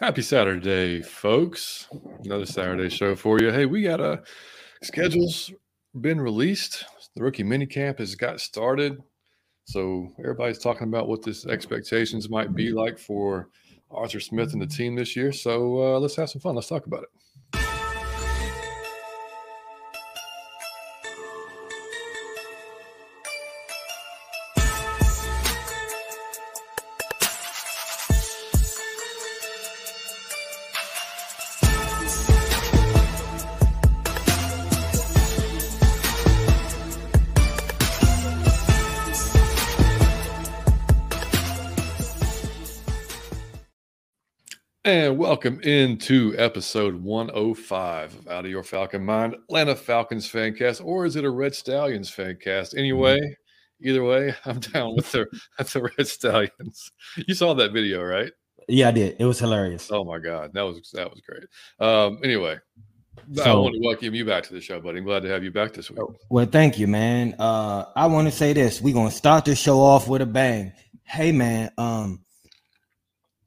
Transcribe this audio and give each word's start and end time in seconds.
Happy 0.00 0.22
Saturday, 0.22 1.02
folks. 1.02 1.86
Another 2.24 2.46
Saturday 2.46 2.88
show 2.88 3.14
for 3.14 3.38
you. 3.38 3.52
Hey, 3.52 3.66
we 3.66 3.82
got 3.82 4.00
a 4.00 4.22
schedules 4.82 5.52
been 6.00 6.18
released. 6.18 6.86
The 7.14 7.22
rookie 7.22 7.42
mini 7.42 7.66
camp 7.66 7.98
has 7.98 8.14
got 8.14 8.40
started. 8.40 9.02
So 9.66 10.08
everybody's 10.18 10.58
talking 10.58 10.88
about 10.88 11.06
what 11.06 11.22
this 11.22 11.44
expectations 11.44 12.30
might 12.30 12.54
be 12.54 12.72
like 12.72 12.98
for 12.98 13.50
Arthur 13.90 14.20
Smith 14.20 14.54
and 14.54 14.62
the 14.62 14.66
team 14.66 14.96
this 14.96 15.14
year. 15.14 15.32
So 15.32 15.76
uh, 15.82 15.98
let's 15.98 16.16
have 16.16 16.30
some 16.30 16.40
fun. 16.40 16.54
Let's 16.54 16.68
talk 16.68 16.86
about 16.86 17.02
it. 17.02 17.10
Welcome 45.42 45.60
into 45.62 46.34
episode 46.36 46.94
105 47.02 48.14
of 48.14 48.28
Out 48.28 48.44
of 48.44 48.50
Your 48.50 48.62
Falcon 48.62 49.02
Mind, 49.02 49.34
Atlanta 49.48 49.74
Falcons 49.74 50.28
fan 50.28 50.54
cast, 50.54 50.82
or 50.82 51.06
is 51.06 51.16
it 51.16 51.24
a 51.24 51.30
Red 51.30 51.54
Stallions 51.54 52.10
fan 52.10 52.36
cast? 52.38 52.76
Anyway, 52.76 53.18
mm-hmm. 53.18 53.88
either 53.88 54.04
way, 54.04 54.34
I'm 54.44 54.60
down 54.60 54.96
with 54.96 55.10
the, 55.12 55.24
the 55.56 55.90
Red 55.96 56.06
Stallions. 56.06 56.92
You 57.26 57.32
saw 57.32 57.54
that 57.54 57.72
video, 57.72 58.02
right? 58.02 58.30
Yeah, 58.68 58.88
I 58.88 58.90
did. 58.90 59.16
It 59.18 59.24
was 59.24 59.38
hilarious. 59.38 59.90
Oh 59.90 60.04
my 60.04 60.18
god, 60.18 60.52
that 60.52 60.60
was 60.60 60.90
that 60.92 61.08
was 61.10 61.22
great. 61.26 61.44
Um, 61.78 62.18
anyway, 62.22 62.58
so, 63.32 63.44
I 63.44 63.54
want 63.54 63.76
to 63.76 63.80
welcome 63.82 64.14
you 64.14 64.26
back 64.26 64.44
to 64.44 64.52
the 64.52 64.60
show, 64.60 64.78
buddy. 64.78 64.98
I'm 64.98 65.04
glad 65.04 65.22
to 65.22 65.30
have 65.30 65.42
you 65.42 65.50
back 65.50 65.72
this 65.72 65.90
week. 65.90 66.00
Well, 66.28 66.44
thank 66.44 66.78
you, 66.78 66.86
man. 66.86 67.34
Uh, 67.38 67.86
I 67.96 68.08
want 68.08 68.28
to 68.28 68.32
say 68.32 68.52
this: 68.52 68.82
we're 68.82 68.92
gonna 68.92 69.10
start 69.10 69.46
the 69.46 69.56
show 69.56 69.80
off 69.80 70.06
with 70.06 70.20
a 70.20 70.26
bang. 70.26 70.74
Hey, 71.04 71.32
man. 71.32 71.70
Um, 71.78 72.26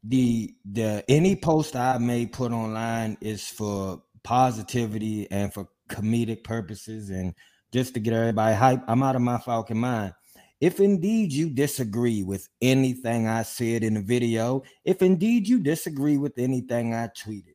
the 0.03 0.53
the 0.69 1.03
any 1.07 1.35
post 1.35 1.75
I 1.75 1.97
may 1.97 2.25
put 2.25 2.51
online 2.51 3.17
is 3.21 3.47
for 3.47 4.03
positivity 4.23 5.29
and 5.31 5.53
for 5.53 5.67
comedic 5.89 6.43
purposes 6.43 7.09
and 7.09 7.33
just 7.71 7.93
to 7.93 7.99
get 7.99 8.13
everybody 8.13 8.55
hype. 8.55 8.83
I'm 8.87 9.03
out 9.03 9.15
of 9.15 9.21
my 9.21 9.37
falcon 9.37 9.77
mind. 9.77 10.13
If 10.61 10.79
indeed 10.79 11.33
you 11.33 11.49
disagree 11.49 12.23
with 12.23 12.47
anything 12.61 13.27
I 13.27 13.43
said 13.43 13.83
in 13.83 13.95
the 13.95 14.01
video, 14.01 14.63
if 14.85 15.01
indeed 15.01 15.47
you 15.47 15.59
disagree 15.59 16.17
with 16.17 16.37
anything 16.37 16.93
I 16.93 17.07
tweeted, 17.07 17.52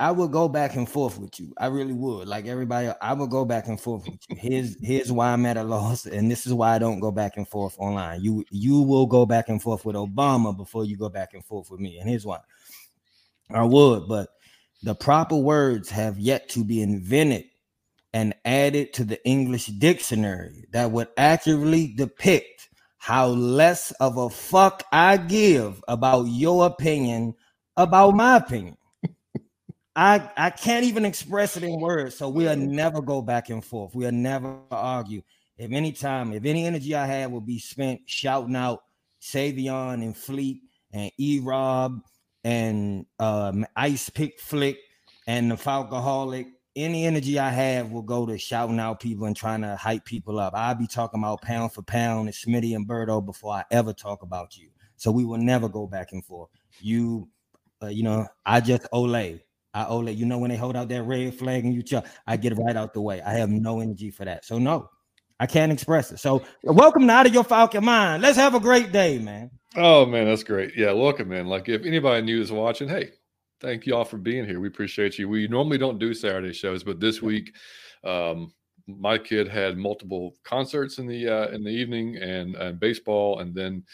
I 0.00 0.12
would 0.12 0.30
go 0.30 0.48
back 0.48 0.76
and 0.76 0.88
forth 0.88 1.18
with 1.18 1.40
you. 1.40 1.52
I 1.58 1.66
really 1.66 1.92
would. 1.92 2.28
Like 2.28 2.46
everybody, 2.46 2.90
I 3.02 3.12
would 3.12 3.30
go 3.30 3.44
back 3.44 3.66
and 3.66 3.80
forth 3.80 4.04
with 4.06 4.20
you. 4.28 4.36
Here's 4.36 4.76
here's 4.80 5.10
why 5.10 5.32
I'm 5.32 5.44
at 5.44 5.56
a 5.56 5.64
loss, 5.64 6.06
and 6.06 6.30
this 6.30 6.46
is 6.46 6.54
why 6.54 6.74
I 6.74 6.78
don't 6.78 7.00
go 7.00 7.10
back 7.10 7.36
and 7.36 7.48
forth 7.48 7.76
online. 7.78 8.20
You 8.22 8.44
you 8.50 8.80
will 8.80 9.06
go 9.06 9.26
back 9.26 9.48
and 9.48 9.60
forth 9.60 9.84
with 9.84 9.96
Obama 9.96 10.56
before 10.56 10.84
you 10.84 10.96
go 10.96 11.08
back 11.08 11.34
and 11.34 11.44
forth 11.44 11.70
with 11.70 11.80
me, 11.80 11.98
and 11.98 12.08
here's 12.08 12.24
why. 12.24 12.38
I 13.50 13.64
would, 13.64 14.06
but 14.08 14.28
the 14.82 14.94
proper 14.94 15.36
words 15.36 15.90
have 15.90 16.18
yet 16.18 16.48
to 16.50 16.64
be 16.64 16.82
invented 16.82 17.44
and 18.12 18.34
added 18.44 18.92
to 18.94 19.04
the 19.04 19.24
English 19.26 19.66
dictionary 19.66 20.64
that 20.72 20.90
would 20.90 21.08
accurately 21.16 21.94
depict 21.96 22.68
how 22.98 23.28
less 23.28 23.90
of 23.92 24.16
a 24.16 24.30
fuck 24.30 24.84
I 24.92 25.16
give 25.16 25.82
about 25.88 26.24
your 26.24 26.66
opinion 26.66 27.34
about 27.76 28.14
my 28.14 28.36
opinion. 28.36 28.76
I 29.98 30.30
I 30.36 30.50
can't 30.50 30.84
even 30.84 31.04
express 31.04 31.56
it 31.56 31.64
in 31.64 31.80
words. 31.80 32.14
So 32.14 32.28
we'll 32.28 32.54
never 32.54 33.02
go 33.02 33.20
back 33.20 33.50
and 33.50 33.64
forth. 33.64 33.96
We'll 33.96 34.12
never 34.12 34.56
argue. 34.70 35.22
If 35.56 35.72
any 35.72 35.90
time, 35.90 36.32
if 36.32 36.44
any 36.44 36.66
energy 36.66 36.94
I 36.94 37.04
had 37.04 37.32
will 37.32 37.40
be 37.40 37.58
spent 37.58 38.02
shouting 38.06 38.54
out 38.54 38.84
Savion 39.20 39.94
and 39.94 40.16
Fleet 40.16 40.62
and 40.92 41.10
E 41.18 41.40
Rob 41.40 42.00
and 42.44 43.06
um, 43.18 43.66
Ice 43.74 44.08
Pick 44.08 44.38
Flick 44.38 44.78
and 45.26 45.50
the 45.50 45.56
Falcoholic, 45.56 46.46
any 46.76 47.04
energy 47.04 47.40
I 47.40 47.50
have 47.50 47.90
will 47.90 48.02
go 48.02 48.24
to 48.24 48.38
shouting 48.38 48.78
out 48.78 49.00
people 49.00 49.26
and 49.26 49.34
trying 49.34 49.62
to 49.62 49.74
hype 49.74 50.04
people 50.04 50.38
up. 50.38 50.54
I'll 50.54 50.76
be 50.76 50.86
talking 50.86 51.18
about 51.18 51.42
pound 51.42 51.72
for 51.72 51.82
pound 51.82 52.28
and 52.28 52.36
Smitty 52.36 52.76
and 52.76 52.86
Berto 52.86 53.24
before 53.24 53.52
I 53.52 53.64
ever 53.72 53.92
talk 53.92 54.22
about 54.22 54.56
you. 54.56 54.68
So 54.96 55.10
we 55.10 55.24
will 55.24 55.38
never 55.38 55.68
go 55.68 55.88
back 55.88 56.12
and 56.12 56.24
forth. 56.24 56.50
You, 56.80 57.28
uh, 57.82 57.88
you 57.88 58.04
know, 58.04 58.28
I 58.46 58.60
just 58.60 58.86
Olay. 58.92 59.40
I 59.74 59.84
Ole, 59.86 60.10
you 60.10 60.26
know, 60.26 60.38
when 60.38 60.50
they 60.50 60.56
hold 60.56 60.76
out 60.76 60.88
that 60.88 61.02
red 61.02 61.34
flag 61.34 61.64
and 61.64 61.74
you 61.74 61.82
chuck, 61.82 62.06
I 62.26 62.36
get 62.36 62.56
right 62.56 62.76
out 62.76 62.94
the 62.94 63.00
way. 63.00 63.20
I 63.20 63.32
have 63.34 63.50
no 63.50 63.80
energy 63.80 64.10
for 64.10 64.24
that. 64.24 64.44
So 64.44 64.58
no, 64.58 64.88
I 65.38 65.46
can't 65.46 65.70
express 65.70 66.10
it. 66.10 66.18
So 66.18 66.42
welcome 66.62 67.06
to 67.06 67.12
Out 67.12 67.26
of 67.26 67.34
Your 67.34 67.44
Falcon 67.44 67.84
Mind. 67.84 68.22
Let's 68.22 68.38
have 68.38 68.54
a 68.54 68.60
great 68.60 68.92
day, 68.92 69.18
man. 69.18 69.50
Oh 69.76 70.06
man, 70.06 70.26
that's 70.26 70.42
great. 70.42 70.72
Yeah, 70.76 70.92
welcome, 70.92 71.28
man. 71.28 71.46
Like 71.46 71.68
if 71.68 71.84
anybody 71.84 72.22
new 72.22 72.40
is 72.40 72.50
watching, 72.50 72.88
hey, 72.88 73.10
thank 73.60 73.86
you 73.86 73.94
all 73.94 74.04
for 74.04 74.18
being 74.18 74.46
here. 74.46 74.60
We 74.60 74.68
appreciate 74.68 75.18
you. 75.18 75.28
We 75.28 75.48
normally 75.48 75.78
don't 75.78 75.98
do 75.98 76.14
Saturday 76.14 76.52
shows, 76.52 76.82
but 76.82 77.00
this 77.00 77.20
week, 77.20 77.54
um, 78.04 78.52
my 78.86 79.18
kid 79.18 79.48
had 79.48 79.76
multiple 79.76 80.34
concerts 80.44 80.98
in 80.98 81.06
the 81.06 81.28
uh, 81.28 81.48
in 81.48 81.62
the 81.62 81.70
evening 81.70 82.16
and, 82.16 82.56
and 82.56 82.80
baseball, 82.80 83.40
and 83.40 83.54
then 83.54 83.84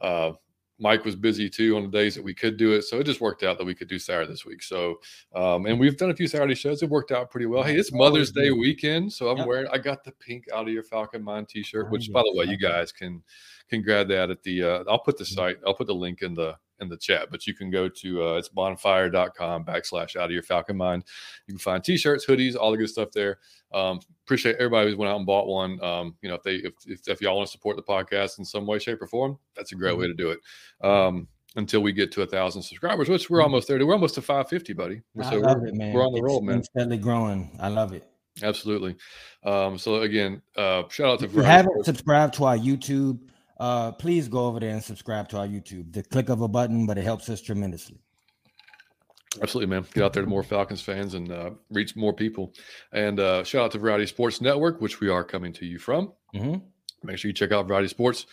uh, 0.00 0.32
Mike 0.80 1.04
was 1.04 1.14
busy 1.14 1.48
too 1.48 1.76
on 1.76 1.82
the 1.82 1.88
days 1.88 2.14
that 2.14 2.24
we 2.24 2.34
could 2.34 2.56
do 2.56 2.72
it. 2.72 2.82
So 2.82 2.98
it 2.98 3.04
just 3.04 3.20
worked 3.20 3.42
out 3.42 3.58
that 3.58 3.64
we 3.64 3.74
could 3.74 3.88
do 3.88 3.98
Saturday 3.98 4.30
this 4.30 4.46
week. 4.46 4.62
So, 4.62 5.00
um, 5.34 5.66
and 5.66 5.78
we've 5.78 5.96
done 5.96 6.10
a 6.10 6.14
few 6.14 6.26
Saturday 6.26 6.54
shows. 6.54 6.82
It 6.82 6.88
worked 6.88 7.12
out 7.12 7.30
pretty 7.30 7.46
well. 7.46 7.62
Hey, 7.62 7.76
it's 7.76 7.92
Mother's 7.92 8.32
Day 8.32 8.50
weekend. 8.50 9.12
So 9.12 9.28
I'm 9.28 9.38
yep. 9.38 9.46
wearing, 9.46 9.68
I 9.70 9.78
got 9.78 10.02
the 10.02 10.12
pink 10.12 10.46
out 10.54 10.66
of 10.66 10.72
your 10.72 10.82
Falcon 10.82 11.22
Mind 11.22 11.48
t 11.48 11.62
shirt, 11.62 11.90
which 11.90 12.10
by 12.10 12.22
the 12.22 12.32
way, 12.34 12.46
you 12.46 12.56
guys 12.56 12.92
can, 12.92 13.22
can 13.68 13.82
grab 13.82 14.08
that 14.08 14.30
at 14.30 14.42
the, 14.42 14.62
uh, 14.62 14.84
I'll 14.88 14.98
put 14.98 15.18
the 15.18 15.24
site, 15.26 15.58
I'll 15.66 15.74
put 15.74 15.86
the 15.86 15.94
link 15.94 16.22
in 16.22 16.34
the, 16.34 16.56
in 16.80 16.88
the 16.88 16.96
chat, 16.96 17.28
but 17.30 17.46
you 17.46 17.54
can 17.54 17.70
go 17.70 17.88
to 17.88 18.22
uh, 18.22 18.34
it's 18.34 18.48
bonfire.com 18.48 19.64
backslash 19.64 20.16
out 20.16 20.26
of 20.26 20.30
your 20.30 20.42
falcon 20.42 20.76
mind. 20.76 21.04
You 21.46 21.54
can 21.54 21.58
find 21.58 21.82
t-shirts, 21.82 22.26
hoodies, 22.26 22.56
all 22.56 22.70
the 22.70 22.78
good 22.78 22.90
stuff 22.90 23.10
there. 23.12 23.38
Um, 23.72 24.00
appreciate 24.24 24.56
everybody 24.56 24.90
who 24.90 24.96
went 24.96 25.10
out 25.10 25.16
and 25.16 25.26
bought 25.26 25.46
one. 25.46 25.82
Um, 25.82 26.16
you 26.22 26.28
know, 26.28 26.34
if 26.34 26.42
they 26.42 26.56
if, 26.56 26.74
if, 26.86 27.08
if 27.08 27.20
y'all 27.20 27.36
want 27.36 27.48
to 27.48 27.52
support 27.52 27.76
the 27.76 27.82
podcast 27.82 28.38
in 28.38 28.44
some 28.44 28.66
way, 28.66 28.78
shape, 28.78 29.02
or 29.02 29.06
form, 29.06 29.38
that's 29.54 29.72
a 29.72 29.76
great 29.76 29.96
way 29.96 30.06
mm-hmm. 30.06 30.16
to 30.16 30.22
do 30.22 30.30
it. 30.30 30.40
Um, 30.86 31.28
until 31.56 31.80
we 31.80 31.92
get 31.92 32.12
to 32.12 32.22
a 32.22 32.26
thousand 32.26 32.62
subscribers, 32.62 33.08
which 33.08 33.28
we're 33.28 33.38
mm-hmm. 33.38 33.44
almost 33.44 33.68
there. 33.68 33.84
We're 33.84 33.92
almost 33.92 34.14
to 34.14 34.22
550, 34.22 34.72
buddy. 34.72 35.02
I 35.18 35.30
so 35.30 35.38
love 35.38 35.64
it, 35.64 35.74
man. 35.74 35.92
We're 35.92 36.06
on 36.06 36.12
the 36.12 36.22
roll, 36.22 36.40
man. 36.40 36.62
Steadily 36.62 36.98
growing. 36.98 37.50
I 37.60 37.68
love 37.68 37.92
it. 37.92 38.06
Absolutely. 38.42 38.96
Um, 39.44 39.76
so 39.76 40.02
again, 40.02 40.42
uh, 40.56 40.84
shout 40.88 41.08
out 41.08 41.18
to 41.20 41.24
if 41.26 41.34
you 41.34 41.42
haven't 41.42 41.84
subscribed 41.84 42.34
to 42.34 42.44
our 42.44 42.56
YouTube 42.56 43.18
uh, 43.60 43.92
please 43.92 44.26
go 44.26 44.46
over 44.46 44.58
there 44.58 44.70
and 44.70 44.82
subscribe 44.82 45.28
to 45.28 45.38
our 45.38 45.46
YouTube. 45.46 45.92
The 45.92 46.02
click 46.02 46.30
of 46.30 46.40
a 46.40 46.48
button, 46.48 46.86
but 46.86 46.96
it 46.96 47.04
helps 47.04 47.28
us 47.28 47.42
tremendously. 47.42 47.98
Absolutely, 49.40 49.72
man. 49.72 49.86
Get 49.92 50.02
out 50.02 50.12
there 50.12 50.24
to 50.24 50.28
more 50.28 50.42
Falcons 50.42 50.80
fans 50.80 51.14
and 51.14 51.30
uh, 51.30 51.50
reach 51.70 51.94
more 51.94 52.12
people. 52.12 52.52
And 52.92 53.20
uh, 53.20 53.44
shout 53.44 53.66
out 53.66 53.70
to 53.72 53.78
Variety 53.78 54.06
Sports 54.06 54.40
Network, 54.40 54.80
which 54.80 54.98
we 54.98 55.08
are 55.08 55.22
coming 55.22 55.52
to 55.52 55.66
you 55.66 55.78
from. 55.78 56.12
Mm-hmm. 56.34 56.56
Make 57.06 57.18
sure 57.18 57.28
you 57.28 57.34
check 57.34 57.52
out 57.52 57.68
Variety 57.68 57.88
Sports. 57.88 58.26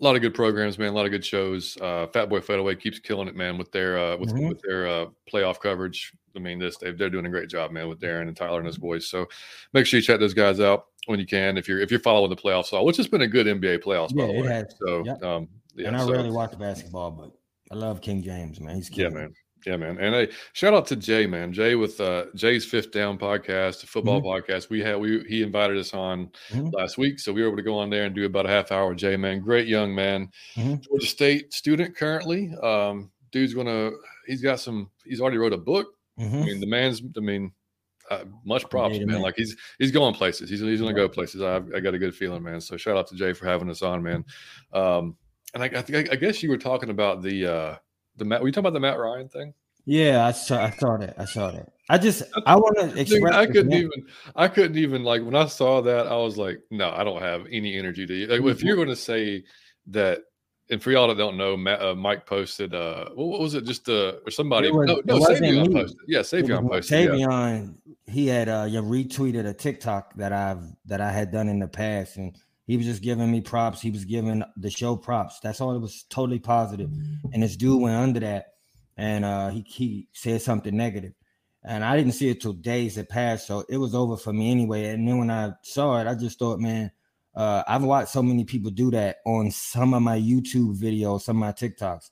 A 0.00 0.04
lot 0.04 0.14
of 0.14 0.22
good 0.22 0.34
programs, 0.34 0.78
man. 0.78 0.90
A 0.90 0.92
lot 0.92 1.04
of 1.06 1.10
good 1.10 1.24
shows. 1.24 1.76
Uh, 1.80 2.06
Fat 2.12 2.28
Boy 2.28 2.40
Fadeaway 2.40 2.76
keeps 2.76 2.98
killing 2.98 3.28
it, 3.28 3.34
man, 3.34 3.58
with 3.58 3.72
their 3.72 3.98
uh, 3.98 4.16
with 4.18 4.30
mm-hmm. 4.30 4.48
with 4.48 4.60
their 4.60 4.86
uh, 4.86 5.06
playoff 5.30 5.58
coverage. 5.58 6.12
I 6.36 6.38
mean, 6.38 6.58
this 6.58 6.76
they, 6.76 6.92
they're 6.92 7.10
doing 7.10 7.26
a 7.26 7.30
great 7.30 7.48
job, 7.48 7.70
man, 7.70 7.88
with 7.88 7.98
Darren 7.98 8.28
and 8.28 8.36
Tyler 8.36 8.58
and 8.58 8.66
his 8.66 8.78
boys. 8.78 9.06
So 9.08 9.26
make 9.72 9.84
sure 9.84 9.98
you 9.98 10.04
check 10.04 10.20
those 10.20 10.32
guys 10.32 10.60
out 10.60 10.86
when 11.10 11.20
you 11.20 11.26
can 11.26 11.58
if 11.58 11.68
you're 11.68 11.80
if 11.80 11.90
you're 11.90 12.00
following 12.00 12.30
the 12.30 12.36
playoffs, 12.36 12.84
which 12.84 12.96
has 12.96 13.08
been 13.08 13.22
a 13.22 13.28
good 13.28 13.46
NBA 13.46 13.82
playoffs. 13.82 14.12
Yeah, 14.14 14.26
by 14.26 14.32
the 14.32 14.38
it 14.38 14.42
way. 14.42 14.48
has. 14.48 14.74
So, 14.78 15.04
yep. 15.04 15.22
um, 15.22 15.48
yeah, 15.74 15.88
and 15.88 15.96
I 15.96 16.00
so. 16.00 16.12
rarely 16.12 16.30
watch 16.30 16.58
basketball, 16.58 17.10
but 17.10 17.32
I 17.70 17.78
love 17.78 18.00
King 18.00 18.22
James, 18.22 18.60
man. 18.60 18.76
He's 18.76 18.90
yeah, 18.96 19.08
man. 19.08 19.34
Yeah, 19.66 19.76
man. 19.76 19.98
And 19.98 20.14
hey, 20.14 20.30
shout 20.54 20.72
out 20.72 20.86
to 20.86 20.96
Jay, 20.96 21.26
man. 21.26 21.52
Jay 21.52 21.74
with 21.74 22.00
uh, 22.00 22.26
Jay's 22.34 22.64
Fifth 22.64 22.92
Down 22.92 23.18
podcast, 23.18 23.84
a 23.84 23.86
football 23.86 24.22
mm-hmm. 24.22 24.52
podcast. 24.52 24.70
We 24.70 24.80
had 24.80 24.98
we 24.98 25.22
he 25.28 25.42
invited 25.42 25.76
us 25.76 25.92
on 25.92 26.30
mm-hmm. 26.48 26.68
last 26.72 26.96
week, 26.96 27.18
so 27.18 27.32
we 27.32 27.42
were 27.42 27.48
able 27.48 27.58
to 27.58 27.62
go 27.62 27.78
on 27.78 27.90
there 27.90 28.04
and 28.04 28.14
do 28.14 28.24
about 28.24 28.46
a 28.46 28.50
half 28.50 28.72
hour 28.72 28.88
with 28.88 28.98
Jay, 28.98 29.16
man. 29.16 29.40
Great 29.40 29.68
young 29.68 29.94
man, 29.94 30.30
mm-hmm. 30.56 30.76
Georgia 30.80 31.06
State 31.06 31.52
student 31.52 31.94
currently. 31.94 32.54
Um, 32.62 33.10
dude's 33.32 33.52
gonna 33.52 33.90
he's 34.26 34.42
got 34.42 34.60
some. 34.60 34.90
He's 35.04 35.20
already 35.20 35.38
wrote 35.38 35.52
a 35.52 35.58
book. 35.58 35.88
I 36.18 36.22
mm-hmm. 36.22 36.44
mean, 36.44 36.60
the 36.60 36.66
man's. 36.66 37.02
I 37.16 37.20
mean, 37.20 37.52
uh, 38.10 38.24
much 38.44 38.68
props, 38.68 38.98
man. 38.98 39.06
man. 39.06 39.22
Like 39.22 39.34
he's 39.36 39.56
he's 39.78 39.92
going 39.92 40.14
places. 40.14 40.50
He's 40.50 40.60
he's 40.60 40.80
gonna 40.80 40.92
go 40.92 41.08
places. 41.08 41.40
I 41.42 41.56
I 41.74 41.80
got 41.80 41.94
a 41.94 41.98
good 41.98 42.14
feeling, 42.14 42.42
man. 42.42 42.60
So 42.60 42.76
shout 42.76 42.96
out 42.96 43.06
to 43.08 43.14
Jay 43.14 43.32
for 43.32 43.46
having 43.46 43.70
us 43.70 43.82
on, 43.82 44.02
man. 44.02 44.24
Um, 44.72 45.16
and 45.54 45.62
I, 45.62 45.66
I 45.66 45.82
think 45.82 46.12
I 46.12 46.16
guess 46.16 46.42
you 46.42 46.50
were 46.50 46.58
talking 46.58 46.90
about 46.90 47.22
the 47.22 47.46
uh 47.46 47.76
the 48.16 48.24
Matt. 48.24 48.42
Were 48.42 48.48
you 48.48 48.52
talking 48.52 48.66
about 48.66 48.74
the 48.74 48.80
Matt 48.80 48.98
Ryan 48.98 49.28
thing? 49.28 49.54
Yeah, 49.86 50.26
I 50.26 50.32
saw. 50.32 50.64
I 50.64 50.70
saw 50.70 50.96
that. 50.98 51.14
I 51.18 51.24
saw 51.24 51.50
that. 51.52 51.72
I 51.88 51.98
just 51.98 52.22
I 52.46 52.56
want 52.56 52.78
to 52.78 53.00
express. 53.00 53.34
I 53.34 53.46
couldn't 53.46 53.72
even. 53.72 54.06
I 54.36 54.48
couldn't 54.48 54.76
even 54.76 55.04
like 55.04 55.22
when 55.22 55.34
I 55.34 55.46
saw 55.46 55.80
that. 55.82 56.06
I 56.06 56.16
was 56.16 56.36
like, 56.36 56.58
no, 56.70 56.90
I 56.90 57.04
don't 57.04 57.22
have 57.22 57.46
any 57.50 57.78
energy 57.78 58.06
to. 58.06 58.26
Like, 58.26 58.42
if 58.56 58.62
you're 58.62 58.76
going 58.76 58.88
to 58.88 58.96
say 58.96 59.44
that 59.88 60.20
and 60.70 60.82
for 60.82 60.92
y'all 60.92 61.08
that 61.08 61.18
don't 61.18 61.36
know, 61.36 61.56
Matt, 61.56 61.82
uh, 61.82 61.94
Mike 61.94 62.26
posted. 62.26 62.74
Uh, 62.74 63.10
what 63.14 63.40
was 63.40 63.54
it? 63.54 63.64
Just 63.64 63.88
uh, 63.88 64.14
or 64.24 64.30
somebody? 64.30 64.70
Was- 64.70 64.86
no, 64.86 65.02
no, 65.04 65.18
Savion 65.18 65.68
me. 65.68 65.74
posted. 65.74 65.98
Yeah, 66.06 66.20
Savion 66.20 66.68
posted. 66.68 67.18
Yeah. 67.18 67.66
He 68.06 68.26
had 68.26 68.48
uh 68.48 68.66
you 68.68 68.82
retweeted 68.82 69.46
a 69.46 69.54
TikTok 69.54 70.14
that 70.14 70.32
I've 70.32 70.62
that 70.86 71.00
I 71.00 71.12
had 71.12 71.30
done 71.30 71.48
in 71.48 71.58
the 71.58 71.68
past, 71.68 72.16
and 72.16 72.36
he 72.66 72.76
was 72.76 72.86
just 72.86 73.02
giving 73.02 73.30
me 73.30 73.40
props. 73.40 73.80
He 73.80 73.90
was 73.90 74.04
giving 74.04 74.42
the 74.56 74.70
show 74.70 74.96
props. 74.96 75.40
That's 75.40 75.60
all. 75.60 75.74
It 75.74 75.80
was 75.80 76.04
totally 76.08 76.38
positive. 76.38 76.90
And 77.32 77.42
this 77.42 77.56
dude 77.56 77.80
went 77.80 77.96
under 77.96 78.20
that, 78.20 78.54
and 78.96 79.24
uh 79.24 79.50
he 79.50 79.64
he 79.66 80.08
said 80.12 80.42
something 80.42 80.76
negative, 80.76 81.12
and 81.64 81.84
I 81.84 81.96
didn't 81.96 82.12
see 82.12 82.30
it 82.30 82.40
till 82.40 82.52
days 82.52 82.96
had 82.96 83.08
passed, 83.08 83.46
so 83.46 83.64
it 83.68 83.76
was 83.76 83.94
over 83.94 84.16
for 84.16 84.32
me 84.32 84.50
anyway. 84.50 84.86
And 84.86 85.06
then 85.06 85.18
when 85.18 85.30
I 85.30 85.52
saw 85.62 86.00
it, 86.00 86.06
I 86.06 86.14
just 86.14 86.38
thought, 86.38 86.60
man, 86.60 86.90
uh, 87.34 87.62
I've 87.68 87.82
watched 87.82 88.10
so 88.10 88.22
many 88.22 88.44
people 88.44 88.70
do 88.70 88.90
that 88.90 89.18
on 89.24 89.50
some 89.50 89.94
of 89.94 90.02
my 90.02 90.18
YouTube 90.18 90.78
videos, 90.78 91.22
some 91.22 91.36
of 91.36 91.40
my 91.40 91.52
TikToks. 91.52 92.10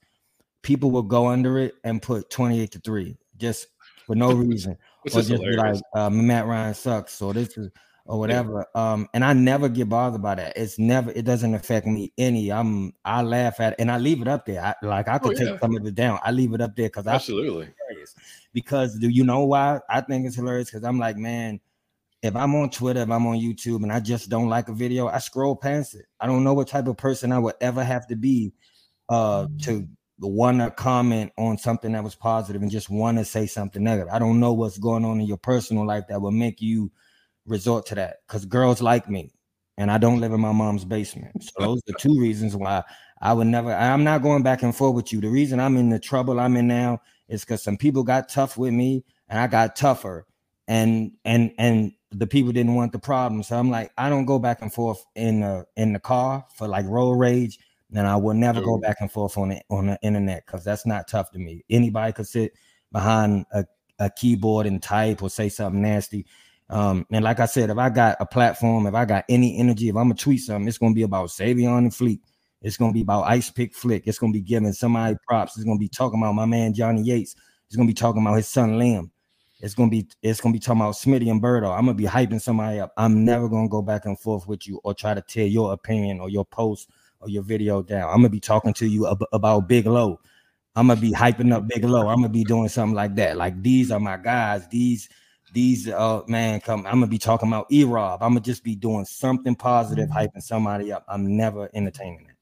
People 0.63 0.91
will 0.91 1.03
go 1.03 1.29
under 1.29 1.59
it 1.59 1.75
and 1.85 2.03
put 2.03 2.31
28 2.31 2.71
to 2.73 2.79
3 2.81 3.17
just 3.37 3.69
for 4.07 4.15
no 4.15 4.33
reason. 4.33 4.77
Or 5.07 5.23
just 5.23 5.31
like, 5.31 5.81
uh, 5.95 6.11
Matt 6.11 6.47
Ryan 6.47 6.75
sucks, 6.75 7.23
or 7.23 7.33
this 7.33 7.57
is 7.57 7.71
or 8.09 8.19
whatever. 8.19 8.67
Um, 8.75 9.07
and 9.13 9.23
I 9.23 9.35
never 9.35 9.69
get 9.69 9.89
bothered 9.91 10.23
by 10.23 10.35
that. 10.37 10.57
It's 10.57 10.79
never, 10.79 11.11
it 11.13 11.27
doesn't 11.27 11.55
affect 11.55 11.87
me 11.87 12.11
any. 12.17 12.51
I'm 12.51 12.95
I 13.05 13.21
laugh 13.23 13.61
at 13.61 13.75
it 13.75 13.81
and 13.81 13.91
I 13.91 13.99
leave 13.99 14.23
it 14.23 14.29
up 14.29 14.47
there. 14.47 14.65
I 14.65 14.75
like 14.85 15.09
I 15.09 15.19
could 15.19 15.39
Oh, 15.39 15.45
yeah. 15.45 15.51
take 15.53 15.61
some 15.61 15.77
of 15.77 15.87
it 15.87 15.95
down. 15.95 16.19
I 16.25 16.31
leave 16.33 16.55
it 16.55 16.61
up 16.63 16.75
there 16.75 16.89
because 16.89 17.07
I 17.07 17.15
Absolutely. 17.15 17.69
Because 18.55 18.99
do 18.99 19.09
you 19.09 19.25
know 19.25 19.45
why 19.45 19.81
I 19.91 20.01
think 20.01 20.27
it's 20.27 20.37
hilarious? 20.37 20.71
Because 20.71 20.85
I'm 20.85 20.99
like, 20.99 21.17
man, 21.19 21.61
if 22.23 22.35
I'm 22.35 22.55
on 22.55 22.71
Twitter, 22.71 23.01
if 23.01 23.11
I'm 23.11 23.27
on 23.27 23.39
YouTube, 23.39 23.83
and 23.83 23.93
I 23.93 24.01
just 24.01 24.29
don't 24.29 24.49
like 24.49 24.69
a 24.69 24.73
video, 24.73 25.09
I 25.09 25.19
scroll 25.19 25.57
past 25.57 25.95
it. 25.95 26.07
I 26.21 26.27
don't 26.27 26.45
know 26.45 26.55
what 26.55 26.69
type 26.69 26.89
of 26.89 26.97
person 26.97 27.33
I 27.33 27.39
would 27.39 27.55
ever 27.61 27.85
have 27.85 28.07
to 28.09 28.17
be 28.17 28.53
uh 29.09 29.47
to 29.63 29.89
want 30.21 30.59
to 30.59 30.71
comment 30.71 31.33
on 31.39 31.57
something 31.57 31.93
that 31.93 32.03
was 32.03 32.15
positive 32.15 32.61
and 32.61 32.71
just 32.71 32.91
want 32.91 33.19
to 33.19 33.25
say 33.25 33.47
something 33.47 33.83
negative. 33.83 34.13
I 34.13 34.19
don't 34.19 34.41
know 34.41 34.53
what's 34.53 34.79
going 34.79 35.05
on 35.05 35.21
in 35.21 35.27
your 35.27 35.37
personal 35.37 35.87
life 35.87 36.05
that 36.09 36.21
will 36.21 36.33
make 36.33 36.61
you 36.61 36.91
resort 37.47 37.87
to 37.87 37.95
that. 37.95 38.17
Because 38.27 38.45
girls 38.45 38.83
like 38.83 39.09
me, 39.09 39.31
and 39.77 39.91
I 39.91 39.99
don't 39.99 40.21
live 40.21 40.33
in 40.33 40.41
my 40.41 40.53
mom's 40.53 40.85
basement. 40.85 41.45
So 41.45 41.53
those 41.59 41.81
are 41.89 41.99
two 41.99 42.19
reasons 42.19 42.57
why 42.57 42.83
I 43.21 43.33
would 43.33 43.47
never. 43.47 43.73
I'm 43.73 44.05
not 44.05 44.23
going 44.23 44.43
back 44.43 44.63
and 44.63 44.75
forth 44.75 44.97
with 44.97 45.13
you. 45.13 45.21
The 45.21 45.29
reason 45.29 45.61
I'm 45.61 45.77
in 45.77 45.89
the 45.89 46.01
trouble 46.01 46.41
I'm 46.41 46.57
in 46.57 46.67
now 46.67 47.01
is 47.29 47.45
because 47.45 47.63
some 47.63 47.77
people 47.77 48.03
got 48.03 48.29
tough 48.29 48.59
with 48.59 48.73
me 48.73 49.05
and 49.29 49.39
I 49.39 49.47
got 49.47 49.77
tougher, 49.77 50.27
and 50.67 51.13
and 51.25 51.53
and 51.59 51.93
the 52.11 52.27
people 52.27 52.53
didn't 52.53 52.75
want 52.75 52.93
the 52.93 52.99
problem. 52.99 53.43
So 53.43 53.59
I'm 53.59 53.71
like, 53.71 53.93
I 53.99 54.09
don't 54.09 54.25
go 54.25 54.39
back 54.39 54.63
and 54.63 54.73
forth 54.73 55.05
in 55.15 55.41
the 55.41 55.67
in 55.77 55.93
the 55.93 56.01
car 56.01 56.45
for 56.57 56.67
like 56.67 56.87
road 56.87 57.13
rage, 57.13 57.59
and 57.95 58.07
I 58.07 58.17
will 58.17 58.35
never 58.35 58.61
go 58.61 58.79
back 58.79 58.97
and 59.01 59.11
forth 59.11 59.37
on 59.37 59.53
it 59.53 59.65
on 59.71 59.87
the 59.87 59.99
internet 60.03 60.45
because 60.47 60.65
that's 60.65 60.87
not 60.87 61.09
tough 61.09 61.31
to 61.33 61.39
me. 61.39 61.65
Anybody 61.69 62.13
could 62.13 62.27
sit 62.27 62.53
behind 62.93 63.45
a, 63.53 63.65
a 63.99 64.11
keyboard 64.11 64.67
and 64.67 64.83
type 64.83 65.23
or 65.23 65.31
say 65.31 65.49
something 65.49 65.83
nasty. 65.83 66.27
Um, 66.71 67.07
and 67.11 67.25
like 67.25 67.41
I 67.41 67.47
said, 67.47 67.71
if 67.71 67.79
I 67.79 67.89
got 67.89 68.17
a 68.21 68.27
platform, 68.27 68.87
if 68.87 68.95
I 68.95 69.05
got 69.05 69.25
any 69.29 69.59
energy, 69.59 69.89
if 69.89 69.97
I'm 69.97 70.05
gonna 70.05 70.15
tweet 70.15 70.41
something, 70.41 70.69
it's 70.69 70.79
gonna 70.79 70.95
be 70.95 71.03
about 71.03 71.29
Savion 71.29 71.79
and 71.79 71.95
Fleet. 71.95 72.21
It's 72.63 72.77
gonna 72.77 72.93
be 72.93 73.03
about 73.03 73.23
Ice 73.23 73.51
Pick 73.51 73.75
Flick. 73.75 74.07
It's 74.07 74.19
gonna 74.19 74.33
be 74.33 74.41
giving 74.41 74.73
somebody 74.73 75.17
props. 75.27 75.57
It's 75.57 75.65
gonna 75.65 75.79
be 75.79 75.89
talking 75.89 76.21
about 76.21 76.35
my 76.35 76.47
man 76.47 76.75
Johnny 76.75 77.03
Yates. 77.03 77.37
It's 77.67 77.77
gonna 77.77 77.87
be 77.87 77.95
talking 77.95 78.23
about 78.23 78.37
his 78.37 78.49
son 78.49 78.79
Liam. 78.79 79.11
It's 79.61 79.75
gonna 79.75 79.91
be 79.91 80.07
it's 80.23 80.41
gonna 80.41 80.53
be 80.53 80.59
talking 80.61 80.81
about 80.81 80.95
Smitty 80.95 81.31
and 81.31 81.43
Berto. 81.43 81.71
I'm 81.77 81.87
gonna 81.87 81.95
be 81.95 82.05
hyping 82.05 82.41
somebody 82.41 82.79
up. 82.81 82.93
I'm 82.97 83.25
never 83.25 83.49
gonna 83.49 83.69
go 83.69 83.83
back 83.83 84.05
and 84.07 84.19
forth 84.19 84.47
with 84.47 84.69
you 84.69 84.81
or 84.85 84.95
try 84.95 85.15
to 85.15 85.21
tear 85.23 85.47
your 85.47 85.73
opinion 85.73 86.21
or 86.21 86.29
your 86.31 86.45
post 86.45 86.91
or 87.21 87.29
your 87.29 87.43
video 87.43 87.83
down. 87.83 88.09
I'm 88.09 88.19
gonna 88.19 88.29
be 88.29 88.39
talking 88.41 88.73
to 88.75 88.87
you 88.87 89.09
ab- 89.11 89.25
about 89.33 89.67
Big 89.67 89.87
Low. 89.87 90.21
I'm 90.77 90.87
gonna 90.87 91.01
be 91.01 91.11
hyping 91.11 91.53
up 91.53 91.67
Big 91.67 91.83
Low. 91.85 92.09
I'm 92.09 92.19
gonna 92.19 92.29
be 92.29 92.45
doing 92.45 92.69
something 92.69 92.95
like 92.95 93.17
that. 93.17 93.37
Like 93.37 93.61
these 93.61 93.91
are 93.91 93.99
my 93.99 94.17
guys. 94.17 94.69
These 94.69 95.09
these 95.53 95.89
uh 95.89 96.23
man 96.29 96.61
come. 96.61 96.87
I'm 96.87 96.93
gonna 96.95 97.09
be 97.09 97.19
talking 97.19 97.49
about 97.49 97.67
E 97.73 97.83
Rob. 97.83 98.23
I'm 98.23 98.31
gonna 98.31 98.41
just 98.41 98.63
be 98.63 98.77
doing 98.77 99.05
something 99.07 99.57
positive, 99.57 100.09
hyping 100.09 100.43
somebody 100.43 100.93
up. 100.93 101.05
I'm 101.09 101.37
never 101.37 101.69
entertaining 101.75 102.27
it. 102.29 102.37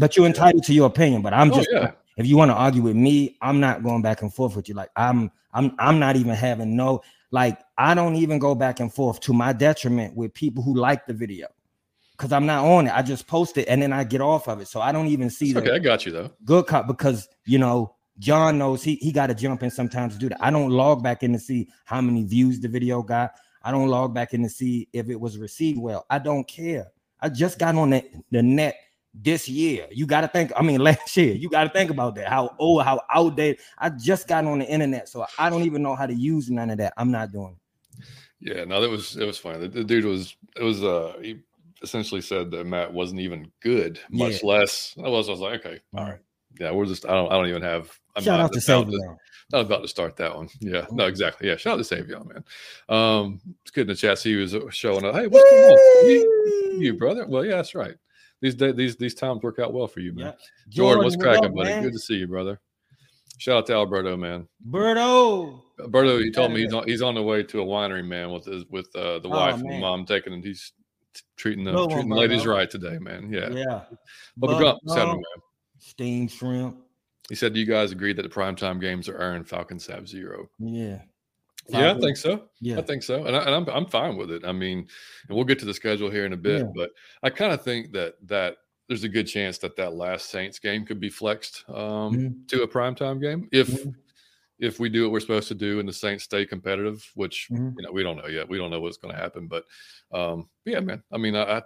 But 0.00 0.16
you're 0.16 0.26
entitled 0.26 0.64
to 0.64 0.74
your 0.74 0.86
opinion. 0.88 1.22
But 1.22 1.32
I'm 1.32 1.52
Oh, 1.52 1.56
just 1.56 1.68
yeah. 1.72 1.92
If 2.16 2.26
you 2.26 2.36
want 2.36 2.50
to 2.50 2.54
argue 2.54 2.82
with 2.82 2.96
me, 2.96 3.36
I'm 3.42 3.60
not 3.60 3.82
going 3.82 4.02
back 4.02 4.22
and 4.22 4.32
forth 4.32 4.56
with 4.56 4.68
you. 4.68 4.74
Like 4.74 4.90
I'm 4.96 5.30
I'm 5.52 5.74
I'm 5.78 5.98
not 5.98 6.16
even 6.16 6.34
having 6.34 6.76
no 6.76 7.02
like 7.30 7.58
I 7.76 7.94
don't 7.94 8.16
even 8.16 8.38
go 8.38 8.54
back 8.54 8.80
and 8.80 8.92
forth 8.92 9.20
to 9.20 9.32
my 9.32 9.52
detriment 9.52 10.16
with 10.16 10.32
people 10.34 10.62
who 10.62 10.74
like 10.76 11.06
the 11.06 11.14
video. 11.14 11.48
Cause 12.16 12.30
I'm 12.30 12.46
not 12.46 12.64
on 12.64 12.86
it. 12.86 12.94
I 12.94 13.02
just 13.02 13.26
post 13.26 13.58
it 13.58 13.66
and 13.66 13.82
then 13.82 13.92
I 13.92 14.04
get 14.04 14.20
off 14.20 14.46
of 14.48 14.60
it. 14.60 14.68
So 14.68 14.80
I 14.80 14.92
don't 14.92 15.08
even 15.08 15.28
see 15.30 15.46
It's 15.46 15.54
the 15.54 15.60
okay, 15.62 15.72
I 15.72 15.78
got 15.80 16.06
you 16.06 16.12
though. 16.12 16.30
good 16.44 16.66
cop 16.66 16.86
because 16.86 17.28
you 17.44 17.58
know 17.58 17.96
John 18.20 18.56
knows 18.56 18.84
he 18.84 18.94
he 18.96 19.10
got 19.10 19.26
to 19.26 19.34
jump 19.34 19.64
in 19.64 19.70
sometimes 19.70 20.12
to 20.14 20.18
do 20.20 20.28
that. 20.28 20.38
I 20.40 20.52
don't 20.52 20.70
log 20.70 21.02
back 21.02 21.24
in 21.24 21.32
to 21.32 21.40
see 21.40 21.68
how 21.84 22.00
many 22.00 22.22
views 22.22 22.60
the 22.60 22.68
video 22.68 23.02
got. 23.02 23.32
I 23.64 23.72
don't 23.72 23.88
log 23.88 24.14
back 24.14 24.32
in 24.34 24.42
to 24.44 24.48
see 24.48 24.88
if 24.92 25.08
it 25.08 25.18
was 25.18 25.38
received 25.38 25.78
well. 25.80 26.06
I 26.08 26.20
don't 26.20 26.46
care. 26.46 26.92
I 27.20 27.30
just 27.30 27.58
got 27.58 27.74
on 27.74 27.90
the, 27.90 28.04
the 28.30 28.42
net 28.42 28.76
this 29.14 29.48
year. 29.48 29.86
You 29.92 30.06
got 30.06 30.22
to 30.22 30.28
think. 30.28 30.52
I 30.56 30.62
mean, 30.62 30.80
last 30.82 31.16
year. 31.16 31.34
You 31.34 31.48
got 31.48 31.64
to 31.64 31.70
think 31.70 31.90
about 31.90 32.14
that. 32.16 32.28
How 32.28 32.54
old, 32.58 32.82
how 32.82 33.00
outdated. 33.12 33.60
I 33.78 33.90
just 33.90 34.26
got 34.28 34.44
on 34.44 34.58
the 34.58 34.66
internet, 34.66 35.08
so 35.08 35.24
I 35.38 35.48
don't 35.50 35.62
even 35.62 35.82
know 35.82 35.94
how 35.94 36.06
to 36.06 36.14
use 36.14 36.50
none 36.50 36.70
of 36.70 36.78
that. 36.78 36.92
I'm 36.96 37.10
not 37.10 37.32
doing. 37.32 37.56
it. 37.98 38.04
Yeah, 38.40 38.64
no, 38.64 38.80
that 38.80 38.90
was 38.90 39.16
it 39.16 39.24
was 39.24 39.38
funny. 39.38 39.60
The, 39.60 39.68
the 39.68 39.84
dude 39.84 40.04
was 40.04 40.36
it 40.56 40.62
was 40.62 40.82
uh 40.84 41.14
he 41.22 41.38
essentially 41.82 42.20
said 42.20 42.50
that 42.50 42.66
Matt 42.66 42.92
wasn't 42.92 43.20
even 43.20 43.50
good, 43.60 43.98
much 44.10 44.42
Yeah. 44.42 44.48
less. 44.50 44.94
I 45.02 45.08
was 45.08 45.28
I 45.28 45.32
was 45.32 45.40
like, 45.40 45.64
okay, 45.64 45.80
all 45.96 46.04
right. 46.04 46.18
Yeah, 46.60 46.72
we're 46.72 46.84
just 46.86 47.06
I 47.06 47.12
don't 47.12 47.32
I 47.32 47.36
don't 47.36 47.48
even 47.48 47.62
have 47.62 47.98
I'm 48.16 48.22
Shout 48.22 48.38
not 48.38 48.44
out 48.46 48.52
to 48.52 48.58
about 48.58 48.90
to- 48.90 48.96
Savion. 48.98 49.16
I 49.52 49.58
was 49.58 49.66
about 49.66 49.82
to 49.82 49.88
start 49.88 50.16
that 50.16 50.34
one. 50.36 50.48
Yeah, 50.60 50.86
no, 50.90 51.06
exactly. 51.06 51.48
Yeah, 51.48 51.56
shout 51.56 51.78
out 51.78 51.84
to 51.84 51.94
Savion, 51.96 52.26
man. 52.26 52.44
Um, 52.88 53.40
it's 53.62 53.70
good 53.70 53.82
in 53.82 53.86
the 53.88 53.94
chat. 53.94 54.18
See, 54.18 54.30
he 54.30 54.36
was 54.36 54.54
showing 54.74 55.04
up. 55.04 55.14
Hey, 55.14 55.26
what's 55.26 55.48
going 55.50 55.64
on? 55.72 55.78
You, 56.10 56.78
you, 56.80 56.94
brother? 56.94 57.26
Well, 57.26 57.44
yeah, 57.44 57.56
that's 57.56 57.74
right. 57.74 57.94
These 58.44 58.56
these 58.56 58.96
these 58.96 59.14
times 59.14 59.42
work 59.42 59.58
out 59.58 59.72
well 59.72 59.86
for 59.86 60.00
you, 60.00 60.12
man. 60.12 60.26
Yeah. 60.26 60.32
Jordan, 60.68 61.04
what's 61.04 61.16
cracking, 61.16 61.54
buddy? 61.54 61.70
man? 61.70 61.82
Good 61.82 61.94
to 61.94 61.98
see 61.98 62.16
you, 62.16 62.26
brother. 62.26 62.60
Shout 63.38 63.56
out 63.56 63.66
to 63.68 63.72
Alberto, 63.72 64.18
man. 64.18 64.46
Berto. 64.68 65.62
Alberto, 65.80 66.18
he 66.18 66.30
told 66.30 66.52
me 66.52 66.60
he's 66.60 66.74
on 66.74 66.86
he's 66.86 67.00
on 67.00 67.14
the 67.14 67.22
way 67.22 67.42
to 67.42 67.62
a 67.62 67.64
winery, 67.64 68.06
man, 68.06 68.32
with 68.32 68.44
his 68.44 68.66
with 68.66 68.94
uh, 68.94 69.18
the 69.20 69.28
Oh, 69.28 69.30
wife 69.30 69.54
and 69.62 69.80
mom 69.80 70.04
taking 70.04 70.34
him. 70.34 70.42
He's 70.42 70.72
treating 71.38 71.64
the 71.64 71.72
one, 71.72 71.88
treating 71.88 72.10
the 72.10 72.16
ladies 72.16 72.44
right 72.44 72.68
today, 72.68 72.98
man. 72.98 73.32
Yeah. 73.32 73.48
Yeah. 73.48 73.84
But 74.36 74.50
Bubba 74.50 74.60
Gump 74.60 74.80
said, 74.88 74.96
Gump, 74.96 75.12
man. 75.14 75.42
Steamed 75.78 76.30
shrimp. 76.30 76.76
He 77.30 77.34
said, 77.34 77.54
"Do 77.54 77.60
you 77.60 77.66
guys 77.66 77.92
agree 77.92 78.12
that 78.12 78.22
the 78.22 78.28
primetime 78.28 78.78
games 78.78 79.08
are 79.08 79.16
earned 79.16 79.48
Falcon 79.48 79.78
Sab 79.78 80.06
Zero?" 80.06 80.50
Yeah. 80.58 81.00
Yeah, 81.68 81.92
I 81.94 81.98
think 82.00 82.16
so. 82.16 82.48
Yeah. 82.60 82.78
I 82.78 82.82
think 82.82 83.02
so, 83.02 83.24
and, 83.24 83.34
I, 83.36 83.40
and 83.44 83.54
I'm 83.54 83.68
I'm 83.68 83.86
fine 83.86 84.16
with 84.16 84.30
it. 84.30 84.44
I 84.44 84.52
mean, 84.52 84.86
and 85.28 85.36
we'll 85.36 85.44
get 85.46 85.58
to 85.60 85.64
the 85.64 85.74
schedule 85.74 86.10
here 86.10 86.26
in 86.26 86.32
a 86.32 86.36
bit, 86.36 86.60
Yeah. 86.62 86.70
but 86.74 86.90
I 87.22 87.30
kind 87.30 87.52
of 87.52 87.62
think 87.62 87.92
that 87.92 88.14
that 88.26 88.56
there's 88.88 89.04
a 89.04 89.08
good 89.08 89.26
chance 89.26 89.56
that 89.58 89.76
that 89.76 89.94
last 89.94 90.28
Saints 90.30 90.58
game 90.58 90.84
could 90.84 91.00
be 91.00 91.08
flexed 91.08 91.64
um, 91.68 92.14
Mhm. 92.14 92.48
to 92.48 92.62
a 92.64 92.68
primetime 92.68 93.18
game 93.20 93.48
if 93.50 93.68
Mhm. 93.68 93.94
if 94.58 94.78
we 94.78 94.88
do 94.90 95.04
what 95.04 95.12
we're 95.12 95.20
supposed 95.20 95.48
to 95.48 95.54
do 95.54 95.80
and 95.80 95.88
the 95.88 95.92
Saints 95.92 96.24
stay 96.24 96.44
competitive, 96.44 97.10
which 97.14 97.48
Mhm. 97.50 97.74
you 97.78 97.82
know 97.82 97.92
we 97.92 98.02
don't 98.02 98.16
know 98.18 98.26
yet. 98.28 98.48
We 98.48 98.58
don't 98.58 98.70
know 98.70 98.80
what's 98.80 98.98
going 98.98 99.14
to 99.14 99.20
happen, 99.20 99.48
but 99.48 99.64
um, 100.12 100.50
yeah, 100.66 100.80
man. 100.80 101.02
I 101.10 101.16
mean, 101.18 101.34
I, 101.34 101.58
I 101.58 101.62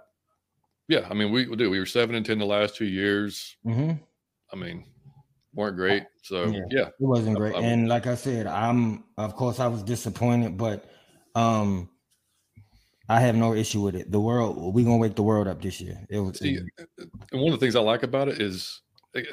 yeah, 0.87 1.07
I 1.09 1.13
mean, 1.13 1.31
we 1.31 1.45
we 1.47 1.55
do. 1.57 1.69
We 1.69 1.77
were 1.79 1.85
seven 1.85 2.15
and 2.15 2.25
ten 2.25 2.39
the 2.39 2.45
last 2.45 2.75
two 2.77 2.85
years. 2.87 3.57
Mhm. 3.65 3.99
I 4.51 4.55
mean, 4.55 4.85
weren't 5.53 5.75
great. 5.75 6.03
So 6.23 6.45
Yeah. 6.47 6.61
yeah, 6.69 6.87
It 6.87 6.93
wasn't 6.99 7.37
great. 7.37 7.55
I'm- 7.55 7.63
and 7.63 7.87
like 7.87 8.07
I 8.07 8.15
said, 8.15 8.47
I'm 8.47 9.03
of 9.17 9.35
course 9.35 9.59
I 9.59 9.67
was 9.67 9.83
disappointed, 9.83 10.57
but 10.57 10.85
um 11.35 11.89
I 13.07 13.19
have 13.21 13.35
no 13.35 13.55
issue 13.55 13.81
with 13.81 13.95
it. 13.95 14.11
The 14.11 14.19
world 14.21 14.73
we're 14.73 14.85
gonna 14.85 14.97
wake 14.97 15.15
the 15.15 15.23
world 15.23 15.47
up 15.47 15.61
this 15.61 15.81
year. 15.81 15.97
It 16.09 16.19
was 16.19 16.37
See, 16.39 16.57
and 16.57 17.41
one 17.41 17.51
of 17.53 17.59
the 17.59 17.63
things 17.65 17.75
I 17.75 17.79
like 17.81 18.03
about 18.03 18.27
it 18.29 18.39
is 18.39 18.81
eh, 19.15 19.23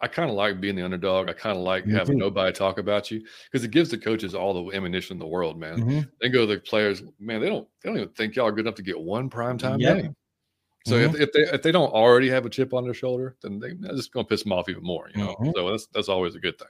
I 0.00 0.08
kind 0.08 0.28
of 0.28 0.34
like 0.34 0.60
being 0.60 0.74
the 0.74 0.82
underdog. 0.84 1.28
I 1.30 1.32
kind 1.32 1.56
of 1.56 1.62
like 1.62 1.86
having 1.86 2.16
too. 2.18 2.24
nobody 2.24 2.52
talk 2.52 2.78
about 2.78 3.10
you 3.12 3.24
because 3.44 3.64
it 3.64 3.70
gives 3.70 3.90
the 3.90 3.98
coaches 3.98 4.34
all 4.34 4.52
the 4.68 4.76
ammunition 4.76 5.14
in 5.14 5.18
the 5.20 5.26
world, 5.26 5.58
man. 5.58 5.78
Mhm. 5.78 6.10
They 6.20 6.28
go 6.28 6.44
to 6.46 6.54
the 6.54 6.60
players, 6.60 7.02
man. 7.20 7.40
They 7.40 7.48
don't. 7.48 7.68
They 7.82 7.88
don't 7.90 7.98
even 7.98 8.08
think 8.10 8.34
y'all 8.34 8.46
are 8.48 8.52
good 8.52 8.66
enough 8.66 8.74
to 8.74 8.82
get 8.82 9.00
one 9.00 9.30
primetime 9.30 9.80
Yep. 9.80 10.02
game. 10.02 10.16
So 10.86 10.96
if, 10.96 11.14
if 11.14 11.32
they 11.32 11.40
if 11.40 11.62
they 11.62 11.72
don't 11.72 11.92
already 11.92 12.28
have 12.28 12.44
a 12.44 12.50
chip 12.50 12.74
on 12.74 12.84
their 12.84 12.92
shoulder, 12.94 13.36
then 13.42 13.58
they, 13.58 13.72
that's 13.80 13.96
just 13.96 14.12
going 14.12 14.26
to 14.26 14.28
piss 14.28 14.42
them 14.42 14.52
off 14.52 14.68
even 14.68 14.82
more. 14.82 15.08
You 15.14 15.24
know. 15.24 15.34
Mhm. 15.40 15.52
So 15.54 15.70
that's 15.70 15.86
that's 15.86 16.08
always 16.10 16.34
a 16.34 16.40
good 16.40 16.58
thing. 16.58 16.68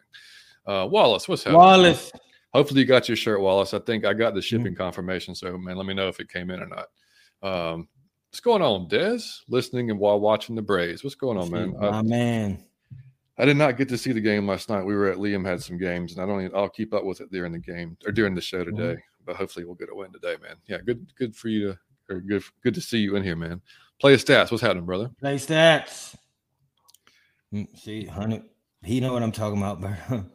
Uh, 0.66 0.86
Wallace, 0.90 1.28
what's 1.28 1.42
happening? 1.42 1.58
Wallace. 1.60 2.12
Hopefully 2.52 2.80
you 2.80 2.86
got 2.86 3.08
your 3.08 3.16
shirt, 3.16 3.40
Wallace. 3.40 3.74
I 3.74 3.80
think 3.80 4.04
I 4.04 4.12
got 4.12 4.28
Mm-hmm. 4.28 4.36
the 4.36 4.42
shipping 4.42 4.74
confirmation. 4.76 5.34
So 5.34 5.58
man, 5.58 5.76
let 5.76 5.86
me 5.86 5.94
know 5.94 6.08
if 6.08 6.20
it 6.20 6.28
came 6.28 6.50
in 6.50 6.60
or 6.60 6.66
not. 6.68 6.86
Um, 7.42 7.88
what's 8.30 8.40
going 8.40 8.62
on, 8.62 8.86
Des? 8.86 9.18
Listening 9.48 9.90
and 9.90 9.98
while 9.98 10.20
watching 10.20 10.54
the 10.54 10.62
Braves. 10.62 11.02
What's 11.02 11.16
going 11.16 11.36
on, 11.36 11.50
man? 11.50 11.74
I, 11.80 12.00
man. 12.02 12.64
I 13.36 13.44
did 13.44 13.56
not 13.56 13.76
get 13.76 13.88
to 13.88 13.98
see 13.98 14.12
the 14.12 14.20
game 14.20 14.46
last 14.46 14.68
night. 14.68 14.84
We 14.84 14.94
were 14.94 15.10
at 15.10 15.18
Liam 15.18 15.44
had 15.44 15.60
some 15.60 15.76
games, 15.76 16.12
and 16.12 16.22
I 16.22 16.26
don't. 16.26 16.40
Even, 16.44 16.56
I'll 16.56 16.68
keep 16.68 16.94
up 16.94 17.04
with 17.04 17.20
it 17.20 17.32
during 17.32 17.50
the 17.50 17.58
game 17.58 17.96
or 18.06 18.12
during 18.12 18.36
the 18.36 18.40
show 18.40 18.64
Mm-hmm. 18.64 18.76
today. 18.76 19.00
But 19.26 19.34
hopefully 19.36 19.64
we'll 19.64 19.74
get 19.74 19.88
a 19.90 19.94
win 19.94 20.12
today, 20.12 20.36
man. 20.40 20.54
Yeah, 20.68 20.78
good, 20.84 21.04
good 21.18 21.34
for 21.34 21.48
you 21.48 21.72
to, 21.72 21.78
or 22.14 22.20
good, 22.20 22.44
good 22.62 22.74
to 22.74 22.80
see 22.80 22.98
you 22.98 23.16
in 23.16 23.24
here, 23.24 23.34
man. 23.36 23.60
Play 24.00 24.16
stats. 24.16 24.50
What's 24.50 24.62
happening, 24.62 24.84
brother? 24.84 25.10
Play 25.20 25.36
stats. 25.36 26.14
Mm, 27.52 27.78
See, 27.78 28.04
hundred. 28.06 28.42
He 28.82 29.00
know 29.00 29.12
what 29.12 29.22
I'm 29.22 29.32
talking 29.32 29.58
about, 29.58 29.80
bro. 29.80 30.24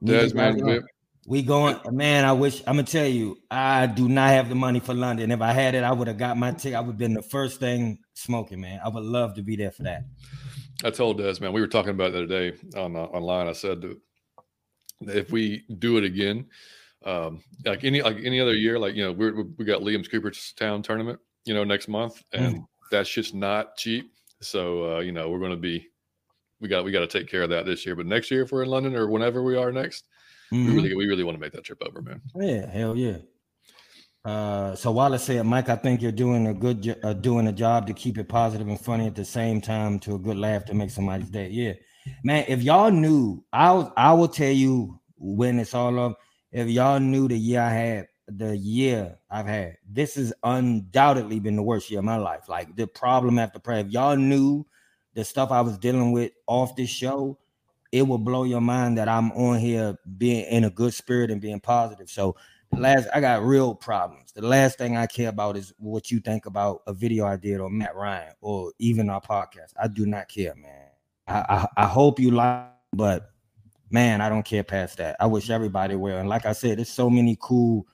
We 0.00 0.12
Des, 0.12 0.32
man, 0.32 0.82
we- 1.26 1.42
going, 1.42 1.76
man. 1.90 2.24
I 2.24 2.32
wish 2.32 2.60
I'm 2.60 2.76
gonna 2.76 2.84
tell 2.84 3.06
you, 3.06 3.36
I 3.50 3.86
do 3.86 4.08
not 4.08 4.30
have 4.30 4.48
the 4.48 4.54
money 4.54 4.78
for 4.78 4.94
London. 4.94 5.32
If 5.32 5.40
I 5.40 5.52
had 5.52 5.74
it, 5.74 5.82
I 5.82 5.90
would 5.90 6.06
have 6.06 6.18
got 6.18 6.36
my 6.36 6.52
ticket. 6.52 6.76
I 6.76 6.80
would 6.80 6.92
have 6.92 6.98
been 6.98 7.14
the 7.14 7.22
first 7.22 7.58
thing 7.58 7.98
smoking, 8.14 8.60
man. 8.60 8.80
I 8.84 8.88
would 8.88 9.02
love 9.02 9.34
to 9.34 9.42
be 9.42 9.56
there 9.56 9.72
for 9.72 9.82
that. 9.82 10.04
I 10.84 10.90
told 10.90 11.18
Des, 11.18 11.40
man, 11.40 11.52
we 11.52 11.60
were 11.60 11.66
talking 11.66 11.90
about 11.90 12.14
it 12.14 12.28
the 12.28 12.36
other 12.36 12.50
day 12.52 12.58
on 12.78 12.94
uh, 12.94 13.00
online. 13.00 13.48
I 13.48 13.52
said 13.52 13.80
that 13.80 15.16
if 15.16 15.32
we 15.32 15.64
do 15.78 15.98
it 15.98 16.04
again, 16.04 16.46
um, 17.04 17.42
like 17.64 17.82
any 17.82 18.02
like 18.02 18.18
any 18.22 18.40
other 18.40 18.54
year, 18.54 18.78
like 18.78 18.94
you 18.94 19.04
know, 19.04 19.12
we're, 19.12 19.42
we 19.56 19.64
got 19.64 19.82
Liam's 19.82 20.06
Cooperstown 20.06 20.82
tournament, 20.82 21.18
you 21.44 21.54
know, 21.54 21.64
next 21.64 21.88
month, 21.88 22.22
and 22.32 22.62
that 22.90 23.06
just 23.06 23.34
not 23.34 23.76
cheap. 23.76 24.12
So 24.40 24.96
uh, 24.96 25.00
you 25.00 25.12
know, 25.12 25.28
we're 25.30 25.38
going 25.40 25.50
to 25.50 25.56
be 25.56 25.86
we 26.60 26.68
got 26.68 26.84
we 26.84 26.92
got 26.92 27.00
to 27.00 27.06
take 27.06 27.28
care 27.28 27.42
of 27.42 27.50
that 27.50 27.66
this 27.66 27.84
year. 27.86 27.94
But 27.96 28.06
next 28.06 28.30
year, 28.30 28.42
if 28.42 28.52
we're 28.52 28.62
in 28.62 28.68
London 28.70 28.94
or 28.96 29.08
whenever 29.08 29.42
we 29.42 29.56
are 29.56 29.72
next, 29.72 30.04
we 30.50 30.58
Mhm. 30.58 30.74
really 30.74 30.94
we 30.96 31.06
really 31.06 31.24
want 31.24 31.36
to 31.36 31.40
make 31.40 31.52
that 31.52 31.64
trip 31.64 31.82
over, 31.86 32.00
man. 32.02 32.20
Yeah, 32.34 32.70
hell 32.70 32.96
yeah. 32.96 33.18
Uh, 34.24 34.74
so 34.74 34.90
Wallace 34.90 35.24
said, 35.24 35.46
Mike, 35.46 35.68
I 35.68 35.76
think 35.76 36.02
you're 36.02 36.12
doing 36.12 36.48
a 36.48 36.52
good, 36.54 36.82
jo- 36.82 36.96
uh, 37.02 37.14
doing 37.14 37.46
a 37.46 37.52
job 37.52 37.86
to 37.86 37.94
keep 37.94 38.18
it 38.18 38.28
positive 38.28 38.68
and 38.68 38.78
funny 38.78 39.06
at 39.06 39.14
the 39.14 39.24
same 39.24 39.60
time 39.60 39.98
to 40.00 40.16
a 40.16 40.18
good 40.18 40.36
laugh 40.36 40.64
to 40.66 40.74
make 40.74 40.90
somebody's 40.90 41.30
day. 41.30 41.48
Yeah, 41.48 41.72
man. 42.24 42.44
If 42.48 42.62
y'all 42.62 42.90
knew, 42.90 43.42
I 43.52 43.72
was, 43.72 43.90
I 43.96 44.12
will 44.12 44.28
tell 44.28 44.50
you 44.52 45.00
when 45.16 45.58
it's 45.58 45.72
all 45.72 45.98
up. 45.98 46.18
If 46.52 46.68
y'all 46.68 47.00
knew 47.00 47.28
the 47.28 47.38
year 47.38 47.60
I 47.60 47.70
had, 47.70 48.08
the 48.28 48.56
year 48.56 49.18
I've 49.30 49.46
had, 49.46 49.78
this 49.88 50.16
has 50.16 50.32
undoubtedly 50.44 51.40
been 51.40 51.56
the 51.56 51.62
worst 51.62 51.90
year 51.90 52.00
of 52.00 52.04
my 52.04 52.16
life. 52.16 52.48
Like 52.48 52.76
the 52.76 52.86
problem 52.86 53.38
after 53.38 53.58
prayer. 53.58 53.80
If 53.80 53.90
y'all 53.90 54.16
knew 54.16 54.66
the 55.14 55.24
stuff 55.24 55.50
I 55.50 55.62
was 55.62 55.78
dealing 55.78 56.12
with 56.12 56.32
off 56.46 56.76
this 56.76 56.90
show, 56.90 57.38
it 57.90 58.06
will 58.06 58.18
blow 58.18 58.44
your 58.44 58.60
mind 58.60 58.98
that 58.98 59.08
I'm 59.08 59.32
on 59.32 59.58
here 59.58 59.98
being 60.18 60.44
in 60.44 60.64
a 60.64 60.70
good 60.70 60.92
spirit 60.92 61.30
and 61.30 61.40
being 61.40 61.60
positive. 61.60 62.10
So 62.10 62.36
last 62.72 63.08
I 63.14 63.20
got 63.20 63.42
real 63.42 63.74
problems. 63.74 64.32
The 64.32 64.46
last 64.46 64.76
thing 64.76 64.96
I 64.96 65.06
care 65.06 65.30
about 65.30 65.56
is 65.56 65.72
what 65.78 66.10
you 66.10 66.20
think 66.20 66.44
about 66.44 66.82
a 66.86 66.92
video 66.92 67.24
I 67.24 67.36
did 67.36 67.60
on 67.60 67.76
Matt 67.76 67.96
Ryan 67.96 68.34
or 68.42 68.72
even 68.78 69.08
our 69.08 69.22
podcast. 69.22 69.72
I 69.80 69.88
do 69.88 70.04
not 70.04 70.28
care, 70.28 70.54
man. 70.54 70.88
I 71.26 71.66
I, 71.76 71.84
I 71.84 71.86
hope 71.86 72.20
you 72.20 72.32
like, 72.32 72.66
but 72.92 73.30
man, 73.90 74.20
I 74.20 74.28
don't 74.28 74.44
care 74.44 74.64
past 74.64 74.98
that. 74.98 75.16
I 75.18 75.26
wish 75.26 75.48
everybody 75.48 75.96
well. 75.96 76.18
And 76.18 76.28
like 76.28 76.44
I 76.44 76.52
said, 76.52 76.78
there's 76.78 76.90
so 76.90 77.08
many 77.08 77.38
cool 77.40 77.86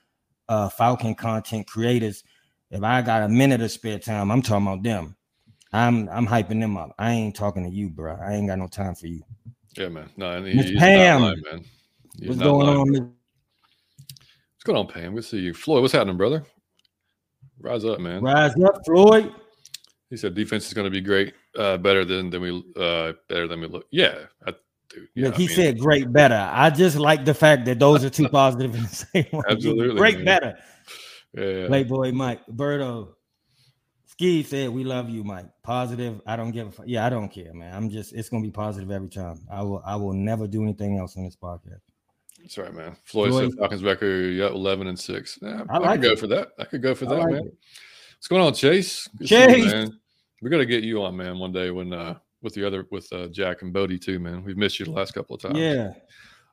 uh 0.49 0.69
Falcon 0.69 1.15
content 1.15 1.67
creators. 1.67 2.23
If 2.71 2.83
I 2.83 3.01
got 3.01 3.23
a 3.23 3.29
minute 3.29 3.61
of 3.61 3.71
spare 3.71 3.99
time, 3.99 4.31
I'm 4.31 4.41
talking 4.41 4.67
about 4.67 4.83
them. 4.83 5.15
I'm 5.71 6.07
I'm 6.09 6.27
hyping 6.27 6.59
them 6.59 6.77
up. 6.77 6.95
I 6.97 7.11
ain't 7.11 7.35
talking 7.35 7.63
to 7.63 7.69
you, 7.69 7.89
bro. 7.89 8.15
I 8.15 8.33
ain't 8.33 8.47
got 8.47 8.59
no 8.59 8.67
time 8.67 8.95
for 8.95 9.07
you. 9.07 9.21
Yeah, 9.77 9.89
man. 9.89 10.09
No, 10.15 10.31
and 10.31 10.45
Miss 10.45 10.69
he's 10.69 10.79
Pam. 10.79 11.21
lying, 11.21 11.41
man. 11.51 11.65
He's 12.19 12.29
What's 12.29 12.41
going 12.41 12.67
lying. 12.67 12.79
on? 12.79 12.87
What's 12.93 14.63
going 14.63 14.77
on, 14.77 14.87
Pam? 14.87 15.15
Good 15.15 15.23
to 15.23 15.27
see 15.27 15.39
you, 15.39 15.53
Floyd. 15.53 15.81
What's 15.81 15.93
happening, 15.93 16.17
brother? 16.17 16.43
Rise 17.59 17.85
up, 17.85 17.99
man. 17.99 18.21
Rise 18.21 18.59
up, 18.63 18.85
Floyd. 18.85 19.33
He 20.09 20.17
said 20.17 20.33
defense 20.33 20.67
is 20.67 20.73
going 20.73 20.85
to 20.85 20.91
be 20.91 21.01
great, 21.01 21.33
uh, 21.57 21.77
better 21.77 22.05
than 22.05 22.29
than 22.29 22.41
we 22.41 22.63
uh, 22.77 23.13
better 23.27 23.47
than 23.47 23.59
we 23.59 23.67
look. 23.67 23.85
Yeah, 23.91 24.25
I, 24.47 24.53
dude. 24.95 25.07
Yeah, 25.13 25.25
Look, 25.27 25.35
he 25.35 25.45
I 25.45 25.47
mean, 25.47 25.55
said 25.55 25.79
great 25.79 26.11
better. 26.11 26.49
I 26.51 26.69
just 26.69 26.97
like 26.97 27.25
the 27.25 27.33
fact 27.33 27.65
that 27.65 27.79
those 27.79 28.03
are 28.03 28.09
two 28.09 28.29
positive 28.41 28.73
in 28.75 28.83
the 28.83 28.89
same 28.89 29.25
way. 29.31 29.43
Absolutely, 29.49 29.97
Great 29.97 30.15
man. 30.17 30.25
better. 30.25 30.57
yeah, 31.33 31.67
Playboy 31.67 32.11
Mike. 32.11 32.41
Berto. 32.47 33.09
Ski 34.07 34.43
said, 34.43 34.69
We 34.69 34.83
love 34.85 35.09
you, 35.09 35.23
Mike. 35.25 35.47
Positive. 35.61 36.21
I 36.25 36.37
don't 36.37 36.51
give 36.51 36.67
a 36.67 36.71
fuck. 36.71 36.85
Yeah, 36.87 37.05
I 37.05 37.09
don't 37.09 37.27
care, 37.29 37.53
man. 37.53 37.75
I'm 37.75 37.89
just 37.89 38.13
it's 38.13 38.29
gonna 38.29 38.43
be 38.43 38.51
positive 38.51 38.89
every 38.89 39.09
time. 39.09 39.41
I 39.51 39.61
will 39.61 39.81
I 39.85 39.95
will 39.97 40.13
never 40.13 40.47
do 40.47 40.63
anything 40.63 40.97
else 40.97 41.17
on 41.17 41.25
this 41.25 41.35
podcast. 41.35 41.81
that's 42.39 42.57
right, 42.57 42.73
man. 42.73 42.95
Floyd, 43.03 43.31
Floyd. 43.31 43.49
said 43.51 43.59
Falcons 43.59 43.83
record, 43.83 44.33
yeah, 44.35 44.47
eleven 44.47 44.87
and 44.87 44.97
six. 44.97 45.37
Yeah, 45.41 45.63
I, 45.69 45.75
I 45.75 45.77
like 45.79 45.99
could 45.99 46.07
go 46.07 46.11
it. 46.13 46.19
for 46.19 46.27
that. 46.27 46.49
I 46.57 46.63
could 46.63 46.81
go 46.81 46.95
for 46.95 47.05
I 47.05 47.09
that, 47.09 47.17
like 47.19 47.29
man. 47.31 47.45
it. 47.47 47.57
What's 48.17 48.27
going 48.29 48.41
on, 48.41 48.53
Chase? 48.53 49.09
Good 49.17 49.27
to 49.27 49.27
see 49.27 49.35
you, 49.41 49.47
Chase! 49.63 49.71
man. 49.73 49.99
We 50.41 50.49
got 50.49 50.57
to 50.57 50.65
get 50.65 50.83
you 50.83 51.03
on, 51.03 51.17
man, 51.17 51.37
one 51.39 51.51
day 51.51 51.71
when 51.71 51.91
uh 51.91 52.15
with 52.45 52.53
the 52.53 52.65
other 52.65 52.87
with 52.91 53.11
uh, 53.11 53.27
Jack 53.27 53.61
and 53.63 53.73
Bodie 53.73 53.99
too, 53.99 54.19
man. 54.19 54.43
We've 54.45 54.55
missed 54.55 54.79
you 54.79 54.85
the 54.85 54.91
last 54.91 55.13
couple 55.13 55.35
of 55.35 55.41
times. 55.41 55.57
Yeah. 55.57 55.91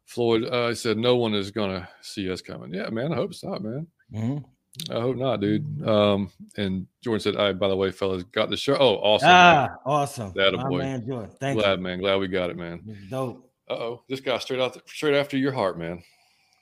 Floyd 0.07 0.45
uh, 0.47 0.75
said 0.75 0.97
no 0.99 1.15
one 1.17 1.35
is 1.35 1.53
gonna 1.53 1.89
see 2.01 2.29
us 2.33 2.41
coming. 2.41 2.75
Yeah, 2.75 2.91
man. 2.91 3.13
I 3.13 3.17
hope 3.17 3.31
it's 3.31 3.45
not, 3.45 3.63
man. 3.63 3.87
Mhm. 4.13 4.45
I 4.91 5.01
hope 5.01 5.17
not, 5.17 5.41
dude. 5.43 5.87
Um, 5.87 6.31
and 6.57 6.87
Jordan 7.03 7.21
said, 7.21 7.37
"I, 7.37 7.53
by 7.53 7.69
the 7.69 7.77
way, 7.77 7.91
fellas, 7.93 8.23
got 8.25 8.49
the 8.49 8.57
show. 8.57 8.75
Oh, 8.75 8.95
awesome! 8.97 9.29
Ah, 9.31 9.69
awesome. 9.85 10.33
That 10.35 10.55
a 10.55 10.59
boy. 10.59 10.79
man 10.79 11.07
Jordan. 11.07 11.31
Thank 11.39 11.61
Glad, 11.61 11.79
you. 11.79 11.85
man. 11.85 11.99
Glad 12.01 12.17
we 12.17 12.27
got 12.29 12.49
it, 12.51 12.57
man. 12.57 12.83
It's 12.89 13.11
dope. 13.11 13.49
Uh 13.71 13.75
oh, 13.75 14.03
this 14.09 14.21
guy 14.21 14.39
straight 14.39 14.61
out, 14.61 14.77
straight 14.89 15.15
after 15.15 15.37
your 15.37 15.53
heart, 15.53 15.79
man. 15.79 16.03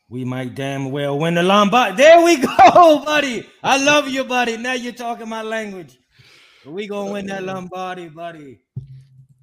We 0.08 0.25
might 0.25 0.56
damn 0.56 0.90
well 0.90 1.16
win 1.20 1.34
the 1.34 1.42
Lombard. 1.44 1.96
There 1.96 2.22
we 2.25 2.37
go, 2.58 3.02
buddy. 3.04 3.49
I 3.62 3.82
love 3.82 4.08
you, 4.08 4.25
buddy. 4.25 4.56
Now 4.56 4.72
you're 4.72 4.92
talking 4.92 5.28
my 5.28 5.42
language. 5.42 5.96
We 6.66 6.88
gonna 6.88 7.12
win 7.12 7.26
that 7.26 7.44
Lombardi, 7.50 8.08
buddy. 8.08 8.58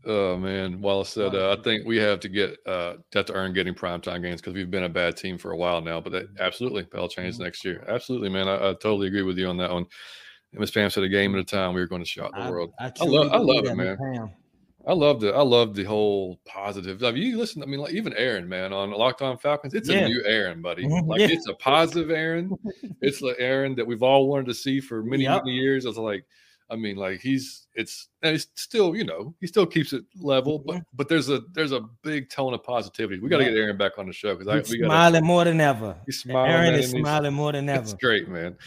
Oh 0.10 0.38
man, 0.38 0.80
Wallace 0.82 1.10
said, 1.10 1.36
uh, 1.36 1.56
"I 1.58 1.62
think 1.62 1.86
we 1.86 1.98
have 1.98 2.20
to 2.22 2.30
get 2.30 2.58
uh, 2.66 2.96
have 3.14 3.26
to 3.26 3.34
earn 3.34 3.54
getting 3.54 3.74
primetime 3.74 4.22
games 4.22 4.40
because 4.42 4.54
we've 4.54 4.72
been 4.72 4.86
a 4.86 4.90
bad 4.90 5.18
team 5.18 5.38
for 5.38 5.52
a 5.52 5.58
while 5.58 5.82
now." 5.82 6.00
But 6.00 6.14
that 6.14 6.28
absolutely, 6.40 6.88
that'll 6.92 7.10
change 7.10 7.38
next 7.40 7.66
year. 7.66 7.84
Absolutely, 7.88 8.30
man. 8.30 8.48
I, 8.48 8.56
I 8.56 8.74
totally 8.74 9.08
agree 9.08 9.24
with 9.24 9.38
you 9.38 9.48
on 9.48 9.58
that 9.58 9.72
one. 9.72 9.86
And 10.54 10.62
Miss 10.62 10.72
Pam 10.72 10.90
said, 10.90 11.04
"A 11.04 11.10
game 11.10 11.36
at 11.36 11.42
a 11.42 11.44
time, 11.44 11.74
we 11.74 11.82
are 11.82 11.88
going 11.88 12.02
to 12.02 12.08
shock 12.08 12.32
the 12.34 12.50
world." 12.50 12.72
I 12.80 12.90
truly 12.90 13.18
love- 13.18 13.34
I 13.34 13.38
love 13.38 13.66
it, 13.66 13.76
man. 13.76 13.98
Pam. 13.98 14.30
I 14.88 14.94
love 14.94 15.22
it. 15.26 15.36
I 15.36 15.42
love 15.42 15.76
the 15.76 15.84
whole 15.84 16.40
positive. 16.46 17.04
I 17.04 17.12
mean, 17.12 17.24
you 17.24 17.38
listen. 17.38 17.62
I 17.62 17.66
mean, 17.66 17.82
like 17.82 17.94
even 17.94 18.14
Aaron, 18.14 18.48
man, 18.48 18.72
on 18.72 18.92
Locked 18.92 19.22
On 19.22 19.38
Falcons, 19.38 19.74
it's 19.74 19.90
Yeah. 19.90 20.06
a 20.06 20.08
new 20.08 20.24
Aaron, 20.26 20.62
buddy. 20.62 20.86
Mhm, 20.86 21.06
Like 21.06 21.20
yeah. 21.20 21.28
it's 21.32 21.50
a 21.50 21.54
positive 21.56 22.10
Aaron. 22.12 22.50
it's 23.02 23.20
the 23.20 23.36
Aaron 23.38 23.76
that 23.76 23.86
we've 23.86 24.04
all 24.04 24.30
wanted 24.30 24.46
to 24.46 24.54
see 24.54 24.80
for 24.80 25.04
many 25.04 25.24
Yep. 25.24 25.44
many 25.44 25.58
years. 25.58 25.86
I 25.86 25.90
was 25.90 25.98
like, 25.98 26.24
I 26.69 26.75
mean, 26.75 26.97
like 26.97 27.21
he's 27.21 27.67
it's 27.75 28.09
and 28.21 28.33
he's 28.33 28.47
still, 28.55 28.95
you 28.95 29.05
know, 29.05 29.33
he 29.39 29.47
still 29.47 29.65
keeps 29.65 29.93
it 29.93 30.03
level, 30.19 30.59
but 30.59 30.81
but 30.93 31.07
there's 31.07 31.29
a 31.29 31.41
there's 31.53 31.71
a 31.71 31.81
big 32.03 32.29
tone 32.29 32.53
of 32.53 32.63
positivity. 32.63 33.19
We 33.21 33.29
got 33.29 33.38
to 33.38 33.45
Mm-hmm. 33.45 33.53
Get 33.53 33.59
Aaron 33.62 33.77
back 33.77 33.97
on 33.97 34.05
the 34.07 34.13
show 34.13 34.36
because 34.36 34.47
I 34.47 34.55
we 34.69 34.79
got 34.79 34.88
smiling 34.88 35.24
more 35.25 35.45
than 35.45 35.62
ever. 35.62 35.95
he's 36.05 36.19
smiling. 36.19 36.51
Aaron 36.51 36.74
is 36.75 36.91
smiling 36.91 37.33
more 37.33 37.53
than 37.53 37.69
ever. 37.69 37.81
it's 37.81 37.93
great, 37.93 38.27
man. 38.27 38.57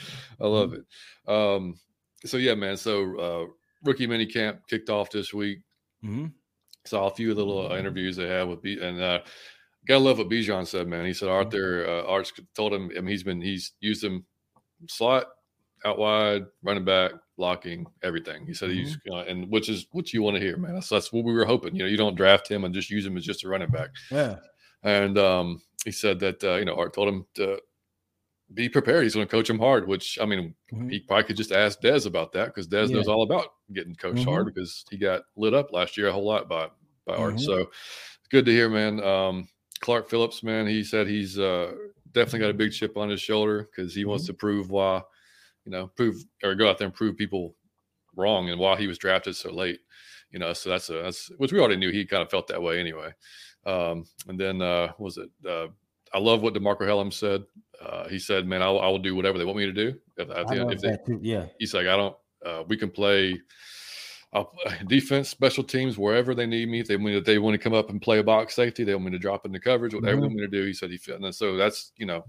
I 0.41 0.47
love 0.47 0.73
it. 0.73 0.85
Um, 1.29 1.79
so 2.25 2.37
yeah, 2.39 2.55
man. 2.55 2.77
So 2.79 3.19
uh, 3.19 3.47
rookie 3.85 4.07
mini 4.07 4.25
camp 4.27 4.61
kicked 4.69 4.89
off 4.91 5.11
this 5.11 5.35
week 5.35 5.61
Mhm. 6.03 6.33
saw 6.87 7.07
a 7.09 7.15
few 7.15 7.35
little 7.35 7.71
uh, 7.71 7.77
interviews 7.77 8.17
they 8.17 8.27
had 8.29 8.49
with 8.49 8.63
B 8.63 8.79
and 8.81 8.99
uh 9.03 9.21
gotta 9.87 10.01
love 10.03 10.17
what 10.19 10.31
Bijan 10.31 10.67
said, 10.67 10.89
man. 10.89 11.05
He 11.05 11.13
said 11.13 11.29
Arthur 11.29 11.87
uh, 11.87 12.07
Arts 12.11 12.33
told 12.57 12.73
him 12.73 12.91
I 12.97 13.01
mean 13.01 13.09
he's 13.09 13.23
been 13.23 13.41
he's 13.43 13.73
used 13.81 14.03
him 14.03 14.25
slot 14.89 15.27
out 15.85 15.99
wide, 15.99 16.45
running 16.63 16.85
back, 16.85 17.13
blocking, 17.41 17.87
everything. 18.03 18.45
He 18.47 18.53
said 18.53 18.69
he's 18.69 18.99
uh, 19.11 19.21
and 19.21 19.49
which 19.51 19.71
is 19.71 19.87
what 19.93 20.13
you 20.13 20.21
want 20.23 20.37
to 20.37 20.43
hear, 20.43 20.59
man. 20.59 20.75
That's, 20.75 20.91
that's 20.91 21.11
what 21.11 21.25
we 21.25 21.33
were 21.33 21.47
hoping. 21.47 21.75
You 21.75 21.85
know, 21.85 21.89
you 21.89 21.97
don't 21.97 22.15
draft 22.15 22.47
him 22.51 22.65
and 22.65 22.75
just 22.75 22.91
use 22.91 23.07
him 23.07 23.17
as 23.17 23.25
just 23.25 23.45
a 23.45 23.49
running 23.49 23.71
back. 23.71 23.89
Yeah. 24.11 24.37
And 24.83 25.17
um 25.17 25.63
he 25.87 25.91
said 25.91 26.21
that 26.21 26.45
uh, 26.45 26.57
you 26.57 26.67
know 26.67 26.77
Art 26.77 26.93
told 26.93 27.09
him 27.09 27.25
to 27.37 27.59
be 28.53 28.69
prepared. 28.69 29.05
He's 29.05 29.15
going 29.15 29.27
to 29.27 29.31
coach 29.31 29.49
him 29.49 29.59
hard, 29.59 29.89
which 29.89 30.19
I 30.21 30.27
mean, 30.27 30.55
Mhm. 30.71 30.91
he 30.91 31.01
probably 31.01 31.25
could 31.25 31.37
just 31.39 31.53
ask 31.53 31.81
Dez 31.81 32.05
about 32.07 32.33
that 32.33 32.47
because 32.47 32.69
Dez 32.69 32.89
Yeah. 32.91 32.97
knows 32.97 33.09
all 33.09 33.23
about 33.23 33.47
getting 33.73 33.95
coached 33.95 34.25
hard 34.25 34.45
because 34.47 34.85
he 34.91 34.99
got 34.99 35.23
lit 35.37 35.55
up 35.55 35.73
last 35.73 35.97
year 35.97 36.09
a 36.09 36.13
whole 36.13 36.27
lot 36.27 36.47
by 36.47 36.69
by 37.07 37.17
Art. 37.17 37.35
Mhm. 37.37 37.41
So 37.41 37.57
it's 37.61 38.29
good 38.31 38.45
to 38.45 38.53
hear, 38.53 38.69
man. 38.69 39.03
Um, 39.03 39.49
Clark 39.81 40.11
Phillips, 40.11 40.43
man, 40.43 40.67
he 40.67 40.85
said 40.85 41.07
he's 41.09 41.39
uh, 41.39 41.73
definitely 42.13 42.41
got 42.41 42.51
a 42.51 42.55
big 42.55 42.73
chip 42.73 42.99
on 42.99 43.09
his 43.09 43.23
shoulder 43.23 43.63
because 43.71 43.95
he 43.95 44.05
wants 44.05 44.27
to 44.27 44.35
prove 44.35 44.69
why, 44.71 45.01
you 45.71 45.79
know, 45.79 45.87
prove 45.87 46.17
or 46.43 46.57
go 46.57 46.69
out 46.69 46.79
there 46.79 46.87
and 46.87 46.95
prove 46.95 47.17
people 47.17 47.55
wrong 48.17 48.51
and 48.51 48.59
why 48.59 48.77
he 48.77 48.89
was 48.89 48.99
drafted 48.99 49.37
so 49.37 49.53
late. 49.53 49.79
You 50.33 50.41
know, 50.41 50.53
so 50.53 50.71
that's 50.71 50.91
a 50.91 50.95
that's 50.95 51.31
which 51.39 51.53
we 51.53 51.61
already 51.61 51.77
knew 51.77 51.91
he 51.91 52.05
kind 52.05 52.23
of 52.23 52.31
felt 52.31 52.49
that 52.49 52.61
way 52.63 52.81
anyway. 52.81 53.13
Um, 53.67 54.05
and 54.27 54.39
then 54.39 54.61
uh, 54.63 54.89
what 54.97 55.01
was 55.01 55.19
it? 55.19 55.31
Uh, 55.49 55.69
I 56.13 56.19
love 56.19 56.43
what 56.43 56.55
DeMarcco 56.55 56.81
Hellams 56.81 57.15
said. 57.15 57.45
Uh, 57.81 58.09
he 58.09 58.19
said, 58.19 58.47
"Man, 58.47 58.63
I'll, 58.63 58.81
I 58.81 58.89
will 58.89 58.99
do 58.99 59.15
whatever 59.15 59.39
they 59.39 59.45
want 59.45 59.59
me 59.59 59.67
to 59.67 59.73
do. 59.73 59.95
If, 60.17 60.29
I 60.31 60.43
if 60.49 60.81
they, 60.81 60.97
too. 61.07 61.21
Yeah. 61.23 61.47
he's 61.59 61.73
like, 61.73 61.87
I 61.87 61.97
don't. 61.97 62.17
Uh, 62.45 62.65
we 62.67 62.77
can 62.77 62.91
play 62.91 63.39
I'll, 64.33 64.53
defense, 64.87 65.29
special 65.29 65.63
teams, 65.63 65.99
wherever 65.99 66.35
they 66.35 66.47
need 66.47 66.69
me. 66.69 66.81
If 66.81 66.89
they 66.89 66.97
want, 66.97 67.15
if 67.15 67.25
they 67.25 67.39
want 67.39 67.55
to 67.55 67.59
come 67.59 67.75
up 67.75 67.91
and 67.91 68.03
play 68.03 68.19
a 68.19 68.25
box 68.25 68.57
safety, 68.57 68.83
they 68.83 68.95
want 68.95 69.07
me 69.07 69.13
to 69.13 69.19
drop 69.19 69.47
in 69.47 69.53
the 69.53 69.61
coverage. 69.61 69.95
Whatever 69.95 70.17
Mhm. 70.17 70.21
they 70.21 70.27
want 70.27 70.35
me 70.35 70.43
to 70.43 70.49
do, 70.49 70.67
he 70.67 70.73
said 70.73 70.91
he 70.91 70.97
fit. 70.97 71.21
And 71.21 71.35
so 71.35 71.57
that's 71.57 71.93
you 71.97 72.07
know, 72.07 72.25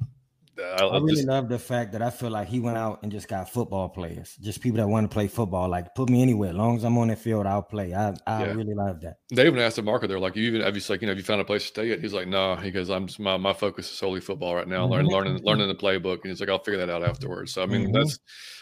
I, 0.64 0.86
I 0.86 0.98
really 1.00 1.16
just, 1.16 1.28
love 1.28 1.50
the 1.50 1.60
fact 1.60 1.92
that 1.94 2.02
I 2.02 2.10
feel 2.10 2.30
like 2.30 2.48
he 2.48 2.60
went 2.60 2.78
out 2.78 3.04
and 3.04 3.12
just 3.12 3.28
got 3.28 3.50
football 3.50 3.90
players, 3.90 4.36
just 4.42 4.62
people 4.62 4.78
that 4.78 4.88
want 4.88 5.10
to 5.10 5.14
play 5.14 5.28
football. 5.28 5.70
Like 5.70 5.94
put 5.96 6.10
me 6.10 6.22
anywhere, 6.22 6.50
as 6.52 6.56
long 6.56 6.78
as 6.78 6.84
I'm 6.84 6.98
on 6.98 7.08
the 7.10 7.16
field, 7.16 7.46
I'll 7.46 7.62
play. 7.64 7.94
I 7.94 8.10
I 8.28 8.46
Yeah. 8.46 8.54
really 8.54 8.74
love 8.74 9.02
that. 9.02 9.18
they 9.32 9.46
even 9.46 9.60
asked 9.60 9.78
DeMarcco. 9.78 10.08
They're 10.08 10.20
like, 10.20 10.36
you 10.36 10.44
even 10.44 10.62
have 10.62 10.76
you 10.76 10.82
like 10.90 11.02
you 11.02 11.08
know 11.08 11.12
have 11.12 11.18
you 11.18 11.24
found 11.24 11.42
a 11.42 11.46
place 11.46 11.64
to 11.64 11.68
stay 11.68 11.88
yet? 11.90 12.00
He's 12.00 12.14
like, 12.14 12.28
no. 12.28 12.56
He 12.56 12.72
goes, 12.72 12.90
I'm 12.90 13.08
just 13.08 13.20
my, 13.20 13.38
my 13.38 13.54
focus 13.54 13.86
is 13.92 13.98
solely 13.98 14.22
football 14.22 14.56
right 14.56 14.68
now. 14.68 14.86
Learn, 14.86 15.06
Mhm. 15.06 15.12
learning 15.12 15.38
learning 15.44 15.68
the 15.68 15.76
playbook. 15.76 16.22
And 16.22 16.30
he's 16.32 16.40
like, 16.40 16.50
I'll 16.50 16.64
figure 16.64 16.80
that 16.86 16.90
out 16.90 17.04
afterwards. 17.04 17.54
So 17.54 17.64
I 17.64 17.66
mean, 17.66 17.90
Mhm. 17.90 17.94
that's 17.94 18.20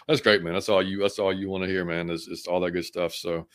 that's 0.07 0.21
great, 0.21 0.41
man. 0.43 0.53
That's 0.53 0.69
all 0.69 0.81
you 0.81 0.99
that's 0.99 1.19
all 1.19 1.31
you 1.33 1.49
want 1.49 1.63
to 1.63 1.69
hear, 1.69 1.85
man. 1.85 2.09
Is 2.09 2.27
is 2.27 2.47
all 2.47 2.59
that 2.61 2.71
good 2.71 2.85
stuff. 2.85 3.13
So 3.13 3.47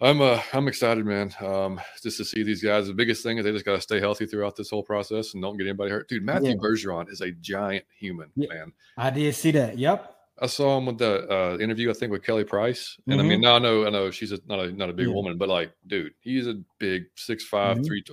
I'm 0.00 0.20
uh 0.20 0.40
I'm 0.52 0.68
excited, 0.68 1.04
man. 1.04 1.34
Um, 1.40 1.80
just 2.02 2.18
to 2.18 2.24
see 2.24 2.42
these 2.44 2.62
guys. 2.62 2.86
The 2.86 2.94
biggest 2.94 3.22
thing 3.22 3.38
is 3.38 3.44
they 3.44 3.52
just 3.52 3.64
got 3.64 3.74
to 3.74 3.80
stay 3.80 3.98
healthy 3.98 4.26
throughout 4.26 4.54
this 4.54 4.70
whole 4.70 4.82
process 4.84 5.34
and 5.34 5.42
don't 5.42 5.56
get 5.56 5.66
anybody 5.66 5.90
hurt. 5.90 6.08
Dude, 6.08 6.22
Matthew 6.22 6.50
Yeah. 6.50 6.56
Bergeron 6.56 7.10
is 7.10 7.20
a 7.20 7.32
giant 7.32 7.84
human, 7.98 8.30
Yeah. 8.36 8.48
man. 8.52 8.72
I 8.96 9.10
did 9.10 9.34
see 9.34 9.50
that. 9.52 9.76
Yep. 9.76 10.14
I 10.40 10.46
saw 10.46 10.78
him 10.78 10.86
with 10.86 10.98
the 10.98 11.26
uh, 11.28 11.58
interview, 11.58 11.90
I 11.90 11.94
think, 11.94 12.12
with 12.12 12.22
Kelly 12.22 12.44
Price. 12.44 12.96
And 13.08 13.20
I 13.20 13.24
mean, 13.24 13.40
now 13.40 13.56
I 13.56 13.58
know, 13.58 13.86
I 13.86 13.90
know 13.90 14.12
she's 14.12 14.30
a, 14.30 14.38
not 14.46 14.60
a 14.60 14.70
not 14.70 14.88
a 14.88 14.92
big 14.92 15.06
Mm-hmm. 15.06 15.10
Yeah. 15.10 15.14
woman, 15.16 15.36
but 15.38 15.48
like, 15.48 15.72
dude, 15.88 16.12
he's 16.20 16.46
a 16.46 16.54
big 16.78 17.06
six 17.16 17.44
five, 17.44 17.78
Mhm. 17.78 17.86
three 17.86 18.04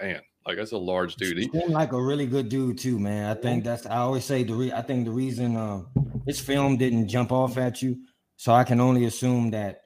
man. 0.00 0.20
Like 0.46 0.56
that's 0.58 0.72
a 0.72 0.78
large 0.78 1.16
dude. 1.16 1.38
He, 1.38 1.48
Seemed 1.48 1.70
like 1.70 1.92
a 1.92 2.00
really 2.02 2.26
good 2.26 2.48
dude 2.48 2.78
too, 2.78 2.98
man. 3.00 3.30
I 3.30 3.34
think 3.40 3.64
that's 3.64 3.84
I 3.86 3.96
always 3.98 4.24
say 4.24 4.42
the 4.44 4.54
re- 4.54 4.72
I 4.72 4.82
think 4.82 5.04
the 5.06 5.10
reason 5.12 5.56
um 5.56 5.88
this 6.24 6.38
film 6.40 6.76
didn't 6.76 7.08
jump 7.08 7.30
off 7.32 7.58
at 7.58 7.82
you, 7.82 7.98
so 8.36 8.52
I 8.52 8.62
can 8.64 8.80
only 8.80 9.04
assume 9.06 9.50
that 9.52 9.81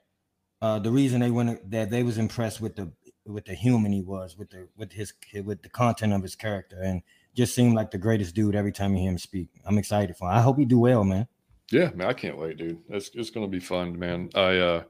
uh 0.62 0.78
the 0.78 0.90
reason 0.90 1.20
they 1.20 1.30
went 1.30 1.70
that 1.70 1.90
they 1.90 2.02
was 2.02 2.18
impressed 2.18 2.60
with 2.60 2.76
the 2.76 2.90
with 3.26 3.44
the 3.44 3.54
human 3.54 3.92
he 3.92 4.02
was 4.02 4.36
with 4.38 4.50
the 4.50 4.68
with 4.76 4.92
his 4.92 5.12
with 5.44 5.62
the 5.62 5.68
content 5.68 6.12
of 6.12 6.22
his 6.22 6.34
character 6.36 6.80
and 6.82 7.02
just 7.34 7.54
seemed 7.54 7.74
like 7.74 7.90
the 7.90 7.98
greatest 7.98 8.34
dude 8.34 8.54
every 8.54 8.72
time 8.72 8.94
you 8.94 9.00
hear 9.00 9.10
him 9.10 9.18
speak. 9.18 9.48
I'm 9.66 9.76
excited 9.78 10.16
for. 10.16 10.28
Him. 10.30 10.36
I 10.36 10.40
hope 10.40 10.56
he 10.58 10.64
do 10.64 10.78
well, 10.78 11.04
man. 11.04 11.26
yeah, 11.70 11.90
man, 11.94 12.08
I 12.08 12.12
can't 12.14 12.38
wait, 12.38 12.56
dude. 12.56 12.78
It's 12.88 13.10
it's 13.14 13.30
gonna 13.30 13.48
be 13.48 13.60
fun, 13.60 13.98
man. 13.98 14.30
I 14.34 14.56
uh 14.58 14.82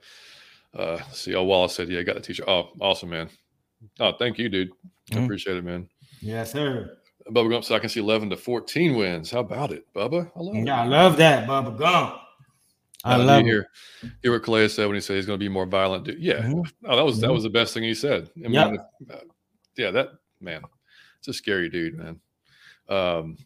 uh 0.75 0.99
see. 1.13 1.35
Oh, 1.35 1.43
Wallace 1.45 1.75
said, 1.75 1.89
yeah, 1.89 2.01
I 2.01 2.03
got 2.03 2.15
the 2.17 2.21
teacher. 2.21 2.45
Oh, 2.49 2.69
awesome, 2.81 3.11
man. 3.11 3.31
Oh, 3.99 4.13
thank 4.19 4.39
you, 4.39 4.49
dude. 4.49 4.71
I 5.13 5.17
Mhm. 5.17 5.25
appreciate 5.25 5.57
it, 5.57 5.65
man. 5.65 5.89
Yes, 6.21 6.53
sir. 6.53 6.99
Bubba 7.31 7.51
Gump, 7.51 7.65
so 7.65 7.75
I 7.75 7.79
can 7.81 7.89
see 7.89 7.99
11 8.01 8.31
to 8.31 8.37
14 8.37 8.95
wins. 8.97 9.31
How 9.33 9.41
about 9.41 9.73
it, 9.73 9.85
Bubba? 9.95 10.31
I 10.37 10.41
love 10.41 10.55
it. 10.55 10.67
Yeah, 10.67 10.83
I 10.83 10.87
love 10.87 11.17
that, 11.17 11.49
Bubba 11.49 11.77
Gump. 11.77 12.15
I 13.07 13.15
Uh, 13.15 13.25
love 13.25 13.41
you 13.43 13.47
it. 13.47 13.51
hear, 13.51 14.13
hear 14.23 14.33
what 14.33 14.43
Calais 14.43 14.69
said 14.69 14.87
when 14.87 14.95
he 14.95 15.01
said 15.01 15.17
he's 15.17 15.27
going 15.27 15.39
to 15.39 15.45
be 15.45 15.49
more 15.49 15.67
violent. 15.67 16.05
Dude. 16.05 16.19
Yeah, 16.23 16.43
Mhm. 16.43 16.71
oh, 16.87 16.97
that 16.97 17.05
was 17.05 17.21
that 17.21 17.29
Mhm. 17.29 17.35
was 17.35 17.43
the 17.45 17.51
best 17.51 17.73
thing 17.75 17.83
he 17.85 17.95
said. 17.95 18.29
I 18.37 18.41
mean, 18.49 18.53
Yep. 18.55 18.91
uh, 19.13 19.17
yeah, 19.77 19.91
that 19.93 20.09
man, 20.41 20.63
it's 21.19 21.29
a 21.29 21.33
scary 21.33 21.69
dude, 21.69 21.95
man. 21.97 22.21
Um, 22.89 23.37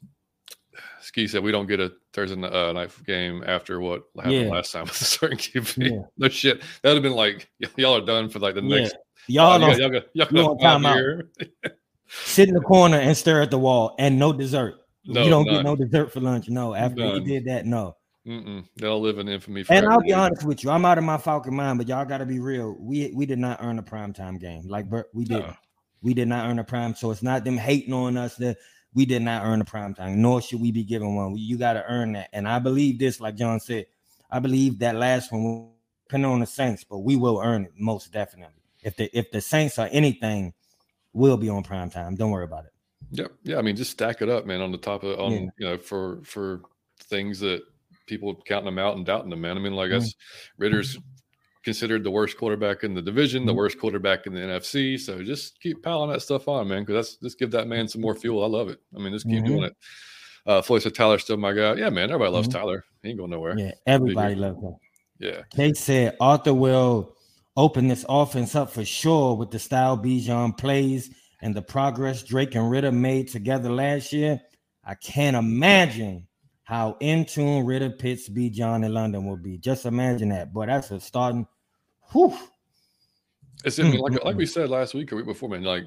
Ski 1.03 1.27
said 1.27 1.43
we 1.43 1.53
don't 1.53 1.67
get 1.67 1.81
a 1.81 1.93
Thursday 2.13 2.41
uh, 2.43 2.73
night 2.73 2.91
game 3.07 3.43
after 3.47 3.81
what 3.81 4.05
happened 4.17 4.35
Yeah. 4.35 4.49
last 4.51 4.73
time 4.73 4.85
with 4.85 4.99
the 4.99 5.05
certain 5.05 5.37
QB. 5.39 5.91
Yeah. 5.91 6.03
No 6.17 6.29
shit, 6.29 6.61
that 6.83 6.91
would 6.91 6.95
have 6.95 7.03
been 7.03 7.13
like 7.15 7.51
y'all 7.77 7.97
are 7.97 8.05
done 8.05 8.29
for 8.29 8.39
like 8.39 8.55
the 8.55 8.63
Yeah. 8.63 8.81
next. 8.81 8.97
Y'all 9.27 9.59
y'all, 9.59 9.69
don't 9.77 9.79
y'all, 9.79 9.93
y'all 9.93 10.03
you 10.15 10.43
got 10.43 10.51
on 10.51 10.59
five 10.59 10.81
timeout. 10.81 10.95
year. 10.97 11.29
sit 12.09 12.49
in 12.49 12.55
the 12.55 12.61
corner 12.61 12.97
and 12.99 13.17
stare 13.17 13.41
at 13.43 13.51
the 13.51 13.59
wall 13.59 13.95
and 13.99 14.19
no 14.19 14.33
dessert. 14.33 14.75
No, 15.05 15.23
you 15.23 15.31
don't 15.31 15.45
none. 15.47 15.55
get 15.57 15.65
no 15.65 15.77
dessert 15.77 16.13
for 16.13 16.21
lunch. 16.21 16.49
No, 16.49 16.75
after 16.75 17.01
None. 17.01 17.23
he 17.23 17.27
did 17.27 17.45
that, 17.47 17.65
no. 17.67 17.97
Mm-mm. 18.27 18.67
They'll 18.77 19.01
live 19.01 19.19
in 19.19 19.29
infamy. 19.29 19.65
And 19.71 19.87
I'll 19.87 20.01
be 20.01 20.13
honest 20.13 20.45
with 20.45 20.63
you, 20.63 20.71
I'm 20.71 20.85
out 20.85 20.99
of 20.99 21.05
my 21.05 21.17
Falcon 21.17 21.55
mind, 21.55 21.79
but 21.79 21.89
y'all 21.89 22.05
got 22.05 22.19
to 22.19 22.27
be 22.27 22.39
real. 22.39 22.77
We 22.79 23.13
we 23.15 23.25
did 23.25 23.39
not 23.39 23.61
earn 23.63 23.79
a 23.79 23.83
primetime 23.83 24.39
game, 24.39 24.69
like 24.69 24.87
we 25.15 25.25
did. 25.25 25.39
No. 25.41 25.55
We 26.03 26.15
did 26.15 26.29
not 26.29 26.49
earn 26.49 26.59
a 26.59 26.65
prime, 26.65 26.95
so 26.95 27.11
it's 27.11 27.23
not 27.23 27.45
them 27.45 27.59
hating 27.59 27.93
on 27.93 28.17
us 28.17 28.37
that 28.37 28.57
we 28.95 29.05
did 29.05 29.23
not 29.23 29.45
earn 29.45 29.61
a 29.61 29.65
prime 29.65 29.95
time. 29.95 30.21
Nor 30.21 30.41
should 30.41 30.61
we 30.61 30.73
be 30.73 30.85
given 30.85 31.15
one. 31.15 31.37
You 31.37 31.59
got 31.59 31.75
to 31.75 31.85
earn 31.85 32.13
that, 32.13 32.29
and 32.33 32.49
I 32.49 32.59
believe 32.59 32.99
this, 32.99 33.21
like 33.21 33.37
John 33.37 33.61
said, 33.61 33.87
I 34.31 34.39
believe 34.39 34.79
that 34.79 34.97
last 34.97 35.33
one 35.33 35.45
will 35.45 35.75
depend 36.07 36.27
on 36.27 36.41
the 36.41 36.47
Saints, 36.47 36.85
but 36.85 36.99
we 36.99 37.17
will 37.17 37.41
earn 37.43 37.65
it 37.65 37.73
most 37.77 38.13
definitely. 38.13 38.55
If 38.83 38.97
the 38.97 39.11
if 39.17 39.31
the 39.31 39.41
Saints 39.41 39.79
are 39.79 39.89
anything, 39.93 40.55
we'll 41.13 41.37
be 41.37 41.49
on 41.49 41.63
prime 41.63 41.91
time. 41.91 42.17
Don't 42.17 42.31
worry 42.31 42.45
about 42.45 42.65
it. 42.65 42.73
Yep. 43.13 43.33
Yeah. 43.43 43.59
I 43.59 43.63
mean, 43.63 43.77
just 43.77 43.91
stack 43.91 44.23
it 44.23 44.29
up, 44.29 44.47
man, 44.47 44.61
on 44.61 44.73
the 44.73 44.79
top 44.79 45.05
of 45.05 45.19
on 45.19 45.33
Yeah. 45.33 45.39
you 45.59 45.67
know 45.67 45.79
for 45.79 46.21
for 46.23 46.63
things 46.99 47.41
that 47.41 47.63
people 48.11 48.35
counting 48.47 48.67
them 48.67 48.79
out 48.79 48.97
and 48.97 49.07
doubting 49.07 49.31
them, 49.31 49.41
man. 49.41 49.57
I 49.57 49.61
mean, 49.61 49.75
like 49.75 49.91
Mhm. 49.91 50.01
that's 50.01 50.15
Ridder's 50.59 50.99
considered 51.65 52.05
the 52.05 52.11
worst 52.11 52.37
quarterback 52.37 52.85
in 52.85 52.95
the 52.95 53.03
division, 53.03 53.47
the 53.47 53.53
Mhm. 53.53 53.57
worst 53.57 53.79
quarterback 53.79 54.27
in 54.27 54.35
the 54.35 54.41
NFC. 54.41 54.99
So 54.99 55.23
just 55.23 55.61
keep 55.61 55.83
piling 55.83 56.11
that 56.11 56.23
stuff 56.23 56.49
on, 56.49 56.69
man, 56.69 56.83
because 56.83 56.95
that's 56.95 57.17
just 57.23 57.39
give 57.39 57.51
that 57.53 57.69
man 57.69 57.87
some 57.87 58.01
more 58.01 58.15
fuel. 58.15 58.43
I 58.43 58.47
love 58.47 58.69
it. 58.69 58.79
I 58.95 58.99
mean, 58.99 59.13
just 59.13 59.27
keep 59.27 59.43
Mhm. 59.43 59.47
doing 59.47 59.63
it. 59.65 59.77
Uh, 60.47 60.63
Floyd 60.63 60.83
said 60.83 60.95
Tyler's 60.95 61.23
still 61.23 61.37
my 61.37 61.53
guy. 61.53 61.75
Yeah, 61.75 61.91
man. 61.91 62.11
Everybody 62.11 62.33
loves 62.33 62.49
Mhm. 62.49 62.53
Tyler. 62.53 62.85
He 63.03 63.11
ain't 63.11 63.19
going 63.19 63.31
nowhere. 63.31 63.59
Yeah, 63.59 63.73
everybody 63.87 64.35
loves 64.35 64.63
him. 64.63 64.77
Yeah. 65.19 65.43
Kate 65.55 65.77
said 65.77 66.17
Arthur 66.19 66.55
will 66.55 67.15
open 67.57 67.89
this 67.89 68.07
offense 68.09 68.55
up 68.55 68.71
for 68.71 68.85
sure 68.85 69.37
with 69.37 69.51
the 69.51 69.59
style 69.59 69.99
Bijan 69.99 70.57
plays 70.57 71.11
and 71.43 71.55
the 71.55 71.63
progress 71.63 72.23
Drake 72.23 72.55
and 72.55 72.71
Ridder 72.71 72.91
made 72.91 73.29
together 73.29 73.71
last 73.71 74.15
year. 74.15 74.41
I 74.83 74.95
can't 74.95 75.37
imagine 75.37 76.27
how 76.71 76.97
in 77.01 77.25
tune 77.25 77.67
Ridder, 77.67 77.91
Pitts, 77.91 78.29
Bijan, 78.29 78.85
and 78.85 78.95
London 78.95 79.27
will 79.27 79.37
be. 79.37 79.59
Just 79.59 79.87
imagine 79.87 80.29
that. 80.29 80.53
But 80.53 80.67
that's 80.67 80.93
a 80.93 81.01
starting. 81.01 81.45
Whew. 82.13 82.37
It's 83.65 83.81
I 83.81 83.83
mean, 83.83 83.99
like 83.99 84.25
like 84.25 84.37
we 84.37 84.47
said 84.47 84.71
last 84.71 84.95
week 84.95 85.13
or 85.13 85.17
week 85.17 85.27
before, 85.27 85.49
man. 85.49 85.65
Like 85.65 85.85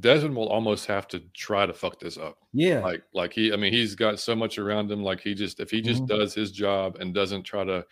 Desmond 0.00 0.34
will 0.34 0.48
almost 0.48 0.84
have 0.86 1.06
to 1.08 1.20
try 1.32 1.64
to 1.64 1.72
fuck 1.72 2.00
this 2.00 2.18
up. 2.18 2.38
Yeah. 2.52 2.80
like 2.80 3.02
like 3.14 3.32
he 3.32 3.52
i 3.52 3.56
mean 3.56 3.72
he's 3.72 3.94
got 3.94 4.18
so 4.18 4.34
much 4.34 4.58
around 4.58 4.90
him 4.90 5.02
like 5.02 5.20
he 5.20 5.32
just 5.34 5.60
if 5.60 5.70
he 5.70 5.80
just 5.80 6.02
Mhm. 6.02 6.08
does 6.08 6.34
his 6.34 6.50
job 6.50 6.96
and 7.00 7.14
doesn't 7.14 7.44
try 7.44 7.64
to 7.64 7.84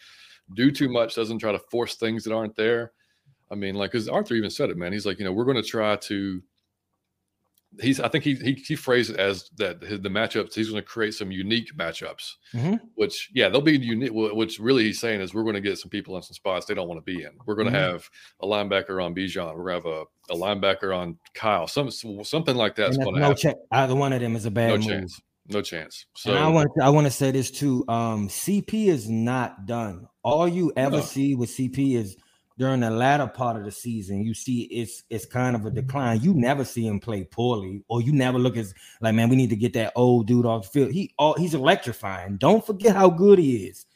do 0.55 0.71
too 0.73 0.89
much 0.89 1.15
doesn't 1.15 1.39
try 1.39 1.53
to 1.53 1.59
force 1.71 1.95
things 1.97 2.25
that 2.25 2.35
aren't 2.35 2.57
there 2.57 2.93
i 3.51 3.55
mean 3.55 3.75
like 3.75 3.93
because 3.93 4.09
arthur 4.09 4.35
even 4.35 4.49
said 4.51 4.71
it 4.71 4.77
man 4.79 4.93
he's 4.93 5.05
like 5.07 5.19
you 5.19 5.25
know 5.25 5.33
we're 5.33 5.45
going 5.45 5.63
to 5.63 5.63
try 5.63 5.97
to 5.97 6.43
he's 7.81 7.99
i 8.01 8.09
think 8.09 8.23
he 8.25 8.35
he, 8.37 8.53
he 8.53 8.77
phrased 8.77 9.11
it 9.11 9.17
as 9.17 9.51
that 9.57 9.83
his, 9.83 10.01
the 10.01 10.09
matchups 10.09 10.55
he's 10.55 10.71
going 10.71 10.81
to 10.83 10.87
create 10.89 11.13
some 11.15 11.31
unique 11.33 11.77
matchups 11.77 12.35
Mhm. 12.55 12.81
which 12.95 13.31
yeah 13.35 13.49
they'll 13.49 13.61
be 13.61 13.77
unique 13.79 14.11
wh- 14.13 14.35
which 14.37 14.59
really 14.61 14.85
he's 14.85 15.01
saying 15.01 15.21
is 15.21 15.35
we're 15.35 15.43
going 15.43 15.55
to 15.55 15.61
get 15.61 15.79
some 15.79 15.91
people 15.91 16.17
in 16.17 16.23
some 16.23 16.35
spots 16.35 16.67
they 16.67 16.75
don't 16.75 16.87
want 16.89 17.05
to 17.05 17.13
be 17.15 17.23
in 17.23 17.31
we're 17.47 17.57
going 17.57 17.71
to 17.73 17.77
Mhm. 17.77 17.91
have 17.93 18.09
a 18.41 18.47
linebacker 18.47 19.05
on 19.05 19.15
Bijan. 19.15 19.57
we're 19.57 19.65
going 19.73 19.83
to 19.83 19.89
have 19.89 20.07
a, 20.31 20.35
a 20.35 20.37
linebacker 20.37 20.97
on 20.97 21.19
kyle 21.35 21.67
some 21.67 21.91
something 21.91 22.55
like 22.57 22.77
that's 22.77 22.97
going 22.97 23.15
to 23.15 23.21
no 23.21 23.27
happen 23.27 23.37
check. 23.43 23.57
Either 23.73 23.95
one 23.97 24.13
of 24.13 24.21
them 24.21 24.37
is 24.37 24.47
a 24.47 24.51
bad 24.51 24.69
no 24.71 24.77
move. 24.77 24.87
chance 24.87 25.21
no 25.49 25.61
chance 25.61 26.07
so 26.17 26.31
and 26.31 26.39
I 26.39 26.49
want 26.49 26.69
I 26.81 26.89
want 26.91 27.07
to 27.07 27.11
say 27.11 27.31
this 27.31 27.51
too. 27.51 27.85
Um, 27.89 28.29
CP 28.29 28.87
is 28.87 29.11
not 29.11 29.67
done. 29.67 30.07
All 30.23 30.49
you 30.49 30.73
ever 30.77 30.97
No. 30.99 31.03
see 31.03 31.35
with 31.35 31.51
CP 31.51 31.97
is 31.97 32.17
during 32.57 32.81
the 32.81 32.91
latter 32.91 33.27
part 33.27 33.57
of 33.57 33.65
the 33.65 33.71
season. 33.71 34.25
You 34.25 34.35
see 34.35 34.63
it's 34.63 35.03
it's 35.11 35.27
kind 35.27 35.57
of 35.57 35.67
a 35.67 35.71
decline. 35.71 36.21
You 36.21 36.35
never 36.35 36.65
see 36.65 36.87
him 36.87 37.01
play 37.01 37.25
poorly, 37.25 37.83
or 37.89 38.01
you 38.01 38.13
never 38.13 38.39
look 38.39 38.57
as 38.57 38.75
like 39.01 39.15
man. 39.15 39.29
We 39.29 39.37
need 39.37 39.51
to 39.51 39.57
get 39.57 39.73
that 39.75 39.93
old 39.97 40.27
dude 40.27 40.47
off 40.47 40.65
the 40.65 40.69
field. 40.69 40.93
He 40.93 41.15
all 41.19 41.35
he's 41.35 41.55
electrifying. 41.55 42.37
Don't 42.37 42.65
forget 42.65 42.95
how 42.95 43.11
good 43.11 43.39
he 43.39 43.67
is, 43.67 43.87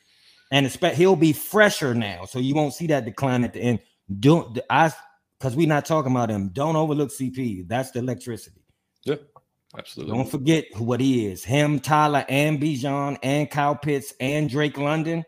and 0.50 0.66
expect 0.66 0.96
he'll 0.96 1.16
be 1.16 1.32
fresher 1.32 1.94
now, 1.94 2.24
so 2.24 2.38
you 2.38 2.54
won't 2.54 2.74
see 2.74 2.88
that 2.88 3.04
decline 3.04 3.44
at 3.44 3.52
the 3.52 3.60
end. 3.60 3.80
Don't 4.18 4.58
I? 4.68 4.92
Because 5.38 5.54
we're 5.54 5.68
not 5.68 5.86
talking 5.86 6.10
about 6.10 6.30
him. 6.30 6.48
Don't 6.48 6.74
overlook 6.74 7.10
CP. 7.10 7.68
That's 7.68 7.92
the 7.92 8.00
electricity. 8.00 8.60
Yeah, 9.04 9.16
absolutely. 9.76 10.16
Don't 10.16 10.28
forget 10.28 10.64
what 10.78 10.98
he 10.98 11.26
is. 11.26 11.44
Him, 11.44 11.78
Tyler, 11.78 12.24
and 12.28 12.60
Bijan, 12.60 13.18
and 13.22 13.48
Kyle 13.48 13.76
Pitts, 13.76 14.12
and 14.18 14.50
Drake 14.50 14.76
London, 14.76 15.24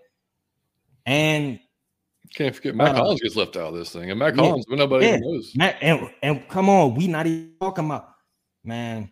and 1.07 1.61
Can't 2.35 2.55
forget 2.55 2.75
Mack 2.75 2.95
Uh, 2.95 2.97
Hollins 2.97 3.21
gets 3.21 3.37
left 3.37 3.57
out 3.57 3.69
of 3.69 3.75
this 3.75 3.91
thing, 3.91 4.11
and 4.11 4.19
Mack 4.19 4.37
yeah, 4.37 4.43
Hollins, 4.43 4.67
but 4.69 4.79
nobody 4.79 5.07
yeah. 5.07 5.19
knows. 5.19 5.53
Mack. 5.57 5.77
And, 5.81 6.11
and 6.23 6.49
come 6.49 6.69
on, 6.69 6.95
we 6.95 7.09
not 7.09 7.27
even 7.27 7.53
talking 7.61 7.87
about 7.87 8.09
man. 8.65 9.11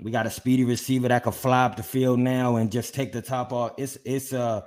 We 0.00 0.10
got 0.10 0.26
a 0.26 0.30
speedy 0.30 0.64
receiver 0.64 1.08
that 1.08 1.24
could 1.24 1.34
fly 1.34 1.64
up 1.64 1.76
the 1.76 1.82
field 1.82 2.20
now 2.20 2.56
and 2.56 2.70
just 2.70 2.94
take 2.94 3.12
the 3.12 3.22
top 3.22 3.52
off. 3.52 3.72
It's 3.78 3.98
it's 4.04 4.32
uh 4.32 4.62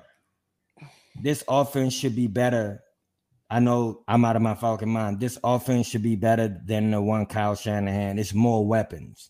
this 1.21 1.43
offense 1.47 1.93
should 1.93 2.15
be 2.15 2.27
better. 2.27 2.81
I 3.49 3.59
know 3.59 4.03
I'm 4.07 4.25
out 4.25 4.35
of 4.35 4.41
my 4.41 4.55
Falcon 4.55 4.89
mind. 4.89 5.19
This 5.19 5.37
offense 5.43 5.87
should 5.87 6.03
be 6.03 6.15
better 6.15 6.61
than 6.65 6.91
the 6.91 7.01
one 7.01 7.25
Kyle 7.25 7.55
Shanahan. 7.55 8.17
It's 8.17 8.33
more 8.33 8.65
weapons. 8.65 9.29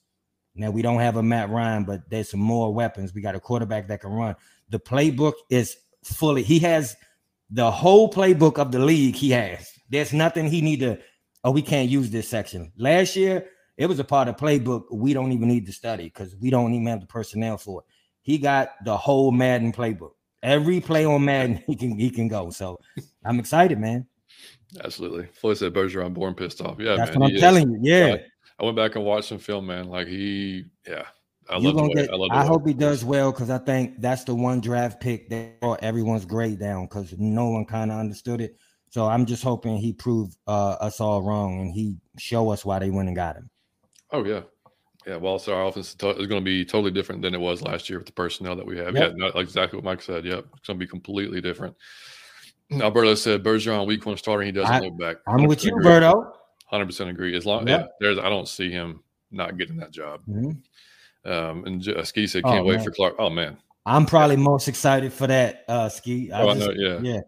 Now 0.55 0.71
we 0.71 0.81
don't 0.81 0.99
have 0.99 1.17
a 1.17 1.23
Matt 1.23 1.49
Ryan, 1.49 1.83
but 1.85 2.09
there's 2.09 2.29
some 2.29 2.39
more 2.39 2.73
weapons. 2.73 3.13
We 3.13 3.21
got 3.21 3.35
a 3.35 3.39
quarterback 3.39 3.87
that 3.87 4.01
can 4.01 4.11
run. 4.11 4.35
The 4.69 4.79
playbook 4.79 5.33
is 5.49 5.75
fully. 6.03 6.43
He 6.43 6.59
has 6.59 6.95
the 7.51 7.69
whole 7.69 8.11
playbook 8.11 8.57
of 8.57 8.71
the 8.71 8.79
league. 8.79 9.15
He 9.15 9.31
has. 9.31 9.71
There's 9.89 10.13
nothing 10.13 10.47
he 10.47 10.61
need 10.61 10.79
to. 10.79 10.99
Oh, 11.43 11.51
we 11.51 11.61
can't 11.61 11.89
use 11.89 12.09
this 12.09 12.27
section. 12.27 12.71
Last 12.77 13.15
year 13.15 13.47
it 13.77 13.87
was 13.87 13.99
a 13.99 14.03
part 14.03 14.27
of 14.27 14.37
playbook. 14.37 14.83
We 14.91 15.13
don't 15.13 15.31
even 15.31 15.47
need 15.47 15.65
to 15.65 15.73
study 15.73 16.05
because 16.05 16.35
we 16.35 16.49
don't 16.49 16.73
even 16.73 16.87
have 16.87 17.01
the 17.01 17.07
personnel 17.07 17.57
for 17.57 17.81
it. 17.81 17.87
He 18.21 18.37
got 18.37 18.69
the 18.85 18.95
whole 18.95 19.31
Madden 19.31 19.73
playbook. 19.73 20.11
Every 20.43 20.79
play 20.79 21.05
on 21.05 21.25
Madden, 21.25 21.63
he 21.67 21.75
can 21.75 21.97
he 21.97 22.09
can 22.09 22.27
go. 22.27 22.49
So 22.51 22.79
I'm 23.25 23.39
excited, 23.39 23.79
man. 23.79 24.07
Absolutely. 24.83 25.27
Floyd 25.33 25.57
said 25.57 25.73
Bergeron 25.73 26.13
born 26.13 26.33
pissed 26.33 26.61
off. 26.61 26.79
Yeah, 26.79 26.95
That's 26.95 27.11
man. 27.11 27.19
what 27.19 27.29
I'm 27.29 27.35
is. 27.35 27.41
telling 27.41 27.71
you. 27.71 27.79
Yeah. 27.81 28.17
I 28.59 28.63
went 28.63 28.77
back 28.77 28.95
and 28.95 29.03
watched 29.03 29.27
some 29.27 29.39
film, 29.39 29.65
man. 29.65 29.89
Like 29.89 30.07
he, 30.07 30.65
yeah, 30.87 31.05
I 31.51 31.57
love 31.57 31.75
the 31.75 31.83
way. 31.83 31.93
get, 31.93 32.11
I 32.11 32.15
love. 32.15 32.29
I 32.31 32.45
hope 32.45 32.65
he 32.65 32.73
does 32.73 33.03
well 33.03 33.31
because 33.31 33.49
I 33.49 33.57
think 33.57 33.99
that's 34.01 34.23
the 34.23 34.33
one 34.35 34.61
draft 34.61 35.01
pick 35.01 35.29
that 35.29 35.59
brought 35.59 35.83
everyone's 35.83 36.25
grade 36.25 36.59
down 36.59 36.85
because 36.85 37.13
no 37.17 37.49
one 37.49 37.65
kind 37.65 37.91
of 37.91 37.99
understood 37.99 38.41
it. 38.41 38.57
So 38.89 39.07
I'm 39.07 39.25
just 39.25 39.43
hoping 39.43 39.77
he 39.77 39.93
proved 39.93 40.35
uh, 40.47 40.71
us 40.81 40.99
all 40.99 41.21
wrong 41.21 41.61
and 41.61 41.71
he 41.73 41.95
show 42.17 42.49
us 42.49 42.65
why 42.65 42.79
they 42.79 42.89
went 42.89 43.07
and 43.07 43.15
got 43.15 43.35
him. 43.37 43.49
Oh 44.11 44.23
yeah, 44.25 44.41
yeah. 45.07 45.15
Well, 45.17 45.39
so 45.39 45.53
our 45.55 45.65
offense 45.67 45.89
is, 45.89 45.95
to- 45.95 46.17
is 46.17 46.27
going 46.27 46.41
to 46.41 46.45
be 46.45 46.65
totally 46.65 46.91
different 46.91 47.21
than 47.21 47.33
it 47.33 47.39
was 47.39 47.61
last 47.61 47.89
year 47.89 47.99
with 47.99 48.07
the 48.07 48.13
personnel 48.13 48.55
that 48.55 48.65
we 48.65 48.77
have. 48.77 48.95
Yep. 48.95 49.13
Yeah, 49.17 49.29
exactly 49.35 49.77
what 49.77 49.85
Mike 49.85 50.01
said. 50.01 50.25
Yep, 50.25 50.45
it's 50.57 50.67
going 50.67 50.79
to 50.79 50.85
be 50.85 50.89
completely 50.89 51.41
different. 51.41 51.75
Alberto 52.71 53.15
said 53.15 53.43
Bergeron 53.43 53.85
week 53.85 54.05
one 54.05 54.15
starter. 54.17 54.43
He 54.43 54.51
doesn't 54.51 54.73
I- 54.73 54.79
look 54.79 54.97
back. 54.97 55.17
I'm 55.27 55.45
with 55.45 55.63
you, 55.65 55.71
agree. 55.75 55.85
Berto. 55.91 56.31
Hundred 56.67 56.85
percent 56.85 57.09
agree. 57.09 57.35
As 57.35 57.45
long, 57.45 57.67
Yeah. 57.67 57.79
yeah, 57.79 57.85
there's. 57.99 58.17
I 58.17 58.29
don't 58.29 58.47
see 58.47 58.69
him 58.71 59.03
not 59.29 59.57
getting 59.57 59.75
that 59.77 59.91
job. 59.91 60.21
Mhm. 60.29 60.57
Um, 61.25 61.65
and 61.65 61.87
uh, 61.87 62.03
Ski 62.03 62.27
said, 62.27 62.43
Oh, 62.45 62.49
"Can't 62.51 62.65
wait 62.65 62.77
man. 62.77 62.83
for 62.85 62.91
Clark." 62.91 63.15
Oh 63.19 63.29
man, 63.29 63.57
I'm 63.85 64.05
probably 64.05 64.37
most 64.37 64.67
excited 64.67 65.13
for 65.13 65.27
that, 65.27 65.63
uh, 65.67 65.89
Ski. 65.89 66.31
oh, 66.33 66.49
I 66.49 66.53
know. 66.55 66.71
Yeah, 66.71 66.99
yeah. 67.01 67.19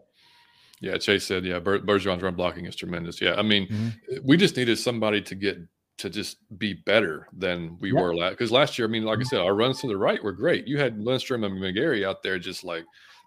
yeah. 0.82 0.98
Chase 0.98 1.26
said, 1.26 1.46
"Yeah, 1.46 1.60
Ber- 1.60 1.80
Bergeron's 1.80 2.24
run 2.24 2.36
blocking 2.36 2.66
is 2.66 2.76
tremendous." 2.76 3.22
Yeah, 3.22 3.36
I 3.36 3.44
mean, 3.44 3.68
Mhm. 3.68 3.94
we 4.24 4.36
just 4.38 4.58
needed 4.58 4.78
somebody 4.80 5.22
to 5.22 5.36
get 5.36 5.58
to 5.98 6.10
just 6.10 6.38
be 6.58 6.74
better 6.74 7.28
than 7.38 7.78
we 7.80 7.94
Yeah. 7.94 8.02
were 8.02 8.16
last. 8.16 8.32
Because 8.32 8.52
last 8.52 8.80
year, 8.80 8.88
I 8.88 8.92
mean, 8.92 9.04
like 9.04 9.20
I 9.20 9.22
Mhm. 9.22 9.28
said, 9.28 9.40
our 9.42 9.54
runs 9.54 9.80
to 9.82 9.88
the 9.88 9.96
right 9.96 10.22
were 10.24 10.32
great. 10.32 10.68
You 10.68 10.80
had 10.80 11.00
Lindstrom 11.00 11.44
and 11.44 11.56
McGary 11.60 12.04
out 12.04 12.24
there 12.24 12.40
just 12.40 12.64
like 12.64 12.84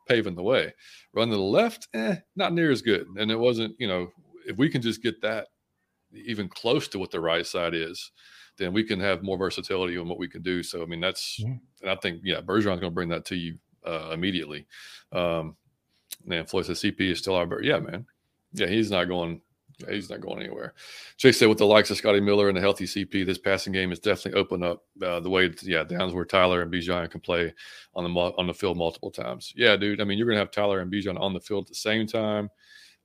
paving 0.08 0.34
the 0.34 0.42
way. 0.42 0.74
Run 1.14 1.28
to 1.30 1.36
the 1.36 1.40
left, 1.42 1.86
eh, 1.94 2.16
not 2.34 2.52
near 2.52 2.72
as 2.72 2.82
good. 2.82 3.06
And 3.18 3.30
it 3.30 3.38
wasn't, 3.38 3.76
you 3.78 3.86
know, 3.86 4.08
if 4.46 4.56
we 4.56 4.68
can 4.68 4.82
just 4.82 5.00
get 5.00 5.22
that 5.22 5.46
even 6.12 6.48
close 6.48 6.88
to 6.88 6.98
what 6.98 7.12
the 7.12 7.20
right 7.20 7.46
side 7.46 7.72
is, 7.74 8.10
then 8.56 8.72
we 8.72 8.82
can 8.84 8.98
have 9.00 9.22
more 9.22 9.36
versatility 9.38 9.98
on 9.98 10.08
what 10.08 10.18
we 10.18 10.28
can 10.28 10.42
do. 10.42 10.62
So, 10.62 10.82
I 10.82 10.86
mean, 10.86 11.00
that's, 11.00 11.38
Yeah. 11.38 11.54
and 11.82 11.90
I 11.90 11.96
think, 11.96 12.20
yeah, 12.24 12.40
Bergeron's 12.40 12.80
going 12.80 12.80
to 12.80 12.90
bring 12.90 13.08
that 13.10 13.24
to 13.26 13.36
you 13.36 13.58
uh, 13.84 14.10
immediately. 14.12 14.66
Um, 15.12 15.56
man, 16.24 16.46
Floyd 16.46 16.66
says 16.66 16.80
CP 16.80 17.00
is 17.00 17.18
still 17.18 17.34
our, 17.34 17.62
yeah, 17.62 17.78
man. 17.78 18.06
Yeah, 18.52 18.66
he's 18.68 18.90
not 18.90 19.04
going, 19.04 19.42
yeah, 19.78 19.90
he's 19.92 20.08
not 20.08 20.20
going 20.22 20.40
anywhere. 20.40 20.72
Chase 21.18 21.38
said, 21.38 21.48
with 21.48 21.58
the 21.58 21.66
likes 21.66 21.90
of 21.90 21.98
Scotty 21.98 22.20
Miller 22.20 22.48
and 22.48 22.56
a 22.56 22.60
healthy 22.62 22.86
CP, 22.86 23.26
this 23.26 23.36
passing 23.38 23.72
game 23.74 23.92
is 23.92 23.98
definitely 23.98 24.40
opened 24.40 24.64
up 24.64 24.84
uh, 25.02 25.20
the 25.20 25.28
way, 25.28 25.52
yeah, 25.62 25.84
downs 25.84 26.14
where 26.14 26.24
Tyler 26.24 26.62
and 26.62 26.72
Bijan 26.72 27.10
can 27.10 27.20
play 27.20 27.52
on 27.94 28.04
the 28.04 28.08
on 28.38 28.46
the 28.46 28.54
field 28.54 28.78
multiple 28.78 29.10
times. 29.10 29.52
Yeah, 29.54 29.76
dude. 29.76 30.00
I 30.00 30.04
mean, 30.04 30.16
you're 30.16 30.26
gonna 30.26 30.38
have 30.38 30.50
Tyler 30.50 30.80
and 30.80 30.90
Bijan 30.90 31.20
on 31.20 31.34
the 31.34 31.40
field 31.40 31.64
at 31.64 31.68
the 31.68 31.74
same 31.74 32.06
time. 32.06 32.48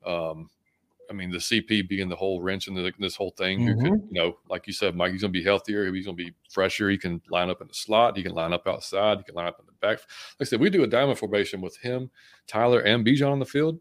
Um, 0.06 0.50
I 1.12 1.14
mean, 1.14 1.30
the 1.30 1.40
CP 1.40 1.90
being 1.90 2.08
the 2.08 2.16
whole 2.16 2.42
wrench 2.42 2.70
in 2.70 2.74
the, 2.74 2.90
this 2.98 3.18
whole 3.18 3.32
thing. 3.38 3.60
Who 3.60 3.76
could, 3.76 3.92
you 4.10 4.22
know, 4.22 4.38
like 4.50 4.66
you 4.66 4.72
said, 4.72 4.96
Mike, 4.96 5.12
he's 5.12 5.22
gonna 5.22 5.32
be 5.32 5.44
healthier. 5.44 5.94
He's 5.94 6.06
gonna 6.06 6.16
be 6.16 6.34
fresher. 6.50 6.90
He 6.90 6.98
can 6.98 7.22
line 7.30 7.50
up 7.50 7.60
in 7.60 7.68
the 7.68 7.74
slot. 7.74 8.16
He 8.16 8.24
can 8.24 8.34
line 8.34 8.54
up 8.54 8.66
outside. 8.66 9.18
He 9.18 9.24
can 9.26 9.36
line 9.36 9.48
up 9.48 9.60
in 9.60 9.66
the 9.66 9.74
back. 9.74 10.00
Like 10.00 10.08
I 10.40 10.44
said, 10.46 10.62
we 10.62 10.70
do 10.70 10.84
a 10.84 10.88
diamond 10.88 11.20
formation 11.20 11.60
with 11.60 11.78
him, 11.78 12.10
Tyler, 12.48 12.80
and 12.80 13.06
Bijan 13.06 13.30
on 13.30 13.40
the 13.40 13.46
field. 13.46 13.80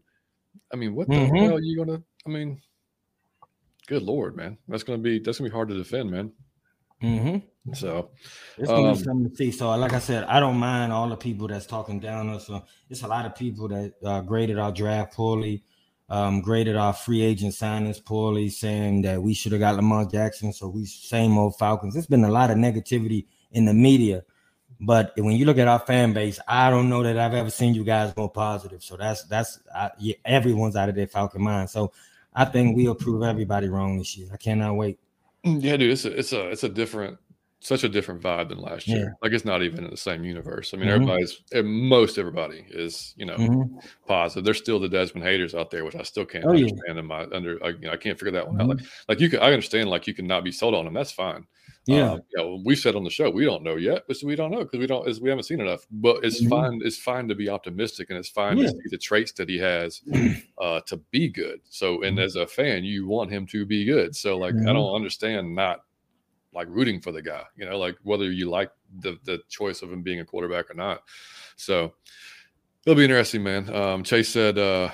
I 0.73 0.75
mean, 0.75 0.93
what 0.93 1.07
the 1.07 1.13
Mhm. 1.15 1.41
hell 1.41 1.55
are 1.55 1.61
you 1.61 1.77
gonna? 1.77 2.03
I 2.25 2.29
mean, 2.29 2.61
good 3.87 4.03
lord, 4.03 4.35
man, 4.35 4.57
that's 4.67 4.83
gonna 4.83 4.97
be 4.97 5.19
that's 5.19 5.37
gonna 5.37 5.49
be 5.49 5.53
hard 5.53 5.69
to 5.69 5.75
defend, 5.77 6.11
man. 6.11 6.33
Mhm. 7.01 7.43
So 7.73 8.11
It's 8.57 8.67
gonna 8.69 8.89
Um, 8.89 8.97
be 8.97 9.03
something 9.03 9.29
to 9.29 9.35
see. 9.35 9.51
So, 9.51 9.69
like 9.77 9.93
I 9.93 9.99
said, 9.99 10.23
I 10.25 10.39
don't 10.39 10.57
mind 10.57 10.91
all 10.91 11.07
the 11.07 11.15
people 11.15 11.47
that's 11.47 11.65
talking 11.65 11.99
down 11.99 12.29
us. 12.29 12.47
So 12.47 12.65
it's 12.89 13.03
a 13.03 13.07
lot 13.07 13.25
of 13.25 13.35
people 13.35 13.67
that 13.69 13.93
uh, 14.03 14.21
graded 14.21 14.59
our 14.59 14.71
draft 14.71 15.13
poorly, 15.13 15.63
um, 16.11 16.41
graded 16.41 16.75
our 16.75 16.91
free 16.91 17.21
agent 17.21 17.53
signings 17.53 18.03
poorly, 18.03 18.49
saying 18.49 19.01
that 19.03 19.23
we 19.23 19.33
should 19.33 19.53
have 19.53 19.61
got 19.61 19.77
Lamar 19.77 20.03
Jackson. 20.05 20.51
So 20.51 20.67
we 20.67 20.85
same 20.85 21.37
old 21.37 21.57
Falcons. 21.57 21.95
It's 21.95 22.05
been 22.05 22.25
a 22.25 22.29
lot 22.29 22.51
of 22.51 22.57
negativity 22.57 23.27
in 23.53 23.63
the 23.63 23.73
media, 23.73 24.23
but 24.81 25.13
when 25.15 25.37
you 25.37 25.45
look 25.45 25.57
at 25.57 25.69
our 25.69 25.79
fan 25.79 26.11
base, 26.11 26.37
I 26.49 26.69
don't 26.69 26.89
know 26.89 27.01
that 27.01 27.17
I've 27.17 27.33
ever 27.33 27.49
seen 27.49 27.73
you 27.73 27.85
guys 27.85 28.13
more 28.17 28.29
positive. 28.29 28.83
So 28.83 28.97
that's 28.97 29.23
that's 29.23 29.59
I, 29.73 29.91
yeah, 29.99 30.15
everyone's 30.25 30.75
out 30.75 30.89
of 30.89 30.95
their 30.95 31.07
Falcon 31.07 31.41
mind. 31.41 31.69
So 31.69 31.93
I 32.33 32.43
think 32.43 32.75
we'll 32.75 32.93
prove 32.93 33.23
everybody 33.23 33.69
wrong 33.69 33.97
this 33.97 34.17
year. 34.17 34.27
I 34.33 34.37
cannot 34.37 34.75
wait. 34.75 34.99
Yeah, 35.43 35.77
dude, 35.77 35.91
it's 35.91 36.03
a 36.03 36.11
it's 36.11 36.33
a 36.33 36.49
it's 36.49 36.65
a 36.65 36.69
different 36.69 37.19
such 37.61 37.83
a 37.83 37.89
different 37.89 38.21
vibe 38.21 38.49
than 38.49 38.59
last 38.59 38.87
Yeah. 38.87 38.95
year. 38.95 39.17
Like 39.21 39.33
it's 39.33 39.45
not 39.45 39.63
even 39.63 39.85
in 39.85 39.91
the 39.91 39.97
same 39.97 40.23
universe. 40.25 40.73
I 40.73 40.77
mean, 40.77 40.89
Mhm. 40.89 40.89
everybody's 40.89 41.41
most 41.63 42.17
everybody 42.17 42.65
is 42.69 43.13
you 43.17 43.25
know 43.25 43.37
Mhm. 43.37 43.81
positive. 44.07 44.45
There's 44.45 44.57
still 44.59 44.79
the 44.79 44.89
Desmond 44.89 45.25
haters 45.25 45.55
out 45.55 45.71
there, 45.71 45.85
which 45.85 45.95
I 45.95 46.03
still 46.03 46.25
can't 46.25 46.45
Oh, 46.45 46.53
yeah. 46.53 46.81
understand. 46.81 46.99
In 46.99 47.05
my 47.07 47.23
under, 47.31 47.63
I, 47.63 47.69
you 47.69 47.79
know, 47.81 47.91
I 47.91 47.97
can't 47.97 48.19
figure 48.19 48.31
that 48.33 48.47
one 48.47 48.55
out. 48.61 48.67
Mhm. 48.67 48.77
Like, 48.77 48.85
like 49.09 49.19
you 49.21 49.29
can, 49.29 49.39
I 49.41 49.53
understand. 49.53 49.89
Like 49.89 50.07
you 50.07 50.13
can 50.15 50.27
not 50.27 50.43
be 50.43 50.51
sold 50.51 50.75
on 50.75 50.85
them. 50.85 50.93
That's 50.95 51.11
fine. 51.11 51.45
Yeah. 51.87 52.13
Um, 52.13 52.21
you 52.31 52.37
know, 52.37 52.61
we 52.65 52.75
said 52.75 52.95
on 52.95 53.03
the 53.03 53.09
show 53.11 53.29
we 53.29 53.45
don't 53.45 53.63
know 53.63 53.75
yet, 53.75 54.03
but 54.07 54.17
we 54.23 54.35
don't 54.35 54.51
know 54.51 54.59
because 54.63 54.79
we 54.79 54.87
don't 54.87 55.05
we 55.21 55.29
haven't 55.29 55.43
seen 55.45 55.61
enough. 55.61 55.85
But 55.91 56.23
it's 56.25 56.41
Mhm. 56.41 56.47
fine. 56.47 56.81
It's 56.83 56.97
fine 56.99 57.27
to 57.29 57.35
be 57.35 57.49
optimistic, 57.49 58.09
and 58.09 58.17
it's 58.19 58.29
fine 58.29 58.57
Yeah. 58.57 58.61
to 58.61 58.69
see 58.69 58.89
the 58.91 58.97
traits 58.97 59.33
that 59.33 59.49
he 59.49 59.57
has 59.59 60.01
uh, 60.59 60.81
to 60.87 60.97
be 61.11 61.29
good. 61.29 61.61
So, 61.69 62.01
and 62.03 62.17
Mhm. 62.17 62.21
as 62.21 62.35
a 62.35 62.47
fan, 62.47 62.83
you 62.85 63.07
want 63.07 63.31
him 63.31 63.45
to 63.47 63.65
be 63.65 63.85
good. 63.85 64.15
So, 64.15 64.37
like, 64.37 64.55
I 64.67 64.73
Mhm. 64.73 64.73
don't 64.73 64.95
understand 64.95 65.55
not 65.55 65.81
like 66.53 66.67
rooting 66.69 67.01
for 67.01 67.11
the 67.11 67.21
guy. 67.21 67.43
You 67.55 67.65
know, 67.65 67.77
like 67.77 67.97
whether 68.03 68.31
you 68.31 68.49
like 68.49 68.71
the 68.99 69.17
the 69.23 69.39
choice 69.49 69.81
of 69.81 69.91
him 69.91 70.01
being 70.01 70.19
a 70.19 70.25
quarterback 70.25 70.69
or 70.69 70.75
not. 70.75 71.03
So, 71.55 71.93
it'll 72.85 72.97
be 72.97 73.03
interesting, 73.03 73.43
man. 73.43 73.73
Um, 73.73 74.03
Chase 74.03 74.29
said. 74.29 74.57
uh 74.57 74.89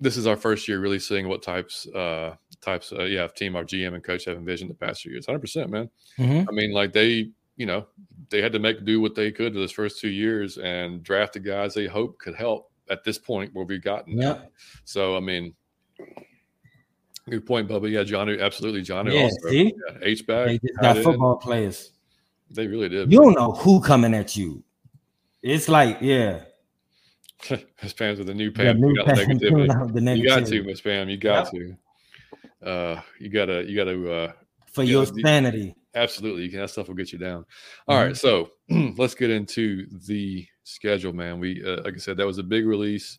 this 0.00 0.16
is 0.16 0.28
our 0.28 0.36
first 0.36 0.68
year 0.68 0.78
really 0.78 1.00
seeing 1.00 1.26
what 1.26 1.42
types 1.42 1.84
uh 1.88 2.32
types 2.60 2.92
uh, 2.92 3.02
yeah 3.02 3.26
team 3.26 3.56
our 3.56 3.64
gm 3.64 3.94
and 3.94 4.04
coach 4.04 4.26
have 4.26 4.36
envisioned 4.36 4.70
the 4.70 4.74
past 4.74 5.02
few 5.02 5.10
years 5.10 5.26
100% 5.26 5.68
man 5.70 5.90
Mhm. 6.20 6.46
I 6.48 6.52
mean, 6.52 6.72
like 6.72 6.92
they, 6.92 7.32
you 7.56 7.66
know, 7.66 7.88
they 8.30 8.40
had 8.40 8.52
to 8.52 8.60
make 8.60 8.84
do 8.84 9.00
what 9.00 9.16
they 9.16 9.32
could 9.32 9.54
this 9.54 9.72
first 9.72 10.00
two 10.00 10.08
years 10.08 10.56
and 10.58 11.02
draft 11.02 11.32
the 11.32 11.40
guys 11.40 11.74
they 11.74 11.86
hope 11.88 12.16
could 12.20 12.36
help 12.36 12.70
at 12.90 13.02
this 13.02 13.18
point 13.18 13.52
where 13.54 13.64
we've 13.64 13.82
gotten. 13.82 14.16
Yeah. 14.16 14.42
So 14.84 15.16
I 15.16 15.20
mean, 15.20 15.52
good 17.30 17.46
point, 17.46 17.68
Bubba. 17.68 17.90
Yeah, 17.90 18.04
Johnny, 18.04 18.38
absolutely, 18.38 18.82
Johnny. 18.82 19.14
Yeah, 19.14 19.22
also, 19.22 19.48
see? 19.48 19.74
yeah, 19.88 19.98
H 20.02 20.26
back. 20.26 20.46
They 20.46 20.58
just 20.58 20.80
got 20.80 20.96
football 20.98 21.36
players. 21.36 21.92
They 22.50 22.66
really 22.66 22.88
did. 22.88 23.12
You 23.12 23.20
don't 23.20 23.34
know 23.34 23.52
who 23.52 23.80
coming 23.80 24.14
at 24.14 24.36
you. 24.36 24.62
It's 25.42 25.68
like, 25.68 25.98
yeah, 26.00 26.40
Miss 27.82 27.92
Pam's 27.92 28.18
with 28.18 28.26
the 28.26 28.34
new 28.34 28.50
Pam. 28.50 28.80
new 28.80 28.90
you 28.90 28.96
got 28.96 29.06
Pam 29.06 29.16
negativity. 29.16 29.48
coming 29.50 29.70
out, 29.70 29.94
the 29.94 30.16
You 30.16 30.26
got 30.26 30.46
to, 30.46 30.62
Miss 30.64 30.80
Pam. 30.80 31.08
You 31.08 31.16
got 31.16 31.50
to. 31.50 31.76
Uh, 32.62 33.00
you 33.20 33.28
gotta, 33.28 33.64
you 33.64 33.76
gotta. 33.76 34.12
Uh, 34.12 34.32
for 34.72 34.82
Yeah, 34.82 34.90
your 34.90 35.06
sanity. 35.06 35.74
Absolutely, 35.94 36.42
you 36.44 36.50
can. 36.50 36.60
That 36.60 36.70
stuff 36.70 36.88
will 36.88 36.94
get 36.94 37.12
you 37.12 37.18
down. 37.18 37.44
All 37.86 37.96
right, 37.96 38.16
so 38.16 38.50
let's 38.96 39.14
get 39.14 39.30
into 39.30 39.86
the 40.06 40.46
schedule, 40.64 41.12
man. 41.12 41.38
We, 41.38 41.64
uh, 41.64 41.82
like 41.84 41.94
I 41.94 41.98
said, 41.98 42.16
that 42.16 42.26
was 42.26 42.38
a 42.38 42.42
big 42.42 42.66
release. 42.66 43.18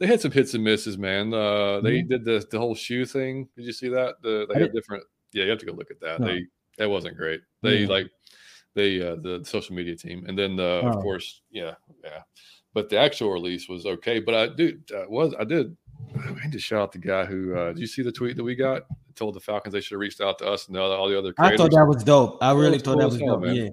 They 0.00 0.06
had 0.06 0.20
some 0.20 0.32
hits 0.32 0.54
and 0.54 0.64
misses, 0.64 0.98
man. 0.98 1.32
Uh, 1.32 1.80
they 1.80 2.02
Mhm. 2.02 2.08
did 2.08 2.24
the 2.24 2.46
the 2.50 2.58
whole 2.58 2.74
shoe 2.74 3.04
thing. 3.06 3.48
Did 3.56 3.64
you 3.66 3.72
see 3.72 3.88
that? 3.88 4.16
The, 4.22 4.46
they 4.48 4.56
I 4.56 4.58
had 4.62 4.72
different. 4.72 5.04
Yeah, 5.32 5.44
you 5.44 5.50
have 5.50 5.58
to 5.60 5.66
go 5.66 5.72
look 5.72 5.90
at 5.90 6.00
that. 6.00 6.20
No. 6.20 6.26
They 6.26 6.46
that 6.78 6.90
wasn't 6.90 7.16
great. 7.16 7.40
They 7.62 7.82
Yeah. 7.82 7.88
like 7.88 8.10
they 8.74 9.00
uh, 9.00 9.14
the 9.16 9.44
social 9.44 9.74
media 9.76 9.94
team, 9.96 10.24
and 10.26 10.36
then 10.38 10.58
uh, 10.58 10.80
of 10.88 10.96
Oh. 10.96 11.00
course, 11.00 11.42
yeah, 11.50 11.74
yeah. 12.02 12.22
But 12.72 12.88
the 12.90 12.98
actual 12.98 13.30
release 13.32 13.68
was 13.68 13.86
okay. 13.86 14.18
But 14.18 14.34
I 14.34 14.46
do 14.48 14.78
uh, 14.92 15.04
was 15.08 15.32
I 15.38 15.44
did. 15.44 15.76
I 16.16 16.32
need 16.42 16.52
to 16.52 16.58
shout 16.58 16.82
out 16.82 16.92
the 16.92 16.98
guy 16.98 17.24
who. 17.24 17.56
Uh, 17.56 17.68
did 17.68 17.78
you 17.78 17.86
see 17.86 18.02
the 18.02 18.10
tweet 18.12 18.36
that 18.36 18.42
we 18.44 18.56
got? 18.56 18.82
Told 19.14 19.34
the 19.34 19.40
Falcons 19.40 19.72
they 19.72 19.80
should 19.80 19.94
have 19.94 20.00
reached 20.00 20.20
out 20.20 20.38
to 20.38 20.46
us 20.50 20.66
and 20.66 20.76
all 20.76 21.08
the 21.08 21.16
other. 21.16 21.32
I 21.38 21.56
thought 21.56 21.70
that 21.70 21.86
was 21.86 22.02
dope. 22.02 22.38
I 22.42 22.52
really 22.52 22.80
thought 22.80 22.98
that 22.98 23.06
was 23.06 23.18
dope. 23.18 23.42
man. 23.42 23.54
Yeah. 23.54 23.68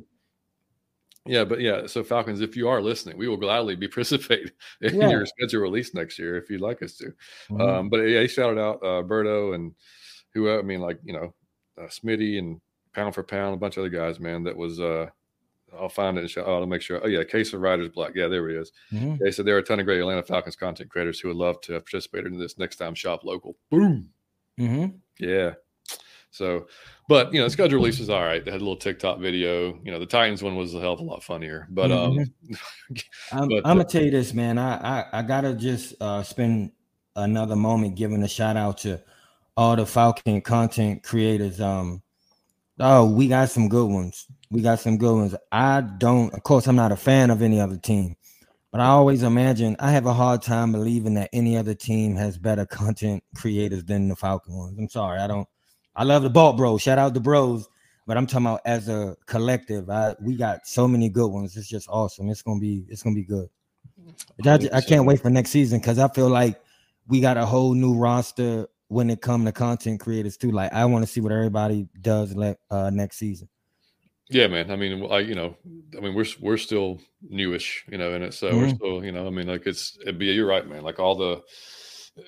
Yeah, 1.26 1.44
but 1.46 1.62
yeah, 1.62 1.86
so 1.86 2.04
Falcons, 2.04 2.42
if 2.42 2.56
you 2.58 2.68
are 2.68 2.82
listening, 2.82 3.16
we 3.18 3.28
will 3.28 3.38
gladly 3.38 3.76
be 3.76 3.88
participate 3.98 4.52
in 4.82 4.96
Yeah. 5.00 5.10
your 5.10 5.26
schedule 5.26 5.62
release 5.62 5.94
next 5.94 6.18
year 6.18 6.36
if 6.38 6.50
you'd 6.50 6.62
like 6.62 6.82
us 6.82 6.96
to. 6.98 7.14
Mhm. 7.50 7.62
Um, 7.62 7.90
but 7.90 7.98
yeah, 8.02 8.22
he 8.22 8.28
shouted 8.28 8.60
out 8.60 8.78
uh, 8.84 9.04
Berto 9.04 9.54
and 9.54 9.74
who 10.34 10.50
I 10.52 10.62
mean, 10.64 10.82
like 10.82 11.00
you 11.04 11.14
know, 11.14 11.34
uh, 11.78 11.88
Smitty 11.88 12.40
and 12.40 12.60
Pound 12.94 13.14
for 13.16 13.24
Pound, 13.24 13.54
a 13.54 13.58
bunch 13.58 13.78
of 13.78 13.82
other 13.82 13.90
guys, 13.90 14.20
man. 14.20 14.44
That 14.44 14.58
was 14.58 14.80
uh, 14.80 15.08
I'll 15.78 15.90
find 15.90 16.18
it 16.18 16.22
and 16.22 16.30
shout. 16.30 16.46
Oh, 16.48 16.56
I'll 16.60 16.66
make 16.66 16.82
sure. 16.82 17.00
Oh 17.04 17.08
yeah, 17.08 17.24
Case 17.24 17.54
of 17.54 17.62
Riders 17.62 17.90
Black. 17.90 18.14
Yeah, 18.16 18.28
there 18.28 18.50
he 18.50 18.56
is. 18.56 18.72
Mhm. 18.92 19.20
They 19.20 19.30
said 19.32 19.46
there 19.46 19.56
are 19.56 19.60
a 19.60 19.64
ton 19.64 19.80
of 19.80 19.86
great 19.86 20.00
Atlanta 20.00 20.24
Falcons 20.24 20.56
content 20.56 20.90
creators 20.90 21.20
who 21.20 21.28
would 21.28 21.38
love 21.38 21.62
to 21.62 21.74
have 21.74 21.86
participated 21.86 22.32
in 22.34 22.40
this 22.40 22.58
next 22.58 22.78
time. 22.78 22.96
Shop 22.96 23.24
local. 23.24 23.58
Boom. 23.70 24.10
Mhm. 24.60 25.00
Yeah. 25.20 25.54
So, 26.32 26.67
but 27.08 27.34
you 27.34 27.41
know, 27.41 27.48
schedule 27.50 27.78
release 27.78 28.00
was 28.00 28.10
all 28.10 28.24
right. 28.24 28.44
They 28.44 28.52
had 28.52 28.62
a 28.62 28.63
little 28.63 28.78
TikTok 28.78 29.20
video. 29.20 29.78
You 29.84 29.91
know, 29.91 30.00
the 30.00 30.06
Titans 30.06 30.41
one 30.41 30.56
was 30.56 30.74
a 30.74 30.80
hell 30.80 30.94
of 30.94 31.00
a 31.02 31.04
lot 31.04 31.24
funnier. 31.24 31.67
But 31.70 31.91
um, 31.91 32.17
I'm, 33.32 33.50
But, 33.50 33.62
I'm 33.65 33.72
uh, 33.72 33.84
gonna 33.84 33.84
tell 33.84 34.04
you 34.04 34.12
this, 34.12 34.34
man. 34.34 34.58
I, 34.58 35.00
I 35.00 35.06
I 35.13 35.22
gotta 35.22 35.54
just 35.54 35.94
uh, 36.02 36.24
spend 36.24 36.72
another 37.15 37.56
moment 37.56 37.96
giving 37.96 38.24
a 38.24 38.28
shout 38.28 38.58
out 38.58 38.80
to 38.80 39.02
all 39.58 39.76
the 39.76 39.86
Falcon 39.86 40.41
content 40.41 41.04
creators. 41.04 41.60
Um, 41.60 42.02
oh, 42.80 43.12
we 43.12 43.28
got 43.28 43.50
some 43.50 43.70
good 43.70 43.89
ones. 43.89 44.26
We 44.50 44.62
got 44.62 44.80
some 44.80 44.98
good 44.98 45.15
ones. 45.15 45.36
I 45.52 45.82
don't, 45.82 46.34
of 46.34 46.44
course, 46.44 46.67
I'm 46.67 46.76
not 46.76 46.91
a 46.91 46.98
fan 46.98 47.30
of 47.30 47.41
any 47.41 47.60
other 47.60 47.78
team, 47.78 48.15
but 48.72 48.82
I 48.82 48.86
always 48.86 49.24
imagine 49.24 49.76
I 49.80 49.91
have 49.91 50.06
a 50.06 50.13
hard 50.13 50.41
time 50.41 50.72
believing 50.72 51.13
that 51.15 51.30
any 51.34 51.58
other 51.58 51.74
team 51.74 52.15
has 52.15 52.38
better 52.38 52.65
content 52.65 53.24
creators 53.36 53.84
than 53.84 54.08
the 54.08 54.15
Falcon 54.15 54.56
ones. 54.56 54.78
I'm 54.80 54.89
sorry, 54.89 55.20
I 55.20 55.28
don't. 55.28 55.48
I 55.96 56.04
love 56.04 56.24
the 56.24 56.30
Balt 56.30 56.58
Bros. 56.58 56.82
Shout 56.82 56.98
out 56.98 57.14
the 57.14 57.20
Bros. 57.20 57.68
But 58.08 58.18
I'm 58.18 58.26
talking 58.26 58.48
about 58.48 58.62
as 58.66 58.90
a 58.90 59.16
collective. 59.26 59.90
I 59.90 60.16
we 60.20 60.36
got 60.36 60.66
so 60.68 60.88
many 60.88 61.08
good 61.08 61.28
ones. 61.28 61.56
It's 61.56 61.68
just 61.70 61.88
awesome. 61.90 62.30
It's 62.30 62.42
gonna 62.42 62.60
be 62.60 62.84
it's 62.90 63.04
gonna 63.04 63.16
be 63.16 63.24
good. 63.24 63.48
I, 64.46 64.60
I 64.74 64.82
can't 64.82 65.06
wait 65.06 65.22
for 65.22 65.30
next 65.30 65.52
season 65.52 65.80
because 65.80 66.00
I 66.00 66.08
feel 66.10 66.28
like 66.30 66.60
we 67.08 67.22
got 67.22 67.38
a 67.38 67.46
whole 67.46 67.74
new 67.74 67.96
roster 67.96 68.68
when 68.88 69.10
it 69.10 69.22
come 69.22 69.46
to 69.46 69.52
content 69.52 70.00
creators 70.00 70.36
too. 70.36 70.52
Like 70.52 70.74
I 70.74 70.84
want 70.86 71.06
to 71.06 71.12
see 71.12 71.22
what 71.22 71.32
everybody 71.32 71.88
does 72.02 72.36
le- 72.36 72.58
uh, 72.70 72.90
next 72.90 73.18
season. 73.18 73.48
Yeah, 74.30 74.48
man. 74.48 74.72
I 74.72 74.76
mean, 74.78 75.08
I 75.12 75.20
you 75.20 75.36
know, 75.36 75.56
I 75.96 76.02
mean, 76.02 76.16
we're 76.16 76.26
we're 76.42 76.58
still 76.58 77.00
newish, 77.22 77.86
you 77.90 77.98
know, 77.98 78.14
in 78.14 78.24
it. 78.24 78.34
So 78.34 78.58
we're 78.58 78.66
Mhm. 78.66 78.76
still, 78.76 79.06
you 79.06 79.12
know, 79.12 79.28
I 79.28 79.30
mean, 79.30 79.48
like 79.48 79.68
it's, 79.68 79.98
it'd 80.02 80.18
be, 80.18 80.28
you're 80.28 80.48
right, 80.48 80.68
man. 80.68 80.84
Like 80.84 81.00
all 81.00 81.16
the, 81.16 81.42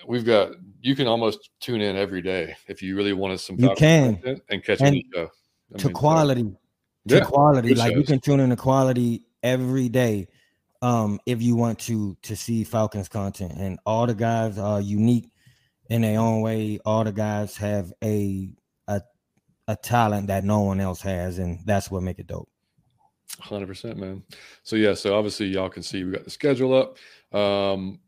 we've 0.08 0.25
got 0.25 0.51
you 0.82 0.95
can 0.95 1.08
almost 1.08 1.49
tune 1.60 1.82
in 1.82 1.95
every 1.95 2.21
day 2.21 2.56
if 2.67 2.82
you 2.82 2.95
really 2.95 3.13
wanted 3.13 3.39
some 3.39 3.56
You 3.60 3.73
can. 3.75 4.21
and 4.49 4.63
catch 4.63 4.82
And 4.82 5.01
show. 5.13 5.29
I 5.73 5.77
to 5.77 5.88
mean, 5.88 5.93
quality. 5.93 6.43
To 7.08 7.15
yeah, 7.15 7.23
quality. 7.23 7.75
Like 7.75 7.95
you 7.95 8.03
can 8.03 8.19
tune 8.19 8.39
in 8.39 8.49
to 8.49 8.56
quality 8.56 9.25
every 9.41 9.89
day. 9.89 10.27
Um, 10.82 11.19
if 11.25 11.41
you 11.41 11.56
want 11.56 11.79
to 11.79 12.17
to 12.23 12.36
see 12.36 12.63
Falcons 12.63 13.08
content. 13.08 13.53
And 13.58 13.79
all 13.86 14.06
the 14.06 14.13
guys 14.13 14.58
are 14.58 14.82
unique 14.82 15.29
in 15.89 16.01
their 16.01 16.19
own 16.19 16.41
way. 16.41 16.79
All 16.86 17.03
the 17.03 17.13
guys 17.13 17.56
have 17.58 17.93
a 18.03 18.53
a 18.88 19.01
a 19.67 19.75
talent 19.77 20.27
that 20.27 20.43
no 20.43 20.62
one 20.62 20.79
else 20.79 21.01
has, 21.01 21.39
and 21.39 21.60
that's 21.65 21.89
what 21.89 22.03
make 22.03 22.19
it 22.19 22.27
dope. 22.27 22.49
Hundred 23.39 23.67
percent, 23.67 23.97
man. 23.97 24.23
So 24.63 24.75
yeah, 24.75 24.93
so 24.93 25.17
obviously 25.17 25.47
y'all 25.47 25.69
can 25.69 25.84
see 25.84 26.03
we 26.03 26.12
got 26.12 26.25
the 26.25 26.29
schedule 26.29 26.73
up. 26.73 26.97
Um, 27.38 27.99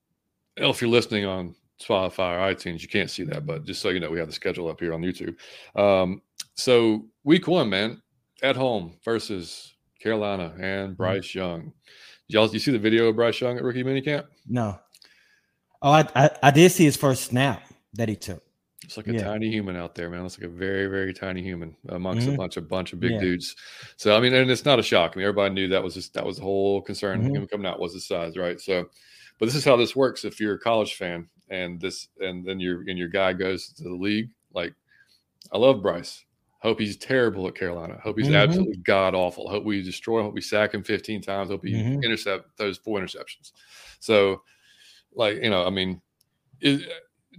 if 0.58 0.82
you're 0.82 0.89
listening 0.89 1.26
on 1.26 1.56
Spotify 1.79 2.38
or 2.38 2.53
iTunes, 2.55 2.81
you 2.81 2.88
can't 2.88 3.09
see 3.09 3.23
that, 3.25 3.45
but 3.45 3.65
just 3.65 3.81
so 3.81 3.89
you 3.89 3.99
know, 3.99 4.09
we 4.09 4.19
have 4.19 4.27
the 4.27 4.33
schedule 4.33 4.69
up 4.69 4.79
here 4.79 4.93
on 4.93 5.01
YouTube. 5.01 5.35
Um, 5.79 6.21
so 6.55 7.05
week 7.23 7.47
one, 7.47 7.69
man, 7.69 8.01
at 8.41 8.55
home 8.55 8.97
versus 9.03 9.75
Carolina 10.01 10.53
and 10.59 10.95
Bryce 10.95 11.35
Young. 11.35 11.73
Y'all, 12.27 12.47
you 12.49 12.59
see 12.59 12.71
the 12.71 12.79
video 12.79 13.07
of 13.07 13.15
Bryce 13.15 13.39
Young 13.41 13.57
at 13.57 13.63
rookie 13.63 13.83
minicamp? 13.83 14.25
No. 14.47 14.79
Oh, 15.81 15.91
I, 15.91 16.07
I 16.15 16.29
I 16.43 16.51
did 16.51 16.71
see 16.71 16.85
his 16.85 16.95
first 16.97 17.25
snap 17.25 17.63
that 17.93 18.09
he 18.09 18.15
took. 18.15 18.41
It's 18.83 18.97
like 18.97 19.07
a 19.07 19.13
Yeah. 19.13 19.23
tiny 19.23 19.49
human 19.49 19.75
out 19.75 19.95
there, 19.95 20.09
man. 20.09 20.25
It's 20.25 20.38
like 20.39 20.47
a 20.47 20.51
very, 20.51 20.88
very 20.88 21.13
tiny 21.13 21.41
human 21.41 21.75
amongst 21.89 22.27
a 22.27 22.31
Mhm. 22.31 22.38
bunch 22.38 22.57
of 22.57 22.67
bunch 22.69 22.93
of 22.93 22.99
big 22.99 23.11
Yeah. 23.13 23.19
dudes. 23.19 23.55
So 23.97 24.15
I 24.15 24.19
mean, 24.19 24.33
and 24.33 24.49
it's 24.49 24.65
not 24.65 24.79
a 24.79 24.83
shock. 24.83 25.13
I 25.13 25.17
mean, 25.17 25.25
everybody 25.27 25.53
knew 25.53 25.67
that 25.69 25.83
was 25.83 25.93
just 25.95 26.13
that 26.13 26.25
was 26.25 26.38
the 26.38 26.43
whole 26.43 26.81
concern. 26.81 27.23
Mhm. 27.23 27.35
Him 27.35 27.47
coming 27.47 27.67
out 27.67 27.79
was 27.79 27.93
his 27.93 28.07
size, 28.07 28.38
right? 28.38 28.59
So, 28.61 28.89
but 29.39 29.45
this 29.47 29.55
is 29.55 29.65
how 29.65 29.75
this 29.75 29.95
works. 29.95 30.23
If 30.23 30.39
you're 30.39 30.55
a 30.55 30.59
college 30.59 30.95
fan 30.95 31.27
and 31.49 31.79
this, 31.79 32.08
and 32.19 32.45
then 32.45 32.60
your 32.60 32.81
and 32.89 32.97
your 32.97 33.08
guy 33.10 33.34
goes 33.34 33.69
to 33.73 33.84
the 33.84 33.95
league, 33.95 34.29
like 34.53 34.73
I 35.51 35.58
love 35.58 35.81
Bryce. 35.81 36.25
Hope 36.60 36.79
he's 36.79 36.97
terrible 36.97 37.47
at 37.47 37.55
Carolina. 37.55 37.99
Hope 38.03 38.17
he's 38.17 38.29
Mhm. 38.29 38.36
absolutely 38.36 38.77
god 38.77 39.13
awful. 39.15 39.49
Hope 39.49 39.63
we 39.65 39.84
destroy 39.84 40.19
him. 40.19 40.25
Hope 40.25 40.34
we 40.34 40.41
sack 40.41 40.73
him 40.73 40.84
15 40.84 41.21
times. 41.21 41.49
Hope 41.49 41.63
he 41.65 41.73
Mhm. 41.73 42.03
intercept 42.03 42.58
those 42.58 42.77
four 42.79 42.99
interceptions. 42.99 43.51
So, 43.99 44.43
like 45.13 45.38
you 45.43 45.49
know, 45.49 45.65
I 45.65 45.69
mean, 45.71 46.01
it, 46.62 46.89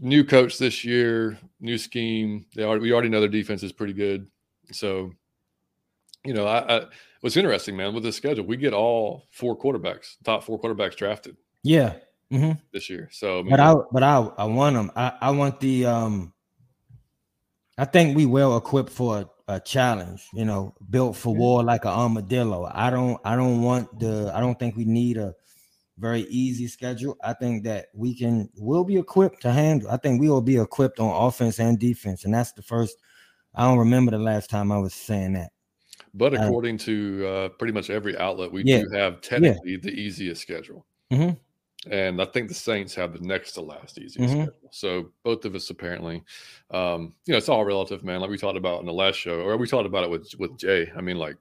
new 0.01 0.25
coach 0.25 0.59
this 0.59 0.85
year, 0.85 1.39
new 1.61 1.79
scheme. 1.79 2.47
They 2.55 2.65
already 2.65 2.83
we 2.83 2.93
already 2.93 3.09
know 3.11 3.21
their 3.21 3.29
defense 3.29 3.63
is 3.63 3.73
pretty 3.73 3.95
good. 3.95 4.31
So, 4.73 5.13
you 6.25 6.35
know, 6.35 6.47
I, 6.47 6.79
I 6.79 6.87
what's 7.21 7.37
interesting, 7.37 7.77
man, 7.77 7.95
with 7.95 8.03
this 8.03 8.17
schedule, 8.17 8.45
we 8.47 8.57
get 8.57 8.73
all 8.75 9.27
four 9.31 9.57
quarterbacks, 9.59 10.17
top 10.25 10.43
four 10.45 10.61
quarterbacks 10.61 10.97
drafted 10.97 11.37
Yeah. 11.63 11.99
Hmm 12.31 12.53
this 12.73 12.91
year. 12.91 13.09
So, 13.13 13.43
mean, 13.43 13.51
But 13.51 13.61
I 13.61 13.75
but 13.93 14.03
I 14.03 14.17
I 14.39 14.45
want 14.45 14.77
them. 14.77 14.91
I 14.97 15.13
I 15.21 15.31
want 15.31 15.61
the 15.61 15.87
um. 15.87 16.33
I 17.79 17.85
think 17.85 18.17
we 18.17 18.25
well 18.27 18.57
equipped 18.57 18.91
for 18.91 19.19
a, 19.49 19.55
a 19.55 19.61
challenge. 19.61 20.27
You 20.33 20.45
know, 20.45 20.75
built 20.91 21.17
for 21.17 21.35
Yeah. 21.35 21.39
war 21.39 21.63
like 21.65 21.85
an 21.85 21.91
armadillo. 21.93 22.71
I 22.73 22.91
don't 22.91 23.21
I 23.25 23.37
don't 23.37 23.63
want 23.63 23.99
the. 24.01 24.33
I 24.35 24.41
don't 24.41 24.59
think 24.59 24.77
we 24.77 24.85
need 24.85 25.17
a 25.19 25.35
very 25.99 26.23
easy 26.23 26.69
schedule. 26.69 27.17
I 27.23 27.35
think 27.35 27.65
that 27.65 27.87
we 27.95 28.15
can 28.17 28.51
will 28.57 28.85
be 28.85 28.97
equipped 28.99 29.43
to 29.43 29.53
handle. 29.53 29.91
I 29.91 29.99
think 29.99 30.21
we 30.21 30.29
will 30.31 30.43
be 30.43 30.59
equipped 30.59 31.01
on 31.01 31.11
offense 31.29 31.61
and 31.61 31.79
defense, 31.79 32.25
and 32.25 32.35
that's 32.35 32.53
the 32.53 32.63
first. 32.63 32.97
I 33.55 33.65
don't 33.65 33.79
remember 33.79 34.13
the 34.13 34.19
last 34.19 34.51
time 34.51 34.73
I 34.73 34.79
was 34.79 34.95
saying 34.95 35.35
that. 35.35 35.53
but 36.15 36.35
uh, 36.35 36.39
according 36.49 36.79
to 36.79 37.27
uh, 37.27 37.49
pretty 37.51 37.73
much 37.73 37.91
every 37.91 38.17
outlet, 38.19 38.53
we 38.53 38.65
Yeah. 38.65 38.83
do 38.83 38.89
have 38.93 39.21
technically 39.21 39.77
the 39.77 39.91
easiest 39.93 40.43
schedule. 40.43 40.87
Mhm. 41.13 41.39
And 41.91 42.21
I 42.21 42.25
think 42.25 42.49
the 42.49 42.55
Saints 42.55 42.95
have 42.97 43.13
the 43.13 43.21
next 43.21 43.53
to 43.53 43.61
last 43.61 43.99
easiest 43.99 44.19
Mhm. 44.35 44.43
schedule. 44.45 44.69
So 44.71 45.13
both 45.25 45.45
of 45.45 45.55
us 45.55 45.71
apparently, 45.71 46.23
um, 46.71 47.15
you 47.27 47.33
know, 47.33 47.39
it's 47.39 47.49
all 47.49 47.65
relative, 47.65 48.03
man. 48.05 48.21
Like 48.21 48.31
we 48.31 48.39
talked 48.39 48.59
about 48.59 48.81
in 48.81 48.87
the 48.87 48.93
last 48.93 49.17
show, 49.17 49.41
or 49.41 49.57
we 49.57 49.67
talked 49.67 49.87
about 49.87 50.05
it 50.05 50.11
with 50.11 50.29
with 50.39 50.57
Jay. 50.59 50.91
I 50.97 51.01
mean, 51.01 51.19
like 51.19 51.37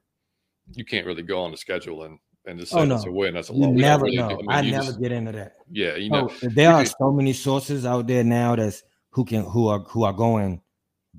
you 0.72 0.84
can't 0.84 1.06
really 1.06 1.22
go 1.22 1.40
on 1.42 1.50
the 1.50 1.56
schedule 1.56 2.04
and 2.04 2.18
and 2.46 2.60
just 2.60 2.70
say 2.70 2.78
Oh, 2.78 2.84
no. 2.84 2.94
a 2.96 3.10
win. 3.10 3.34
That's 3.34 3.50
a 3.50 3.54
You 3.54 3.58
loss. 3.66 3.70
Never 3.74 4.04
really 4.04 4.16
know. 4.18 4.28
do- 4.28 4.36
mean, 4.36 4.46
I 4.50 4.60
you 4.60 4.70
never 4.70 4.84
just- 4.86 5.00
get 5.00 5.10
into 5.10 5.32
that. 5.32 5.56
yeah, 5.70 5.96
you 5.96 6.10
know, 6.10 6.30
Oh, 6.30 6.48
there 6.48 6.68
we 6.70 6.74
are 6.74 6.84
so 6.86 7.10
many 7.10 7.32
sources 7.32 7.84
out 7.84 8.06
there 8.06 8.22
now 8.22 8.54
that's 8.54 8.84
who 9.10 9.24
can 9.24 9.44
who 9.44 9.66
are 9.66 9.80
who 9.80 10.04
are 10.04 10.12
going 10.12 10.60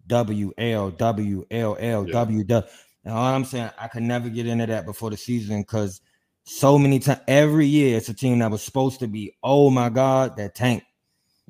W 0.07 0.53
L 0.57 0.89
W 0.91 1.45
L 1.51 1.75
L. 1.79 2.05
W 2.05 2.43
W. 2.45 2.71
And 3.03 3.13
all 3.13 3.23
I'm 3.33 3.43
saying, 3.45 3.69
I 3.77 3.87
could 3.89 4.03
never 4.03 4.29
get 4.29 4.47
into 4.47 4.65
that 4.67 4.85
before 4.85 5.09
the 5.09 5.17
season 5.17 5.61
because 5.61 6.01
so 6.49 6.79
many 6.79 6.97
times 6.99 7.19
every 7.27 7.67
year 7.67 7.97
it's 7.97 8.07
a 8.07 8.13
team 8.13 8.39
that 8.39 8.49
was 8.49 8.63
supposed 8.63 9.01
to 9.01 9.07
be, 9.07 9.35
oh 9.43 9.69
my 9.69 9.89
God, 9.89 10.37
that 10.37 10.55
tank 10.55 10.81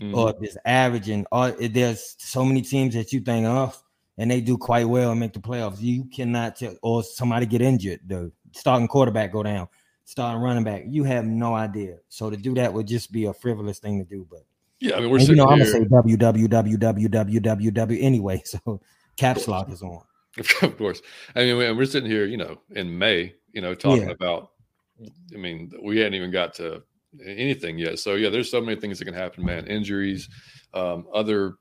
mhm. 0.02 0.16
or 0.16 0.34
this 0.40 0.58
averaging. 0.66 1.24
Or 1.32 1.52
there's 1.52 2.16
so 2.18 2.44
many 2.44 2.64
teams 2.64 2.96
that 2.96 3.14
you 3.14 3.20
think, 3.20 3.46
oh, 3.46 3.74
and 4.18 4.32
they 4.32 4.42
do 4.42 4.58
quite 4.58 4.90
well 4.90 5.12
and 5.12 5.20
make 5.20 5.34
the 5.34 5.40
playoffs. 5.40 5.80
You 5.80 6.06
cannot 6.06 6.56
tell, 6.56 6.76
or 6.82 7.04
somebody 7.04 7.46
get 7.46 7.62
injured, 7.62 8.00
the 8.08 8.32
starting 8.54 8.88
quarterback 8.88 9.32
go 9.32 9.44
down, 9.44 9.68
starting 10.06 10.42
running 10.42 10.64
back. 10.64 10.86
You 10.88 11.04
have 11.04 11.26
no 11.26 11.54
idea. 11.54 11.98
So 12.10 12.32
to 12.32 12.36
do 12.38 12.56
that 12.56 12.74
would 12.74 12.88
just 12.88 13.12
be 13.12 13.26
a 13.26 13.34
frivolous 13.34 13.78
thing 13.78 14.00
to 14.00 14.04
do. 14.04 14.26
But 14.28 14.46
yeah, 14.80 14.96
I 14.96 15.02
mean, 15.02 15.12
we're 15.12 15.20
and 15.20 15.28
you 15.28 15.36
sitting 15.36 15.44
know, 15.44 15.52
I'm 15.52 15.60
gonna 15.60 15.70
say 15.70 15.86
W 15.86 16.18
W 16.18 16.48
W 16.48 16.78
W 16.80 17.10
W 17.10 17.40
W 17.40 17.72
W 17.72 18.00
anyway. 18.02 18.42
So 18.46 18.82
caps 19.16 19.48
lock 19.48 19.72
is 19.72 19.84
on. 19.84 20.02
of 20.64 20.78
course. 20.78 21.04
I 21.36 21.42
mean, 21.42 21.58
we- 21.58 21.72
we're 21.72 21.86
sitting 21.86 22.10
here, 22.10 22.26
you 22.26 22.38
know, 22.38 22.62
in 22.72 22.98
May, 22.98 23.36
you 23.54 23.62
know, 23.62 23.76
talking 23.76 24.08
Yeah. 24.08 24.14
about. 24.14 24.50
I 25.34 25.38
mean, 25.38 25.72
we 25.84 25.98
hadn't 25.98 26.16
even 26.16 26.32
got 26.32 26.54
to 26.56 26.84
anything 27.24 27.78
yet. 27.78 28.00
So 28.00 28.16
yeah, 28.16 28.30
there's 28.30 28.52
so 28.52 28.62
many 28.62 28.80
things 28.80 29.00
that 29.00 29.06
can 29.06 29.14
happen, 29.14 29.46
man. 29.46 29.68
Injuries, 29.68 30.30
um, 30.74 31.08
other 31.14 31.56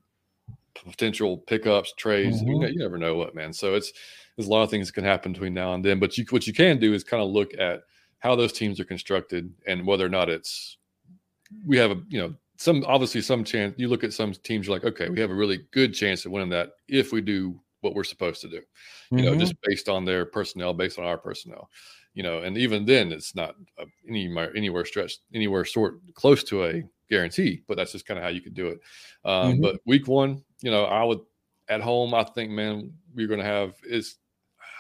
potential 0.75 1.39
pickups, 1.39 1.93
trades. 1.95 2.43
You, 2.43 2.57
Mhm. 2.57 2.61
know, 2.61 2.67
you 2.69 2.79
never 2.79 2.99
know 2.99 3.15
what, 3.17 3.35
man. 3.35 3.53
So 3.53 3.75
it's 3.75 3.93
there's 4.37 4.49
a 4.49 4.51
lot 4.51 4.63
of 4.63 4.71
things 4.71 4.89
that 4.89 4.95
can 4.95 5.05
happen 5.05 5.33
between 5.33 5.55
now 5.55 5.75
and 5.75 5.85
then. 5.85 5.99
But 5.99 6.17
you, 6.19 6.25
what 6.31 6.47
you 6.47 6.53
can 6.53 6.79
do 6.79 6.93
is 6.95 7.05
kind 7.05 7.23
of 7.23 7.31
look 7.31 7.53
at 7.59 7.83
how 8.21 8.37
those 8.37 8.53
teams 8.53 8.81
are 8.81 8.85
constructed 8.85 9.53
and 9.67 9.87
whether 9.87 10.05
or 10.05 10.09
not 10.11 10.29
it's 10.29 10.79
we 11.67 11.77
have 11.77 11.91
a 11.91 12.03
you 12.09 12.21
know 12.21 12.35
some 12.59 12.85
obviously 12.87 13.21
some 13.21 13.45
chance. 13.45 13.75
You 13.79 13.89
look 13.89 14.05
at 14.05 14.13
some 14.13 14.33
teams, 14.33 14.67
you're 14.67 14.77
like, 14.77 14.85
okay, 14.85 15.09
we 15.11 15.21
have 15.21 15.31
a 15.31 15.35
really 15.35 15.67
good 15.73 15.95
chance 15.95 16.25
of 16.25 16.33
winning 16.33 16.51
that 16.51 16.71
if 16.89 17.13
we 17.13 17.21
do 17.21 17.61
what 17.83 17.95
we're 17.95 18.05
supposed 18.05 18.41
to 18.41 18.49
do 18.49 18.63
you 19.17 19.25
know, 19.25 19.35
Mhm. 19.35 19.41
just 19.41 19.55
based 19.63 19.89
on 19.89 20.05
their 20.05 20.27
personnel, 20.27 20.75
based 20.75 20.99
on 20.99 21.05
our 21.07 21.19
personnel, 21.19 21.71
you 22.17 22.23
know, 22.23 22.39
and 22.41 22.57
even 22.57 22.87
then, 22.87 23.13
it's 23.13 23.35
not 23.35 23.55
anywhere 24.09 24.57
anywhere 24.57 24.87
stretched 24.87 25.21
anywhere 25.35 25.67
sort 25.67 26.01
close 26.15 26.43
to 26.45 26.65
a 26.65 26.83
guarantee, 27.11 27.63
but 27.69 27.77
that's 27.77 27.93
just 27.93 28.07
kind 28.07 28.19
of 28.19 28.25
how 28.25 28.31
you 28.31 28.41
could 28.41 28.55
do 28.55 28.69
it. 28.69 28.81
Um, 29.25 29.59
Mhm. 29.59 29.63
But 29.63 29.81
week 29.85 30.09
one, 30.09 30.43
you 30.63 30.71
know, 30.71 30.85
I 30.87 31.05
would 31.05 31.21
at 31.69 31.83
home, 31.83 32.15
I 32.15 32.25
think, 32.25 32.51
man, 32.51 32.93
we're 33.15 33.29
going 33.29 33.41
to 33.41 33.47
have 33.47 33.75
is. 33.85 34.17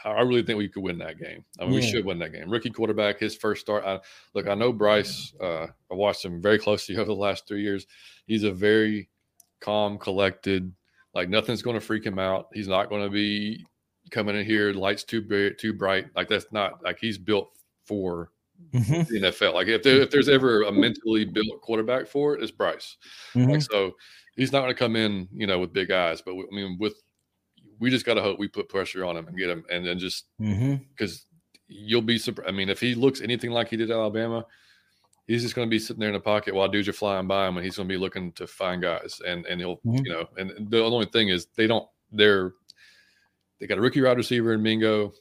I 0.05 0.20
really 0.22 0.44
think 0.44 0.57
we 0.57 0.68
could 0.68 0.85
win 0.85 0.99
that 0.99 1.18
game. 1.18 1.44
I 1.59 1.64
mean, 1.64 1.75
we 1.75 1.83
should 1.83 2.05
win 2.05 2.20
that 2.20 2.33
game. 2.33 2.49
Rookie 2.49 2.70
quarterback, 2.70 3.18
his 3.18 3.35
first 3.35 3.61
start. 3.61 3.85
I, 3.85 3.99
look, 4.35 4.46
I 4.46 4.55
know 4.55 4.72
Bryce. 4.72 5.35
Uh, 5.40 5.66
I 5.90 5.94
watched 5.94 6.25
him 6.25 6.40
very 6.40 6.61
closely 6.61 6.96
over 6.96 7.07
the 7.07 7.14
last 7.14 7.49
three 7.49 7.62
years. 7.62 7.87
He's 8.27 8.44
a 8.44 8.53
very 8.53 9.09
calm, 9.61 9.99
collected. 9.99 10.72
Like 11.12 11.29
nothing's 11.29 11.61
going 11.61 11.75
to 11.75 11.85
freak 11.85 12.05
him 12.07 12.20
out. 12.20 12.49
He's 12.55 12.68
not 12.68 12.88
going 12.88 13.03
to 13.03 13.11
be 13.11 13.66
coming 14.11 14.37
in 14.37 14.45
here 14.47 14.73
lights 14.73 15.05
too 15.05 15.21
big, 15.21 15.59
too 15.59 15.73
bright. 15.73 16.07
Like 16.14 16.29
that's 16.29 16.51
not 16.53 16.83
like 16.83 16.99
he's 17.01 17.19
built 17.19 17.51
for 17.85 18.31
Mhm. 18.73 19.07
the 19.09 19.21
NFL. 19.21 19.55
Like 19.55 19.69
if 19.69 19.83
there, 19.83 20.01
if 20.01 20.11
there's 20.11 20.29
ever 20.31 20.62
a 20.62 20.73
mentally 20.73 21.25
built 21.25 21.61
quarterback 21.61 22.07
for 22.07 22.35
it, 22.35 22.42
it's 22.42 22.51
Bryce. 22.53 22.97
Mhm. 23.35 23.51
Like 23.53 23.62
so, 23.62 23.95
he's 24.37 24.51
not 24.53 24.61
going 24.62 24.73
to 24.73 24.79
come 24.79 24.97
in, 24.97 25.29
you 25.33 25.47
know, 25.47 25.59
with 25.59 25.73
big 25.75 25.90
eyes. 25.90 26.23
But 26.23 26.33
I 26.33 26.55
mean, 26.55 26.77
with 26.79 26.95
we 27.79 27.90
just 27.90 28.07
got 28.07 28.14
to 28.14 28.23
hope 28.23 28.38
we 28.38 28.49
put 28.49 28.69
pressure 28.71 29.05
on 29.05 29.16
him 29.16 29.29
and 29.29 29.37
get 29.37 29.51
him, 29.51 29.64
and 29.71 29.85
then 29.87 29.99
just 29.99 30.25
because 30.38 31.27
you'll 31.69 32.01
be 32.01 32.16
surprised. 32.16 32.49
I 32.49 32.53
mean, 32.53 32.71
if 32.71 32.81
he 32.81 32.95
looks 32.95 33.21
anything 33.21 33.51
like 33.51 33.69
he 33.69 33.77
did 33.77 33.90
at 33.90 33.97
Alabama, 33.97 34.47
he's 35.27 35.42
just 35.42 35.55
going 35.55 35.69
to 35.69 35.71
be 35.71 35.79
sitting 35.79 36.01
there 36.01 36.09
in 36.09 36.14
the 36.14 36.21
pocket 36.21 36.55
while 36.55 36.69
dudes 36.69 36.88
are 36.88 36.95
flying 36.95 37.27
by 37.27 37.47
him, 37.47 37.57
and 37.59 37.64
he's 37.66 37.77
going 37.77 37.88
to 37.88 37.92
be 37.92 37.99
looking 37.99 38.33
to 38.33 38.47
find 38.47 38.81
guys, 38.81 39.21
and 39.27 39.45
and 39.45 39.61
he'll, 39.61 39.77
Mhm. 39.85 40.07
you 40.07 40.12
know, 40.12 40.27
and 40.38 40.71
the 40.71 40.83
only 40.83 41.05
thing 41.07 41.29
is 41.29 41.47
they 41.57 41.66
don't. 41.66 41.87
They're 42.11 42.55
they 43.59 43.66
got 43.66 43.79
a 43.79 43.81
rookie 43.81 44.03
wide 44.03 44.16
receiver 44.16 44.53
in 44.53 44.62
Mingo. 44.62 45.12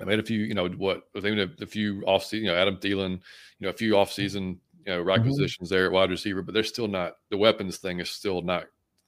I 0.00 0.04
made 0.04 0.18
a 0.18 0.22
few, 0.24 0.40
you 0.40 0.54
know, 0.54 0.68
what 0.68 1.04
they 1.14 1.30
made 1.34 1.50
a, 1.60 1.62
a 1.62 1.66
few 1.66 2.02
off 2.02 2.24
season, 2.24 2.46
you 2.46 2.50
know, 2.50 2.56
Adam 2.56 2.76
Thielen, 2.78 3.12
you 3.12 3.20
know, 3.60 3.68
a 3.68 3.72
few 3.72 3.96
off 3.96 4.12
season, 4.12 4.60
you 4.84 4.92
know, 4.92 5.00
requisitions 5.02 5.68
there 5.70 5.86
at 5.86 5.92
wide 5.92 6.10
receiver, 6.10 6.42
but 6.42 6.52
they're 6.52 6.64
still 6.64 6.88
not 6.88 7.16
the 7.30 7.36
weapons 7.36 7.78
thing 7.78 8.00
is 8.00 8.10
still 8.10 8.42
not. 8.42 8.64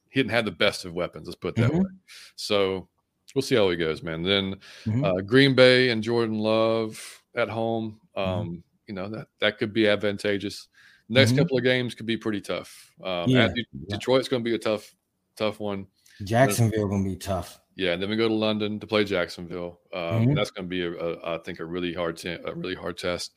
He 0.09 0.19
didn't 0.21 0.31
have 0.31 0.45
the 0.45 0.51
best 0.51 0.85
of 0.85 0.93
weapons. 0.93 1.27
Let's 1.27 1.35
put 1.35 1.57
it 1.57 1.61
that 1.61 1.71
Mhm. 1.71 1.79
way. 1.83 1.89
So 2.37 2.87
we'll 3.35 3.41
see 3.41 3.55
how 3.55 3.69
he 3.69 3.75
goes, 3.75 4.01
man. 4.01 4.23
Then 4.23 4.55
Mhm. 4.85 5.03
uh, 5.05 5.21
Green 5.21 5.53
Bay 5.53 5.89
and 5.89 6.01
Jordan 6.01 6.39
Love 6.39 7.21
at 7.35 7.49
home. 7.49 7.99
Um, 8.15 8.23
Mm-hmm. 8.25 8.55
You 8.87 8.93
know 8.93 9.09
that 9.09 9.27
that 9.39 9.57
could 9.57 9.73
be 9.73 9.85
advantageous. 9.89 10.69
Next 11.09 11.33
Mhm. 11.33 11.39
couple 11.39 11.57
of 11.57 11.63
games 11.65 11.93
could 11.93 12.05
be 12.05 12.15
pretty 12.15 12.39
tough. 12.39 12.93
Um, 13.03 13.29
Yeah. 13.29 13.49
Detroit's 13.89 14.29
going 14.29 14.41
to 14.41 14.49
be 14.49 14.55
a 14.55 14.57
tough, 14.57 14.95
tough 15.35 15.59
one. 15.59 15.87
Jacksonville 16.23 16.87
gonna 16.87 17.03
be 17.03 17.17
tough. 17.17 17.59
Yeah, 17.77 17.93
and 17.93 18.01
then 18.01 18.09
we 18.09 18.17
go 18.17 18.27
to 18.27 18.33
London 18.33 18.79
to 18.79 18.87
play 18.87 19.05
Jacksonville. 19.05 19.79
Um, 19.93 20.27
Mhm. 20.27 20.35
that's 20.35 20.51
going 20.51 20.65
to 20.65 20.69
be, 20.69 20.81
a, 20.81 20.91
a, 20.91 21.35
I 21.35 21.37
think, 21.37 21.59
a 21.59 21.65
really 21.65 21.93
hard, 21.93 22.17
te- 22.17 22.39
a 22.43 22.53
really 22.53 22.75
hard 22.75 22.97
test. 22.97 23.33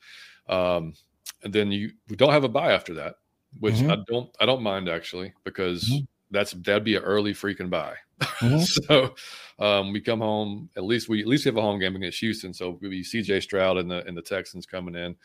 Um, 0.49 0.95
and 1.43 1.53
then 1.53 1.71
you 1.71 1.91
we 2.09 2.15
don't 2.15 2.31
have 2.33 2.43
a 2.43 2.49
bye 2.49 2.73
after 2.73 2.93
that. 2.95 3.15
which 3.59 3.75
mm-hmm. 3.75 3.91
I 3.91 3.97
don't 4.07 4.33
I 4.39 4.45
don't 4.45 4.63
mind 4.63 4.87
actually 4.87 5.33
because 5.43 5.83
mm-hmm. 5.83 6.05
that's 6.31 6.53
that'd 6.53 6.85
be 6.85 6.95
an 6.95 7.03
early 7.03 7.33
freaking 7.33 7.69
buy. 7.69 7.95
Mm-hmm. 8.21 8.59
so 8.59 9.15
um, 9.59 9.91
we 9.91 9.99
come 9.99 10.21
home 10.21 10.69
at 10.77 10.83
least 10.83 11.09
we 11.09 11.21
at 11.21 11.27
least 11.27 11.45
we 11.45 11.49
have 11.49 11.57
a 11.57 11.61
home 11.61 11.79
game 11.79 11.95
against 11.95 12.19
Houston. 12.19 12.53
So 12.53 12.77
we 12.81 12.89
be 12.89 13.03
CJ 13.03 13.43
Stroud 13.43 13.77
and 13.77 13.89
the 13.89 14.05
and 14.05 14.15
the 14.15 14.21
Texans 14.21 14.65
coming 14.65 14.95
in, 14.95 15.15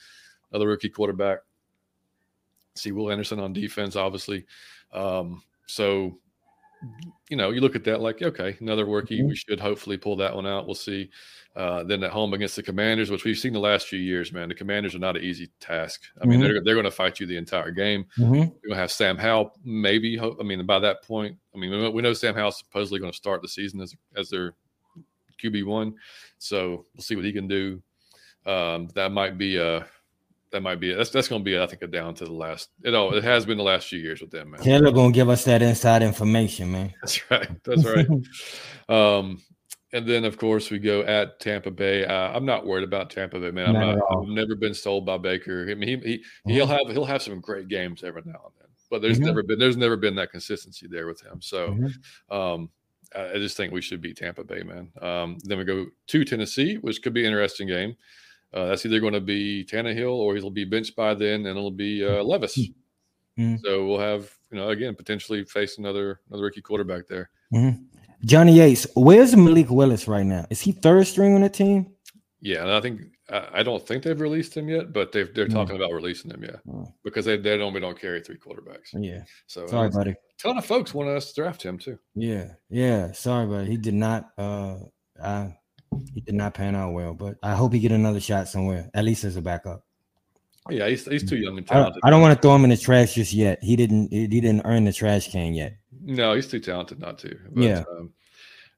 another 0.51 0.67
rookie 0.67 0.89
quarterback. 0.89 1.39
See 2.75 2.93
Will 2.93 3.11
Anderson 3.11 3.39
on 3.39 3.53
defense, 3.53 3.97
obviously. 3.97 4.45
Um, 4.93 5.43
so 5.67 6.19
you 7.29 7.37
know, 7.37 7.51
you 7.51 7.61
look 7.61 7.77
at 7.77 7.85
that 7.85 8.01
like, 8.01 8.23
okay, 8.23 8.57
another 8.61 8.85
rookie. 8.85 9.19
Mm-hmm. 9.19 9.29
We 9.29 9.37
should 9.37 9.61
hopefully 9.61 9.97
pull 9.97 10.17
that 10.17 10.35
one 10.35 10.47
out. 10.47 10.67
We'll 10.67 10.75
see. 10.75 11.11
Uh, 11.55 11.83
then 11.85 12.05
at 12.05 12.11
home 12.11 12.35
against 12.35 12.57
the 12.57 12.63
Commanders, 12.63 13.11
which 13.11 13.25
we've 13.25 13.39
seen 13.39 13.55
the 13.55 13.59
last 13.59 13.87
few 13.87 13.99
years, 13.99 14.31
man, 14.31 14.49
the 14.49 14.55
Commanders 14.55 14.95
are 14.95 14.99
not 14.99 15.17
an 15.17 15.23
easy 15.23 15.49
task. 15.59 16.03
I 16.17 16.21
mm-hmm. 16.21 16.31
mean, 16.31 16.41
they're 16.41 16.63
they're 16.63 16.75
going 16.75 16.85
to 16.85 16.91
fight 16.91 17.19
you 17.19 17.27
the 17.27 17.39
entire 17.39 17.71
game. 17.71 18.05
Mm-hmm. 18.19 18.33
We're 18.33 18.45
going 18.45 18.71
to 18.71 18.77
have 18.77 18.93
Sam 18.93 19.17
Howell, 19.17 19.53
maybe. 19.65 20.21
I 20.21 20.43
mean, 20.43 20.65
by 20.67 20.79
that 20.81 21.03
point, 21.03 21.37
I 21.55 21.59
mean, 21.59 21.95
we 21.95 22.03
know 22.03 22.13
Sam 22.13 22.35
Howell's 22.35 22.59
supposedly 22.59 23.01
going 23.01 23.13
to 23.13 23.17
start 23.17 23.43
the 23.43 23.49
season 23.49 23.81
as 23.81 23.95
as 24.15 24.29
their 24.29 24.55
QB 25.43 25.65
one, 25.65 25.95
so 26.39 26.85
we'll 26.95 27.03
see 27.03 27.17
what 27.17 27.25
he 27.25 27.33
can 27.33 27.49
do. 27.49 27.83
Um, 28.45 28.89
that 28.95 29.11
might 29.11 29.39
be 29.39 29.57
a 29.57 29.87
that 30.57 30.63
might 30.63 30.81
be 30.81 30.91
it. 30.91 30.97
That's 30.97 31.11
that's 31.11 31.29
going 31.29 31.43
to 31.43 31.45
be, 31.45 31.59
I 31.59 31.67
think, 31.67 31.83
a 31.83 31.87
down 31.87 32.15
to 32.15 32.25
the 32.25 32.33
last. 32.33 32.71
You 32.83 32.91
know, 32.91 33.13
it 33.13 33.23
has 33.23 33.45
been 33.45 33.59
the 33.59 33.65
last 33.65 33.89
few 33.89 33.99
years 33.99 34.23
with 34.23 34.31
them, 34.31 34.53
man. 34.53 34.63
Taylor 34.63 34.91
going 34.91 35.13
to 35.13 35.15
give 35.15 35.29
us 35.29 35.45
that 35.45 35.61
inside 35.61 36.03
information, 36.03 36.73
man. 36.73 36.95
That's 37.03 37.31
right. 37.31 37.65
That's 37.65 37.85
right. 37.85 38.07
um, 38.89 39.43
and 39.93 40.07
then 40.07 40.25
of 40.25 40.39
course 40.39 40.71
we 40.71 40.79
go 40.79 41.03
at 41.03 41.39
Tampa 41.41 41.71
Bay. 41.71 42.07
Uh, 42.07 42.33
I'm 42.33 42.47
not 42.47 42.67
worried 42.67 42.85
about 42.85 43.11
Tampa 43.11 43.39
Bay, 43.39 43.51
man. 43.51 43.69
I'm 43.69 43.75
not, 43.75 43.99
not 43.99 44.23
I've 44.23 44.29
never 44.29 44.55
been 44.55 44.73
sold 44.73 45.05
by 45.05 45.19
Baker. 45.19 45.69
I 45.71 45.75
mean, 45.75 45.89
he, 45.89 45.97
he 45.97 46.55
he'll 46.55 46.67
mm-hmm. 46.67 46.87
have 46.87 46.95
he'll 46.95 47.05
have 47.05 47.23
some 47.23 47.39
great 47.41 47.69
games 47.69 48.03
every 48.03 48.23
now 48.25 48.33
and 48.33 48.55
then, 48.59 48.69
but 48.91 49.03
there's 49.03 49.19
mm-hmm. 49.19 49.27
never 49.27 49.43
been 49.43 49.59
there's 49.59 49.77
never 49.77 49.97
been 49.97 50.15
that 50.15 50.31
consistency 50.31 50.87
there 50.91 51.07
with 51.07 51.21
him. 51.21 51.43
So, 51.43 51.69
mm-hmm. 51.69 52.35
um, 52.35 52.71
I 53.15 53.35
just 53.35 53.59
think 53.59 53.75
we 53.75 53.83
should 53.83 54.01
beat 54.01 54.17
Tampa 54.17 54.43
Bay, 54.43 54.63
man. 54.63 54.91
Um, 55.03 55.37
then 55.45 55.59
we 55.59 55.65
go 55.65 55.87
to 56.07 56.25
Tennessee, 56.25 56.77
which 56.77 57.03
could 57.03 57.13
be 57.13 57.21
an 57.21 57.27
interesting 57.27 57.69
game. 57.69 57.95
Uh, 58.57 58.69
that's 58.69 58.87
either 58.87 59.01
going 59.01 59.13
to 59.13 59.21
be 59.21 59.67
Tannehill 59.71 60.15
or 60.15 60.35
he'll 60.35 60.49
be 60.49 60.65
benched 60.65 60.97
by 60.97 61.13
then, 61.13 61.45
and 61.45 61.59
it'll 61.59 61.71
be 61.71 62.03
uh, 62.03 62.23
Levis. 62.23 62.57
Mm-hmm. 63.39 63.57
So 63.63 63.87
we'll 63.87 64.01
have 64.01 64.31
you 64.51 64.57
know 64.57 64.71
again 64.71 64.95
potentially 64.95 65.45
face 65.45 65.77
another 65.77 66.21
another 66.31 66.45
rookie 66.45 66.63
quarterback 66.63 67.07
there. 67.07 67.29
Mm-hmm. 67.53 67.83
Johnny 68.25 68.55
Yates, 68.55 68.87
where's 68.97 69.37
Malik 69.37 69.69
Willis 69.69 70.09
right 70.09 70.25
now? 70.25 70.47
Is 70.49 70.63
he 70.63 70.73
third 70.73 71.07
string 71.07 71.35
on 71.35 71.43
the 71.43 71.51
team? 71.51 71.93
Yeah, 72.41 72.63
and 72.63 72.71
I 72.71 72.81
think 72.81 73.03
I 73.29 73.63
don't 73.63 73.87
think 73.87 74.05
they've 74.05 74.19
released 74.19 74.57
him 74.57 74.71
yet, 74.71 74.91
but 74.91 75.13
they've 75.13 75.33
they're 75.35 75.49
mm. 75.49 75.53
talking 75.53 75.77
about 75.77 75.93
releasing 75.93 76.31
him, 76.31 76.43
yeah, 76.43 76.57
mm. 76.67 76.91
because 77.05 77.27
they 77.27 77.37
they 77.37 77.59
normally 77.59 77.83
don't 77.83 78.01
carry 78.01 78.23
three 78.23 78.39
quarterbacks. 78.39 78.89
Yeah. 78.95 79.25
So 79.49 79.67
sorry, 79.67 79.89
uh, 79.89 79.91
buddy. 79.91 80.11
A 80.13 80.17
ton 80.43 80.57
of 80.57 80.65
folks 80.65 80.95
wanted 80.95 81.15
us 81.15 81.33
to 81.33 81.43
draft 81.43 81.63
him 81.63 81.77
too. 81.77 81.99
Yeah, 82.15 82.53
yeah. 82.71 83.13
Sorry, 83.13 83.47
but 83.47 83.67
He 83.67 83.77
did 83.77 83.95
not. 83.95 84.31
uh 84.39 84.79
I, 85.23 85.57
He 86.15 86.21
did 86.21 86.35
not 86.35 86.55
pan 86.55 86.75
out 86.75 86.93
well, 86.93 87.15
but 87.15 87.37
I 87.43 87.55
hope 87.55 87.73
he 87.73 87.79
get 87.79 87.93
another 87.93 88.21
shot 88.21 88.49
somewhere, 88.49 88.91
at 88.95 89.05
least 89.05 89.25
as 89.25 89.37
a 89.37 89.43
backup. 89.43 89.85
Yeah, 90.69 90.89
he's, 90.89 91.07
he's 91.07 91.29
too 91.29 91.37
young 91.37 91.57
and 91.59 91.67
talented. 91.67 92.01
I, 92.03 92.09
I 92.09 92.11
don't 92.11 92.21
want 92.21 92.35
to 92.35 92.41
throw 92.41 92.55
him 92.55 92.65
in 92.65 92.71
the 92.71 92.77
trash 92.77 93.15
just 93.15 93.33
yet. 93.33 93.63
He 93.63 93.77
didn't 93.77 94.13
he 94.13 94.27
didn't 94.27 94.63
earn 94.65 94.85
the 94.85 94.93
trash 94.93 95.31
can 95.31 95.55
yet. 95.55 95.77
No, 96.03 96.35
he's 96.35 96.49
too 96.49 96.61
talented 96.61 96.99
not 96.99 97.19
to. 97.21 97.37
But, 97.53 97.63
yeah. 97.63 97.85
Um, 97.91 98.13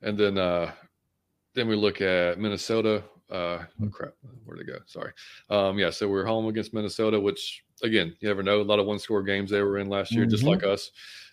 and 0.02 0.18
then 0.18 0.38
uh, 0.38 0.72
then 1.54 1.68
we 1.68 1.76
look 1.76 2.00
at 2.00 2.38
Minnesota. 2.38 3.04
Uh, 3.30 3.64
oh 3.64 3.66
mm. 3.80 3.92
crap, 3.92 4.14
where'd 4.44 4.60
they 4.60 4.64
go? 4.64 4.78
Sorry. 4.86 5.12
Um, 5.50 5.78
yeah, 5.78 5.90
so 5.90 6.08
we're 6.08 6.24
home 6.24 6.46
against 6.46 6.72
Minnesota, 6.72 7.18
which 7.20 7.62
again, 7.82 8.14
you 8.20 8.28
never 8.28 8.42
know. 8.42 8.60
A 8.60 8.62
lot 8.62 8.78
of 8.78 8.86
one 8.86 8.98
score 8.98 9.22
games 9.22 9.50
they 9.50 9.62
were 9.62 9.78
in 9.78 9.88
last 9.88 10.12
year, 10.12 10.24
mm-hmm. 10.24 10.30
just 10.30 10.44
like 10.44 10.64
us. 10.64 10.90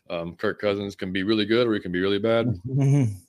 Um, 0.10 0.36
Kirk 0.36 0.60
Cousins 0.60 0.96
can 0.96 1.12
be 1.12 1.24
really 1.24 1.46
good 1.46 1.68
or 1.68 1.74
he 1.74 1.80
can 1.80 1.92
be 1.92 2.00
really 2.00 2.20
bad. 2.20 2.48
Mm-hmm. 2.68 3.14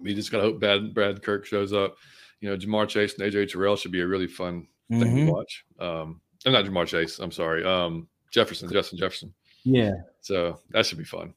We 0.00 0.14
just 0.14 0.30
gotta 0.30 0.44
hope 0.44 0.60
bad 0.60 0.94
Brad 0.94 1.22
Kirk 1.22 1.46
shows 1.46 1.72
up. 1.72 1.96
You 2.40 2.50
know, 2.50 2.56
Ja'Marr 2.56 2.88
Chase 2.88 3.18
and 3.18 3.32
AJ 3.32 3.52
Terrell 3.52 3.76
should 3.76 3.92
be 3.92 4.00
a 4.00 4.06
really 4.06 4.26
fun 4.26 4.66
thing 4.90 5.00
mm-hmm. 5.00 5.26
to 5.26 5.32
watch. 5.32 5.64
Um, 5.78 6.20
I'm 6.44 6.52
not 6.52 6.64
Ja'Marr 6.64 6.86
Chase. 6.86 7.18
I'm 7.18 7.30
sorry. 7.30 7.64
Um, 7.64 8.08
Jefferson, 8.32 8.70
Justin 8.70 8.98
Jefferson. 8.98 9.32
Yeah. 9.64 9.92
So 10.20 10.58
that 10.70 10.86
should 10.86 10.98
be 10.98 11.04
fun. 11.04 11.34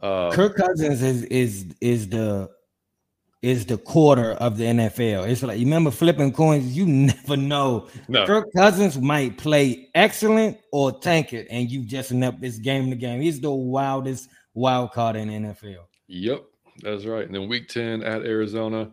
Uh, 0.00 0.32
Kirk 0.32 0.56
Cousins 0.56 1.00
is 1.00 1.22
is 1.24 1.74
is 1.80 2.08
the 2.08 2.50
is 3.42 3.66
the 3.66 3.76
quarter 3.76 4.32
of 4.32 4.56
the 4.56 4.64
NFL. 4.64 5.28
It's 5.28 5.42
like 5.42 5.58
you 5.58 5.64
remember 5.64 5.90
flipping 5.90 6.32
coins. 6.32 6.76
You 6.76 6.86
never 6.86 7.36
know. 7.36 7.88
No. 8.08 8.26
Kirk 8.26 8.48
Cousins 8.56 8.98
might 8.98 9.36
play 9.38 9.90
excellent 9.94 10.58
or 10.72 10.92
tank 10.92 11.32
it, 11.32 11.46
and 11.50 11.70
you 11.70 11.84
just 11.84 12.12
end 12.12 12.24
up 12.24 12.40
this 12.40 12.58
game 12.58 12.90
to 12.90 12.96
game. 12.96 13.20
He's 13.20 13.40
the 13.40 13.50
wildest 13.50 14.28
wild 14.54 14.92
card 14.92 15.16
in 15.16 15.28
the 15.28 15.48
NFL. 15.48 15.84
Yep, 16.08 16.44
that's 16.82 17.04
right. 17.04 17.24
And 17.24 17.34
then 17.34 17.48
Week 17.48 17.68
Ten 17.68 18.02
at 18.02 18.22
Arizona. 18.22 18.90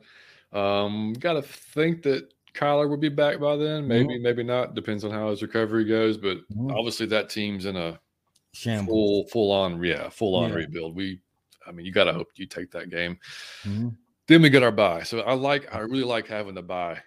Um, 0.51 1.13
got 1.13 1.33
to 1.33 1.41
think 1.41 2.03
that 2.03 2.33
Kyler 2.53 2.89
will 2.89 2.97
be 2.97 3.09
back 3.09 3.39
by 3.39 3.55
then. 3.55 3.87
Maybe, 3.87 4.15
mm-hmm. 4.15 4.23
maybe 4.23 4.43
not. 4.43 4.75
Depends 4.75 5.03
on 5.03 5.11
how 5.11 5.29
his 5.29 5.41
recovery 5.41 5.85
goes. 5.85 6.17
But 6.17 6.37
mm-hmm. 6.49 6.71
obviously, 6.71 7.05
that 7.07 7.29
team's 7.29 7.65
in 7.65 7.75
a 7.75 7.99
Shambles. 8.53 8.87
full, 8.87 9.27
full 9.27 9.51
on, 9.51 9.83
yeah, 9.83 10.09
full 10.09 10.35
on 10.35 10.49
yeah. 10.49 10.55
rebuild. 10.55 10.95
We, 10.95 11.19
I 11.67 11.71
mean, 11.71 11.85
you 11.85 11.91
got 11.91 12.05
to 12.05 12.13
hope 12.13 12.27
you 12.35 12.45
take 12.45 12.71
that 12.71 12.89
game. 12.89 13.17
Mm-hmm. 13.63 13.89
Then 14.27 14.41
we 14.41 14.49
get 14.49 14.63
our 14.63 14.71
buy. 14.71 15.03
So 15.03 15.21
I 15.21 15.33
like, 15.33 15.73
I 15.73 15.79
really 15.79 16.03
like 16.03 16.27
having 16.27 16.55
the 16.55 16.61
buy 16.61 16.99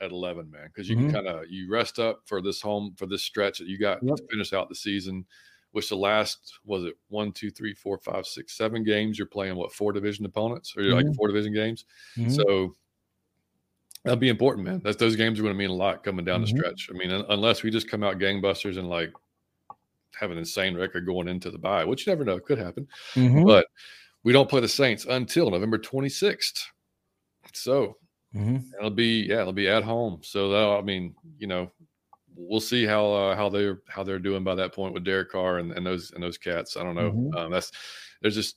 at 0.00 0.10
11, 0.10 0.50
man, 0.50 0.66
because 0.66 0.88
you 0.88 0.96
mm-hmm. 0.96 1.10
can 1.10 1.24
kind 1.24 1.28
of 1.28 1.44
you 1.48 1.70
rest 1.70 1.98
up 1.98 2.22
for 2.26 2.42
this 2.42 2.60
home 2.60 2.94
for 2.96 3.06
this 3.06 3.22
stretch 3.22 3.58
that 3.58 3.68
you 3.68 3.78
got 3.78 4.02
yep. 4.02 4.16
to 4.16 4.26
finish 4.30 4.52
out 4.52 4.68
the 4.68 4.74
season. 4.74 5.24
Which 5.72 5.88
the 5.88 5.96
last 5.96 6.58
was 6.64 6.84
it 6.84 6.94
one, 7.08 7.32
two, 7.32 7.50
three, 7.50 7.74
four, 7.74 7.98
five, 7.98 8.26
six, 8.26 8.56
seven 8.56 8.84
games. 8.84 9.18
You're 9.18 9.26
playing 9.26 9.56
what 9.56 9.72
four 9.72 9.92
division 9.92 10.24
opponents 10.26 10.74
or 10.76 10.82
mm-hmm. 10.82 11.08
like 11.08 11.16
four 11.16 11.28
division 11.28 11.52
games. 11.54 11.86
Mm-hmm. 12.16 12.30
So 12.30 12.74
that'll 14.04 14.18
be 14.18 14.28
important, 14.28 14.66
man. 14.66 14.80
That's 14.84 14.96
those 14.96 15.16
games 15.16 15.38
are 15.38 15.42
going 15.42 15.54
to 15.54 15.58
mean 15.58 15.70
a 15.70 15.74
lot 15.74 16.04
coming 16.04 16.24
down 16.24 16.42
the 16.42 16.46
mm-hmm. 16.46 16.58
stretch. 16.58 16.90
I 16.90 16.96
mean, 16.96 17.10
unless 17.10 17.62
we 17.62 17.70
just 17.70 17.90
come 17.90 18.02
out 18.02 18.18
gangbusters 18.18 18.78
and 18.78 18.88
like 18.88 19.12
have 20.14 20.30
an 20.30 20.38
insane 20.38 20.76
record 20.76 21.06
going 21.06 21.28
into 21.28 21.50
the 21.50 21.58
bye, 21.58 21.84
which 21.84 22.06
you 22.06 22.12
never 22.12 22.24
know, 22.24 22.38
could 22.38 22.58
happen. 22.58 22.86
Mm-hmm. 23.14 23.44
But 23.44 23.66
we 24.24 24.32
don't 24.32 24.48
play 24.48 24.60
the 24.60 24.68
Saints 24.68 25.04
until 25.04 25.50
November 25.50 25.78
26th. 25.78 26.64
So 27.54 27.96
mm-hmm. 28.34 28.58
it'll 28.78 28.90
be 28.90 29.26
yeah, 29.28 29.40
it'll 29.40 29.52
be 29.52 29.68
at 29.68 29.82
home. 29.82 30.20
So 30.22 30.50
that 30.50 30.78
I 30.78 30.82
mean, 30.82 31.14
you 31.38 31.46
know, 31.46 31.70
we'll 32.36 32.60
see 32.60 32.86
how 32.86 33.06
uh, 33.12 33.36
how 33.36 33.48
they're 33.48 33.80
how 33.88 34.02
they're 34.02 34.18
doing 34.18 34.44
by 34.44 34.54
that 34.54 34.74
point 34.74 34.94
with 34.94 35.04
Derek 35.04 35.30
Carr 35.30 35.58
and, 35.58 35.72
and 35.72 35.86
those 35.86 36.12
and 36.12 36.22
those 36.22 36.38
cats. 36.38 36.76
I 36.76 36.82
don't 36.82 36.94
know. 36.94 37.10
Mm-hmm. 37.10 37.36
Um, 37.36 37.50
that's 37.50 37.72
there's 38.20 38.34
just 38.34 38.56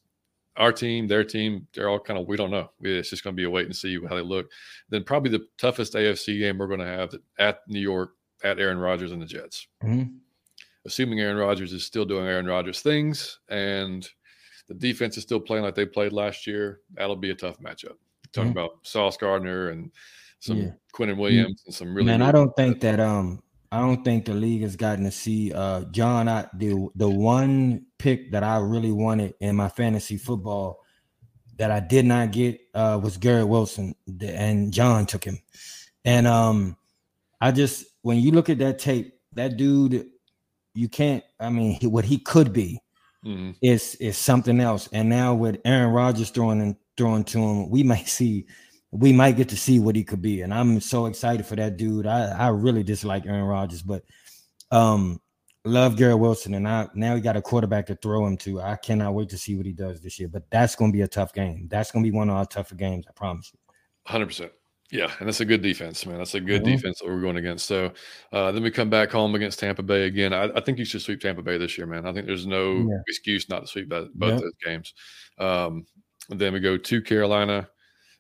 our 0.58 0.72
team, 0.72 1.08
their 1.08 1.24
team, 1.24 1.68
they're 1.74 1.90
all 1.90 2.00
kind 2.00 2.20
of 2.20 2.28
we 2.28 2.38
don't 2.38 2.52
know. 2.52 2.72
It's 2.82 3.10
just 3.10 3.24
going 3.24 3.36
to 3.36 3.40
be 3.40 3.46
a 3.46 3.50
wait 3.50 3.66
and 3.66 3.76
see 3.76 4.00
how 4.08 4.16
they 4.16 4.22
look. 4.22 4.50
Then 4.90 5.04
probably 5.04 5.32
the 5.32 5.46
toughest 5.58 5.94
AFC 5.94 6.40
game 6.40 6.58
we're 6.58 6.68
going 6.68 6.80
to 6.80 6.86
have 6.86 7.14
at 7.40 7.60
New 7.68 7.80
York 7.80 8.12
at 8.44 8.60
Aaron 8.60 8.78
Rodgers 8.78 9.12
and 9.12 9.22
the 9.22 9.26
Jets. 9.26 9.68
Mm-hmm. 9.84 10.16
Assuming 10.86 11.20
Aaron 11.20 11.38
Rodgers 11.38 11.74
is 11.74 11.84
still 11.84 12.06
doing 12.06 12.26
Aaron 12.26 12.46
Rodgers 12.46 12.82
things 12.82 13.40
and 13.50 14.08
the 14.68 14.74
defense 14.74 15.18
is 15.18 15.24
still 15.24 15.40
playing 15.40 15.64
like 15.64 15.76
they 15.76 15.86
played 15.86 16.14
last 16.14 16.48
year, 16.48 16.82
that'll 16.94 17.16
be 17.16 17.32
a 17.32 17.36
tough 17.36 17.60
matchup. 17.60 17.98
Talking 18.32 18.52
mm-hmm. 18.52 18.60
about 18.60 18.78
Sauce 18.84 19.18
Gardner 19.18 19.70
and 19.70 19.92
some 20.40 20.58
yeah. 20.58 20.72
Quinnen 20.94 21.18
Williams 21.18 21.64
and 21.66 21.74
some 21.74 21.94
really. 21.94 22.08
Man, 22.08 22.22
I 22.22 22.32
don't 22.32 22.56
think 22.56 22.80
that 22.82 23.00
um 23.00 23.42
I 23.72 23.80
don't 23.80 24.04
think 24.04 24.26
the 24.26 24.34
league 24.34 24.62
has 24.62 24.76
gotten 24.76 25.06
to 25.06 25.12
see 25.12 25.54
uh 25.54 25.86
John. 25.86 26.28
I 26.28 26.48
the 26.54 26.90
the 26.96 27.10
one 27.10 27.86
pick 27.98 28.32
that 28.32 28.44
I 28.44 28.60
really 28.60 28.92
wanted 28.92 29.34
in 29.40 29.56
my 29.56 29.70
fantasy 29.70 30.18
football 30.18 30.82
that 31.58 31.72
I 31.72 31.80
did 31.80 32.06
not 32.06 32.32
get 32.32 32.60
uh 32.74 33.00
was 33.02 33.18
Garrett 33.18 33.48
Wilson, 33.48 33.96
and 34.22 34.72
John 34.74 35.06
took 35.06 35.24
him. 35.24 35.40
And 36.04 36.28
um 36.28 36.78
I 37.42 37.52
just 37.52 37.86
when 38.02 38.20
you 38.20 38.32
look 38.32 38.50
at 38.50 38.60
that 38.60 38.80
tape, 38.80 39.20
that 39.34 39.58
dude, 39.58 40.08
you 40.74 40.90
can't. 40.90 41.24
I 41.40 41.50
mean, 41.50 41.78
he, 41.80 41.88
what 41.88 42.06
he 42.06 42.18
could 42.18 42.54
be 42.54 42.80
mm-hmm. 43.26 43.52
is 43.62 43.96
is 43.96 44.18
something 44.18 44.60
else. 44.60 44.90
And 44.92 45.10
now 45.10 45.34
with 45.34 45.60
Aaron 45.66 45.94
Rodgers 45.94 46.30
throwing 46.30 46.62
and 46.62 46.76
throwing 46.98 47.24
to 47.26 47.40
him, 47.40 47.70
we 47.70 47.84
might 47.84 48.08
see 48.08 48.48
we 48.96 49.12
might 49.14 49.38
get 49.38 49.50
to 49.50 49.58
see 49.58 49.80
what 49.80 49.96
he 49.96 50.04
could 50.04 50.22
be. 50.22 50.42
And 50.42 50.54
I'm 50.54 50.80
so 50.80 51.06
excited 51.06 51.46
for 51.46 51.56
that 51.56 51.78
dude. 51.78 52.08
I, 52.08 52.28
I 52.28 52.48
really 52.50 52.84
dislike 52.84 53.26
Aaron 53.26 53.46
Rodgers, 53.46 53.82
but 53.82 54.04
um 54.72 55.20
love 55.66 55.98
Garrett 55.98 56.20
Wilson. 56.20 56.54
And 56.54 56.68
I 56.68 56.88
now 56.94 57.16
he 57.16 57.22
got 57.22 57.36
a 57.36 57.42
quarterback 57.42 57.88
to 57.88 57.96
throw 57.96 58.26
him 58.26 58.38
to. 58.38 58.62
I 58.62 58.76
cannot 58.76 59.14
wait 59.14 59.30
to 59.30 59.38
see 59.38 59.56
what 59.56 59.66
he 59.66 59.74
does 59.74 60.02
this 60.02 60.20
year. 60.20 60.30
But 60.30 60.50
that's 60.50 60.76
gonna 60.76 60.94
be 60.94 61.02
a 61.02 61.08
tough 61.08 61.34
game. 61.34 61.68
That's 61.70 61.92
gonna 61.92 62.04
be 62.04 62.12
one 62.12 62.30
of 62.30 62.36
our 62.36 62.46
tougher 62.46 62.76
games, 62.76 63.06
I 63.10 63.12
promise 63.14 63.52
you. 63.54 63.60
Hundred 64.06 64.28
percent. 64.28 64.52
Yeah, 64.92 65.12
and 65.20 65.28
that's 65.28 65.40
a 65.40 65.46
good 65.46 65.64
defense, 65.64 66.06
man. 66.06 66.20
That's 66.20 66.36
a 66.36 66.40
good 66.40 66.64
mm-hmm. 66.64 66.76
defense 66.76 67.00
that 67.00 67.08
we're 67.08 67.20
going 67.20 67.38
against. 67.38 67.66
So 67.66 67.92
uh, 68.32 68.52
then 68.52 68.62
we 68.62 68.70
come 68.70 68.90
back 68.90 69.10
home 69.10 69.34
against 69.34 69.60
Tampa 69.60 69.82
Bay 69.82 70.06
again. 70.06 70.32
I, 70.32 70.44
I, 70.56 70.62
think 70.62 70.78
you 70.78 70.86
should 70.86 71.02
sweep 71.02 71.22
Tampa 71.22 71.42
Bay 71.42 71.58
this 71.58 71.76
year, 71.76 71.88
man. 71.88 72.06
I 72.06 72.14
think 72.14 72.28
there's 72.28 72.46
no 72.46 72.76
yeah. 72.76 73.00
excuse 73.08 73.50
not 73.50 73.62
to 73.62 73.68
sweep 73.68 73.90
both, 73.90 74.10
those 74.14 74.54
games. 74.64 74.94
Um, 75.40 75.88
then 76.30 76.54
we 76.54 76.60
go 76.60 76.78
to 76.78 77.02
Carolina. 77.02 77.68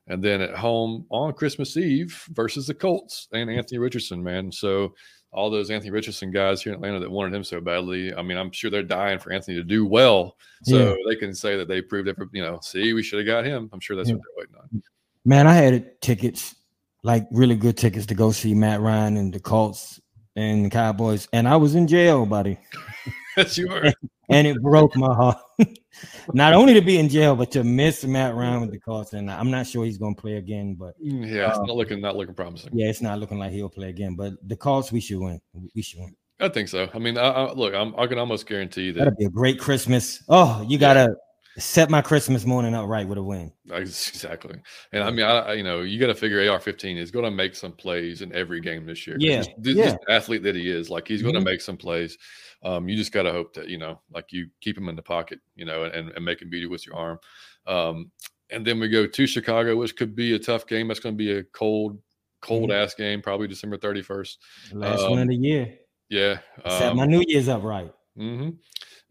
And 0.08 0.24
then 0.24 0.42
at 0.42 0.56
home 0.56 1.06
on 1.10 1.34
Christmas 1.34 1.78
Eve 1.78 2.28
versus 2.32 2.68
the 2.68 2.74
Colts 2.74 3.28
and 3.32 3.50
mm-hmm. 3.50 3.58
Anthony 3.58 3.80
Richardson, 3.80 4.24
man. 4.24 4.52
So 4.52 4.94
all 5.32 5.50
those 5.50 5.70
Anthony 5.70 5.92
Richardson 5.92 6.32
guys 6.32 6.62
here 6.62 6.72
in 6.72 6.78
Atlanta 6.78 7.00
that 7.00 7.12
wanted 7.12 7.34
him 7.34 7.44
so 7.44 7.60
badly. 7.60 8.14
I 8.14 8.22
mean, 8.22 8.38
I'm 8.38 8.52
sure 8.52 8.72
they're 8.72 8.84
dying 8.84 9.20
for 9.20 9.34
Anthony 9.34 9.58
to 9.58 9.64
do 9.64 9.86
well, 9.86 10.38
so 10.64 10.78
yeah. 10.78 10.96
they 11.08 11.16
can 11.16 11.36
say 11.36 11.58
that 11.58 11.68
they 11.68 11.82
proved 11.82 12.08
it. 12.08 12.16
For, 12.16 12.30
you 12.32 12.42
know, 12.42 12.60
see, 12.62 12.94
we 12.94 13.04
should 13.04 13.20
have 13.20 13.28
got 13.28 13.46
him. 13.46 13.70
I'm 13.74 13.82
sure 13.82 13.98
that's 13.98 14.10
yeah. 14.10 14.16
what 14.16 14.24
they're 14.24 14.46
waiting 14.46 14.56
on. 14.56 14.84
Man, 15.26 15.48
I 15.48 15.54
had 15.54 16.02
tickets, 16.02 16.56
like 17.04 17.28
really 17.32 17.56
good 17.56 17.78
tickets 17.78 18.06
to 18.08 18.16
go 18.16 18.32
see 18.32 18.54
Matt 18.54 18.80
Ryan 18.80 19.18
and 19.18 19.34
the 19.34 19.40
Colts 19.40 20.00
and 20.38 20.66
the 20.66 20.70
Cowboys, 20.70 21.28
and 21.34 21.48
I 21.48 21.58
was 21.58 21.76
in 21.76 21.88
jail, 21.88 22.26
buddy. 22.26 22.58
yes, 23.38 23.58
you 23.58 23.70
were. 23.70 23.92
and 24.30 24.48
it 24.48 24.62
broke 24.62 24.96
my 24.96 25.14
heart. 25.14 25.38
not 26.34 26.54
only 26.54 26.74
to 26.74 26.82
be 26.82 26.98
in 26.98 27.10
jail, 27.10 27.36
but 27.36 27.52
to 27.52 27.64
miss 27.64 28.04
Matt 28.04 28.36
Ryan 28.36 28.62
with 28.62 28.72
the 28.72 28.80
Colts, 28.80 29.14
and 29.14 29.30
I'm 29.30 29.52
not 29.52 29.68
sure 29.68 29.86
he's 29.86 29.98
going 29.98 30.16
to 30.16 30.22
play 30.22 30.38
again. 30.38 30.76
But 30.76 30.94
mm, 31.02 31.30
yeah, 31.30 31.50
it's 31.50 31.58
uh, 31.58 31.64
not 31.64 31.76
looking 31.76 32.02
not 32.02 32.16
looking 32.16 32.36
promising. 32.36 32.72
Yeah, 32.74 32.88
it's 32.88 33.02
not 33.02 33.20
looking 33.20 33.40
like 33.40 33.52
he'll 33.52 33.70
play 33.70 33.90
again. 33.90 34.16
But 34.16 34.34
the 34.48 34.56
Colts, 34.56 34.92
we 34.92 35.00
should 35.00 35.20
win. 35.20 35.40
We 35.76 35.82
should 35.82 36.00
win. 36.00 36.16
I 36.40 36.50
think 36.50 36.68
so. 36.68 36.90
I 36.94 37.00
mean, 37.00 37.18
I, 37.18 37.30
I, 37.30 37.54
look, 37.54 37.74
I'm, 37.74 37.98
i 37.98 38.08
can 38.08 38.18
almost 38.18 38.46
guarantee 38.46 38.92
that 38.92 39.00
that'll 39.00 39.16
be 39.16 39.26
a 39.26 39.30
great 39.30 39.58
Christmas. 39.58 40.22
Oh, 40.28 40.66
you 40.68 40.78
gotta 40.78 41.16
set 41.58 41.90
my 41.90 42.02
Christmas 42.02 42.46
morning 42.46 42.74
up 42.74 42.88
right 42.88 43.08
with 43.08 43.18
a 43.18 43.24
win. 43.24 43.52
Exactly. 43.72 44.56
And 44.92 45.04
I 45.04 45.12
mean, 45.12 45.26
I, 45.26 45.54
you 45.54 45.64
know, 45.64 45.82
you 45.82 46.00
got 46.00 46.08
to 46.08 46.16
figure 46.16 46.40
AR-15 46.52 46.98
is 46.98 47.12
going 47.12 47.26
to 47.26 47.32
make 47.32 47.56
some 47.56 47.72
plays 47.72 48.22
in 48.22 48.34
every 48.34 48.60
game 48.60 48.86
this 48.86 49.08
year. 49.08 49.16
Yeah. 49.20 49.44
This, 49.58 49.76
yeah. 49.76 49.96
athlete 50.10 50.44
that 50.44 50.56
he 50.56 50.70
is, 50.70 50.90
like 50.90 51.08
he's 51.08 51.22
going 51.22 51.34
to 51.34 51.40
mm-hmm. 51.40 51.46
make 51.46 51.62
some 51.62 51.78
plays. 51.78 52.18
Um, 52.64 52.90
you 52.90 52.96
just 52.96 53.12
got 53.12 53.24
to 53.24 53.32
hope 53.32 53.54
that, 53.54 53.70
you 53.70 53.78
know, 53.78 54.02
like 54.12 54.32
you 54.32 54.48
keep 54.62 54.78
him 54.78 54.90
in 54.90 54.96
the 54.96 55.02
pocket, 55.02 55.40
you 55.56 55.66
know, 55.66 55.84
and, 55.84 56.10
and 56.10 56.26
make 56.26 56.42
him 56.42 56.50
beauty 56.50 56.68
with 56.68 56.86
your 56.86 56.96
arm. 56.96 57.20
Um, 57.68 58.12
and 58.50 58.66
then 58.66 58.80
we 58.80 58.90
go 58.90 59.08
to 59.08 59.28
Chicago, 59.28 59.76
which 59.76 59.96
could 59.96 60.16
be 60.16 60.34
a 60.34 60.40
tough 60.40 60.68
game. 60.68 60.88
That's 60.88 61.00
going 61.00 61.16
to 61.16 61.18
be 61.18 61.32
a 61.32 61.44
cold, 61.44 62.00
cold 62.42 62.70
mm-hmm. 62.70 62.84
ass 62.84 62.94
game, 62.94 63.22
probably 63.22 63.48
December 63.48 63.78
31st. 63.78 64.38
Last 64.74 65.02
um, 65.02 65.12
one 65.12 65.20
of 65.20 65.28
the 65.28 65.36
year. 65.36 65.76
Yeah. 66.10 66.40
Set 66.68 66.96
my 66.96 67.04
um, 67.04 67.10
New 67.10 67.24
Year's 67.28 67.50
up 67.50 67.64
right. 67.64 67.92
Mm-hmm. 68.18 68.50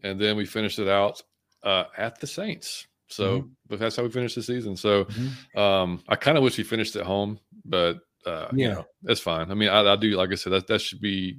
And 0.03 0.19
then 0.19 0.37
we 0.37 0.45
finished 0.45 0.79
it 0.79 0.87
out 0.87 1.21
uh, 1.63 1.85
at 1.97 2.19
the 2.19 2.27
Saints. 2.27 2.87
So, 3.07 3.39
mm-hmm. 3.39 3.47
but 3.67 3.79
that's 3.79 3.95
how 3.95 4.03
we 4.03 4.09
finished 4.09 4.35
the 4.35 4.43
season. 4.43 4.75
So, 4.75 5.05
mm-hmm. 5.05 5.59
um, 5.59 6.03
I 6.07 6.15
kind 6.15 6.37
of 6.37 6.43
wish 6.43 6.57
we 6.57 6.63
finished 6.63 6.95
at 6.95 7.05
home, 7.05 7.39
but 7.63 7.99
uh, 8.25 8.47
yeah, 8.53 8.67
you 8.67 8.73
know, 8.73 8.85
that's 9.03 9.19
fine. 9.19 9.51
I 9.51 9.53
mean, 9.53 9.69
I, 9.69 9.93
I, 9.93 9.95
do 9.95 10.09
like 10.11 10.31
I 10.31 10.35
said 10.35 10.53
that 10.53 10.67
that 10.67 10.81
should 10.81 11.01
be 11.01 11.37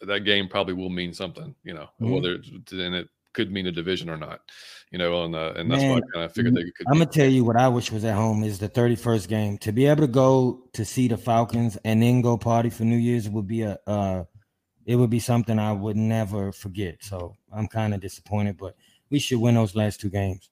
that 0.00 0.20
game 0.20 0.48
probably 0.48 0.74
will 0.74 0.90
mean 0.90 1.12
something, 1.12 1.54
you 1.64 1.74
know, 1.74 1.88
mm-hmm. 2.00 2.10
whether 2.10 2.38
then 2.70 2.94
it 2.94 3.08
could 3.32 3.52
mean 3.52 3.66
a 3.66 3.72
division 3.72 4.08
or 4.08 4.16
not, 4.16 4.40
you 4.90 4.98
know, 4.98 5.24
and 5.24 5.34
uh, 5.34 5.52
and 5.56 5.70
that's 5.70 5.82
Man, 5.82 5.90
why 5.92 5.96
I 5.98 6.12
kind 6.12 6.24
of 6.24 6.32
figured 6.32 6.54
they 6.54 6.62
could. 6.62 6.86
I'm 6.88 6.94
gonna 6.94 7.06
tell 7.06 7.28
you 7.28 7.44
what 7.44 7.56
I 7.56 7.68
wish 7.68 7.92
was 7.92 8.04
at 8.04 8.14
home 8.14 8.42
is 8.42 8.58
the 8.58 8.68
31st 8.68 9.28
game 9.28 9.58
to 9.58 9.72
be 9.72 9.86
able 9.86 10.02
to 10.02 10.08
go 10.08 10.68
to 10.72 10.84
see 10.84 11.08
the 11.08 11.16
Falcons 11.16 11.76
and 11.84 12.02
then 12.02 12.22
go 12.22 12.36
party 12.36 12.70
for 12.70 12.84
New 12.84 12.96
Year's 12.96 13.28
would 13.28 13.46
be 13.46 13.62
a 13.62 13.78
uh, 13.86 14.24
it 14.86 14.96
would 14.96 15.10
be 15.10 15.20
something 15.20 15.58
I 15.58 15.72
would 15.72 15.96
never 15.96 16.52
forget. 16.52 17.02
So 17.02 17.36
I'm 17.52 17.66
kind 17.66 17.92
of 17.92 18.00
disappointed, 18.00 18.56
but 18.56 18.76
we 19.10 19.18
should 19.18 19.40
win 19.40 19.56
those 19.56 19.74
last 19.74 20.00
two 20.00 20.10
games. 20.10 20.48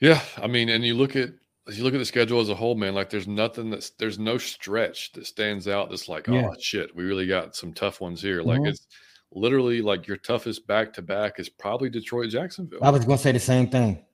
Yeah, 0.00 0.20
I 0.38 0.48
mean, 0.48 0.68
and 0.68 0.84
you 0.84 0.94
look 0.94 1.14
at 1.14 1.30
as 1.68 1.78
you 1.78 1.84
look 1.84 1.94
at 1.94 1.98
the 1.98 2.04
schedule 2.04 2.40
as 2.40 2.48
a 2.48 2.54
whole, 2.54 2.74
man, 2.74 2.94
like 2.94 3.10
there's 3.10 3.28
nothing 3.28 3.70
that's 3.70 3.90
there's 3.90 4.18
no 4.18 4.38
stretch 4.38 5.12
that 5.12 5.26
stands 5.26 5.68
out 5.68 5.90
that's 5.90 6.08
like, 6.08 6.26
yeah. 6.26 6.48
oh 6.50 6.54
shit, 6.60 6.94
we 6.94 7.04
really 7.04 7.26
got 7.26 7.54
some 7.54 7.72
tough 7.72 8.00
ones 8.00 8.20
here. 8.20 8.40
Mm-hmm. 8.40 8.48
Like 8.48 8.60
it's 8.70 8.86
literally 9.30 9.80
like 9.80 10.06
your 10.06 10.16
toughest 10.16 10.66
back 10.66 10.92
to 10.94 11.02
back 11.02 11.38
is 11.38 11.48
probably 11.48 11.88
Detroit 11.88 12.30
Jacksonville. 12.30 12.80
I 12.82 12.90
was 12.90 13.04
gonna 13.04 13.18
say 13.18 13.32
the 13.32 13.38
same 13.38 13.68
thing. 13.68 14.04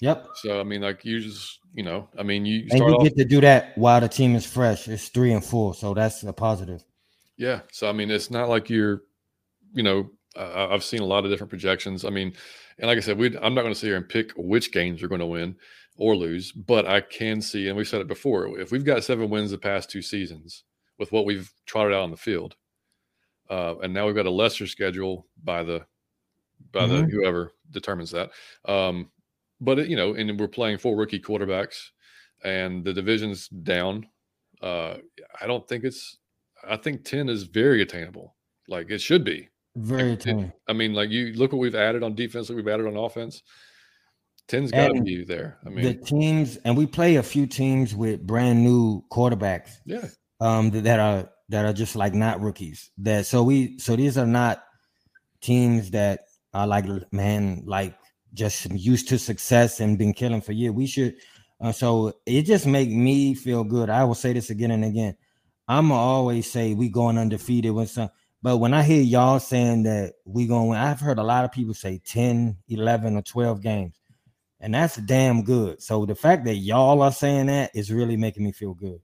Yep. 0.00 0.28
So 0.36 0.58
I 0.58 0.62
mean, 0.62 0.80
like 0.80 1.04
you 1.04 1.20
just 1.20 1.60
you 1.74 1.82
know, 1.82 2.08
I 2.18 2.22
mean, 2.22 2.46
you 2.46 2.66
and 2.70 2.80
you 2.80 2.98
get 3.02 3.16
to 3.16 3.24
do 3.24 3.42
that 3.42 3.76
while 3.76 4.00
the 4.00 4.08
team 4.08 4.34
is 4.34 4.46
fresh. 4.46 4.88
It's 4.88 5.08
three 5.08 5.32
and 5.32 5.44
four, 5.44 5.74
so 5.74 5.92
that's 5.92 6.22
a 6.22 6.32
positive. 6.32 6.82
Yeah. 7.36 7.60
So 7.72 7.88
I 7.88 7.92
mean, 7.92 8.10
it's 8.10 8.30
not 8.30 8.48
like 8.48 8.70
you're, 8.70 9.02
you 9.74 9.82
know, 9.82 10.10
uh, 10.34 10.68
I've 10.70 10.84
seen 10.84 11.00
a 11.00 11.06
lot 11.06 11.24
of 11.24 11.30
different 11.30 11.50
projections. 11.50 12.06
I 12.06 12.10
mean, 12.10 12.32
and 12.78 12.88
like 12.88 12.96
I 12.96 13.00
said, 13.00 13.18
we 13.18 13.36
I'm 13.38 13.54
not 13.54 13.62
going 13.62 13.74
to 13.74 13.78
sit 13.78 13.88
here 13.88 13.96
and 13.96 14.08
pick 14.08 14.32
which 14.36 14.72
games 14.72 15.00
you're 15.00 15.10
going 15.10 15.20
to 15.20 15.26
win 15.26 15.56
or 16.00 16.16
lose, 16.16 16.50
but 16.50 16.86
I 16.86 17.02
can 17.02 17.42
see, 17.42 17.68
and 17.68 17.76
we've 17.76 17.86
said 17.86 18.00
it 18.00 18.08
before, 18.08 18.58
if 18.58 18.72
we've 18.72 18.86
got 18.86 19.04
seven 19.04 19.28
wins 19.28 19.50
the 19.50 19.58
past 19.58 19.90
two 19.90 20.00
seasons 20.00 20.64
with 20.98 21.12
what 21.12 21.26
we've 21.26 21.52
trotted 21.66 21.92
out 21.92 22.02
on 22.02 22.10
the 22.10 22.16
field, 22.16 22.56
uh, 23.50 23.74
and 23.82 23.92
now 23.92 24.06
we've 24.06 24.16
got 24.16 24.24
a 24.24 24.30
lesser 24.30 24.66
schedule 24.66 25.26
by 25.44 25.62
the 25.62 25.84
by 26.72 26.80
mm-hmm. 26.80 27.04
the 27.04 27.10
whoever 27.10 27.52
determines 27.70 28.10
that. 28.12 28.30
Um, 28.64 29.10
but 29.60 29.78
it, 29.78 29.88
you 29.88 29.96
know, 29.96 30.14
and 30.14 30.40
we're 30.40 30.48
playing 30.48 30.78
four 30.78 30.96
rookie 30.96 31.20
quarterbacks, 31.20 31.76
and 32.42 32.82
the 32.82 32.94
division's 32.94 33.48
down. 33.48 34.08
Uh, 34.62 34.96
I 35.38 35.46
don't 35.46 35.68
think 35.68 35.84
it's. 35.84 36.16
I 36.66 36.76
think 36.76 37.04
ten 37.04 37.28
is 37.28 37.42
very 37.42 37.82
attainable. 37.82 38.36
Like 38.68 38.90
it 38.90 39.02
should 39.02 39.22
be. 39.22 39.50
Very 39.76 40.16
like, 40.16 40.50
I 40.66 40.72
mean, 40.72 40.94
like 40.94 41.10
you 41.10 41.34
look 41.34 41.52
what 41.52 41.58
we've 41.58 41.74
added 41.74 42.02
on 42.02 42.14
defense, 42.14 42.48
we've 42.48 42.66
added 42.66 42.86
on 42.86 42.96
offense. 42.96 43.42
10's 44.48 44.70
got 44.70 44.88
to 44.88 45.02
be 45.02 45.24
there. 45.24 45.58
I 45.64 45.68
mean, 45.70 45.84
the 45.84 45.94
teams, 45.94 46.56
and 46.64 46.76
we 46.76 46.86
play 46.86 47.16
a 47.16 47.22
few 47.22 47.46
teams 47.46 47.94
with 47.94 48.26
brand 48.26 48.64
new 48.64 49.02
quarterbacks. 49.10 49.70
Yeah. 49.84 50.06
Um, 50.40 50.70
that, 50.70 50.84
that 50.84 50.98
are 50.98 51.30
that 51.50 51.66
are 51.66 51.72
just 51.72 51.96
like 51.96 52.14
not 52.14 52.40
rookies. 52.40 52.90
That 52.98 53.26
so 53.26 53.42
we 53.42 53.78
so 53.78 53.96
these 53.96 54.16
are 54.16 54.26
not 54.26 54.62
teams 55.40 55.90
that 55.90 56.20
are 56.54 56.66
like 56.66 56.86
man 57.12 57.62
like 57.66 57.94
just 58.32 58.70
used 58.70 59.08
to 59.08 59.18
success 59.18 59.80
and 59.80 59.98
been 59.98 60.14
killing 60.14 60.40
for 60.40 60.52
years. 60.52 60.72
We 60.72 60.86
should. 60.86 61.16
Uh, 61.60 61.72
so 61.72 62.14
it 62.24 62.42
just 62.42 62.66
make 62.66 62.88
me 62.88 63.34
feel 63.34 63.64
good. 63.64 63.90
I 63.90 64.04
will 64.04 64.14
say 64.14 64.32
this 64.32 64.50
again 64.50 64.70
and 64.70 64.84
again. 64.84 65.16
I'm 65.68 65.92
always 65.92 66.50
say 66.50 66.74
we 66.74 66.88
going 66.88 67.18
undefeated 67.18 67.72
when 67.72 67.86
some 67.86 68.10
but 68.42 68.56
when 68.56 68.72
I 68.72 68.82
hear 68.82 69.02
y'all 69.02 69.38
saying 69.38 69.82
that 69.82 70.14
we 70.24 70.46
going 70.46 70.72
I've 70.72 71.00
heard 71.00 71.18
a 71.18 71.22
lot 71.22 71.44
of 71.44 71.52
people 71.52 71.74
say 71.74 72.00
10, 72.04 72.56
11, 72.68 73.16
or 73.16 73.22
12 73.22 73.62
games. 73.62 73.99
And 74.60 74.74
that's 74.74 74.96
damn 74.96 75.42
good. 75.42 75.82
So 75.82 76.04
the 76.04 76.14
fact 76.14 76.44
that 76.44 76.56
y'all 76.56 77.00
are 77.02 77.12
saying 77.12 77.46
that 77.46 77.70
is 77.74 77.90
really 77.90 78.16
making 78.16 78.44
me 78.44 78.52
feel 78.52 78.74
good. 78.74 79.00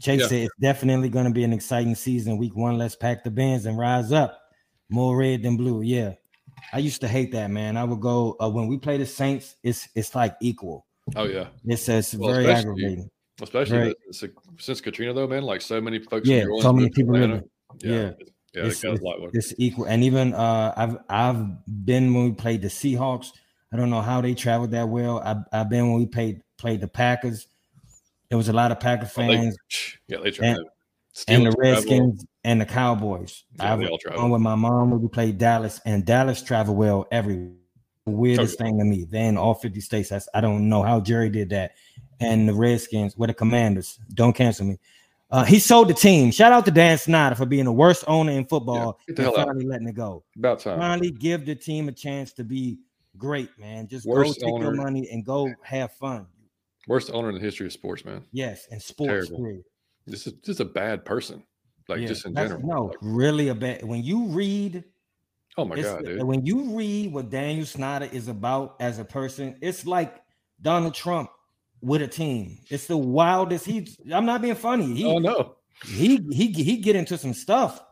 Chase 0.00 0.22
yeah. 0.22 0.26
said 0.26 0.42
it's 0.44 0.54
definitely 0.60 1.08
going 1.08 1.26
to 1.26 1.32
be 1.32 1.44
an 1.44 1.52
exciting 1.52 1.94
season. 1.94 2.38
Week 2.38 2.54
one, 2.54 2.78
let's 2.78 2.96
pack 2.96 3.24
the 3.24 3.30
bins 3.30 3.66
and 3.66 3.78
rise 3.78 4.12
up. 4.12 4.38
More 4.88 5.16
red 5.16 5.42
than 5.42 5.56
blue. 5.56 5.82
Yeah. 5.82 6.14
I 6.72 6.78
used 6.78 7.00
to 7.02 7.08
hate 7.08 7.32
that, 7.32 7.50
man. 7.50 7.76
I 7.76 7.84
would 7.84 8.00
go 8.00 8.36
uh, 8.40 8.48
when 8.48 8.66
we 8.66 8.78
play 8.78 8.96
the 8.96 9.06
Saints, 9.06 9.56
it's 9.62 9.88
it's 9.94 10.14
like 10.14 10.36
equal. 10.40 10.86
Oh, 11.14 11.24
yeah. 11.24 11.48
It's, 11.64 11.88
it's 11.88 12.14
well, 12.14 12.32
very 12.32 12.46
aggravating. 12.46 13.10
Especially 13.40 13.78
right. 13.78 13.96
the, 14.10 14.32
since 14.58 14.80
Katrina, 14.80 15.12
though, 15.12 15.26
man. 15.26 15.42
Like 15.42 15.60
so 15.60 15.80
many 15.80 15.98
folks. 15.98 16.28
Yeah, 16.28 16.44
so 16.60 16.72
many 16.72 16.88
people. 16.88 17.18
Yeah. 17.18 17.40
yeah. 17.80 18.12
Yeah, 18.54 18.64
it's, 18.64 18.82
it 18.82 18.98
it's, 19.34 19.54
equal. 19.58 19.84
And 19.84 20.02
even 20.02 20.32
uh, 20.32 20.72
I've 20.74 20.96
I've 21.10 21.44
been 21.84 22.14
when 22.14 22.24
we 22.24 22.32
played 22.32 22.62
the 22.62 22.68
Seahawks. 22.68 23.32
I 23.76 23.78
don't 23.78 23.90
know 23.90 24.00
how 24.00 24.22
they 24.22 24.32
traveled 24.32 24.70
that 24.70 24.88
well. 24.88 25.20
I've, 25.22 25.44
I've 25.52 25.68
been 25.68 25.90
when 25.90 26.00
we 26.00 26.06
played 26.06 26.40
played 26.56 26.80
the 26.80 26.88
Packers. 26.88 27.46
There 28.30 28.38
was 28.38 28.48
a 28.48 28.52
lot 28.54 28.72
of 28.72 28.80
Packer 28.80 29.04
fans. 29.04 29.54
Oh, 29.54 29.76
they, 30.08 30.14
yeah, 30.14 30.22
they 30.22 30.30
traveled. 30.30 30.66
And, 31.28 31.44
and 31.44 31.52
the 31.52 31.56
Redskins 31.58 32.14
travel. 32.14 32.28
and 32.44 32.60
the 32.62 32.64
Cowboys. 32.64 33.44
Yeah, 33.58 33.74
I 33.74 33.76
was 33.76 34.00
on 34.16 34.30
with 34.30 34.40
my 34.40 34.54
mom 34.54 34.92
when 34.92 35.02
we 35.02 35.08
played 35.08 35.36
Dallas, 35.36 35.78
and 35.84 36.06
Dallas 36.06 36.42
traveled 36.42 36.78
well 36.78 37.06
everywhere. 37.12 37.52
Weirdest 38.06 38.56
thing 38.56 38.78
to 38.78 38.84
me. 38.84 39.04
Then 39.04 39.36
all 39.36 39.52
50 39.52 39.78
states. 39.82 40.08
That's, 40.08 40.26
I 40.32 40.40
don't 40.40 40.70
know 40.70 40.82
how 40.82 41.00
Jerry 41.00 41.28
did 41.28 41.50
that. 41.50 41.72
And 42.18 42.48
the 42.48 42.54
Redskins 42.54 43.14
were 43.14 43.26
the 43.26 43.34
commanders. 43.34 43.98
Don't 44.14 44.32
cancel 44.32 44.64
me. 44.64 44.78
Uh, 45.30 45.44
he 45.44 45.58
sold 45.58 45.88
the 45.88 45.94
team. 45.94 46.30
Shout 46.30 46.52
out 46.52 46.64
to 46.64 46.70
Dan 46.70 46.96
Snyder 46.96 47.34
for 47.34 47.44
being 47.44 47.64
the 47.66 47.72
worst 47.72 48.04
owner 48.06 48.32
in 48.32 48.46
football 48.46 49.00
yeah, 49.08 49.26
and 49.26 49.34
finally 49.34 49.64
out. 49.64 49.70
letting 49.70 49.88
it 49.88 49.96
go. 49.96 50.22
About 50.38 50.60
time. 50.60 50.78
Finally 50.78 51.10
give 51.10 51.44
the 51.44 51.54
team 51.54 51.88
a 51.88 51.92
chance 51.92 52.32
to 52.34 52.44
be 52.44 52.78
great, 53.18 53.50
man. 53.58 53.88
Just 53.88 54.06
worst 54.06 54.40
go 54.40 54.46
take 54.46 54.54
owner. 54.54 54.64
your 54.66 54.74
money 54.74 55.08
and 55.10 55.24
go 55.24 55.52
have 55.62 55.92
fun. 55.92 56.26
Worst 56.86 57.10
owner 57.12 57.28
in 57.28 57.34
the 57.34 57.40
history 57.40 57.66
of 57.66 57.72
sports, 57.72 58.04
man. 58.04 58.24
Yes, 58.32 58.66
and 58.70 58.80
sports. 58.80 59.30
This 60.06 60.26
is 60.26 60.34
just 60.44 60.60
a 60.60 60.64
bad 60.64 61.04
person, 61.04 61.42
like 61.88 62.00
yeah, 62.00 62.06
just 62.06 62.26
in 62.26 62.34
general. 62.34 62.60
No, 62.64 62.84
like, 62.84 62.98
really 63.02 63.48
a 63.48 63.54
bad. 63.54 63.82
When 63.82 64.02
you 64.02 64.26
read, 64.26 64.84
oh 65.56 65.64
my 65.64 65.80
god, 65.80 66.04
dude. 66.04 66.22
When 66.22 66.46
you 66.46 66.76
read 66.76 67.12
what 67.12 67.28
Daniel 67.28 67.66
Snyder 67.66 68.08
is 68.12 68.28
about 68.28 68.76
as 68.78 69.00
a 69.00 69.04
person, 69.04 69.56
it's 69.60 69.84
like 69.84 70.22
Donald 70.62 70.94
Trump 70.94 71.30
with 71.80 72.02
a 72.02 72.08
team. 72.08 72.58
It's 72.70 72.86
the 72.86 72.96
wildest. 72.96 73.66
He, 73.66 73.88
I'm 74.12 74.26
not 74.26 74.42
being 74.42 74.54
funny. 74.54 74.94
He, 74.94 75.04
oh 75.04 75.18
no, 75.18 75.56
he 75.84 76.20
he 76.30 76.52
he 76.52 76.76
get 76.76 76.94
into 76.94 77.18
some 77.18 77.34
stuff. 77.34 77.82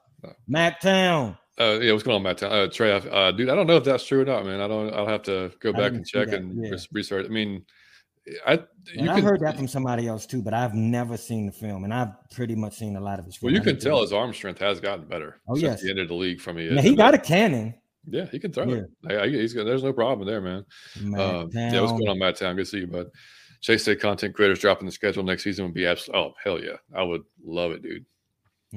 Mac 0.47 0.81
Town. 0.81 1.37
Uh, 1.59 1.79
yeah, 1.81 1.93
what's 1.93 2.03
going 2.03 2.17
on, 2.17 2.23
Matt? 2.23 2.43
Uh, 2.43 2.67
Trey, 2.69 2.91
uh, 2.93 3.31
dude, 3.31 3.49
I 3.49 3.55
don't 3.55 3.69
know 3.69 3.77
if 3.77 3.85
that's 3.85 4.05
true 4.05 4.23
or 4.23 4.25
not, 4.25 4.45
man. 4.45 4.61
I 4.61 4.67
don't. 4.67 4.93
I'll 4.93 5.07
have 5.07 5.23
to 5.25 5.53
go 5.61 5.73
back 5.73 5.93
and 5.93 6.05
check 6.05 6.33
and 6.33 6.65
yeah. 6.65 6.77
research. 6.93 7.27
I 7.27 7.29
mean, 7.29 7.65
I 8.47 8.61
you 8.93 9.11
I 9.11 9.21
heard 9.21 9.41
that 9.41 9.57
from 9.57 9.69
somebody 9.69 10.09
else 10.09 10.27
too, 10.27 10.43
but 10.43 10.53
I've 10.53 10.75
never 10.75 11.17
seen 11.17 11.47
the 11.47 11.53
film, 11.53 11.85
and 11.85 11.95
I've 11.95 12.09
pretty 12.31 12.57
much 12.57 12.75
seen 12.75 12.97
a 12.97 13.01
lot 13.01 13.19
of 13.19 13.27
his. 13.27 13.41
Well, 13.41 13.53
you 13.53 13.61
can 13.61 13.79
tell 13.79 14.01
his 14.01 14.13
arm 14.13 14.33
strength 14.33 14.59
has 14.61 14.81
gotten 14.81 15.05
better. 15.05 15.41
Oh 15.49 15.57
yes, 15.57 15.83
the 15.83 15.91
end 15.91 16.01
of 16.01 16.09
the 16.09 16.15
league 16.15 16.41
from 16.41 16.57
he. 16.57 16.69
Yeah, 16.69 16.81
he 16.81 16.97
got 16.97 17.15
a 17.15 17.19
cannon. 17.19 17.75
Yeah, 18.07 18.27
he 18.27 18.39
can 18.39 18.53
throw 18.53 18.65
yeah. 18.65 18.83
it. 19.09 19.21
I, 19.21 19.29
he's 19.29 19.55
got, 19.55 19.65
there's 19.65 19.83
no 19.83 19.93
problem 19.93 20.27
there, 20.27 20.41
man. 20.41 20.65
Um, 21.19 21.49
yeah, 21.53 21.81
what's 21.81 21.93
going 21.93 22.09
on, 22.09 22.19
Matt 22.19 22.37
Town? 22.37 22.57
Good 22.57 22.65
to 22.65 22.71
see 22.71 22.79
you, 22.81 22.87
bud. 22.87 23.07
Chase 23.61 23.81
State 23.83 24.01
content 24.01 24.35
creators 24.35 24.59
dropping 24.59 24.85
the 24.85 24.93
schedule 24.93 25.23
next 25.23 25.43
season 25.45 25.65
would 25.65 25.73
be 25.75 25.87
absolutely. 25.87 26.21
Oh 26.21 26.35
hell 26.43 26.63
yeah, 26.63 26.77
I 26.95 27.03
would 27.03 27.23
love 27.45 27.71
it, 27.71 27.83
dude. 27.83 28.05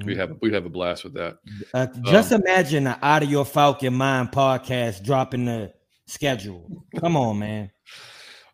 We'd 0.05 0.17
have 0.17 0.37
we'd 0.41 0.53
have 0.53 0.65
a 0.65 0.69
blast 0.69 1.03
with 1.03 1.13
that. 1.13 1.37
Uh, 1.73 1.87
just 2.03 2.31
um, 2.31 2.41
imagine 2.41 2.83
the 2.83 2.97
Out 3.05 3.23
of 3.23 3.31
Your 3.31 3.45
Falcon 3.45 3.93
Mind 3.93 4.31
podcast 4.31 5.03
dropping 5.03 5.45
the 5.45 5.73
schedule. 6.05 6.85
Come 6.99 7.15
on, 7.15 7.39
man. 7.39 7.71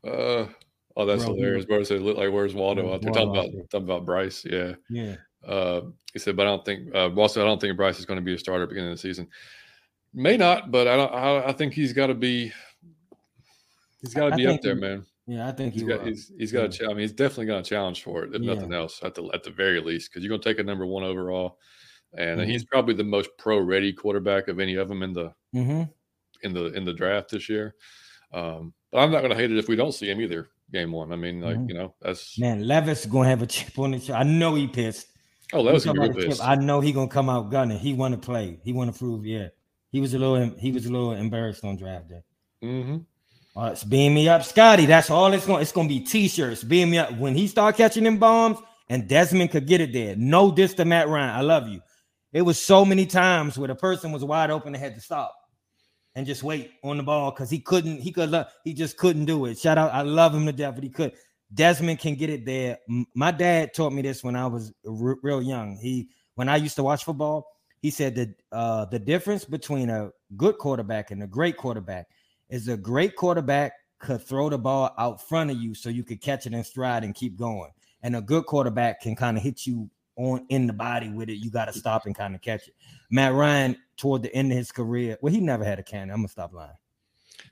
Uh, 0.05 0.47
oh, 0.97 1.05
that's 1.05 1.23
Bro, 1.23 1.35
hilarious. 1.35 1.63
Bro 1.63 1.81
said, 1.83 2.01
"Look 2.01 2.17
like 2.17 2.29
where's 2.29 2.53
Waldo 2.53 2.93
out 2.93 3.01
there?" 3.01 3.13
Talking 3.13 3.29
about 3.29 3.45
talking 3.71 3.85
about 3.85 4.05
Bryce. 4.05 4.43
Yeah, 4.43 4.73
yeah. 4.89 5.15
Uh, 5.47 5.79
he 6.11 6.19
said, 6.19 6.35
but 6.35 6.45
I 6.45 6.49
don't 6.49 6.65
think 6.65 6.93
uh, 6.93 7.07
Boston. 7.07 7.41
I 7.41 7.45
don't 7.45 7.61
think 7.61 7.77
Bryce 7.77 7.99
is 7.99 8.05
going 8.05 8.19
to 8.19 8.21
be 8.21 8.33
a 8.33 8.37
starter 8.37 8.63
at 8.63 8.67
the 8.67 8.73
beginning 8.73 8.91
of 8.91 8.97
the 8.97 9.01
season. 9.01 9.29
May 10.13 10.35
not, 10.35 10.71
but 10.71 10.89
I 10.89 10.97
don't. 10.97 11.13
I, 11.13 11.47
I 11.47 11.51
think 11.53 11.73
he's 11.73 11.93
got 11.93 12.07
to 12.07 12.13
be. 12.13 12.51
He's 14.01 14.13
got 14.13 14.31
to 14.31 14.35
be 14.35 14.45
up 14.45 14.61
there, 14.61 14.75
he, 14.75 14.81
man. 14.81 15.05
Yeah, 15.25 15.47
I 15.47 15.51
think 15.51 15.73
he's 15.73 15.83
he 15.83 15.87
got. 15.87 16.05
He's, 16.05 16.31
he's 16.37 16.51
got. 16.51 16.79
Yeah. 16.79 16.87
A, 16.87 16.89
I 16.89 16.93
mean, 16.93 16.99
he's 16.99 17.13
definitely 17.13 17.45
got 17.45 17.59
a 17.59 17.63
challenge 17.63 18.03
for 18.03 18.23
it, 18.23 18.35
if 18.35 18.41
yeah. 18.41 18.53
nothing 18.53 18.73
else, 18.73 18.99
at 19.03 19.15
the 19.15 19.23
at 19.33 19.43
the 19.43 19.51
very 19.51 19.79
least, 19.79 20.09
because 20.09 20.23
you're 20.23 20.29
going 20.29 20.41
to 20.41 20.49
take 20.49 20.59
a 20.59 20.63
number 20.63 20.85
one 20.85 21.03
overall, 21.03 21.59
and 22.17 22.41
mm-hmm. 22.41 22.49
he's 22.49 22.65
probably 22.65 22.93
the 22.93 23.03
most 23.03 23.29
pro 23.37 23.59
ready 23.59 23.93
quarterback 23.93 24.49
of 24.49 24.59
any 24.59 24.75
of 24.75 24.89
them 24.89 25.01
in 25.01 25.13
the 25.13 25.33
mm-hmm. 25.55 25.83
in 26.43 26.53
the 26.53 26.65
in 26.73 26.83
the 26.83 26.93
draft 26.93 27.31
this 27.31 27.47
year. 27.47 27.73
Um, 28.33 28.73
but 28.91 28.99
I'm 28.99 29.11
not 29.11 29.19
going 29.19 29.31
to 29.31 29.37
hate 29.37 29.51
it 29.51 29.57
if 29.57 29.69
we 29.69 29.75
don't 29.75 29.93
see 29.93 30.09
him 30.09 30.19
either. 30.19 30.49
Game 30.71 30.91
one. 30.91 31.13
I 31.13 31.15
mean, 31.15 31.39
like 31.39 31.55
mm-hmm. 31.55 31.69
you 31.69 31.75
know, 31.75 31.95
that's 32.01 32.37
man. 32.37 32.67
Levis 32.67 33.05
going 33.05 33.25
to 33.25 33.29
have 33.29 33.41
a 33.41 33.47
chip 33.47 33.77
on 33.79 33.93
his. 33.93 34.09
I 34.09 34.23
know 34.23 34.55
he 34.55 34.67
pissed. 34.67 35.07
Oh, 35.53 35.63
that 35.63 35.73
was 35.73 35.85
a 35.85 35.93
good 35.93 36.15
pissed. 36.15 36.43
I 36.43 36.55
know 36.55 36.81
he 36.81 36.91
going 36.91 37.07
to 37.07 37.13
come 37.13 37.29
out 37.29 37.51
gunning. 37.51 37.77
He 37.77 37.93
want 37.93 38.13
to 38.13 38.19
play. 38.19 38.59
He 38.63 38.73
want 38.73 38.91
to 38.91 38.97
prove. 38.97 39.25
Yeah, 39.25 39.49
he 39.91 40.01
was 40.01 40.13
a 40.15 40.19
little. 40.19 40.53
He 40.57 40.71
was 40.71 40.85
a 40.85 40.91
little 40.91 41.13
embarrassed 41.13 41.63
on 41.63 41.77
draft 41.77 42.09
day. 42.09 42.21
Mm-hmm. 42.63 42.97
All 43.55 43.69
right, 43.69 43.83
beam 43.87 44.15
me 44.15 44.27
up, 44.27 44.43
Scotty. 44.43 44.87
That's 44.87 45.11
all 45.11 45.31
it's 45.31 45.45
going. 45.45 45.61
It's 45.61 45.71
going 45.71 45.87
to 45.87 45.93
be 45.93 45.99
t-shirts. 45.99 46.63
Beam 46.63 46.89
me 46.89 46.97
up 46.97 47.15
when 47.17 47.35
he 47.35 47.47
start 47.47 47.77
catching 47.77 48.03
them 48.03 48.17
bombs, 48.17 48.57
and 48.89 49.07
Desmond 49.07 49.51
could 49.51 49.67
get 49.67 49.79
it 49.79 49.93
there. 49.93 50.15
No 50.15 50.51
diss 50.51 50.73
to 50.75 50.85
Matt 50.85 51.07
Ryan. 51.07 51.35
I 51.35 51.41
love 51.41 51.67
you. 51.67 51.79
It 52.31 52.41
was 52.41 52.59
so 52.59 52.83
many 52.83 53.05
times 53.05 53.57
where 53.57 53.67
the 53.67 53.75
person 53.75 54.11
was 54.11 54.23
wide 54.23 54.49
open 54.49 54.73
and 54.73 54.83
had 54.83 54.95
to 54.95 55.01
stop 55.01 55.35
and 56.15 56.25
just 56.25 56.41
wait 56.41 56.71
on 56.83 56.97
the 56.97 57.03
ball 57.03 57.29
because 57.29 57.51
he 57.51 57.59
couldn't. 57.59 58.01
He 58.01 58.11
could. 58.11 58.33
He 58.63 58.73
just 58.73 58.97
couldn't 58.97 59.25
do 59.25 59.45
it. 59.45 59.59
Shout 59.59 59.77
out. 59.77 59.93
I 59.93 60.01
love 60.01 60.33
him 60.33 60.47
to 60.47 60.51
death, 60.51 60.73
but 60.73 60.83
he 60.83 60.89
could. 60.89 61.13
Desmond 61.53 61.99
can 61.99 62.15
get 62.15 62.31
it 62.31 62.45
there. 62.45 62.79
My 63.13 63.29
dad 63.29 63.75
taught 63.75 63.93
me 63.93 64.01
this 64.01 64.23
when 64.23 64.35
I 64.35 64.47
was 64.47 64.73
r- 64.87 65.17
real 65.21 65.43
young. 65.43 65.77
He 65.77 66.09
when 66.33 66.49
I 66.49 66.55
used 66.55 66.77
to 66.77 66.83
watch 66.83 67.03
football, 67.03 67.45
he 67.83 67.91
said 67.91 68.15
that 68.15 68.29
uh, 68.51 68.85
the 68.85 68.97
difference 68.97 69.45
between 69.45 69.91
a 69.91 70.09
good 70.35 70.57
quarterback 70.57 71.11
and 71.11 71.21
a 71.21 71.27
great 71.27 71.57
quarterback 71.57 72.07
is 72.53 72.67
a 72.67 72.77
great 72.77 73.15
quarterback 73.15 73.73
could 73.97 74.21
throw 74.21 74.47
the 74.47 74.57
ball 74.57 74.93
out 74.99 75.27
front 75.27 75.49
of 75.49 75.57
you 75.57 75.73
so 75.73 75.89
you 75.89 76.03
could 76.03 76.21
catch 76.21 76.45
it 76.45 76.53
in 76.53 76.63
stride 76.63 77.03
and 77.03 77.15
keep 77.15 77.35
going. 77.35 77.71
And 78.03 78.15
a 78.15 78.21
good 78.21 78.45
quarterback 78.45 79.01
can 79.01 79.15
kind 79.15 79.37
of 79.37 79.43
hit 79.43 79.65
you 79.65 79.89
on 80.17 80.45
in 80.49 80.67
the 80.67 80.73
body 80.73 81.09
with 81.09 81.29
it. 81.29 81.37
You 81.37 81.49
got 81.49 81.65
to 81.65 81.73
stop 81.73 82.05
and 82.05 82.15
kind 82.15 82.35
of 82.35 82.41
catch 82.41 82.67
it. 82.67 82.75
Matt 83.09 83.33
Ryan, 83.33 83.75
toward 83.97 84.21
the 84.21 84.35
end 84.35 84.51
of 84.51 84.57
his 84.57 84.71
career, 84.71 85.17
well, 85.21 85.33
he 85.33 85.39
never 85.39 85.63
had 85.63 85.79
a 85.79 85.83
cannon. 85.83 86.11
I'm 86.11 86.17
gonna 86.17 86.27
stop 86.27 86.53
lying. 86.53 86.75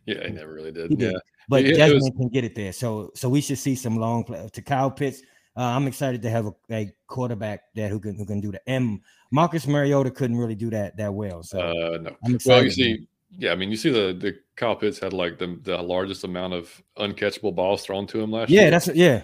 Yeah, 0.06 0.28
he 0.28 0.34
never 0.34 0.54
really 0.54 0.72
did. 0.72 0.92
He 0.92 0.96
did. 0.98 1.14
Yeah, 1.14 1.20
but 1.50 1.66
yeah, 1.66 1.78
Desmond 1.78 2.02
was... 2.02 2.12
can 2.18 2.30
get 2.30 2.44
it 2.44 2.54
there. 2.54 2.74
So, 2.74 3.12
so 3.16 3.28
we 3.28 3.42
should 3.42 3.58
see 3.58 3.76
some 3.76 3.98
long 3.98 4.24
play 4.24 4.48
to 4.52 4.62
Kyle 4.62 4.92
Pitts. 4.92 5.22
Uh, 5.56 5.62
I'm 5.62 5.88
excited 5.88 6.22
to 6.22 6.30
have 6.30 6.46
a, 6.46 6.54
a, 6.72 6.94
quarterback 7.08 7.74
that 7.76 7.90
who 7.90 8.00
can 8.00 8.16
who 8.16 8.26
can 8.26 8.40
do 8.40 8.52
the 8.52 8.70
M. 8.70 9.02
Marcus 9.32 9.66
Mariota 9.68 10.12
couldn't 10.12 10.38
really 10.38 10.56
do 10.56 10.70
that 10.70 10.96
that 10.98 11.14
well. 11.14 11.44
So, 11.44 11.60
uh, 11.60 11.98
no. 11.98 12.16
well, 12.46 12.64
you 12.64 12.70
see, 12.70 13.08
yeah, 13.38 13.52
I 13.52 13.56
mean, 13.56 13.70
you 13.70 13.78
see 13.78 13.90
the 13.90 14.14
the 14.14 14.38
Kyle 14.62 14.76
Pitts 14.76 15.00
had 15.00 15.12
like 15.12 15.40
the 15.40 15.60
the 15.64 15.82
largest 15.82 16.24
amount 16.24 16.54
of 16.54 16.84
uncatchable 17.00 17.56
balls 17.56 17.84
thrown 17.84 18.06
to 18.06 18.22
him 18.22 18.32
last 18.32 18.52
yeah, 18.52 18.62
year. 18.62 18.66
Yeah, 18.66 18.70
that's 18.70 18.88
yeah. 18.96 19.22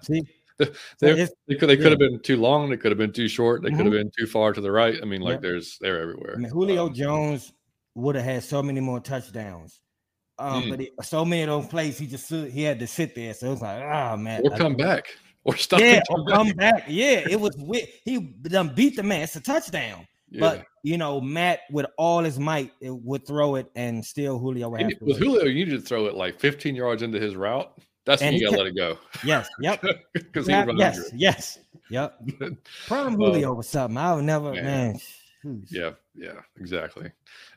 See, 0.00 0.22
they, 1.00 1.28
they, 1.48 1.54
could 1.56 1.68
they 1.68 1.76
could 1.76 1.90
have 1.90 1.98
been 1.98 2.20
too 2.20 2.36
long. 2.36 2.70
They 2.70 2.76
could 2.76 2.92
have 2.92 2.98
been 2.98 3.12
too 3.12 3.26
short. 3.26 3.62
They 3.62 3.68
mm-hmm. 3.68 3.78
could 3.78 3.86
have 3.86 3.92
been 3.92 4.12
too 4.16 4.26
far 4.26 4.52
to 4.52 4.60
the 4.60 4.70
right. 4.70 4.94
I 5.02 5.04
mean, 5.04 5.22
like 5.22 5.40
there's 5.40 5.76
they're 5.80 6.00
everywhere. 6.00 6.34
I 6.36 6.38
mean, 6.38 6.52
Julio 6.52 6.86
um, 6.86 6.94
Jones 6.94 7.52
would 7.96 8.14
have 8.14 8.24
had 8.24 8.44
so 8.44 8.62
many 8.62 8.78
more 8.78 9.00
touchdowns. 9.00 9.80
Um, 10.38 10.62
mm. 10.62 10.70
but 10.70 10.80
it, 10.82 10.92
so 11.02 11.24
many 11.24 11.42
of 11.42 11.48
those 11.48 11.66
plays, 11.66 11.98
he 11.98 12.06
just 12.06 12.30
he 12.30 12.62
had 12.62 12.78
to 12.78 12.86
sit 12.86 13.16
there. 13.16 13.34
So 13.34 13.48
it 13.48 13.50
was 13.50 13.62
like, 13.62 13.82
oh 13.82 14.16
man, 14.16 14.42
or 14.44 14.56
come 14.56 14.76
back, 14.76 15.08
or 15.42 15.56
stop. 15.56 15.80
Yeah, 15.80 16.00
or 16.10 16.24
come 16.26 16.50
back. 16.50 16.84
Yeah, 16.86 17.26
it 17.28 17.40
was. 17.40 17.56
He 18.04 18.18
done 18.18 18.72
beat 18.72 18.94
the 18.94 19.02
man. 19.02 19.22
It's 19.22 19.34
a 19.34 19.40
touchdown. 19.40 20.06
Yeah. 20.28 20.40
But 20.40 20.66
you 20.82 20.98
know, 20.98 21.20
Matt 21.20 21.60
with 21.70 21.86
all 21.96 22.22
his 22.22 22.38
might 22.38 22.72
would 22.80 23.26
throw 23.26 23.56
it, 23.56 23.70
and 23.74 24.04
still 24.04 24.38
Julio. 24.38 24.68
Would 24.70 24.98
with 25.00 25.18
Julio, 25.18 25.44
you 25.44 25.66
just 25.66 25.86
throw 25.86 26.06
it 26.06 26.14
like 26.14 26.40
15 26.40 26.74
yards 26.74 27.02
into 27.02 27.20
his 27.20 27.36
route. 27.36 27.72
That's 28.04 28.22
and 28.22 28.34
when 28.34 28.40
you 28.40 28.50
gotta 28.50 28.62
let 28.62 28.66
it 28.68 28.76
go. 28.76 28.98
Yes. 29.24 29.48
Yep. 29.60 29.84
Because 30.12 30.46
he 30.46 30.52
yeah, 30.52 30.66
yes. 30.76 31.10
Yes. 31.14 31.58
Yep. 31.90 32.20
Prime 32.86 33.14
uh, 33.14 33.16
Julio 33.16 33.54
was 33.54 33.68
something. 33.68 33.98
I 33.98 34.14
would 34.14 34.24
never, 34.24 34.52
man. 34.52 34.98
man 35.44 35.64
yeah. 35.68 35.90
Yeah. 36.14 36.40
Exactly. 36.58 37.10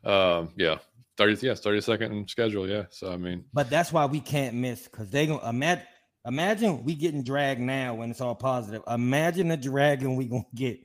Um. 0.03 0.49
Yeah. 0.57 0.77
30th. 1.17 1.41
Yeah. 1.43 1.55
30 1.55 1.81
second 1.81 2.29
schedule. 2.29 2.67
Yeah. 2.67 2.85
So 2.89 3.11
I 3.11 3.17
mean. 3.17 3.45
But 3.53 3.69
that's 3.69 3.93
why 3.93 4.05
we 4.05 4.19
can't 4.19 4.55
miss 4.55 4.83
because 4.83 5.09
they 5.09 5.27
gonna 5.27 5.47
imagine. 5.47 5.85
Imagine 6.25 6.83
we 6.83 6.95
getting 6.95 7.23
dragged 7.23 7.61
now 7.61 7.93
when 7.93 8.11
it's 8.11 8.19
all 8.19 8.35
positive. 8.35 8.83
Imagine 8.87 9.47
the 9.47 9.57
dragging 9.57 10.15
we 10.15 10.25
gonna 10.25 10.43
get 10.53 10.79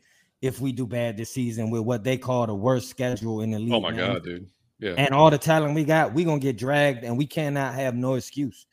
if 0.44 0.60
we 0.60 0.72
do 0.72 0.86
bad 0.86 1.16
this 1.16 1.30
season 1.30 1.70
with 1.70 1.80
what 1.80 2.04
they 2.04 2.18
call 2.18 2.46
the 2.46 2.54
worst 2.54 2.90
schedule 2.90 3.40
in 3.40 3.50
the 3.50 3.56
oh 3.56 3.60
league. 3.60 3.72
Oh 3.72 3.80
my 3.80 3.92
man. 3.92 4.12
god, 4.12 4.24
dude. 4.24 4.46
Yeah. 4.78 4.94
And 4.98 5.14
all 5.14 5.30
the 5.30 5.38
talent 5.38 5.74
we 5.74 5.84
got, 5.84 6.12
we're 6.12 6.26
gonna 6.26 6.38
get 6.38 6.58
dragged 6.58 7.02
and 7.02 7.16
we 7.16 7.26
cannot 7.26 7.74
have 7.74 7.94
no 7.94 8.14
excuse. 8.14 8.66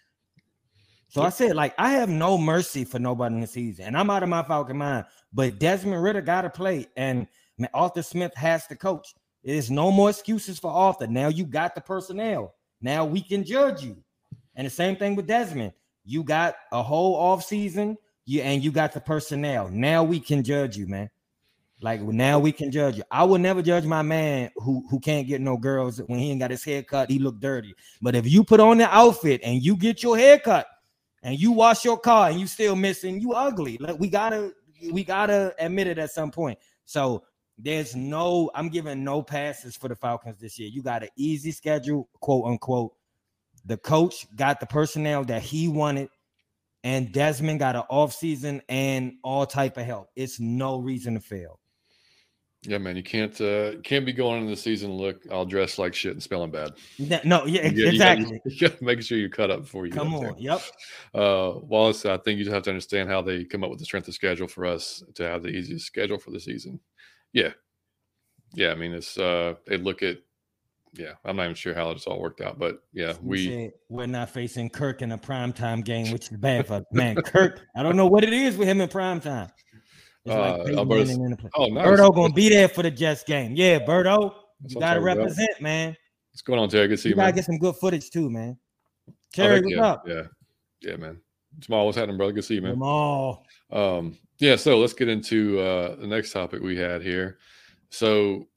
So 1.07 1.21
I 1.21 1.29
said, 1.29 1.55
like, 1.55 1.73
I 1.77 1.91
have 1.91 2.09
no 2.09 2.37
mercy 2.37 2.83
for 2.83 2.99
nobody 2.99 3.35
in 3.35 3.41
the 3.41 3.47
season, 3.47 3.85
and 3.85 3.97
I'm 3.97 4.09
out 4.09 4.23
of 4.23 4.27
my 4.29 4.43
Falcon 4.43 4.77
mind. 4.77 5.05
But 5.31 5.59
Desmond 5.59 6.03
Ridder 6.03 6.21
got 6.21 6.41
to 6.41 6.49
play, 6.49 6.87
and 6.97 7.27
Arthur 7.73 8.01
Smith 8.01 8.33
has 8.35 8.67
to 8.67 8.75
coach. 8.75 9.13
There's 9.43 9.71
no 9.71 9.91
more 9.91 10.09
excuses 10.09 10.59
for 10.59 10.71
Arthur. 10.71 11.07
Now 11.07 11.29
you 11.29 11.45
got 11.45 11.75
the 11.75 11.81
personnel. 11.81 12.53
Now 12.81 13.05
we 13.05 13.21
can 13.21 13.45
judge 13.45 13.81
you. 13.81 13.97
And 14.55 14.65
the 14.67 14.71
same 14.71 14.97
thing 14.97 15.15
with 15.15 15.27
Desmond. 15.27 15.73
You 16.03 16.23
got 16.23 16.55
a 16.71 16.83
whole 16.83 17.15
off 17.15 17.45
season, 17.45 17.97
you 18.25 18.41
and 18.41 18.61
you 18.61 18.71
got 18.71 18.91
the 18.93 19.01
personnel. 19.01 19.69
Now 19.69 20.03
we 20.03 20.19
can 20.19 20.43
judge 20.43 20.75
you, 20.75 20.87
man. 20.87 21.09
Like 21.81 22.01
now 22.01 22.37
we 22.39 22.51
can 22.51 22.71
judge 22.71 22.97
you. 22.97 23.03
I 23.09 23.23
will 23.23 23.39
never 23.39 23.61
judge 23.61 23.85
my 23.85 24.01
man 24.01 24.51
who 24.55 24.85
who 24.89 24.99
can't 24.99 25.27
get 25.27 25.41
no 25.41 25.57
girls 25.57 25.97
when 26.07 26.19
he 26.19 26.31
ain't 26.31 26.39
got 26.39 26.51
his 26.51 26.63
hair 26.63 26.83
cut. 26.83 27.09
He 27.09 27.19
look 27.19 27.39
dirty. 27.39 27.73
But 28.01 28.15
if 28.15 28.27
you 28.29 28.43
put 28.43 28.59
on 28.59 28.77
the 28.77 28.93
outfit 28.93 29.41
and 29.43 29.63
you 29.63 29.75
get 29.75 30.03
your 30.03 30.17
hair 30.17 30.37
cut 30.37 30.67
and 31.23 31.39
you 31.39 31.51
wash 31.51 31.83
your 31.83 31.97
car 31.97 32.29
and 32.29 32.39
you 32.39 32.47
still 32.47 32.75
missing, 32.75 33.19
you 33.19 33.33
ugly. 33.33 33.77
Like 33.79 33.99
we 33.99 34.09
gotta 34.09 34.53
we 34.91 35.03
gotta 35.03 35.53
admit 35.59 35.87
it 35.87 35.97
at 35.97 36.11
some 36.11 36.31
point. 36.31 36.59
So 36.85 37.23
there's 37.57 37.95
no, 37.95 38.49
I'm 38.55 38.69
giving 38.69 39.03
no 39.03 39.21
passes 39.21 39.75
for 39.75 39.87
the 39.87 39.95
Falcons 39.95 40.39
this 40.39 40.57
year. 40.57 40.69
You 40.69 40.81
got 40.81 41.03
an 41.03 41.09
easy 41.15 41.51
schedule, 41.51 42.09
quote 42.19 42.45
unquote. 42.45 42.93
The 43.65 43.77
coach 43.77 44.25
got 44.35 44.59
the 44.59 44.65
personnel 44.65 45.23
that 45.25 45.43
he 45.43 45.67
wanted, 45.67 46.09
and 46.83 47.11
Desmond 47.11 47.59
got 47.59 47.75
an 47.75 47.83
off 47.89 48.13
season 48.13 48.61
and 48.67 49.13
all 49.23 49.45
type 49.45 49.77
of 49.77 49.85
help. 49.85 50.09
It's 50.15 50.39
no 50.39 50.79
reason 50.79 51.13
to 51.13 51.19
fail. 51.19 51.59
Yeah, 52.63 52.77
man, 52.77 52.95
you 52.95 53.01
can't 53.01 53.39
uh 53.41 53.77
can't 53.81 54.05
be 54.05 54.13
going 54.13 54.41
into 54.41 54.51
the 54.51 54.61
season. 54.61 54.91
Look, 54.91 55.23
I'll 55.31 55.45
dress 55.45 55.79
like 55.79 55.95
shit 55.95 56.11
and 56.11 56.21
smelling 56.21 56.51
bad. 56.51 56.73
No, 57.25 57.45
yeah, 57.47 57.67
you, 57.67 57.87
exactly. 57.87 58.39
You 58.45 58.59
got 58.59 58.77
to 58.77 58.83
make 58.83 59.01
sure 59.01 59.17
you 59.17 59.29
cut 59.29 59.49
up 59.49 59.61
before 59.61 59.87
you 59.87 59.91
come 59.91 60.13
on. 60.13 60.35
Yep. 60.37 60.61
Uh, 61.15 61.53
Wallace, 61.55 62.05
I 62.05 62.17
think 62.17 62.37
you 62.37 62.43
just 62.43 62.53
have 62.53 62.63
to 62.63 62.69
understand 62.69 63.09
how 63.09 63.23
they 63.23 63.45
come 63.45 63.63
up 63.63 63.71
with 63.71 63.79
the 63.79 63.85
strength 63.85 64.07
of 64.07 64.13
schedule 64.13 64.47
for 64.47 64.65
us 64.65 65.03
to 65.15 65.23
have 65.23 65.41
the 65.41 65.49
easiest 65.49 65.87
schedule 65.87 66.19
for 66.19 66.29
the 66.29 66.39
season. 66.39 66.79
Yeah, 67.33 67.53
yeah. 68.53 68.71
I 68.71 68.75
mean, 68.75 68.93
it's 68.93 69.17
uh, 69.17 69.55
they 69.65 69.77
look 69.77 70.03
at. 70.03 70.17
Yeah, 70.93 71.13
I'm 71.23 71.37
not 71.37 71.45
even 71.45 71.55
sure 71.55 71.73
how 71.73 71.89
it's 71.91 72.05
all 72.05 72.19
worked 72.19 72.41
out, 72.41 72.59
but 72.59 72.83
yeah, 72.91 73.13
we 73.23 73.71
we're 73.87 74.07
not 74.07 74.29
facing 74.29 74.69
Kirk 74.69 75.01
in 75.01 75.13
a 75.13 75.17
primetime 75.17 75.85
game, 75.85 76.11
which 76.11 76.29
is 76.29 76.37
bad 76.37 76.67
for 76.67 76.83
man. 76.91 77.15
Kirk, 77.15 77.61
I 77.77 77.81
don't 77.81 77.95
know 77.95 78.07
what 78.07 78.25
it 78.25 78.33
is 78.33 78.57
with 78.57 78.67
him 78.67 78.81
in 78.81 78.89
primetime. 78.89 79.49
It's 80.25 80.35
uh, 80.35 80.39
like 80.39 80.77
oh, 81.55 81.67
nice. 81.67 81.87
Berto 81.87 82.13
gonna 82.13 82.33
be 82.33 82.49
there 82.49 82.67
for 82.67 82.83
the 82.83 82.91
Jets 82.91 83.23
game. 83.23 83.53
Yeah, 83.55 83.79
Berto, 83.79 84.33
you 84.67 84.79
gotta 84.79 85.01
represent, 85.01 85.49
about. 85.51 85.61
man. 85.61 85.97
What's 86.31 86.41
going 86.41 86.59
on, 86.59 86.69
Terry? 86.69 86.87
Good 86.87 86.97
to 86.97 87.01
see 87.01 87.09
you. 87.09 87.13
You 87.13 87.15
gotta 87.17 87.27
man. 87.29 87.35
get 87.35 87.45
some 87.45 87.57
good 87.57 87.75
footage 87.77 88.09
too, 88.11 88.29
man. 88.29 88.57
Terry, 89.33 89.59
oh, 89.59 89.61
what's 89.61 89.75
yeah, 89.75 89.85
up? 89.85 90.07
Yeah, 90.07 90.21
yeah, 90.81 90.95
man. 90.97 91.19
Jamal, 91.59 91.85
what's 91.85 91.97
happening, 91.97 92.17
brother? 92.17 92.33
Good 92.33 92.41
to 92.41 92.47
see 92.47 92.55
you, 92.55 92.61
man. 92.61 92.73
Jamal. 92.73 93.45
Um, 93.71 94.17
yeah, 94.37 94.55
so 94.55 94.77
let's 94.77 94.93
get 94.93 95.07
into 95.07 95.59
uh 95.59 95.95
the 95.95 96.07
next 96.07 96.31
topic 96.31 96.61
we 96.61 96.77
had 96.77 97.01
here. 97.01 97.39
So, 97.89 98.47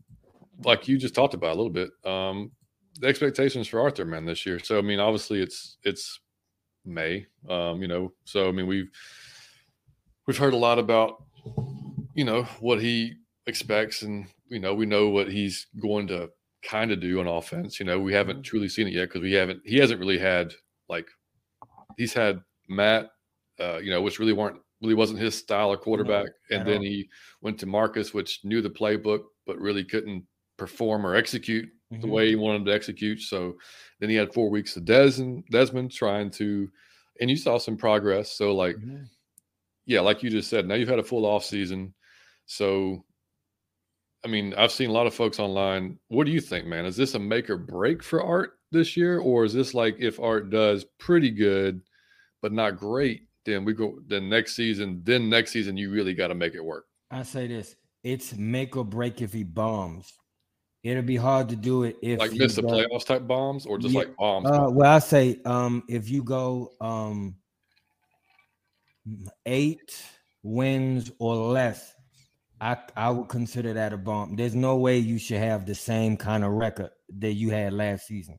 like 0.64 0.86
you 0.86 0.98
just 0.98 1.14
talked 1.14 1.34
about 1.34 1.54
a 1.54 1.58
little 1.60 1.70
bit, 1.70 1.90
um, 2.04 2.52
the 3.00 3.06
expectations 3.06 3.68
for 3.68 3.80
Arthur, 3.80 4.04
man, 4.04 4.26
this 4.26 4.44
year. 4.44 4.58
So, 4.58 4.78
I 4.78 4.82
mean, 4.82 5.00
obviously, 5.00 5.40
it's 5.40 5.78
it's 5.82 6.20
May, 6.84 7.26
um, 7.48 7.80
you 7.80 7.88
know. 7.88 8.12
So, 8.24 8.48
I 8.48 8.52
mean, 8.52 8.66
we've 8.66 8.90
we've 10.26 10.38
heard 10.38 10.52
a 10.52 10.58
lot 10.58 10.78
about 10.78 11.24
you 12.14 12.24
know 12.24 12.44
what 12.60 12.80
he 12.80 13.14
expects, 13.46 14.02
and 14.02 14.26
you 14.48 14.60
know 14.60 14.74
we 14.74 14.86
know 14.86 15.08
what 15.08 15.30
he's 15.30 15.66
going 15.80 16.06
to 16.08 16.30
kind 16.62 16.92
of 16.92 17.00
do 17.00 17.20
on 17.20 17.26
offense. 17.26 17.78
You 17.78 17.86
know, 17.86 18.00
we 18.00 18.12
haven't 18.12 18.36
mm-hmm. 18.36 18.42
truly 18.42 18.68
seen 18.68 18.88
it 18.88 18.94
yet 18.94 19.08
because 19.08 19.22
we 19.22 19.32
haven't. 19.32 19.60
He 19.64 19.78
hasn't 19.78 20.00
really 20.00 20.18
had 20.18 20.52
like 20.88 21.08
he's 21.96 22.12
had 22.12 22.40
Matt 22.68 23.10
uh, 23.60 23.78
you 23.78 23.90
know, 23.90 24.02
which 24.02 24.18
really 24.18 24.32
weren't 24.32 24.60
really 24.82 24.94
wasn't 24.94 25.18
his 25.18 25.36
style 25.36 25.72
of 25.72 25.80
quarterback. 25.80 26.26
No, 26.50 26.56
and 26.56 26.66
then 26.66 26.78
all. 26.78 26.82
he 26.82 27.08
went 27.40 27.58
to 27.60 27.66
Marcus, 27.66 28.12
which 28.12 28.40
knew 28.44 28.60
the 28.60 28.70
playbook 28.70 29.22
but 29.46 29.58
really 29.58 29.84
couldn't 29.84 30.24
perform 30.56 31.06
or 31.06 31.14
execute 31.14 31.68
mm-hmm. 31.92 32.00
the 32.00 32.08
way 32.08 32.28
he 32.28 32.36
wanted 32.36 32.64
to 32.64 32.72
execute. 32.72 33.20
So 33.20 33.54
then 34.00 34.10
he 34.10 34.16
had 34.16 34.32
four 34.32 34.50
weeks 34.50 34.76
of 34.76 34.84
Des- 34.84 35.42
Desmond 35.50 35.92
trying 35.92 36.30
to, 36.32 36.68
and 37.20 37.28
you 37.28 37.36
saw 37.36 37.58
some 37.58 37.76
progress. 37.76 38.32
So 38.32 38.54
like, 38.54 38.76
mm-hmm. 38.76 39.04
yeah, 39.86 40.00
like 40.00 40.22
you 40.22 40.30
just 40.30 40.50
said, 40.50 40.66
now 40.66 40.74
you've 40.74 40.88
had 40.88 40.98
a 40.98 41.04
full 41.04 41.26
off 41.26 41.44
season. 41.44 41.94
So, 42.46 43.04
I 44.24 44.28
mean, 44.28 44.54
I've 44.54 44.72
seen 44.72 44.90
a 44.90 44.92
lot 44.92 45.06
of 45.06 45.14
folks 45.14 45.38
online. 45.38 45.98
What 46.08 46.26
do 46.26 46.32
you 46.32 46.40
think, 46.40 46.66
man? 46.66 46.86
Is 46.86 46.96
this 46.96 47.14
a 47.14 47.18
make 47.18 47.50
or 47.50 47.56
break 47.56 48.02
for 48.02 48.22
Art 48.22 48.58
this 48.70 48.96
year, 48.96 49.18
or 49.18 49.44
is 49.44 49.52
this 49.52 49.74
like 49.74 49.96
if 49.98 50.20
Art 50.20 50.50
does 50.50 50.84
pretty 50.98 51.30
good, 51.30 51.80
but 52.42 52.52
not 52.52 52.76
great, 52.76 53.28
then 53.44 53.64
we 53.64 53.72
go 53.72 53.98
then 54.06 54.28
next 54.28 54.54
season, 54.54 55.00
then 55.04 55.28
next 55.28 55.52
season 55.52 55.76
you 55.76 55.90
really 55.90 56.14
got 56.14 56.28
to 56.28 56.34
make 56.34 56.54
it 56.54 56.64
work. 56.64 56.86
I 57.10 57.22
say 57.22 57.46
this: 57.46 57.76
it's 58.02 58.34
make 58.36 58.76
or 58.76 58.84
break 58.84 59.22
if 59.22 59.32
he 59.32 59.44
bombs. 59.44 60.12
It'll 60.82 61.02
be 61.02 61.16
hard 61.16 61.48
to 61.48 61.56
do 61.56 61.84
it 61.84 61.96
if 62.02 62.18
like 62.18 62.32
miss 62.32 62.56
the 62.56 62.62
playoffs 62.62 63.06
type 63.06 63.26
bombs 63.26 63.64
or 63.64 63.78
just 63.78 63.94
yeah, 63.94 64.00
like 64.00 64.16
bombs. 64.16 64.46
Uh, 64.46 64.66
well, 64.70 64.96
I 64.96 64.98
say 64.98 65.40
um, 65.46 65.82
if 65.88 66.10
you 66.10 66.22
go 66.22 66.72
um, 66.78 67.36
eight 69.46 70.04
wins 70.42 71.10
or 71.18 71.36
less, 71.36 71.94
I 72.64 72.78
I 72.96 73.10
would 73.10 73.28
consider 73.28 73.74
that 73.74 73.92
a 73.92 73.98
bomb. 73.98 74.36
There's 74.36 74.54
no 74.54 74.76
way 74.76 74.96
you 74.96 75.18
should 75.18 75.38
have 75.38 75.66
the 75.66 75.74
same 75.74 76.16
kind 76.16 76.42
of 76.44 76.52
record 76.52 76.90
that 77.18 77.34
you 77.34 77.50
had 77.50 77.74
last 77.74 78.06
season. 78.06 78.38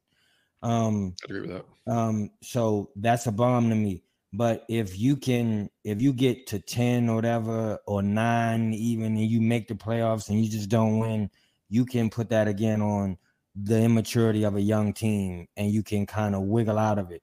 Um, 0.64 1.14
I 1.22 1.26
agree 1.26 1.42
with 1.42 1.52
that. 1.52 1.66
Um, 1.92 2.32
so 2.42 2.90
that's 2.96 3.28
a 3.28 3.32
bomb 3.32 3.70
to 3.70 3.76
me. 3.76 4.04
But 4.34 4.66
if 4.68 4.98
you 4.98 5.16
can, 5.16 5.70
if 5.84 6.02
you 6.02 6.12
get 6.12 6.48
to 6.48 6.60
10 6.60 7.08
or 7.08 7.16
whatever, 7.16 7.78
or 7.86 8.02
nine 8.02 8.74
even, 8.74 9.16
and 9.16 9.28
you 9.28 9.40
make 9.40 9.68
the 9.68 9.76
playoffs 9.76 10.30
and 10.30 10.44
you 10.44 10.50
just 10.50 10.70
don't 10.70 10.98
win, 10.98 11.30
you 11.70 11.86
can 11.86 12.10
put 12.10 12.30
that 12.30 12.48
again 12.48 12.82
on 12.82 13.18
the 13.56 13.80
immaturity 13.80 14.44
of 14.44 14.56
a 14.56 14.62
young 14.62 14.92
team 14.92 15.48
and 15.56 15.72
you 15.72 15.84
can 15.84 16.06
kind 16.06 16.34
of 16.34 16.42
wiggle 16.42 16.80
out 16.80 16.98
of 16.98 17.12
it. 17.12 17.22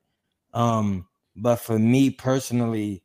Um, 0.54 1.08
but 1.34 1.56
for 1.56 1.78
me 1.78 2.10
personally, 2.10 3.01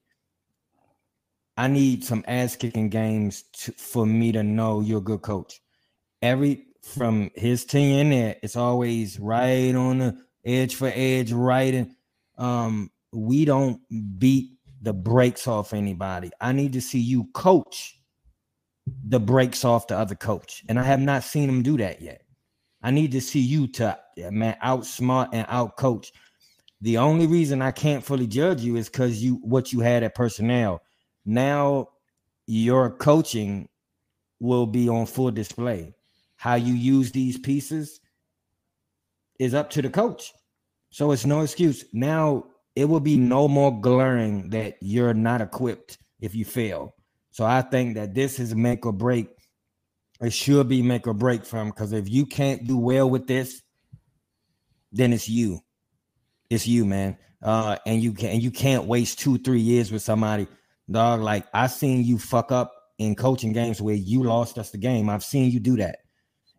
I 1.58 1.68
need 1.68 2.04
some 2.04 2.24
ass 2.28 2.56
kicking 2.56 2.90
games 2.90 3.44
to, 3.54 3.72
for 3.74 4.06
me 4.06 4.32
to 4.32 4.44
know 4.44 4.82
you're 4.82 5.00
a 5.00 5.02
good 5.02 5.22
coach. 5.22 5.60
Every 6.22 6.66
from 6.82 7.32
his 7.36 7.66
team 7.66 8.00
in 8.00 8.10
there, 8.12 8.36
it's 8.42 8.56
always 8.56 9.20
right 9.20 9.76
on 9.76 10.00
the 10.00 10.18
edge 10.46 10.76
for 10.76 10.92
edge, 10.94 11.32
right 11.32 11.88
um 12.38 12.92
we 13.12 13.46
don't 13.46 13.82
beat 14.20 14.52
the 14.82 14.94
brakes 14.94 15.48
off 15.48 15.74
anybody. 15.74 16.30
I 16.40 16.52
need 16.52 16.74
to 16.74 16.82
see 16.82 17.00
you 17.00 17.26
coach 17.34 17.98
the 19.08 19.20
brakes 19.20 19.66
off 19.66 19.88
the 19.88 19.98
other 19.98 20.16
coach. 20.16 20.64
And 20.70 20.80
I 20.80 20.84
have 20.84 21.00
not 21.00 21.24
seen 21.24 21.50
him 21.50 21.64
do 21.64 21.78
that 21.78 22.02
yet. 22.02 22.22
I 22.82 22.92
need 22.92 23.12
to 23.14 23.22
see 23.22 23.40
you 23.40 23.68
to 23.70 23.98
man 24.32 24.56
outsmart 24.64 25.30
and 25.34 25.48
outcoach. 25.48 26.12
The 26.82 26.98
only 27.00 27.26
reason 27.26 27.62
I 27.62 27.72
can't 27.72 28.04
fully 28.04 28.28
judge 28.28 28.62
you 28.62 28.76
is 28.76 28.88
because 28.88 29.22
you 29.22 29.36
what 29.44 29.74
you 29.74 29.80
had 29.80 30.04
at 30.04 30.16
personnel. 30.16 30.82
Now 31.28 31.90
your 32.48 32.90
coaching 32.90 33.68
will 34.40 34.66
be 34.66 34.88
on 34.88 35.06
full 35.06 35.32
display. 35.32 35.94
How 36.38 36.56
you 36.56 36.74
use 36.74 37.12
these 37.12 37.38
pieces 37.38 38.00
is 39.38 39.54
up 39.54 39.70
to 39.72 39.82
the 39.82 39.90
coach. 39.90 40.32
So 40.90 41.12
it's 41.12 41.26
no 41.26 41.42
excuse. 41.42 41.84
Now 41.94 42.46
it 42.76 42.86
will 42.86 43.02
be 43.02 43.18
no 43.18 43.48
more 43.48 43.80
glaring 43.80 44.52
that 44.52 44.78
you're 44.82 45.14
not 45.14 45.42
equipped 45.42 45.98
if 46.22 46.34
you 46.34 46.46
fail. 46.46 46.96
So 47.32 47.46
I 47.46 47.62
think 47.62 47.96
that 47.96 48.16
this 48.16 48.40
is 48.40 48.56
make 48.56 48.86
or 48.86 48.94
break. 48.94 49.28
It 50.22 50.32
should 50.32 50.70
be 50.70 50.82
make 50.82 51.08
or 51.08 51.14
break 51.14 51.46
from 51.46 51.70
because 51.70 51.92
if 51.92 52.10
you 52.10 52.26
can't 52.26 52.66
do 52.66 52.78
well 52.78 53.10
with 53.10 53.28
this, 53.28 53.62
then 54.92 55.12
it's 55.12 55.28
you. 55.28 55.60
It's 56.50 56.66
you, 56.66 56.86
man. 56.86 57.18
Uh, 57.42 57.78
and 57.86 58.02
you 58.02 58.14
can 58.14 58.42
you 58.42 58.50
can't 58.50 58.86
waste 58.86 59.20
two, 59.20 59.38
three 59.38 59.60
years 59.60 59.92
with 59.92 60.02
somebody, 60.02 60.48
dog. 60.90 61.22
Like 61.22 61.46
I 61.54 61.68
seen 61.68 62.04
you 62.04 62.18
fuck 62.18 62.52
up 62.52 62.74
in 62.98 63.16
coaching 63.16 63.54
games 63.54 63.82
where 63.82 63.96
you 63.96 64.24
lost 64.24 64.58
us 64.58 64.72
the 64.72 64.78
game. 64.78 65.10
I've 65.10 65.24
seen 65.24 65.52
you 65.52 65.60
do 65.60 65.78
that. 65.78 66.00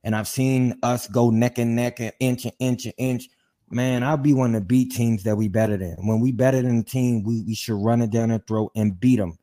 And 0.05 0.15
I've 0.15 0.29
seen 0.29 0.79
us 0.83 1.09
go 1.09 1.31
neck 1.31 1.59
and 1.59 1.75
neck 1.75 2.01
and 2.01 2.13
inch 2.21 2.45
and 2.45 2.55
inch 2.61 2.87
and 2.87 2.95
inch 2.99 3.29
man, 3.71 4.03
I'll 4.03 4.17
be 4.17 4.35
one 4.35 4.55
of 4.55 4.63
the 4.63 4.67
beat 4.67 4.93
teams 4.93 5.23
that 5.25 5.37
we 5.37 5.49
better 5.49 5.77
than. 5.77 5.97
When 6.07 6.21
we 6.21 6.33
better 6.33 6.63
than 6.63 6.79
the 6.79 6.85
team, 6.85 7.23
we, 7.23 7.43
we 7.43 7.55
should 7.55 7.83
run 7.83 8.03
it 8.03 8.11
down 8.11 8.31
their 8.31 8.39
throat 8.39 8.73
and 8.75 8.99
beat 8.99 9.17
them. 9.17 9.39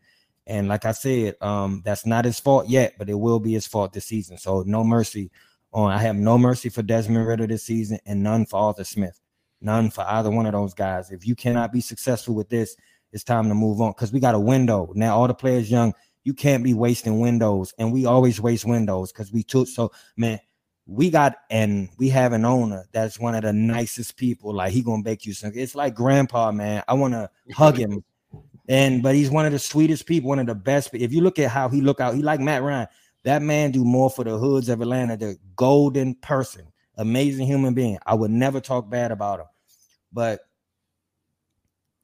And 0.47 0.67
like 0.67 0.85
I 0.85 0.91
said, 0.91 1.35
um, 1.41 1.81
that's 1.83 2.05
not 2.05 2.25
his 2.25 2.39
fault 2.39 2.67
yet, 2.67 2.95
but 2.97 3.09
it 3.09 3.15
will 3.15 3.39
be 3.39 3.53
his 3.53 3.67
fault 3.67 3.93
this 3.93 4.05
season. 4.05 4.37
So 4.37 4.63
no 4.65 4.83
mercy 4.83 5.31
on. 5.73 5.91
I 5.91 5.97
have 5.99 6.15
no 6.15 6.37
mercy 6.37 6.69
for 6.69 6.83
Desmond 6.83 7.27
Ridder 7.27 7.47
this 7.47 7.63
season, 7.63 7.99
and 8.05 8.21
none 8.21 8.45
for 8.45 8.59
Arthur 8.59 8.83
Smith. 8.83 9.19
None 9.61 9.89
for 9.89 10.01
either 10.01 10.29
one 10.29 10.45
of 10.45 10.53
those 10.53 10.75
guys. 10.75 11.11
If 11.11 11.25
you 11.25 11.35
cannot 11.35 11.73
be 11.73 11.81
successful 11.81 12.35
with 12.35 12.49
this, 12.49 12.75
it's 13.15 13.23
time 13.23 13.47
to 13.49 13.55
move 13.55 13.81
on 13.81 13.93
because 13.93 14.11
we 14.11 14.19
got 14.19 14.35
a 14.35 14.39
window 14.39 14.91
now. 14.93 15.17
All 15.17 15.27
the 15.27 15.33
players 15.33 15.71
young, 15.71 15.95
you 16.23 16.35
can't 16.35 16.63
be 16.63 16.75
wasting 16.75 17.19
windows, 17.19 17.73
and 17.79 17.91
we 17.91 18.05
always 18.05 18.39
waste 18.39 18.65
windows 18.65 19.11
because 19.11 19.31
we 19.31 19.41
took 19.41 19.67
so 19.67 19.91
man 20.15 20.39
we 20.87 21.09
got 21.09 21.35
and 21.49 21.89
we 21.97 22.09
have 22.09 22.33
an 22.33 22.45
owner 22.45 22.85
that's 22.91 23.19
one 23.19 23.35
of 23.35 23.41
the 23.41 23.53
nicest 23.53 24.17
people. 24.17 24.53
Like 24.53 24.71
he 24.71 24.83
gonna 24.83 25.03
bake 25.03 25.25
you 25.25 25.33
some. 25.33 25.51
It's 25.55 25.75
like 25.75 25.95
grandpa, 25.95 26.51
man. 26.51 26.83
I 26.87 26.93
want 26.93 27.13
to 27.13 27.29
hug 27.53 27.77
him. 27.77 28.03
And 28.67 29.01
but 29.01 29.15
he's 29.15 29.29
one 29.29 29.45
of 29.45 29.51
the 29.51 29.59
sweetest 29.59 30.05
people, 30.05 30.29
one 30.29 30.39
of 30.39 30.47
the 30.47 30.55
best. 30.55 30.89
If 30.93 31.11
you 31.11 31.21
look 31.21 31.39
at 31.39 31.49
how 31.49 31.69
he 31.69 31.81
look 31.81 31.99
out, 31.99 32.15
he 32.15 32.21
like 32.21 32.39
Matt 32.39 32.63
Ryan. 32.63 32.87
That 33.23 33.41
man 33.41 33.71
do 33.71 33.83
more 33.83 34.09
for 34.09 34.23
the 34.23 34.37
hoods 34.37 34.69
of 34.69 34.81
Atlanta. 34.81 35.17
The 35.17 35.37
golden 35.55 36.15
person, 36.15 36.67
amazing 36.97 37.47
human 37.47 37.73
being. 37.73 37.97
I 38.05 38.13
would 38.13 38.31
never 38.31 38.61
talk 38.61 38.89
bad 38.89 39.11
about 39.11 39.39
him, 39.39 39.47
but 40.13 40.41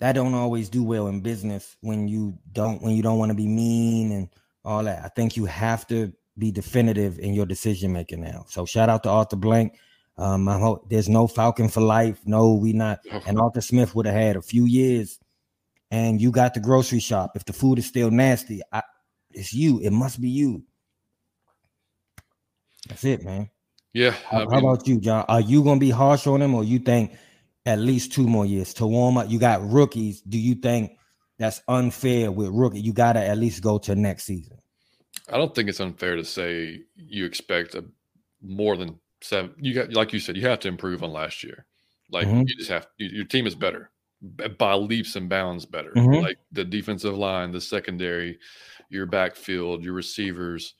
that 0.01 0.13
don't 0.13 0.33
always 0.33 0.67
do 0.67 0.83
well 0.83 1.07
in 1.07 1.21
business 1.21 1.77
when 1.81 2.07
you 2.07 2.35
don't 2.51 2.81
when 2.81 2.95
you 2.95 3.03
don't 3.03 3.19
want 3.19 3.29
to 3.29 3.35
be 3.35 3.47
mean 3.47 4.11
and 4.11 4.29
all 4.65 4.83
that. 4.83 5.05
I 5.05 5.09
think 5.09 5.37
you 5.37 5.45
have 5.45 5.85
to 5.87 6.11
be 6.39 6.51
definitive 6.51 7.19
in 7.19 7.35
your 7.35 7.45
decision 7.45 7.93
making 7.93 8.21
now. 8.21 8.45
So 8.49 8.65
shout 8.65 8.89
out 8.89 9.03
to 9.03 9.09
Arthur 9.09 9.35
Blank. 9.35 9.77
Um, 10.17 10.49
I 10.49 10.57
hope 10.57 10.89
there's 10.89 11.07
no 11.07 11.27
Falcon 11.27 11.69
for 11.69 11.81
life. 11.81 12.19
No, 12.25 12.55
we 12.55 12.73
not. 12.73 12.99
And 13.27 13.39
Arthur 13.39 13.61
Smith 13.61 13.93
would 13.93 14.07
have 14.07 14.15
had 14.15 14.35
a 14.37 14.41
few 14.41 14.65
years, 14.65 15.19
and 15.91 16.19
you 16.19 16.31
got 16.31 16.55
the 16.55 16.59
grocery 16.59 16.99
shop. 16.99 17.33
If 17.35 17.45
the 17.45 17.53
food 17.53 17.77
is 17.77 17.85
still 17.85 18.09
nasty, 18.09 18.61
I, 18.71 18.81
it's 19.29 19.53
you. 19.53 19.81
It 19.81 19.91
must 19.91 20.19
be 20.19 20.29
you. 20.29 20.63
That's 22.89 23.03
it, 23.03 23.23
man. 23.23 23.51
Yeah. 23.93 24.15
How, 24.27 24.39
mean, 24.39 24.49
how, 24.49 24.57
about 24.57 24.87
you, 24.87 24.99
John? 24.99 25.25
Are 25.27 25.41
you 25.41 25.63
gonna 25.63 25.79
be 25.79 25.91
harsh 25.91 26.25
on 26.25 26.41
him, 26.41 26.55
or 26.55 26.63
you 26.63 26.79
think 26.79 27.11
at 27.65 27.79
least 27.79 28.13
two 28.13 28.27
more 28.27 28.45
years 28.45 28.73
to 28.75 28.87
warm 28.87 29.17
up? 29.17 29.29
You 29.29 29.39
got 29.39 29.67
rookies. 29.69 30.21
Do 30.21 30.37
you 30.37 30.55
think 30.55 30.97
that's 31.37 31.61
unfair 31.67 32.31
with 32.31 32.49
rookie? 32.49 32.81
You 32.81 32.93
gotta 32.93 33.25
at 33.25 33.37
least 33.37 33.61
go 33.61 33.77
to 33.79 33.95
next 33.95 34.25
season. 34.25 34.57
I 35.29 35.37
don't 35.37 35.53
think 35.53 35.69
it's 35.69 35.79
unfair 35.79 36.15
to 36.15 36.25
say 36.25 36.81
you 36.95 37.25
expect 37.25 37.75
a 37.75 37.85
more 38.41 38.75
than 38.75 38.99
seven. 39.21 39.53
You 39.57 39.73
got, 39.73 39.93
like 39.93 40.13
you 40.13 40.19
said, 40.19 40.35
you 40.35 40.47
have 40.47 40.59
to 40.61 40.67
improve 40.67 41.03
on 41.03 41.11
last 41.11 41.43
year. 41.43 41.65
Like 42.09 42.27
mm-hmm. 42.27 42.43
you 42.47 42.55
just 42.55 42.69
have 42.69 42.87
your 42.97 43.25
team 43.25 43.47
is 43.47 43.55
better 43.55 43.89
by 44.57 44.73
leaps 44.73 45.15
and 45.15 45.29
bounds 45.29 45.65
better. 45.65 45.91
Mm-hmm. 45.91 46.23
Like 46.23 46.37
the 46.51 46.63
defensive 46.63 47.17
line, 47.17 47.51
the 47.51 47.61
secondary, 47.61 48.37
your 48.89 49.05
backfield, 49.05 49.83
your 49.83 49.93
receivers. 49.93 50.75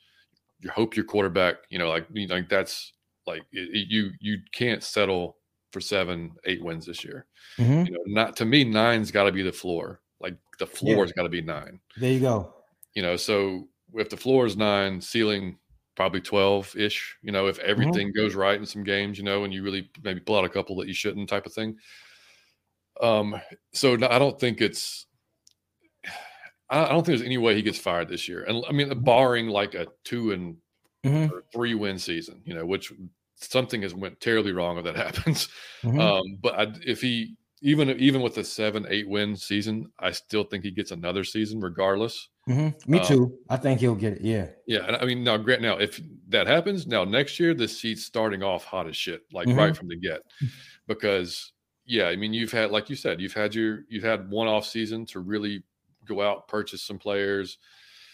You 0.60 0.70
hope 0.70 0.94
your 0.94 1.04
quarterback. 1.04 1.56
You 1.70 1.78
know, 1.78 1.88
like 1.88 2.06
like 2.28 2.48
that's 2.48 2.92
like 3.26 3.42
it, 3.52 3.88
you 3.88 4.10
you 4.20 4.38
can't 4.52 4.82
settle 4.82 5.36
for 5.72 5.80
seven, 5.80 6.32
eight 6.44 6.62
wins 6.62 6.86
this 6.86 7.04
year. 7.04 7.26
Mm-hmm. 7.58 7.86
You 7.86 7.92
know, 7.92 8.02
not 8.06 8.36
to 8.36 8.44
me, 8.44 8.62
nine's 8.62 9.10
got 9.10 9.24
to 9.24 9.32
be 9.32 9.42
the 9.42 9.52
floor. 9.52 10.00
Like 10.20 10.36
the 10.58 10.66
floor's 10.66 11.10
yeah. 11.10 11.14
got 11.16 11.22
to 11.24 11.28
be 11.28 11.42
nine. 11.42 11.80
There 11.96 12.12
you 12.12 12.20
go. 12.20 12.54
You 12.94 13.02
know, 13.02 13.16
so 13.16 13.68
if 13.94 14.10
the 14.10 14.16
floor 14.16 14.46
is 14.46 14.56
nine, 14.56 15.00
ceiling 15.00 15.58
probably 15.96 16.20
12 16.20 16.76
ish, 16.76 17.16
you 17.22 17.32
know, 17.32 17.46
if 17.48 17.58
mm-hmm. 17.58 17.70
everything 17.70 18.08
mm-hmm. 18.08 18.20
goes 18.20 18.34
right 18.34 18.58
in 18.58 18.66
some 18.66 18.84
games, 18.84 19.18
you 19.18 19.24
know, 19.24 19.44
and 19.44 19.52
you 19.52 19.62
really 19.62 19.90
maybe 20.04 20.20
pull 20.20 20.38
out 20.38 20.44
a 20.44 20.48
couple 20.48 20.76
that 20.76 20.88
you 20.88 20.94
shouldn't 20.94 21.28
type 21.28 21.46
of 21.46 21.52
thing. 21.52 21.76
Um, 23.00 23.40
so 23.72 23.94
I 23.94 24.18
don't 24.18 24.38
think 24.38 24.60
it's, 24.60 25.06
I 26.68 26.88
don't 26.88 27.04
think 27.04 27.18
there's 27.18 27.22
any 27.22 27.38
way 27.38 27.54
he 27.54 27.62
gets 27.62 27.78
fired 27.78 28.08
this 28.08 28.28
year. 28.28 28.44
And 28.44 28.64
I 28.66 28.72
mean, 28.72 29.02
barring 29.02 29.48
like 29.48 29.74
a 29.74 29.88
two 30.04 30.32
and 30.32 30.56
mm-hmm. 31.04 31.36
three 31.52 31.74
win 31.74 31.98
season, 31.98 32.40
you 32.44 32.54
know, 32.54 32.64
which 32.64 32.92
something 33.42 33.82
has 33.82 33.94
went 33.94 34.20
terribly 34.20 34.52
wrong 34.52 34.78
if 34.78 34.84
that 34.84 34.96
happens. 35.16 35.48
Mm-hmm. 35.82 36.00
Um, 36.00 36.22
but 36.40 36.58
I, 36.58 36.72
if 36.86 37.00
he, 37.00 37.36
even 37.64 37.90
even 37.90 38.22
with 38.22 38.38
a 38.38 38.44
seven 38.44 38.86
eight 38.88 39.08
win 39.08 39.36
season, 39.36 39.90
I 39.98 40.10
still 40.10 40.44
think 40.44 40.64
he 40.64 40.70
gets 40.70 40.90
another 40.90 41.22
season 41.22 41.60
regardless. 41.60 42.28
Mm-hmm. 42.48 42.90
Me 42.90 42.98
um, 42.98 43.06
too. 43.06 43.38
I 43.48 43.56
think 43.56 43.80
he'll 43.80 43.94
get 43.94 44.14
it. 44.14 44.22
Yeah. 44.22 44.48
Yeah. 44.66 44.96
I 45.00 45.04
mean, 45.04 45.22
now, 45.22 45.36
Grant, 45.36 45.62
now 45.62 45.78
if 45.78 46.00
that 46.28 46.48
happens, 46.48 46.88
now 46.88 47.04
next 47.04 47.38
year 47.38 47.54
the 47.54 47.68
seat's 47.68 48.04
starting 48.04 48.42
off 48.42 48.64
hot 48.64 48.88
as 48.88 48.96
shit, 48.96 49.22
like 49.32 49.46
mm-hmm. 49.46 49.58
right 49.58 49.76
from 49.76 49.86
the 49.86 49.96
get, 49.96 50.22
because 50.88 51.52
yeah, 51.84 52.06
I 52.06 52.16
mean, 52.16 52.32
you've 52.32 52.52
had 52.52 52.70
like 52.70 52.90
you 52.90 52.96
said, 52.96 53.20
you've 53.20 53.34
had 53.34 53.54
your 53.54 53.84
you've 53.88 54.04
had 54.04 54.30
one 54.30 54.48
off 54.48 54.66
season 54.66 55.06
to 55.06 55.20
really 55.20 55.62
go 56.04 56.20
out, 56.20 56.48
purchase 56.48 56.82
some 56.82 56.98
players, 56.98 57.58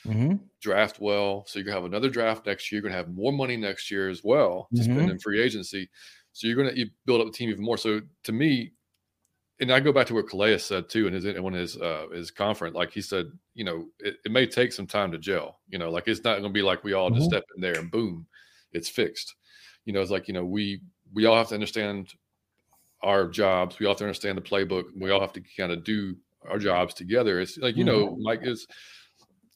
Mm-hmm. 0.09 0.37
draft 0.61 1.01
well. 1.01 1.45
So 1.47 1.59
you're 1.59 1.65
gonna 1.67 1.77
have 1.77 1.85
another 1.85 2.11
draft 2.11 2.47
next 2.47 2.71
year. 2.73 2.81
You're 2.81 2.91
gonna 2.91 2.99
have 2.99 3.15
more 3.15 3.33
money 3.33 3.57
next 3.57 3.91
year 3.91 4.09
as 4.11 4.25
well 4.25 4.69
to 4.75 4.83
spend 4.83 5.01
Mhm. 5.01 5.11
in 5.11 5.19
free 5.21 5.41
agency. 5.41 5.89
So 6.33 6.47
you're 6.47 6.57
gonna 6.57 6.73
you 6.75 6.87
build 7.07 7.21
up 7.21 7.27
the 7.29 7.33
team 7.33 7.51
even 7.51 7.63
more. 7.65 7.77
So 7.79 8.01
to 8.25 8.33
me, 8.33 8.73
and 9.61 9.73
I 9.73 9.81
go 9.81 9.93
back 9.93 10.07
to 10.07 10.15
what 10.15 10.29
Calais 10.29 10.59
said 10.59 10.89
too 10.89 11.07
in 11.07 11.13
his 11.13 11.25
in 11.25 11.53
his 11.53 11.77
uh, 11.77 12.07
his 12.13 12.31
conference. 12.31 12.75
Like 12.75 12.93
he 12.93 13.01
said, 13.01 13.27
you 13.55 13.65
know, 13.65 13.89
it, 13.99 14.17
it 14.25 14.33
may 14.33 14.47
take 14.47 14.73
some 14.73 14.87
time 14.87 15.11
to 15.13 15.19
gel. 15.19 15.61
You 15.69 15.79
know, 15.79 15.91
like 15.91 16.07
it's 16.09 16.23
not 16.25 16.37
gonna 16.41 16.51
be 16.53 16.63
like 16.63 16.85
we 16.85 16.93
all 16.93 17.11
just 17.11 17.27
Mhm. 17.27 17.31
step 17.31 17.45
in 17.55 17.61
there 17.61 17.79
and 17.79 17.91
boom, 17.91 18.27
it's 18.73 18.89
fixed. 18.89 19.35
You 19.85 19.93
know, 19.93 20.01
it's 20.01 20.11
like 20.11 20.29
you 20.29 20.35
know 20.35 20.45
we 20.45 20.81
we 21.13 21.25
all 21.27 21.37
have 21.37 21.49
to 21.49 21.55
understand 21.55 22.15
our 23.03 23.29
jobs. 23.29 23.79
We 23.79 23.87
all 23.87 23.93
have 23.93 23.99
to 23.99 24.05
understand 24.05 24.39
the 24.39 24.43
playbook. 24.43 24.85
We 24.97 25.11
all 25.11 25.21
have 25.21 25.33
to 25.35 25.43
kind 25.57 25.73
of 25.73 25.85
do 25.85 26.17
our 26.49 26.59
jobs 26.59 26.95
together. 26.95 27.41
It's 27.41 27.59
like 27.59 27.77
you 27.77 27.85
know, 27.85 28.17
Mike 28.21 28.41
is 28.45 28.67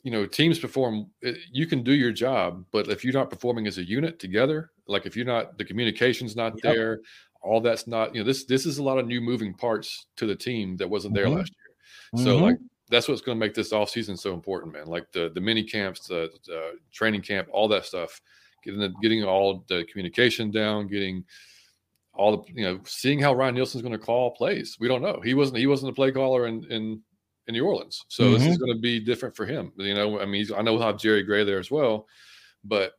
you 0.02 0.10
know 0.10 0.26
teams 0.26 0.58
perform 0.58 1.06
eh, 1.22 1.34
you 1.52 1.66
can 1.66 1.82
do 1.82 1.92
your 1.92 2.12
job 2.12 2.64
but 2.72 2.88
if 2.88 3.04
you're 3.04 3.12
not 3.14 3.30
performing 3.30 3.66
as 3.66 3.78
a 3.78 3.84
unit 3.84 4.18
together 4.18 4.70
like 4.88 5.06
if 5.06 5.16
you're 5.16 5.26
not 5.26 5.56
the 5.58 5.64
communication's 5.64 6.34
not 6.36 6.52
Yep. 6.54 6.62
there 6.62 7.00
all 7.42 7.60
that's 7.60 7.86
not 7.86 8.14
you 8.14 8.20
know 8.20 8.26
this 8.26 8.44
this 8.44 8.66
is 8.66 8.78
a 8.78 8.82
lot 8.82 8.98
of 8.98 9.06
new 9.06 9.20
moving 9.20 9.54
parts 9.54 10.06
to 10.16 10.26
the 10.26 10.34
team 10.34 10.76
that 10.76 10.88
wasn't 10.88 11.14
there 11.14 11.26
Mhm. 11.26 11.36
last 11.36 11.52
year 11.52 12.24
so 12.24 12.36
Mhm. 12.38 12.42
like 12.42 12.56
that's 12.88 13.08
what's 13.08 13.22
going 13.22 13.38
to 13.38 13.40
make 13.46 13.54
this 13.54 13.72
off 13.72 13.90
season 13.90 14.16
so 14.16 14.34
important 14.34 14.72
man 14.72 14.86
like 14.86 15.10
the 15.12 15.30
the 15.34 15.40
mini 15.40 15.62
camps 15.64 16.06
the, 16.08 16.30
the 16.46 16.78
training 16.92 17.22
camp 17.22 17.48
all 17.52 17.68
that 17.68 17.84
stuff 17.84 18.20
getting 18.64 18.80
the, 18.80 18.92
getting 19.02 19.24
all 19.24 19.64
the 19.68 19.84
communication 19.84 20.50
down 20.50 20.86
getting 20.88 21.24
all 22.14 22.36
the 22.36 22.52
you 22.52 22.62
know 22.64 22.78
seeing 22.84 23.18
how 23.18 23.32
Ryan 23.32 23.54
Nielsen's 23.54 23.82
going 23.82 23.98
to 23.98 24.04
call 24.04 24.32
plays 24.32 24.76
we 24.78 24.88
don't 24.88 25.00
know 25.00 25.20
he 25.24 25.32
wasn't 25.34 25.58
he 25.58 25.66
wasn't 25.66 25.90
a 25.90 25.94
play 25.94 26.10
caller 26.12 26.46
in 26.46 26.64
in 26.70 27.00
in 27.48 27.54
New 27.54 27.64
Orleans. 27.66 28.04
So 28.08 28.30
this 28.32 28.46
is 28.46 28.58
going 28.58 28.72
to 28.74 28.80
be 28.80 29.00
different 29.00 29.34
for 29.36 29.46
him. 29.46 29.72
You 29.76 29.94
know, 29.94 30.20
I 30.20 30.26
mean, 30.26 30.46
I 30.56 30.62
know 30.62 30.74
we'll 30.74 30.82
have 30.82 30.98
Jerry 30.98 31.22
Gray 31.22 31.44
there 31.44 31.58
as 31.58 31.70
well, 31.70 32.06
but 32.64 32.92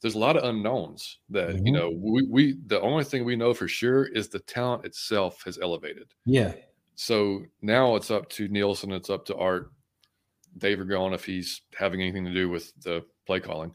there's 0.00 0.14
a 0.14 0.18
lot 0.18 0.36
of 0.36 0.44
unknowns 0.44 1.18
that 1.28 1.54
you 1.56 1.72
Mhm. 1.72 1.74
know 1.74 1.90
we, 1.90 2.26
we 2.26 2.56
the 2.66 2.80
only 2.80 3.04
thing 3.04 3.24
we 3.24 3.36
know 3.36 3.52
for 3.52 3.68
sure 3.68 4.06
is 4.06 4.28
the 4.28 4.38
talent 4.40 4.84
itself 4.84 5.42
has 5.44 5.58
elevated. 5.58 6.14
yeah. 6.24 6.54
So 6.94 7.44
now 7.62 7.96
it's 7.96 8.10
up 8.10 8.28
to 8.30 8.46
Nielsen, 8.48 8.92
it's 8.92 9.08
up 9.10 9.24
to 9.26 9.36
Art, 9.36 9.72
Dave 10.58 10.78
Ragone 10.78 11.14
if 11.14 11.24
he's 11.24 11.62
having 11.74 12.00
anything 12.02 12.24
to 12.26 12.32
do 12.34 12.48
with 12.50 12.72
the 12.82 13.04
play 13.26 13.40
calling. 13.40 13.74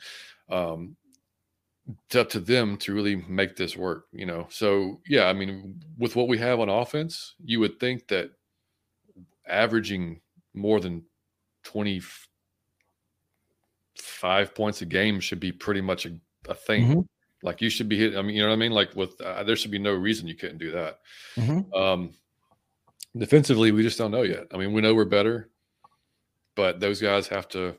Um, 0.49 0.95
it's 2.05 2.15
up 2.15 2.29
to 2.31 2.39
them 2.39 2.77
to 2.77 2.93
really 2.93 3.15
make 3.27 3.55
this 3.55 3.75
work, 3.77 4.05
you 4.11 4.25
know. 4.25 4.47
So 4.49 5.01
yeah, 5.07 5.25
I 5.25 5.33
mean, 5.33 5.83
with 5.97 6.15
what 6.15 6.27
we 6.27 6.37
have 6.39 6.59
on 6.59 6.69
offense, 6.69 7.35
you 7.43 7.59
would 7.59 7.79
think 7.79 8.07
that 8.09 8.31
averaging 9.47 10.21
more 10.53 10.79
than 10.79 11.03
25 11.63 14.55
points 14.55 14.81
a 14.81 14.85
game 14.85 15.19
should 15.19 15.39
be 15.39 15.51
pretty 15.51 15.81
much 15.81 16.05
a, 16.05 16.17
a 16.47 16.53
thing. 16.53 16.87
Mhm. 16.87 17.05
Like 17.43 17.61
you 17.61 17.69
should 17.69 17.89
be 17.89 17.97
hit. 17.97 18.15
I 18.15 18.21
mean, 18.21 18.35
you 18.35 18.41
know 18.41 18.49
what 18.49 18.55
I 18.55 18.57
mean? 18.57 18.71
Like 18.71 18.95
with 18.95 19.19
uh, 19.21 19.43
there 19.43 19.55
should 19.55 19.71
be 19.71 19.79
no 19.79 19.93
reason 19.93 20.27
you 20.27 20.35
couldn't 20.35 20.57
do 20.57 20.71
that. 20.71 20.99
Mhm. 21.35 21.73
Um, 21.75 22.13
defensively, 23.15 23.71
we 23.71 23.83
just 23.83 23.97
don't 23.97 24.11
know 24.11 24.23
yet. 24.23 24.47
I 24.53 24.57
mean, 24.57 24.73
we 24.73 24.81
know 24.81 24.95
we're 24.95 25.05
better, 25.05 25.49
but 26.55 26.79
those 26.79 27.01
guys 27.01 27.27
have 27.27 27.47
to 27.49 27.75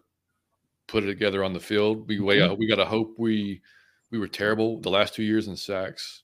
put 0.86 1.02
it 1.02 1.08
together 1.08 1.42
on 1.42 1.52
the 1.52 1.60
field. 1.60 2.06
We 2.08 2.20
way 2.20 2.38
Mhm. 2.38 2.58
we 2.58 2.68
got 2.68 2.76
to 2.76 2.84
hope 2.84 3.14
we 3.18 3.62
we 4.12 4.18
were 4.18 4.28
terrible 4.28 4.80
the 4.80 4.90
last 4.90 5.14
two 5.14 5.24
years 5.24 5.48
in 5.48 5.56
sacks. 5.56 6.22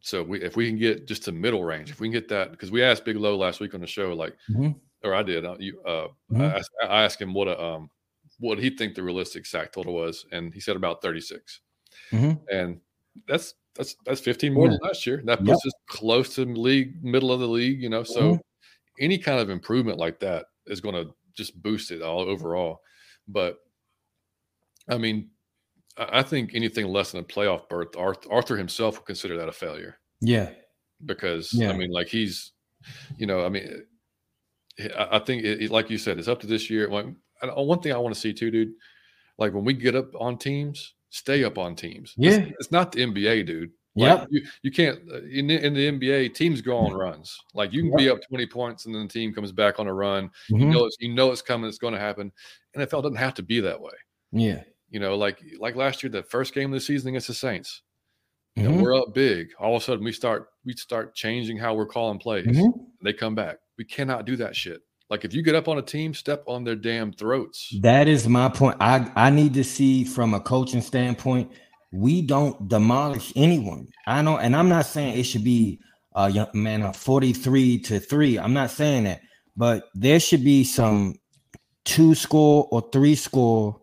So 0.00 0.22
we 0.22 0.40
if 0.42 0.56
we 0.56 0.68
can 0.68 0.78
get 0.78 1.06
just 1.08 1.24
to 1.24 1.32
middle 1.32 1.64
range, 1.64 1.90
if 1.90 2.00
we 2.00 2.06
can 2.08 2.12
get 2.12 2.28
that, 2.28 2.52
because 2.52 2.70
we 2.70 2.82
asked 2.82 3.04
Big 3.04 3.16
Low 3.16 3.36
last 3.36 3.60
week 3.60 3.74
on 3.74 3.80
the 3.80 3.86
show, 3.86 4.12
like, 4.14 4.36
Mhm. 4.48 4.80
or 5.04 5.14
I 5.14 5.22
did, 5.24 5.44
uh, 5.46 5.56
you, 5.60 5.82
uh, 5.84 6.08
Mhm. 6.30 6.52
I, 6.52 6.58
asked, 6.58 6.70
I 6.82 7.04
asked 7.04 7.22
him 7.22 7.34
what 7.34 7.48
a 7.48 7.60
um 7.62 7.90
what 8.38 8.58
he 8.58 8.70
think 8.70 8.94
the 8.96 9.02
realistic 9.04 9.46
sack 9.46 9.72
total 9.72 9.94
was, 9.94 10.26
and 10.32 10.54
he 10.54 10.60
said 10.60 10.76
about 10.76 11.02
thirty 11.02 11.20
six, 11.20 11.60
Mhm. 12.12 12.48
and 12.52 12.80
that's 13.28 13.54
that's 13.76 13.96
that's 14.06 14.20
fifteen 14.20 14.54
more 14.54 14.68
than 14.68 14.78
last 14.82 15.06
year. 15.06 15.22
That 15.26 15.44
Yep. 15.44 15.46
puts 15.46 15.64
us 15.66 15.72
close 15.88 16.34
to 16.36 16.44
league 16.46 17.02
middle 17.04 17.32
of 17.32 17.40
the 17.40 17.48
league, 17.48 17.82
you 17.82 17.88
know. 17.90 18.02
So 18.04 18.36
Mhm. 18.36 18.40
any 19.00 19.18
kind 19.18 19.40
of 19.40 19.50
improvement 19.50 19.98
like 19.98 20.20
that 20.20 20.46
is 20.66 20.80
going 20.80 20.94
to 20.96 21.14
just 21.36 21.60
boost 21.62 21.90
it 21.92 22.02
all 22.02 22.20
overall. 22.22 22.80
But 23.28 23.58
I 24.88 24.98
mean, 24.98 25.30
I 25.98 26.22
think 26.22 26.52
anything 26.54 26.86
less 26.86 27.12
than 27.12 27.20
a 27.20 27.24
playoff 27.24 27.68
berth, 27.68 27.96
Arthur, 27.96 28.32
Arthur 28.32 28.56
himself 28.56 28.96
would 28.98 29.06
consider 29.06 29.36
that 29.38 29.48
a 29.48 29.52
failure 29.52 29.98
Yeah. 30.20 30.50
because 31.04 31.52
Yeah. 31.52 31.70
I 31.70 31.76
mean, 31.76 31.90
like 31.90 32.08
he's, 32.08 32.52
you 33.16 33.26
know, 33.26 33.44
I 33.44 33.48
mean, 33.48 33.84
I 34.96 35.18
think 35.18 35.42
it, 35.44 35.70
like 35.70 35.90
you 35.90 35.98
said, 35.98 36.18
it's 36.18 36.28
up 36.28 36.40
to 36.40 36.46
this 36.46 36.70
year. 36.70 36.88
Like 36.88 37.06
and 37.42 37.52
one 37.56 37.80
thing 37.80 37.92
I 37.92 37.98
want 37.98 38.14
to 38.14 38.20
see 38.20 38.32
too, 38.32 38.50
dude, 38.50 38.72
like 39.38 39.52
when 39.54 39.64
we 39.64 39.72
get 39.74 39.94
up 39.96 40.14
on 40.20 40.38
teams, 40.38 40.94
stay 41.10 41.42
up 41.44 41.58
on 41.58 41.74
teams. 41.74 42.14
Yeah. 42.16 42.46
it's, 42.60 42.70
not 42.70 42.92
the 42.92 43.00
NBA, 43.04 43.46
dude. 43.46 43.70
Like, 43.96 44.18
Yep. 44.20 44.28
you, 44.30 44.42
you 44.62 44.70
can't 44.70 44.98
uh, 45.12 45.22
in 45.24 45.48
the, 45.48 45.64
in 45.66 45.74
the 45.74 45.90
NBA 45.90 46.34
teams 46.34 46.60
go 46.60 46.76
on 46.76 46.92
runs. 46.92 47.36
Like 47.54 47.72
you 47.72 47.82
can 47.82 47.96
be 47.96 48.08
up 48.08 48.18
20 48.28 48.46
points 48.46 48.86
and 48.86 48.94
then 48.94 49.02
the 49.02 49.08
team 49.08 49.34
comes 49.34 49.50
back 49.50 49.80
on 49.80 49.88
a 49.88 49.92
run. 49.94 50.30
You 50.48 50.56
Mhm. 50.58 50.72
know 50.72 50.84
it's 50.86 50.96
you 51.00 51.12
know 51.12 51.32
it's 51.32 51.42
coming, 51.42 51.68
it's 51.68 51.78
going 51.78 51.94
to 51.94 52.00
happen. 52.00 52.30
NFL 52.76 53.02
doesn't 53.02 53.16
have 53.16 53.34
to 53.34 53.42
be 53.42 53.58
that 53.60 53.80
way. 53.80 53.92
Yeah. 54.30 54.62
You 54.90 55.00
know, 55.00 55.16
like 55.16 55.42
like 55.58 55.76
last 55.76 56.02
year, 56.02 56.10
the 56.10 56.22
first 56.22 56.54
game 56.54 56.72
of 56.72 56.76
the 56.76 56.80
season 56.80 57.08
against 57.10 57.28
the 57.28 57.34
Saints. 57.34 57.82
You 58.56 58.64
know, 58.64 58.70
Mhm. 58.70 58.82
we're 58.82 58.96
up 58.96 59.14
big. 59.14 59.48
All 59.60 59.76
of 59.76 59.82
a 59.82 59.84
sudden, 59.84 60.04
we 60.04 60.12
start 60.12 60.48
we 60.64 60.72
start 60.74 61.14
changing 61.14 61.58
how 61.58 61.74
we're 61.74 61.86
calling 61.86 62.18
plays. 62.18 62.46
Mhm. 62.46 62.72
They 63.02 63.12
come 63.12 63.34
back. 63.34 63.58
We 63.76 63.84
cannot 63.84 64.24
do 64.26 64.36
that 64.36 64.56
shit. 64.56 64.80
Like 65.10 65.24
if 65.24 65.32
you 65.32 65.42
get 65.42 65.54
up 65.54 65.68
on 65.68 65.78
a 65.78 65.82
team, 65.82 66.12
step 66.14 66.42
on 66.46 66.64
their 66.64 66.74
damn 66.76 67.12
throats. 67.12 67.72
That 67.80 68.08
is 68.08 68.26
my 68.28 68.48
point. 68.48 68.76
I 68.80 69.10
I 69.14 69.30
need 69.30 69.54
to 69.54 69.64
see 69.64 70.04
from 70.04 70.34
a 70.34 70.40
coaching 70.40 70.80
standpoint. 70.82 71.50
We 71.92 72.20
don't 72.22 72.68
demolish 72.68 73.32
anyone. 73.36 73.88
I 74.06 74.20
know, 74.22 74.36
and 74.38 74.54
I'm 74.56 74.68
not 74.68 74.86
saying 74.86 75.18
it 75.18 75.22
should 75.24 75.44
be 75.44 75.78
a 76.14 76.28
young 76.30 76.48
man 76.52 76.82
a 76.82 76.92
43 76.92 77.78
to 77.80 78.00
3. 78.00 78.38
I'm 78.38 78.52
not 78.52 78.70
saying 78.70 79.04
that, 79.04 79.20
but 79.56 79.84
there 79.94 80.18
should 80.20 80.44
be 80.44 80.64
some 80.64 81.14
two 81.84 82.14
score 82.14 82.68
or 82.70 82.86
three 82.92 83.14
score 83.14 83.80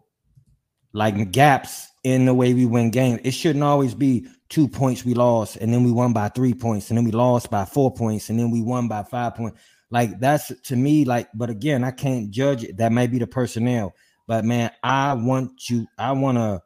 like 0.95 1.31
gaps 1.31 1.89
in 2.05 2.25
the 2.25 2.33
way 2.33 2.53
we 2.53 2.65
win 2.65 2.89
games. 2.89 3.19
It 3.25 3.31
shouldn't 3.31 3.63
always 3.63 3.93
be 3.93 4.27
two 4.47 4.67
points 4.67 5.03
we 5.03 5.13
lost 5.13 5.57
and 5.57 5.73
then 5.73 5.83
we 5.83 5.91
won 5.91 6.13
by 6.13 6.29
three 6.29 6.53
points 6.53 6.89
and 6.89 6.97
then 6.97 7.03
we 7.03 7.11
lost 7.11 7.51
by 7.51 7.65
four 7.65 7.93
points 7.93 8.29
and 8.29 8.39
then 8.39 8.49
we 8.49 8.61
won 8.61 8.87
by 8.87 9.03
five 9.03 9.35
points. 9.35 9.59
Like 9.91 10.19
that's 10.21 10.53
to 10.61 10.75
me 10.75 11.03
like, 11.03 11.27
but 11.35 11.49
again, 11.49 11.83
I 11.83 11.91
can't 11.91 12.31
judge 12.31 12.63
it. 12.63 12.77
That 12.77 12.93
may 12.93 13.07
be 13.07 13.19
the 13.19 13.27
personnel, 13.27 13.93
but 14.25 14.45
man, 14.45 14.71
I 14.83 15.13
want 15.13 15.69
you. 15.69 15.85
I 15.97 16.13
want 16.13 16.37
to 16.37 16.61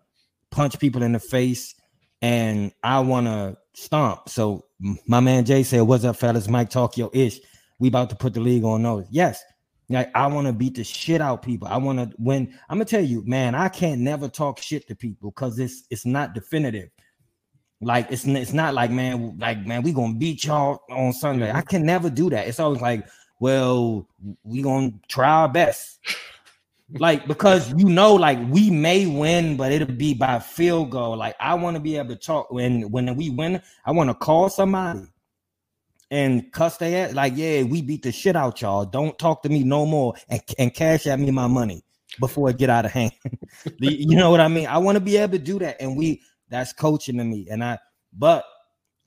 punch 0.51 0.77
people 0.79 1.01
in 1.01 1.13
the 1.13 1.19
face 1.19 1.73
and 2.21 2.71
I 2.83 2.99
want 2.99 3.25
to 3.25 3.57
stomp. 3.73 4.29
So 4.29 4.65
my 5.07 5.21
man 5.21 5.43
Jay 5.43 5.63
said, 5.63 5.81
"What's 5.81 6.05
up, 6.05 6.17
fellas? 6.17 6.47
Mike 6.47 6.69
talk 6.69 6.97
your 6.97 7.09
ish. 7.13 7.39
We 7.79 7.87
about 7.87 8.11
to 8.11 8.15
put 8.15 8.35
the 8.35 8.41
league 8.41 8.63
on 8.63 8.83
notice." 8.83 9.07
Yes, 9.09 9.43
like 9.89 10.11
I 10.15 10.27
want 10.27 10.47
to 10.47 10.53
beat 10.53 10.75
the 10.75 10.83
shit 10.83 11.19
out 11.19 11.41
people. 11.41 11.67
I 11.67 11.77
want 11.77 11.99
to 11.99 12.15
when 12.17 12.53
I'm 12.69 12.77
gonna 12.77 12.85
tell 12.85 13.03
you, 13.03 13.23
man, 13.25 13.55
I 13.55 13.69
can't 13.69 14.01
never 14.01 14.27
talk 14.27 14.61
shit 14.61 14.87
to 14.87 14.95
people 14.95 15.31
because 15.31 15.57
it's 15.57 15.83
it's 15.89 16.05
not 16.05 16.33
definitive. 16.33 16.89
Like 17.81 18.11
it's 18.11 18.25
it's 18.25 18.53
not 18.53 18.73
like 18.75 18.91
man, 18.91 19.37
like 19.39 19.65
man, 19.65 19.81
we 19.81 19.91
gonna 19.91 20.13
beat 20.13 20.43
y'all 20.43 20.81
on 20.91 21.13
Sunday. 21.13 21.51
I 21.51 21.61
can 21.61 21.85
never 21.85 22.09
do 22.09 22.29
that. 22.29 22.47
It's 22.47 22.59
always 22.59 22.81
like, 22.81 23.07
well, 23.39 24.07
we 24.43 24.61
gonna 24.61 24.91
try 25.07 25.29
our 25.29 25.49
best. 25.49 25.99
like 26.99 27.25
because 27.27 27.73
you 27.73 27.89
know, 27.89 28.13
like 28.13 28.37
we 28.49 28.69
may 28.69 29.07
win, 29.07 29.57
but 29.57 29.71
it'll 29.71 29.87
be 29.87 30.13
by 30.13 30.37
field 30.37 30.91
goal. 30.91 31.17
Like 31.17 31.35
I 31.39 31.55
want 31.55 31.77
to 31.77 31.81
be 31.81 31.97
able 31.97 32.09
to 32.09 32.15
talk 32.15 32.51
when 32.51 32.91
when 32.91 33.15
we 33.15 33.31
win. 33.31 33.61
I 33.85 33.91
want 33.91 34.11
to 34.11 34.13
call 34.13 34.49
somebody 34.49 35.07
and 36.11 36.51
cuss 36.51 36.77
their 36.77 37.07
ass. 37.07 37.13
Like, 37.13 37.33
yeah, 37.35 37.63
we 37.63 37.81
beat 37.81 38.03
the 38.03 38.11
shit 38.11 38.35
out 38.35 38.61
y'all. 38.61 38.85
Don't 38.85 39.17
talk 39.17 39.43
to 39.43 39.49
me 39.49 39.63
no 39.63 39.85
more 39.85 40.15
and, 40.27 40.41
and 40.57 40.73
cash 40.73 41.07
at 41.07 41.19
me 41.19 41.31
my 41.31 41.47
money 41.47 41.83
before 42.19 42.49
it 42.49 42.57
get 42.57 42.69
out 42.69 42.85
of 42.85 42.91
hand. 42.91 43.11
You 43.79 44.15
know 44.15 44.31
what 44.31 44.39
I 44.39 44.47
mean? 44.47 44.67
I 44.67 44.77
want 44.77 44.95
to 44.95 45.01
be 45.01 45.17
able 45.17 45.33
to 45.33 45.39
do 45.39 45.59
that. 45.59 45.81
And 45.81 45.97
we 45.97 46.21
that's 46.49 46.73
coaching 46.73 47.17
to 47.17 47.23
me. 47.23 47.47
And 47.49 47.63
I 47.63 47.79
but 48.13 48.45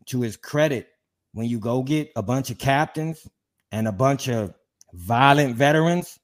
to 0.07 0.21
his 0.21 0.37
credit, 0.37 0.89
when 1.33 1.49
you 1.49 1.59
go 1.59 1.83
get 1.83 2.11
a 2.17 2.23
bunch 2.23 2.51
of 2.51 2.59
captains 2.59 3.27
and 3.71 3.89
a 3.89 3.93
bunch 3.93 4.29
of 4.29 4.55
violent 4.93 5.57
veterans, 5.57 6.19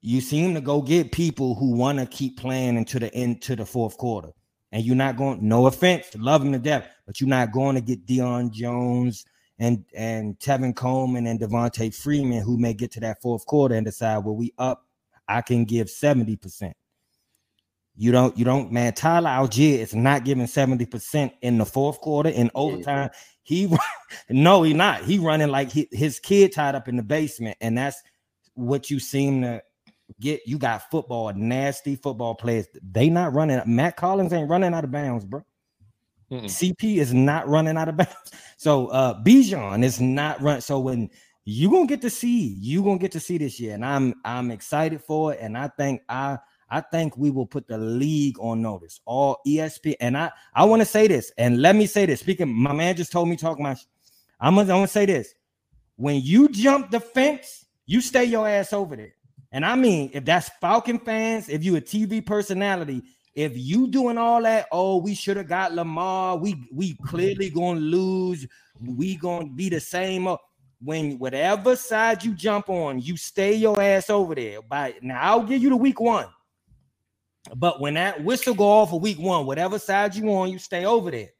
you 0.00 0.20
seem 0.20 0.54
to 0.54 0.60
go 0.60 0.82
get 0.82 1.12
people 1.12 1.54
who 1.54 1.76
want 1.76 1.98
to 1.98 2.06
keep 2.06 2.38
playing 2.38 2.76
into 2.76 2.98
the 2.98 3.12
end 3.14 3.42
to 3.42 3.56
the 3.56 3.64
fourth 3.64 3.96
quarter. 3.96 4.30
And 4.72 4.84
you're 4.84 4.96
not 4.96 5.16
going, 5.16 5.46
no 5.46 5.66
offense, 5.66 6.08
love 6.16 6.42
him 6.42 6.52
to 6.52 6.58
death, 6.58 6.88
but 7.06 7.20
you're 7.20 7.28
not 7.28 7.52
going 7.52 7.76
to 7.76 7.80
get 7.80 8.06
Deion 8.06 8.50
Jones 8.50 9.24
and 9.58 9.84
and 9.94 10.38
Tevin 10.38 10.74
Coleman 10.74 11.26
and 11.26 11.40
Devonta 11.40 11.94
Freeman 11.94 12.42
who 12.42 12.58
may 12.58 12.74
get 12.74 12.90
to 12.92 13.00
that 13.00 13.22
fourth 13.22 13.46
quarter 13.46 13.74
and 13.74 13.86
decide, 13.86 14.18
well, 14.18 14.36
we 14.36 14.52
up, 14.58 14.86
I 15.28 15.42
can 15.42 15.64
give 15.64 15.86
70%. 15.86 16.72
You 17.96 18.10
don't, 18.10 18.36
you 18.36 18.44
don't, 18.44 18.72
man. 18.72 18.92
Tyler 18.92 19.30
Allgeier 19.30 19.78
is 19.78 19.94
not 19.94 20.24
giving 20.24 20.46
70% 20.46 21.32
in 21.42 21.58
the 21.58 21.64
fourth 21.64 22.00
quarter 22.00 22.28
in 22.28 22.50
overtime. 22.54 23.10
He 23.44 23.72
no, 24.28 24.62
he 24.64 24.74
not. 24.74 25.04
He 25.04 25.18
running 25.18 25.48
like 25.48 25.70
he, 25.70 25.88
his 25.92 26.18
kid 26.18 26.52
tied 26.52 26.74
up 26.74 26.88
in 26.88 26.96
the 26.96 27.04
basement, 27.04 27.56
and 27.60 27.78
that's 27.78 28.02
what 28.54 28.90
you 28.90 28.98
seem 28.98 29.42
to 29.42 29.62
get 30.20 30.40
you 30.46 30.58
got 30.58 30.90
football, 30.90 31.32
nasty 31.34 31.94
football 31.94 32.34
players. 32.34 32.66
They 32.82 33.08
not 33.10 33.32
running. 33.32 33.60
Mack 33.66 34.00
Hollins 34.00 34.32
ain't 34.32 34.50
running 34.50 34.74
out 34.74 34.84
of 34.84 34.90
bounds, 34.90 35.24
bro. 35.24 35.44
Mm-mm. 36.30 36.44
CP 36.44 36.96
is 36.96 37.12
not 37.14 37.48
running 37.48 37.76
out 37.76 37.88
of 37.88 37.96
bounds. 37.96 38.14
So 38.56 38.86
uh 38.88 39.22
Bijan 39.22 39.82
is 39.84 40.00
not 40.00 40.40
run. 40.40 40.60
So 40.60 40.78
when 40.78 41.10
you 41.44 41.70
gonna 41.70 41.86
get 41.86 42.00
to 42.02 42.10
see, 42.10 42.56
you 42.60 42.82
gonna 42.82 42.98
get 42.98 43.12
to 43.12 43.20
see 43.20 43.36
this 43.36 43.60
year, 43.60 43.74
and 43.74 43.84
I'm 43.84 44.14
I'm 44.24 44.50
excited 44.50 45.02
for 45.02 45.34
it. 45.34 45.40
And 45.42 45.58
I 45.58 45.68
think 45.68 46.02
I 46.08 46.38
I 46.70 46.80
think 46.80 47.16
we 47.16 47.30
will 47.30 47.46
put 47.46 47.68
the 47.68 47.76
league 47.76 48.38
on 48.40 48.62
notice. 48.62 49.00
All 49.04 49.38
ESP, 49.46 49.96
and 50.00 50.16
I 50.16 50.30
I 50.54 50.64
want 50.64 50.80
to 50.80 50.86
say 50.86 51.08
this, 51.08 51.32
and 51.36 51.60
let 51.60 51.76
me 51.76 51.86
say 51.86 52.06
this. 52.06 52.20
Speaking, 52.20 52.52
my 52.52 52.72
man 52.72 52.96
just 52.96 53.12
told 53.12 53.28
me 53.28 53.36
talk 53.36 53.58
my. 53.58 53.76
I'm 54.40 54.54
gonna, 54.54 54.62
I'm 54.62 54.78
gonna 54.78 54.88
say 54.88 55.06
this. 55.06 55.34
When 55.96 56.20
you 56.22 56.48
jump 56.48 56.90
the 56.90 57.00
fence, 57.00 57.66
you 57.86 58.00
stay 58.00 58.24
your 58.24 58.48
ass 58.48 58.72
over 58.72 58.96
there. 58.96 59.14
And 59.52 59.64
I 59.64 59.76
mean, 59.76 60.10
if 60.12 60.24
that's 60.24 60.48
Falcon 60.60 60.98
fans, 60.98 61.48
if 61.48 61.62
you 61.62 61.76
a 61.76 61.80
TV 61.80 62.24
personality, 62.24 63.02
if 63.34 63.56
you 63.56 63.88
doing 63.88 64.16
all 64.16 64.42
that, 64.42 64.66
oh, 64.70 64.98
we 64.98 65.14
should 65.14 65.36
have 65.36 65.48
got 65.48 65.74
Lamar. 65.74 66.36
We 66.36 66.68
we 66.72 66.94
clearly 67.06 67.50
gonna 67.50 67.80
lose. 67.80 68.46
We 68.80 69.16
gonna 69.16 69.48
be 69.48 69.68
the 69.68 69.80
same. 69.80 70.28
When 70.80 71.18
whatever 71.18 71.76
side 71.76 72.22
you 72.22 72.34
jump 72.34 72.68
on, 72.68 73.00
you 73.00 73.16
stay 73.16 73.54
your 73.54 73.80
ass 73.80 74.10
over 74.10 74.34
there. 74.34 74.60
By 74.62 74.94
now, 75.02 75.20
I'll 75.20 75.42
give 75.42 75.62
you 75.62 75.70
the 75.70 75.76
week 75.76 75.98
one. 75.98 76.26
But 77.56 77.80
when 77.80 77.94
that 77.94 78.22
whistle 78.22 78.54
go 78.54 78.64
off 78.64 78.90
for 78.90 79.00
week 79.00 79.18
one, 79.18 79.46
whatever 79.46 79.78
side 79.78 80.14
you 80.14 80.32
on, 80.32 80.50
you 80.50 80.58
stay 80.58 80.84
over 80.84 81.10
there. 81.10 81.30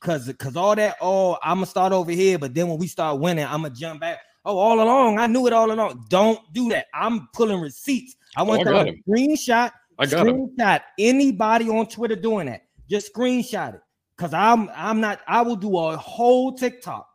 Cause 0.00 0.32
cause 0.38 0.56
all 0.56 0.74
that, 0.76 0.96
oh, 1.00 1.38
I'm 1.42 1.58
gonna 1.58 1.66
start 1.66 1.92
over 1.92 2.10
here, 2.10 2.38
but 2.38 2.54
then 2.54 2.68
when 2.68 2.78
we 2.78 2.86
start 2.86 3.20
winning, 3.20 3.44
I'm 3.44 3.62
gonna 3.62 3.74
jump 3.74 4.00
back. 4.00 4.18
Oh, 4.44 4.56
all 4.56 4.80
along, 4.80 5.18
I 5.18 5.26
knew 5.26 5.46
it 5.46 5.52
all 5.52 5.70
along. 5.70 6.06
Don't 6.08 6.40
do 6.54 6.70
that. 6.70 6.86
I'm 6.94 7.28
pulling 7.34 7.60
receipts. 7.60 8.16
I 8.36 8.42
want 8.42 8.66
oh, 8.66 8.84
to 8.84 8.94
screenshot. 9.06 9.70
I 10.00 10.06
got 10.06 10.26
screenshot 10.26 10.80
anybody 10.98 11.68
on 11.68 11.86
Twitter 11.86 12.16
doing 12.16 12.46
that. 12.46 12.62
Just 12.88 13.14
screenshot 13.14 13.74
it. 13.74 13.80
Cause 14.16 14.34
I'm 14.34 14.68
I'm 14.74 15.00
not, 15.00 15.20
I 15.26 15.42
will 15.42 15.56
do 15.56 15.78
a 15.78 15.96
whole 15.96 16.52
TikTok 16.52 17.06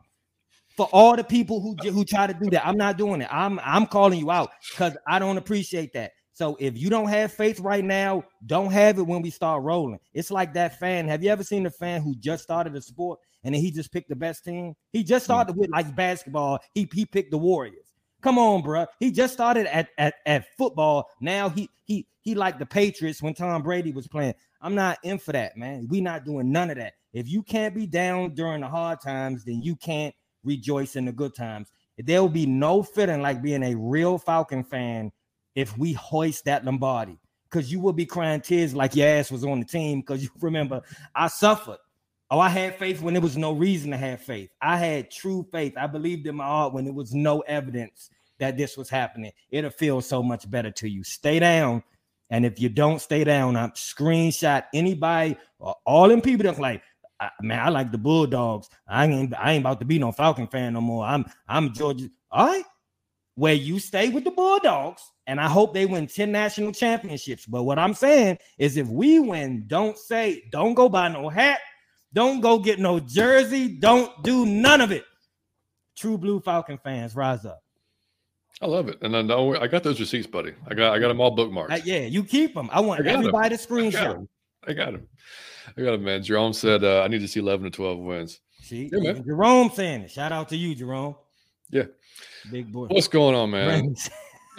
for 0.76 0.86
all 0.92 1.16
the 1.16 1.24
people 1.24 1.60
who 1.60 1.74
who 1.90 2.04
try 2.04 2.26
to 2.26 2.34
do 2.34 2.50
that. 2.50 2.66
I'm 2.66 2.76
not 2.76 2.96
doing 2.96 3.22
it. 3.22 3.28
I'm 3.30 3.58
I'm 3.64 3.86
calling 3.86 4.18
you 4.18 4.30
out 4.30 4.50
because 4.70 4.96
I 5.06 5.18
don't 5.18 5.38
appreciate 5.38 5.92
that. 5.94 6.12
So 6.32 6.56
if 6.60 6.76
you 6.76 6.90
don't 6.90 7.08
have 7.08 7.32
faith 7.32 7.60
right 7.60 7.84
now, 7.84 8.22
don't 8.44 8.70
have 8.70 8.98
it 8.98 9.06
when 9.06 9.22
we 9.22 9.30
start 9.30 9.62
rolling. 9.62 9.98
It's 10.12 10.30
like 10.30 10.52
that 10.54 10.78
fan. 10.78 11.08
Have 11.08 11.24
you 11.24 11.30
ever 11.30 11.42
seen 11.42 11.64
a 11.64 11.70
fan 11.70 12.02
who 12.02 12.14
just 12.16 12.42
started 12.42 12.76
a 12.76 12.82
sport 12.82 13.20
and 13.42 13.54
then 13.54 13.62
he 13.62 13.70
just 13.70 13.90
picked 13.90 14.10
the 14.10 14.16
best 14.16 14.44
team? 14.44 14.74
He 14.92 15.02
just 15.02 15.24
hmm. 15.24 15.32
started 15.32 15.56
with 15.56 15.70
like 15.70 15.96
basketball. 15.96 16.58
He 16.74 16.88
he 16.92 17.06
picked 17.06 17.30
the 17.30 17.38
Warriors. 17.38 17.85
Come 18.26 18.40
on, 18.40 18.60
bro. 18.60 18.86
He 18.98 19.12
just 19.12 19.34
started 19.34 19.72
at 19.72 19.90
at, 19.98 20.14
at 20.26 20.46
football. 20.58 21.08
Now 21.20 21.48
he 21.48 21.70
he 21.84 22.08
he 22.22 22.34
like 22.34 22.58
the 22.58 22.66
Patriots 22.66 23.22
when 23.22 23.34
Tom 23.34 23.62
Brady 23.62 23.92
was 23.92 24.08
playing. 24.08 24.34
I'm 24.60 24.74
not 24.74 24.98
in 25.04 25.20
for 25.20 25.30
that, 25.30 25.56
man. 25.56 25.86
We 25.88 26.00
not 26.00 26.24
doing 26.24 26.50
none 26.50 26.70
of 26.70 26.76
that. 26.78 26.94
If 27.12 27.28
you 27.28 27.44
can't 27.44 27.72
be 27.72 27.86
down 27.86 28.34
during 28.34 28.62
the 28.62 28.66
hard 28.66 29.00
times, 29.00 29.44
then 29.44 29.62
you 29.62 29.76
can't 29.76 30.12
rejoice 30.42 30.96
in 30.96 31.04
the 31.04 31.12
good 31.12 31.36
times. 31.36 31.70
There 31.98 32.20
will 32.20 32.28
be 32.28 32.46
no 32.46 32.82
feeling 32.82 33.22
like 33.22 33.42
being 33.42 33.62
a 33.62 33.76
real 33.76 34.18
Falcon 34.18 34.64
fan 34.64 35.12
if 35.54 35.78
we 35.78 35.92
hoist 35.92 36.46
that 36.46 36.64
Lombardi 36.64 37.20
because 37.48 37.70
you 37.70 37.78
will 37.78 37.92
be 37.92 38.06
crying 38.06 38.40
tears 38.40 38.74
like 38.74 38.96
your 38.96 39.06
ass 39.06 39.30
was 39.30 39.44
on 39.44 39.60
the 39.60 39.66
team 39.66 40.00
because 40.00 40.24
you 40.24 40.30
remember 40.40 40.82
I 41.14 41.28
suffered. 41.28 41.78
Oh, 42.28 42.40
I 42.40 42.48
had 42.48 42.76
faith 42.76 43.00
when 43.02 43.14
there 43.14 43.20
was 43.20 43.36
no 43.36 43.52
reason 43.52 43.92
to 43.92 43.96
have 43.96 44.20
faith. 44.20 44.50
I 44.60 44.78
had 44.78 45.12
true 45.12 45.46
faith. 45.52 45.74
I 45.76 45.86
believed 45.86 46.26
in 46.26 46.34
my 46.34 46.44
heart 46.44 46.72
when 46.72 46.84
there 46.84 46.92
was 46.92 47.14
no 47.14 47.38
evidence 47.42 48.10
that 48.38 48.56
this 48.56 48.76
was 48.76 48.88
happening. 48.88 49.32
It'll 49.50 49.70
feel 49.70 50.00
so 50.00 50.22
much 50.22 50.50
better 50.50 50.70
to 50.72 50.88
you. 50.88 51.04
Stay 51.04 51.38
down. 51.38 51.82
And 52.30 52.44
if 52.44 52.60
you 52.60 52.68
don't 52.68 53.00
stay 53.00 53.24
down, 53.24 53.56
I'm 53.56 53.70
screenshot 53.70 54.64
anybody, 54.74 55.36
or 55.58 55.76
all 55.84 56.08
them 56.08 56.20
people 56.20 56.44
that 56.44 56.58
like, 56.58 56.82
man, 57.40 57.60
I 57.60 57.68
like 57.68 57.92
the 57.92 57.98
Bulldogs. 57.98 58.68
I 58.88 59.06
ain't 59.06 59.34
I 59.38 59.52
ain't 59.52 59.62
about 59.62 59.78
to 59.80 59.86
be 59.86 59.98
no 59.98 60.12
Falcon 60.12 60.48
fan 60.48 60.72
no 60.72 60.80
more. 60.80 61.04
I'm 61.04 61.24
I'm 61.48 61.72
Georgia. 61.72 62.08
All 62.32 62.46
right, 62.46 62.64
where 63.36 63.54
you 63.54 63.78
stay 63.78 64.08
with 64.08 64.24
the 64.24 64.30
Bulldogs, 64.32 65.02
and 65.26 65.40
I 65.40 65.48
hope 65.48 65.72
they 65.72 65.86
win 65.86 66.08
10 66.08 66.32
national 66.32 66.72
championships. 66.72 67.46
But 67.46 67.62
what 67.62 67.78
I'm 67.78 67.94
saying 67.94 68.38
is 68.58 68.76
if 68.76 68.88
we 68.88 69.20
win, 69.20 69.64
don't 69.66 69.96
say, 69.96 70.42
don't 70.50 70.74
go 70.74 70.88
buy 70.88 71.08
no 71.08 71.28
hat, 71.28 71.60
don't 72.12 72.40
go 72.40 72.58
get 72.58 72.78
no 72.78 72.98
jersey, 72.98 73.68
don't 73.68 74.10
do 74.24 74.46
none 74.46 74.80
of 74.80 74.90
it. 74.90 75.04
True 75.96 76.18
blue 76.18 76.40
Falcon 76.40 76.78
fans, 76.82 77.14
rise 77.14 77.44
up. 77.44 77.62
I 78.62 78.66
love 78.66 78.88
it, 78.88 78.98
and 79.02 79.14
I 79.14 79.22
know 79.22 79.54
I 79.54 79.66
got 79.66 79.82
those 79.82 80.00
receipts, 80.00 80.26
buddy. 80.26 80.54
I 80.66 80.74
got 80.74 80.94
I 80.94 80.98
got 80.98 81.08
them 81.08 81.20
all 81.20 81.36
bookmarked. 81.36 81.72
Uh, 81.72 81.80
yeah, 81.84 82.00
you 82.00 82.24
keep 82.24 82.54
them. 82.54 82.70
I 82.72 82.80
want 82.80 83.06
I 83.06 83.10
everybody 83.10 83.54
them. 83.54 83.58
to 83.58 83.68
screenshot. 83.68 84.26
I 84.66 84.72
got 84.72 84.92
them. 84.92 85.06
I 85.76 85.82
got 85.82 85.92
them, 85.92 86.04
man. 86.04 86.22
Jerome 86.22 86.54
said 86.54 86.82
uh, 86.82 87.02
I 87.02 87.08
need 87.08 87.20
to 87.20 87.28
see 87.28 87.40
eleven 87.40 87.64
to 87.64 87.70
twelve 87.70 87.98
wins. 87.98 88.40
See, 88.62 88.90
yeah, 88.92 89.12
Jerome 89.12 89.70
saying 89.70 90.02
it. 90.02 90.10
Shout 90.10 90.32
out 90.32 90.48
to 90.48 90.56
you, 90.56 90.74
Jerome. 90.74 91.16
Yeah. 91.70 91.84
Big 92.50 92.72
boy. 92.72 92.86
What's 92.86 93.08
going 93.08 93.34
on, 93.34 93.50
man? 93.50 93.94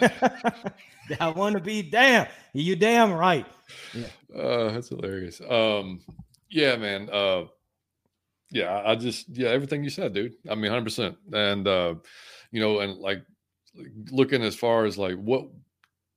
I 1.20 1.30
want 1.30 1.56
to 1.56 1.60
be 1.60 1.82
damn. 1.82 2.26
You 2.52 2.76
damn 2.76 3.12
right. 3.12 3.46
Yeah. 3.94 4.40
Uh, 4.40 4.72
that's 4.72 4.90
hilarious. 4.90 5.40
Um, 5.40 6.00
yeah, 6.50 6.76
man. 6.76 7.08
Uh, 7.10 7.44
yeah, 8.50 8.82
I 8.84 8.94
just 8.94 9.28
yeah, 9.28 9.48
everything 9.48 9.84
you 9.84 9.90
said, 9.90 10.14
dude. 10.14 10.34
I 10.48 10.54
mean, 10.54 10.70
hundred 10.70 10.84
percent. 10.84 11.16
And 11.32 11.66
uh, 11.66 11.94
you 12.50 12.60
know, 12.60 12.80
and 12.80 12.98
like 12.98 13.22
looking 14.10 14.42
as 14.42 14.54
far 14.54 14.84
as 14.84 14.98
like 14.98 15.16
what 15.16 15.48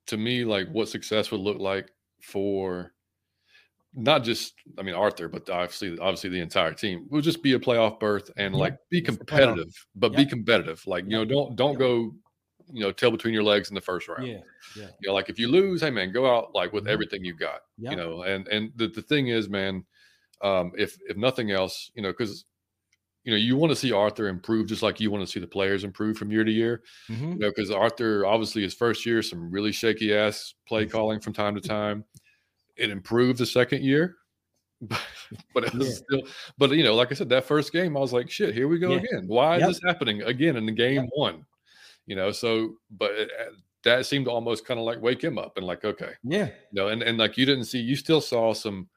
to 0.08 0.18
me, 0.18 0.44
like 0.44 0.68
what 0.70 0.90
success 0.90 1.32
would 1.32 1.42
look 1.42 1.60
like 1.60 1.92
for 2.22 2.94
not 3.94 4.24
just 4.24 4.54
I 4.78 4.84
mean 4.84 4.96
Arthur, 4.96 5.28
but 5.28 5.50
obviously 5.50 5.98
obviously 6.00 6.30
the 6.30 6.40
entire 6.40 6.74
team 6.74 7.08
will 7.10 7.22
just 7.22 7.44
be 7.44 7.54
a 7.54 7.60
playoff 7.60 8.00
berth 8.00 8.32
and 8.38 8.56
like 8.56 8.78
be 8.90 9.02
competitive, 9.02 9.74
but 9.96 10.16
be 10.16 10.26
competitive. 10.26 10.82
Like 10.88 11.06
you 11.06 11.12
know, 11.12 11.26
don't 11.26 11.56
don't 11.56 11.78
go 11.78 12.14
you 12.72 12.82
know 12.82 12.92
tail 12.92 13.12
between 13.12 13.34
your 13.34 13.44
legs 13.44 13.70
in 13.70 13.76
the 13.76 13.82
first 13.82 14.08
round. 14.08 14.28
Yeah, 14.28 14.40
yeah. 14.78 14.88
You 15.02 15.10
know, 15.10 15.14
like 15.14 15.30
if 15.30 15.38
you 15.38 15.48
lose, 15.48 15.82
hey 15.82 15.90
man, 15.90 16.12
go 16.12 16.34
out 16.34 16.54
like 16.54 16.72
with 16.74 16.84
mm-hmm. 16.84 16.94
everything 16.94 17.26
you 17.26 17.36
got. 17.36 17.62
You 17.78 17.96
know, 17.96 18.22
and 18.24 18.48
and 18.48 18.72
the, 18.76 18.88
the 18.88 19.02
thing 19.02 19.28
is, 19.28 19.50
man, 19.50 19.84
um, 20.42 20.72
if 20.78 20.98
if 21.08 21.18
nothing 21.18 21.52
else, 21.52 21.92
you 21.94 22.02
know, 22.02 22.12
because 22.12 22.46
you 23.24 23.32
know 23.32 23.38
you 23.38 23.56
want 23.56 23.72
to 23.72 23.76
see 23.76 23.92
Arthur 23.92 24.28
improve 24.28 24.68
just 24.68 24.82
like 24.82 25.00
you 25.00 25.12
want 25.12 25.26
to 25.26 25.32
see 25.32 25.40
the 25.40 25.48
players 25.48 25.84
improve 25.84 26.18
from 26.18 26.32
year 26.32 26.44
to 26.44 26.52
year. 26.52 26.82
Mm-hmm. 27.10 27.34
You 27.34 27.40
know, 27.40 27.50
because 27.50 27.72
Arthur 27.72 28.26
obviously 28.26 28.62
his 28.62 28.74
first 28.74 29.06
year 29.06 29.22
some 29.22 29.52
really 29.52 29.72
shaky 29.72 30.16
ass 30.16 30.54
play 30.68 30.86
calling 30.86 31.20
from 31.20 31.34
time 31.34 31.56
to 31.56 31.62
time 31.62 32.04
it 32.82 32.90
improved 32.90 33.38
the 33.38 33.46
second 33.46 33.84
year, 33.84 34.18
but 34.82 35.64
it 35.64 35.74
was 35.74 35.88
yeah. 35.88 35.96
still. 35.96 36.22
But 36.58 36.72
you 36.72 36.84
know, 36.84 36.96
like 36.96 37.12
I 37.12 37.16
said, 37.16 37.30
that 37.30 37.46
first 37.46 37.72
game, 37.72 37.96
I 37.96 38.00
was 38.00 38.14
like, 38.14 38.30
"Shit, 38.30 38.54
here 38.54 38.68
we 38.68 38.80
go 38.80 38.92
yeah. 38.92 38.98
again. 38.98 39.24
Why 39.28 39.58
yep. 39.58 39.70
is 39.70 39.80
this 39.80 39.84
happening 39.86 40.22
again 40.24 40.56
in 40.56 40.66
the 40.66 40.72
game 40.72 41.04
yep. 41.04 41.10
one?" 41.14 41.46
You 42.08 42.16
know, 42.16 42.32
so 42.32 42.76
but 42.90 43.12
it, 43.12 43.30
that 43.84 44.06
seemed 44.06 44.26
to 44.26 44.32
almost 44.32 44.66
kind 44.66 44.80
of 44.80 44.86
like 44.86 45.02
wake 45.02 45.24
him 45.24 45.38
up 45.38 45.58
and 45.58 45.66
like, 45.66 45.86
okay, 45.86 46.12
yeah, 46.24 46.46
you 46.46 46.54
know, 46.74 46.88
and 46.88 47.04
and 47.04 47.18
like 47.18 47.38
you 47.38 47.46
didn't 47.46 47.66
see, 47.66 47.80
you 47.80 47.96
still 47.96 48.22
saw 48.22 48.54
some, 48.54 48.90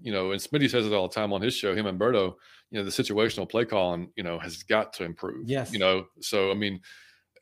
you 0.00 0.12
know, 0.12 0.32
and 0.32 0.40
Smitty 0.40 0.70
says 0.70 0.86
it 0.86 0.92
all 0.92 1.08
the 1.08 1.14
time 1.14 1.32
on 1.32 1.40
his 1.40 1.54
show, 1.54 1.74
him 1.74 1.86
and 1.86 1.98
Berto, 1.98 2.34
you 2.70 2.78
know, 2.78 2.84
the 2.84 2.90
situational 2.90 3.48
play 3.48 3.64
calling, 3.64 4.10
you 4.16 4.22
know, 4.22 4.38
has 4.38 4.62
got 4.62 4.92
to 4.94 5.04
improve. 5.04 5.48
Yes, 5.48 5.72
you 5.72 5.78
know, 5.78 6.06
so 6.20 6.50
I 6.50 6.54
mean. 6.54 6.80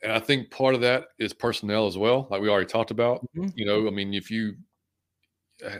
And 0.01 0.11
I 0.11 0.19
think 0.19 0.51
part 0.51 0.75
of 0.75 0.81
that 0.81 1.05
is 1.17 1.31
personnel 1.31 1.87
as 1.87 1.97
well, 1.97 2.27
like 2.29 2.41
we 2.41 2.49
already 2.49 2.65
talked 2.65 2.91
about. 2.91 3.25
Mm-hmm. 3.37 3.51
You 3.55 3.65
know, 3.65 3.87
I 3.87 3.89
mean, 3.89 4.13
if 4.13 4.29
you 4.29 4.55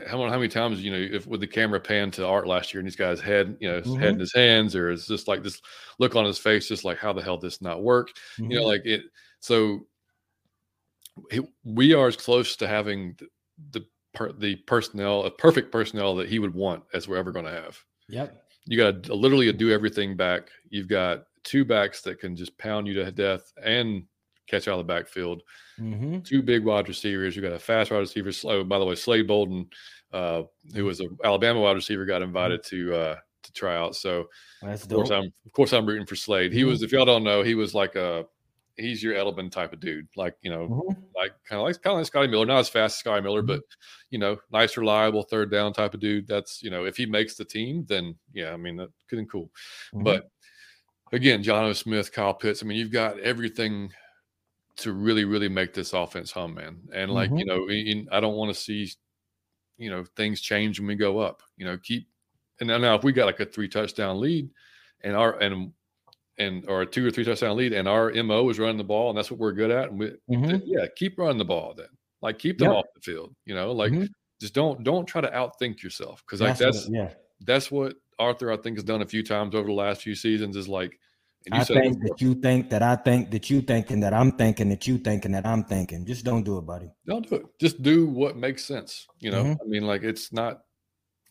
how, 0.06 0.18
how 0.28 0.36
many 0.36 0.48
times 0.48 0.82
you 0.82 0.90
know 0.90 1.16
if 1.16 1.26
with 1.26 1.40
the 1.40 1.46
camera 1.46 1.80
pan 1.80 2.10
to 2.12 2.26
Art 2.26 2.46
last 2.46 2.72
year 2.72 2.80
and 2.80 2.86
he's 2.86 2.96
got 2.96 3.10
his 3.10 3.20
head 3.20 3.56
you 3.60 3.68
know 3.68 3.78
his 3.78 3.86
mm-hmm. 3.88 4.00
head 4.00 4.14
in 4.14 4.20
his 4.20 4.34
hands 4.34 4.74
or 4.74 4.90
it's 4.90 5.06
just 5.06 5.28
like 5.28 5.42
this 5.42 5.60
look 5.98 6.16
on 6.16 6.24
his 6.24 6.38
face 6.38 6.68
just 6.68 6.84
like 6.84 6.98
how 6.98 7.12
the 7.12 7.22
hell 7.22 7.38
this 7.38 7.60
not 7.60 7.82
work 7.82 8.10
mm-hmm. 8.38 8.50
you 8.50 8.56
know 8.56 8.62
mm-hmm. 8.62 8.70
like 8.70 8.86
it 8.86 9.02
so 9.40 9.86
it, 11.30 11.44
we 11.64 11.92
are 11.92 12.08
as 12.08 12.16
close 12.16 12.56
to 12.56 12.66
having 12.66 13.16
the 13.18 13.28
the, 13.70 13.86
per, 14.14 14.32
the 14.32 14.56
personnel 14.56 15.24
a 15.24 15.30
perfect 15.30 15.70
personnel 15.70 16.14
that 16.14 16.28
he 16.28 16.38
would 16.38 16.54
want 16.54 16.82
as 16.92 17.08
we're 17.08 17.16
ever 17.16 17.32
going 17.32 17.44
to 17.44 17.50
have 17.50 17.78
yep 18.08 18.42
you 18.66 18.78
got 18.78 19.02
to 19.02 19.14
literally 19.14 19.48
a 19.48 19.52
do 19.52 19.70
everything 19.70 20.16
back 20.16 20.48
you've 20.70 20.88
got 20.88 21.24
two 21.44 21.64
backs 21.64 22.00
that 22.02 22.18
can 22.18 22.34
just 22.34 22.56
pound 22.58 22.86
you 22.86 22.94
to 22.94 23.12
death 23.12 23.52
and 23.62 24.04
catch 24.46 24.68
out 24.68 24.78
of 24.78 24.86
the 24.86 24.92
backfield. 24.92 25.42
Mm-hmm. 25.78 26.20
Two 26.20 26.42
big 26.42 26.64
wide 26.64 26.88
receivers. 26.88 27.36
You 27.36 27.42
got 27.42 27.52
a 27.52 27.58
fast 27.58 27.90
wide 27.90 27.98
receiver. 27.98 28.30
Oh, 28.44 28.64
by 28.64 28.78
the 28.78 28.84
way, 28.84 28.94
Slade 28.94 29.26
Bolden, 29.26 29.68
uh, 30.12 30.42
who 30.74 30.84
was 30.84 31.00
an 31.00 31.16
Alabama 31.24 31.60
wide 31.60 31.76
receiver, 31.76 32.04
got 32.04 32.22
invited 32.22 32.62
mm-hmm. 32.62 32.90
to 32.90 32.96
uh, 32.96 33.16
to 33.42 33.52
try 33.52 33.76
out. 33.76 33.94
So 33.94 34.26
of 34.62 34.88
course 34.88 35.10
I'm 35.10 35.32
of 35.46 35.52
course 35.52 35.72
I'm 35.72 35.86
rooting 35.86 36.06
for 36.06 36.16
Slade. 36.16 36.52
He 36.52 36.60
mm-hmm. 36.60 36.70
was, 36.70 36.82
if 36.82 36.92
y'all 36.92 37.04
don't 37.04 37.24
know, 37.24 37.42
he 37.42 37.54
was 37.54 37.74
like 37.74 37.94
a 37.96 38.24
he's 38.76 39.02
your 39.02 39.14
Edelman 39.14 39.50
type 39.50 39.72
of 39.72 39.80
dude, 39.80 40.08
like 40.16 40.36
you 40.42 40.50
know, 40.50 40.68
mm-hmm. 40.68 41.02
like 41.14 41.32
kind 41.48 41.60
of 41.60 41.66
like 41.66 41.80
kind 41.82 41.94
of 41.94 41.98
like 41.98 42.06
Scotty 42.06 42.28
Miller, 42.28 42.46
not 42.46 42.58
as 42.58 42.68
fast 42.68 42.94
as 42.94 42.98
Scotty 42.98 43.22
Miller, 43.22 43.42
mm-hmm. 43.42 43.48
but 43.48 43.62
you 44.10 44.18
know, 44.18 44.36
nice, 44.50 44.76
reliable 44.76 45.22
third 45.22 45.50
down 45.50 45.72
type 45.72 45.94
of 45.94 46.00
dude. 46.00 46.26
That's 46.26 46.62
you 46.62 46.70
know, 46.70 46.84
if 46.84 46.96
he 46.96 47.06
makes 47.06 47.36
the 47.36 47.44
team, 47.44 47.84
then 47.88 48.16
yeah, 48.32 48.52
I 48.52 48.56
mean, 48.56 48.76
that's 48.76 48.92
good 49.08 49.18
and 49.18 49.30
cool. 49.30 49.50
Mm-hmm. 49.94 50.04
But 50.04 50.30
again, 51.12 51.42
Jonnu 51.42 51.74
Smith, 51.76 52.12
Kyle 52.12 52.34
Pitts. 52.34 52.62
I 52.62 52.66
mean, 52.66 52.78
you've 52.78 52.90
got 52.90 53.18
everything 53.20 53.92
to 54.76 54.92
really, 54.92 55.24
really 55.24 55.48
make 55.48 55.72
this 55.72 55.92
offense 55.92 56.32
hum, 56.32 56.54
man. 56.54 56.78
And 56.92 57.12
like 57.12 57.30
Mhm. 57.30 57.38
you 57.38 57.44
know, 57.44 57.68
in, 57.70 58.08
I 58.10 58.20
don't 58.20 58.34
want 58.34 58.54
to 58.54 58.60
see 58.60 58.90
you 59.78 59.90
know 59.90 60.04
things 60.16 60.40
change 60.40 60.80
when 60.80 60.88
we 60.88 60.96
go 60.96 61.18
up. 61.18 61.42
You 61.56 61.66
know, 61.66 61.78
keep 61.78 62.08
and 62.60 62.68
now 62.68 62.94
if 62.94 63.04
we 63.04 63.12
got 63.12 63.26
like 63.26 63.40
a 63.40 63.46
three 63.46 63.68
touchdown 63.68 64.20
lead, 64.20 64.50
and 65.02 65.14
our 65.14 65.38
and 65.38 65.72
and 66.38 66.64
or 66.68 66.82
a 66.82 66.86
two 66.86 67.06
or 67.06 67.10
three 67.10 67.24
touchdown 67.24 67.56
lead, 67.56 67.72
and 67.72 67.86
our 67.88 68.12
mo 68.22 68.48
is 68.50 68.58
running 68.58 68.76
the 68.78 68.84
ball, 68.84 69.08
and 69.10 69.16
that's 69.18 69.30
what 69.30 69.38
we're 69.40 69.52
good 69.52 69.70
at, 69.70 69.90
and 69.90 69.98
we, 69.98 70.12
Mhm. 70.30 70.46
then, 70.48 70.62
yeah, 70.64 70.86
keep 70.96 71.18
running 71.18 71.38
the 71.38 71.44
ball 71.44 71.74
then. 71.76 71.88
Like 72.22 72.38
keep 72.38 72.58
them 72.58 72.68
Yep. 72.68 72.76
off 72.76 72.86
the 72.94 73.00
field. 73.02 73.34
You 73.44 73.54
know, 73.54 73.72
like 73.72 73.92
Mhm. 73.92 74.08
just 74.40 74.54
don't 74.54 74.82
don't 74.82 75.06
try 75.06 75.20
to 75.20 75.28
outthink 75.30 75.82
yourself 75.82 76.22
because 76.26 76.40
like 76.40 76.56
that's 76.58 76.88
yeah. 76.90 77.12
that's 77.40 77.70
what 77.70 77.96
Arthur 78.18 78.50
I 78.52 78.56
think 78.56 78.76
has 78.76 78.84
done 78.84 79.02
a 79.02 79.06
few 79.06 79.22
times 79.22 79.54
over 79.54 79.66
the 79.66 79.74
last 79.74 80.02
few 80.02 80.14
seasons 80.14 80.56
is 80.56 80.68
like. 80.68 80.98
And 81.46 81.56
you 81.56 81.60
I 81.60 81.64
said 81.64 81.76
think 81.82 82.02
that 82.04 82.20
you 82.22 82.34
think 82.36 82.70
that 82.70 82.82
I 82.82 82.96
think 82.96 83.30
that 83.32 83.50
you 83.50 83.60
thinking 83.60 84.00
that 84.00 84.14
I'm 84.14 84.32
thinking 84.32 84.70
that 84.70 84.86
you 84.86 84.96
thinking 84.96 85.32
that 85.32 85.44
I'm 85.44 85.62
thinking. 85.64 86.06
Just 86.06 86.24
don't 86.24 86.42
do 86.42 86.56
it, 86.56 86.62
buddy. 86.62 86.90
don't 87.06 87.28
do 87.28 87.34
it. 87.36 87.42
Just 87.60 87.82
do 87.82 88.06
what 88.06 88.36
makes 88.38 88.64
sense. 88.64 89.06
You 89.20 89.30
know, 89.30 89.44
Mhm. 89.44 89.56
I 89.60 89.64
mean, 89.66 89.82
like 89.86 90.02
it's 90.04 90.32
not 90.32 90.62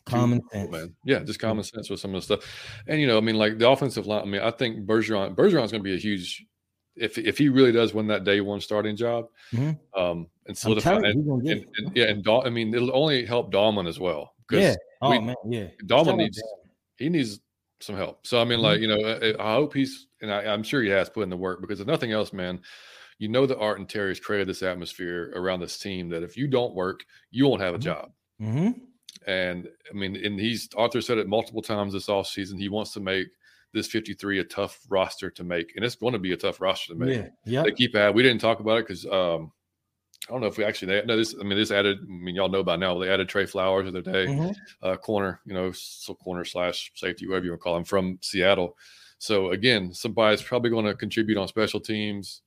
Common 0.06 0.40
sense. 0.52 0.70
man. 0.70 0.94
Yeah, 1.04 1.20
just 1.20 1.40
common 1.40 1.64
sense 1.64 1.88
with 1.88 1.98
some 2.00 2.14
of 2.14 2.20
the 2.20 2.36
stuff. 2.36 2.82
And 2.86 3.00
you 3.00 3.06
know, 3.06 3.16
I 3.16 3.20
mean, 3.20 3.36
like 3.36 3.58
the 3.58 3.68
offensive 3.68 4.06
line. 4.06 4.22
I 4.22 4.24
mean, 4.26 4.42
I 4.42 4.50
think 4.50 4.86
Bergeron 4.86 5.34
Bergeron's 5.34 5.70
going 5.72 5.82
to 5.82 5.88
be 5.88 5.94
a 5.94 5.98
huge. 5.98 6.44
If 6.96 7.18
if 7.18 7.38
he 7.38 7.48
really 7.48 7.72
does 7.72 7.92
win 7.94 8.06
that 8.08 8.22
day 8.24 8.40
one 8.40 8.60
starting 8.60 8.94
job, 8.96 9.26
Mhm. 9.52 9.78
um, 9.96 10.28
and 10.46 10.56
solidify, 10.56 10.96
and, 10.98 11.06
he 11.06 11.22
gonna 11.28 11.42
get 11.42 11.56
and, 11.58 11.66
and- 11.78 11.96
yeah, 11.96 12.04
and 12.04 12.22
Dahl, 12.22 12.46
I 12.46 12.50
mean, 12.50 12.72
it'll 12.74 12.94
only 12.94 13.24
help 13.24 13.52
Dalman 13.52 13.88
as 13.88 13.98
well 13.98 14.34
because 14.46 14.62
Yeah. 14.62 14.74
Oh 15.02 15.10
we- 15.10 15.18
man, 15.20 15.34
yeah. 15.48 15.68
Dalman 15.86 16.18
needs 16.18 16.40
he 16.98 17.08
needs 17.08 17.40
some 17.80 17.96
help. 17.96 18.24
So 18.26 18.40
I 18.40 18.44
mean, 18.44 18.60
Mhm. 18.60 18.62
like 18.62 18.80
you 18.80 18.86
know, 18.88 19.00
I, 19.00 19.34
I 19.42 19.54
hope 19.54 19.74
he's 19.74 20.06
and 20.22 20.30
I, 20.32 20.44
I'm 20.52 20.62
sure 20.62 20.82
he 20.82 20.88
has 20.90 21.10
put 21.10 21.22
in 21.22 21.30
the 21.30 21.36
work 21.36 21.60
because 21.60 21.80
if 21.80 21.86
nothing 21.88 22.12
else, 22.12 22.32
man, 22.32 22.60
you 23.18 23.28
know 23.28 23.44
that 23.46 23.58
Art 23.58 23.80
and 23.80 23.88
Terry 23.88 24.10
has 24.10 24.20
created 24.20 24.46
this 24.48 24.62
atmosphere 24.62 25.32
around 25.34 25.60
this 25.60 25.78
team 25.78 26.08
that 26.10 26.22
if 26.22 26.36
you 26.36 26.46
don't 26.46 26.74
work, 26.76 27.04
you 27.32 27.48
won't 27.48 27.60
have 27.62 27.74
a 27.74 27.78
Mhm. 27.78 27.82
job. 27.82 28.12
Mhm. 28.40 28.80
And 29.26 29.68
I 29.90 29.94
mean, 29.94 30.16
and 30.16 30.38
he's 30.38 30.68
Arthur 30.76 31.00
said 31.00 31.18
it 31.18 31.28
multiple 31.28 31.62
times 31.62 31.92
this 31.92 32.08
offseason. 32.08 32.58
He 32.58 32.68
wants 32.68 32.92
to 32.92 33.00
make 33.00 33.28
this 33.72 33.86
53 33.88 34.40
a 34.40 34.44
tough 34.44 34.80
roster 34.88 35.30
to 35.30 35.44
make, 35.44 35.72
and 35.76 35.84
it's 35.84 35.96
going 35.96 36.12
to 36.12 36.18
be 36.18 36.32
a 36.32 36.36
tough 36.36 36.60
roster 36.60 36.92
to 36.92 36.98
make. 36.98 37.16
Yeah. 37.16 37.28
Yeah. 37.44 37.62
They 37.62 37.72
keep 37.72 37.94
adding. 37.96 38.14
We 38.14 38.22
didn't 38.22 38.40
talk 38.40 38.60
about 38.60 38.78
it 38.78 38.86
because 38.86 39.04
um, 39.06 39.50
I 40.28 40.32
don't 40.32 40.40
know 40.40 40.46
if 40.46 40.58
we 40.58 40.64
actually 40.64 41.02
no 41.06 41.16
this. 41.16 41.34
I 41.38 41.42
mean, 41.44 41.58
this 41.58 41.70
added. 41.70 41.98
I 42.02 42.06
mean, 42.06 42.34
y'all 42.34 42.48
know 42.48 42.62
by 42.62 42.76
now. 42.76 42.98
They 42.98 43.10
added 43.10 43.28
Tre 43.28 43.46
Flowers 43.46 43.90
the 43.90 43.98
other 43.98 44.12
day 44.12 44.26
Mhm. 44.26 44.54
uh, 44.82 44.96
corner, 44.96 45.40
you 45.44 45.54
know, 45.54 45.72
so 45.72 46.14
corner 46.14 46.44
slash 46.44 46.92
safety, 46.94 47.26
whatever 47.26 47.46
you 47.46 47.50
want 47.52 47.60
to 47.60 47.64
call 47.64 47.76
him, 47.76 47.84
from 47.84 48.18
Seattle. 48.22 48.76
So 49.18 49.50
again, 49.50 49.92
somebody's 49.94 50.42
probably 50.42 50.70
going 50.70 50.86
to 50.86 50.94
contribute 50.94 51.38
on 51.38 51.48
special 51.48 51.80
teams, 51.80 52.42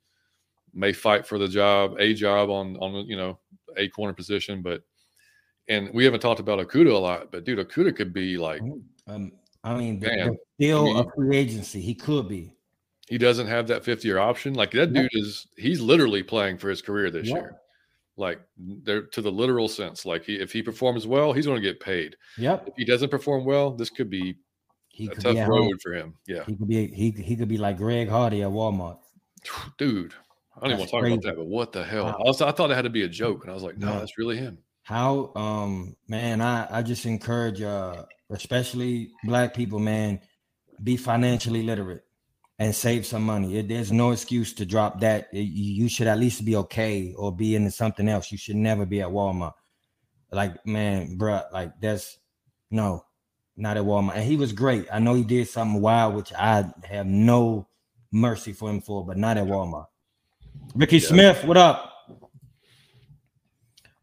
may 0.74 0.94
fight 0.94 1.26
for 1.26 1.38
the 1.40 1.48
job, 1.48 1.96
a 2.00 2.14
job 2.14 2.50
on 2.50 2.78
on 2.78 3.06
you 3.08 3.18
know 3.18 3.40
a 3.76 3.88
corner 3.90 4.14
position, 4.14 4.62
but 4.62 4.84
and 5.70 5.90
we 5.94 6.04
haven't 6.06 6.20
talked 6.22 6.40
about 6.40 6.60
Okudah 6.60 6.94
a 6.94 6.98
lot, 6.98 7.32
but 7.32 7.44
dude, 7.46 7.60
Okudah 7.60 7.96
could 7.96 8.14
be 8.14 8.38
like 8.38 8.62
Um, 9.08 9.32
I 9.64 9.76
mean, 9.78 10.00
the- 10.00 10.08
Man, 10.08 10.38
the 10.58 10.66
still 10.66 10.82
I 10.82 10.94
mean, 10.94 10.98
a 10.98 11.12
free 11.16 11.38
agency. 11.38 11.82
He 11.82 11.94
could 11.96 12.28
be. 12.28 12.54
he 13.10 13.18
doesn't 13.18 13.48
have 13.48 13.68
that 13.68 13.84
fifth 13.86 14.04
year 14.06 14.18
option. 14.18 14.54
Like 14.54 14.72
that 14.72 14.92
Yeah. 14.94 15.04
dude 15.04 15.12
is 15.14 15.48
he's 15.58 15.80
literally 15.82 16.24
playing 16.24 16.58
for 16.58 16.70
his 16.70 16.82
career 16.82 17.10
this 17.10 17.28
Yeah. 17.28 17.36
year. 17.36 17.56
Like 18.18 18.40
they're 18.58 19.04
to 19.04 19.22
the 19.22 19.32
literal 19.32 19.68
sense. 19.68 20.06
Like 20.06 20.24
he, 20.26 20.36
if 20.40 20.52
he 20.52 20.62
performs 20.64 21.06
well, 21.08 21.34
he's 21.34 21.46
going 21.46 21.62
to 21.62 21.68
get 21.68 21.80
paid. 21.80 22.16
Yep. 22.38 22.68
If 22.70 22.74
he 22.76 22.84
doesn't 22.86 23.10
perform 23.10 23.46
well, 23.46 23.72
this 23.72 23.90
could 23.92 24.10
be 24.10 24.36
He 24.90 25.06
a 25.06 25.10
could 25.12 25.22
tough 25.24 25.36
be 25.36 25.42
road 25.42 25.64
home. 25.64 25.78
for 25.82 25.94
him. 25.94 26.16
Yeah. 26.28 26.44
He 26.46 26.56
could 26.56 26.68
be. 26.68 26.88
He 26.88 27.12
he 27.12 27.36
could 27.36 27.48
be 27.48 27.58
like 27.58 27.78
Greg 27.78 28.10
Hardy 28.10 28.42
at 28.44 28.50
Walmart. 28.50 28.98
dude. 29.78 30.14
I 30.56 30.62
don't 30.62 30.70
even 30.72 30.80
want 30.80 30.90
to 30.90 30.96
talk 30.98 31.06
about 31.06 31.22
that, 31.22 31.36
but 31.38 31.46
what 31.46 31.72
the 31.72 31.84
hell? 31.84 32.06
Wow. 32.06 32.18
I, 32.20 32.24
was, 32.24 32.42
I 32.42 32.52
thought 32.52 32.72
it 32.72 32.74
had 32.76 32.82
to 32.82 32.90
be 32.90 33.04
a 33.04 33.08
joke, 33.08 33.44
and 33.44 33.52
I 33.52 33.54
was 33.54 33.62
like, 33.62 33.78
no, 33.78 33.94
No. 33.94 34.00
that's 34.00 34.18
really 34.18 34.38
him. 34.38 34.58
How 34.88 35.34
um 35.36 35.98
man, 36.08 36.40
I 36.40 36.66
I 36.72 36.82
just 36.82 37.06
encourage 37.06 37.62
uh 37.62 38.06
especially 38.30 39.12
black 39.26 39.54
people, 39.54 39.80
man, 39.80 40.22
be 40.82 40.96
financially 40.96 41.62
literate 41.62 42.06
and 42.58 42.74
save 42.74 43.06
some 43.06 43.24
money. 43.24 43.58
It, 43.58 43.68
there's 43.68 43.92
no 43.92 44.12
excuse 44.12 44.54
to 44.54 44.66
drop 44.66 45.02
that. 45.02 45.28
It- 45.34 45.42
you 45.42 45.90
should 45.90 46.08
at 46.08 46.20
least 46.20 46.46
be 46.46 46.56
okay 46.56 47.14
or 47.18 47.36
be 47.36 47.58
into 47.58 47.70
something 47.70 48.08
else. 48.08 48.32
You 48.32 48.38
should 48.38 48.56
never 48.56 48.86
be 48.86 49.02
at 49.02 49.10
Walmart. 49.10 49.56
Like 50.32 50.66
man, 50.66 51.18
bruh, 51.18 51.52
like 51.52 51.74
that's 51.82 52.18
no, 52.72 53.04
not 53.58 53.76
at 53.76 53.84
Walmart. 53.84 54.16
And 54.16 54.24
he 54.24 54.38
was 54.38 54.54
great. 54.54 54.88
I 54.90 55.00
know 55.00 55.16
he 55.16 55.24
did 55.26 55.50
something 55.50 55.82
wild, 55.82 56.16
which 56.16 56.32
I 56.32 56.64
have 56.86 57.06
no 57.08 57.68
mercy 58.14 58.54
for 58.54 58.70
him 58.70 58.80
for, 58.80 59.06
but 59.06 59.18
not 59.18 59.36
at 59.36 59.48
Walmart. 59.48 59.88
Ricky 60.76 61.00
Yeah. 61.00 61.10
Smith, 61.10 61.44
what 61.44 61.58
up? 61.58 61.94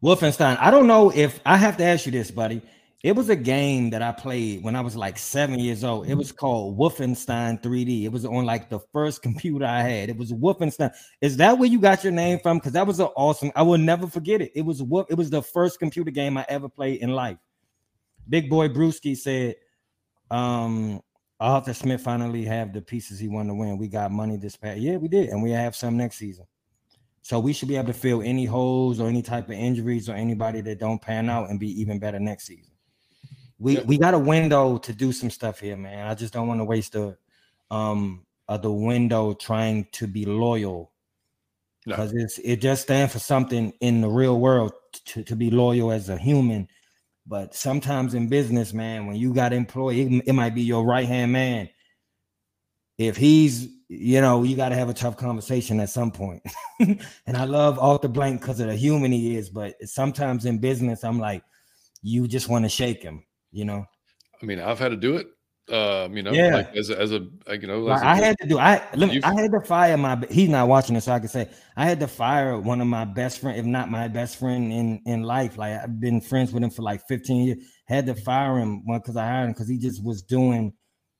Wolfenstein. 0.05 0.55
I 0.59 0.69
don't 0.69 0.85
know 0.85 1.09
if 1.09 1.39
I 1.47 1.57
have 1.57 1.77
to 1.77 1.83
ask 1.83 2.05
you 2.05 2.11
this, 2.11 2.29
buddy. 2.29 2.61
It 3.01 3.15
was 3.15 3.29
a 3.29 3.35
game 3.35 3.89
that 3.89 4.03
I 4.03 4.11
played 4.11 4.61
when 4.61 4.75
I 4.75 4.81
was 4.81 4.95
like 4.95 5.17
seven 5.17 5.57
years 5.57 5.83
old. 5.83 6.07
It 6.07 6.13
was 6.13 6.31
called 6.31 6.77
Wolfenstein 6.77 7.59
3D. 7.59 8.03
It 8.03 8.11
was 8.11 8.23
on 8.23 8.45
like 8.45 8.69
the 8.69 8.77
first 8.93 9.21
computer 9.23 9.65
I 9.65 9.81
had. 9.81 10.09
It 10.09 10.17
was 10.17 10.31
Wolfenstein. 10.31 10.93
Is 11.21 11.37
that 11.37 11.57
where 11.57 11.67
you 11.67 11.79
got 11.79 12.03
your 12.03 12.13
name 12.13 12.37
from? 12.37 12.59
Because 12.59 12.73
that 12.73 12.85
was 12.85 12.99
an 12.99 13.07
awesome. 13.15 13.51
I 13.55 13.63
will 13.63 13.79
never 13.79 14.05
forget 14.05 14.41
it. 14.41 14.51
It 14.53 14.61
was 14.61 14.83
Wolf. 14.83 15.07
It 15.09 15.15
was 15.15 15.31
the 15.31 15.41
first 15.41 15.79
computer 15.79 16.11
game 16.11 16.37
I 16.37 16.45
ever 16.49 16.69
played 16.69 17.01
in 17.01 17.09
life. 17.09 17.37
Big 18.29 18.47
boy 18.47 18.69
Brewski 18.69 19.17
said, 19.17 19.55
um, 20.29 21.01
Arthur 21.39 21.73
Smith 21.73 22.01
finally 22.01 22.45
have 22.45 22.73
the 22.73 22.81
pieces 22.81 23.17
he 23.17 23.27
wanted 23.27 23.49
to 23.49 23.55
win. 23.55 23.79
We 23.79 23.87
got 23.87 24.11
money 24.11 24.37
this 24.37 24.55
past. 24.55 24.79
Yeah, 24.79 24.97
we 24.97 25.07
did, 25.07 25.29
and 25.29 25.41
we 25.41 25.49
have 25.49 25.75
some 25.75 25.97
next 25.97 26.17
season. 26.17 26.45
So 27.25 27.39
we 27.39 27.53
should 27.53 27.69
be 27.69 27.75
able 27.75 27.87
to 27.87 27.93
fill 27.93 28.21
any 28.21 28.45
holes 28.45 28.99
or 28.99 29.07
any 29.09 29.23
type 29.23 29.45
of 29.45 29.55
injuries 29.55 30.07
or 30.07 30.13
anybody 30.13 30.61
that 30.61 30.77
don't 30.77 31.01
pan 31.01 31.27
out 31.27 31.49
and 31.49 31.59
be 31.59 31.81
even 31.81 31.97
better 31.97 32.19
next 32.19 32.45
season. 32.45 32.71
We 33.57 33.79
we 33.79 33.97
got 33.97 34.13
a 34.13 34.19
window 34.19 34.77
to 34.77 34.93
do 34.93 35.11
some 35.11 35.31
stuff 35.31 35.59
here, 35.59 35.75
man. 35.75 36.05
I 36.05 36.13
just 36.13 36.33
don't 36.33 36.47
want 36.47 36.59
to 36.59 36.65
waste 36.65 36.91
the 36.91 37.17
um 37.71 38.27
the 38.61 38.71
window 38.71 39.33
trying 39.33 39.87
to 39.93 40.05
be 40.05 40.23
loyal 40.25 40.91
No. 41.87 41.95
because 41.95 42.13
it's 42.13 42.37
it 42.37 42.57
just 42.57 42.83
stands 42.83 43.11
for 43.11 43.17
something 43.17 43.73
in 43.81 44.01
the 44.01 44.07
real 44.07 44.39
world 44.39 44.73
to, 45.05 45.23
to 45.23 45.35
be 45.35 45.49
loyal 45.49 45.91
as 45.91 46.09
a 46.09 46.19
human. 46.19 46.67
But 47.25 47.55
sometimes 47.55 48.13
in 48.13 48.29
business, 48.29 48.71
man, 48.71 49.07
when 49.07 49.15
you 49.15 49.33
got 49.33 49.51
employee, 49.51 50.01
it, 50.01 50.23
it 50.27 50.33
might 50.33 50.53
be 50.53 50.61
your 50.61 50.85
right 50.85 51.07
hand 51.07 51.31
man. 51.31 51.69
If 52.97 53.17
he's, 53.17 53.67
you 53.89 54.21
know, 54.21 54.43
you 54.43 54.55
got 54.55 54.69
to 54.69 54.75
have 54.75 54.89
a 54.89 54.93
tough 54.93 55.17
conversation 55.17 55.79
at 55.79 55.89
some 55.89 56.11
point. 56.11 56.41
and 56.79 57.35
I 57.35 57.43
love 57.43 57.77
Arthur 57.79 58.07
Blank 58.07 58.41
because 58.41 58.59
of 58.59 58.67
the 58.67 58.75
human 58.75 59.11
he 59.11 59.35
is, 59.35 59.49
but 59.49 59.75
sometimes 59.83 60.45
in 60.45 60.59
business, 60.59 61.03
I'm 61.03 61.19
like, 61.19 61.43
you 62.01 62.27
just 62.27 62.47
want 62.47 62.63
to 62.65 62.69
shake 62.69 63.01
him, 63.01 63.23
you 63.51 63.65
know. 63.65 63.85
I 64.41 64.45
mean, 64.45 64.59
I've 64.59 64.79
had 64.79 64.89
to 64.89 64.97
do 64.97 65.17
it. 65.17 65.27
Um, 65.67 66.15
you 66.15 66.21
know, 66.21 66.31
Yeah. 66.31 66.57
like 66.57 66.75
as 66.75 66.91
a, 66.91 66.99
as 66.99 67.11
a 67.11 67.27
like, 67.47 67.63
you 67.63 67.67
know, 67.67 67.79
Like, 67.79 68.03
I 68.03 68.15
had 68.15 68.37
to 68.39 68.47
do. 68.47 68.59
I 68.59 68.87
let 68.93 69.09
me, 69.09 69.19
I 69.23 69.33
had 69.33 69.51
to 69.51 69.61
fire 69.61 69.97
my. 69.97 70.23
He's 70.29 70.49
not 70.49 70.67
watching 70.67 70.93
this, 70.93 71.05
so 71.05 71.11
I 71.13 71.17
can 71.19 71.27
say 71.27 71.49
I 71.75 71.85
had 71.85 71.99
to 72.01 72.07
fire 72.07 72.59
one 72.59 72.81
of 72.81 72.87
my 72.87 73.03
best 73.03 73.39
friend, 73.39 73.57
if 73.57 73.65
not 73.65 73.89
my 73.89 74.07
best 74.07 74.37
friend 74.37 74.71
in 74.71 75.01
in 75.07 75.23
life. 75.23 75.57
Like 75.57 75.81
I've 75.81 75.99
been 75.99 76.21
friends 76.21 76.53
with 76.53 76.61
him 76.61 76.69
for 76.69 76.83
like 76.83 77.01
15 77.07 77.47
years. 77.47 77.63
Had 77.87 78.05
to 78.05 78.13
fire 78.13 78.59
him 78.59 78.83
because 78.85 79.17
I 79.17 79.25
hired 79.25 79.45
him 79.47 79.53
because 79.53 79.67
he 79.67 79.79
just 79.79 80.03
was 80.05 80.21
doing. 80.21 80.71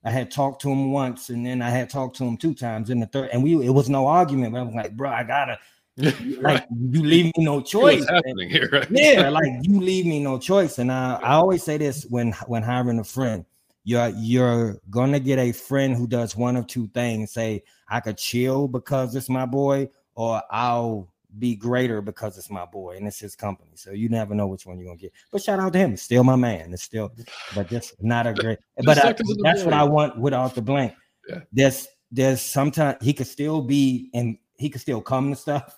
I 0.06 0.10
had 0.10 0.30
talked 0.30 0.62
to 0.62 0.70
him 0.70 0.92
once, 0.92 1.30
and 1.30 1.44
then 1.44 1.60
I 1.60 1.68
had 1.68 1.90
talked 1.90 2.16
to 2.18 2.24
him 2.24 2.36
two 2.36 2.54
times 2.54 2.90
in 2.90 3.00
the 3.00 3.06
third, 3.06 3.30
and 3.32 3.42
we 3.42 3.66
it 3.66 3.70
was 3.70 3.90
no 3.90 4.06
argument. 4.06 4.52
But 4.52 4.60
I 4.60 4.62
was 4.62 4.74
like, 4.74 4.96
bro, 4.96 5.10
I 5.10 5.24
gotta 5.24 5.58
right. 5.98 6.40
like 6.40 6.66
you 6.70 7.02
leave 7.02 7.24
me 7.36 7.44
no 7.44 7.60
choice. 7.74 8.08
Happening 8.08 8.48
here? 8.48 8.68
Right? 8.70 8.86
yeah, 8.88 9.28
like 9.30 9.50
you 9.62 9.80
leave 9.80 10.06
me 10.06 10.20
no 10.20 10.38
choice. 10.38 10.78
And 10.78 10.92
I, 10.92 11.14
I 11.16 11.32
always 11.32 11.64
say 11.64 11.76
this 11.76 12.04
when 12.04 12.30
when 12.46 12.62
hiring 12.62 13.00
a 13.00 13.04
friend, 13.04 13.44
you're 13.82 14.10
you're 14.10 14.80
gonna 14.90 15.18
get 15.18 15.40
a 15.40 15.50
friend 15.50 15.96
who 15.96 16.06
does 16.06 16.36
one 16.36 16.54
of 16.54 16.68
two 16.68 16.86
things. 16.94 17.32
Say, 17.32 17.64
I 17.88 17.98
could 17.98 18.16
chill 18.16 18.68
because 18.68 19.16
it's 19.16 19.28
my 19.28 19.44
boy, 19.44 19.90
or 20.14 20.40
I'll 20.52 21.08
be 21.38 21.54
greater 21.54 22.00
because 22.00 22.38
it's 22.38 22.50
my 22.50 22.64
boy 22.64 22.96
and 22.96 23.06
it's 23.06 23.18
his 23.18 23.34
company. 23.34 23.72
So 23.74 23.90
you 23.90 24.08
never 24.08 24.34
know 24.34 24.46
which 24.46 24.66
one 24.66 24.78
you're 24.78 24.86
gonna 24.86 24.98
get. 24.98 25.12
But 25.30 25.42
shout 25.42 25.60
out 25.60 25.72
to 25.72 25.78
him, 25.78 25.94
it's 25.94 26.02
still 26.02 26.24
my 26.24 26.36
man. 26.36 26.72
It's 26.72 26.82
still, 26.82 27.12
but 27.54 27.68
just 27.68 27.94
not 28.02 28.26
a 28.26 28.34
great. 28.34 28.58
But 28.84 28.98
I, 28.98 29.08
like 29.08 29.20
as 29.20 29.30
a 29.30 29.34
that's 29.42 29.64
what. 29.64 29.74
I 29.74 29.84
want 29.84 30.18
without 30.18 30.54
the 30.54 30.62
blank. 30.62 30.94
Yeah. 31.28 31.40
There's 31.52 31.88
there's 32.10 32.40
sometimes 32.40 32.98
he 33.00 33.12
could 33.12 33.26
still 33.26 33.60
be 33.62 34.10
and 34.14 34.38
he 34.58 34.70
could 34.70 34.80
still 34.80 35.00
come 35.00 35.30
to 35.30 35.36
stuff. 35.36 35.76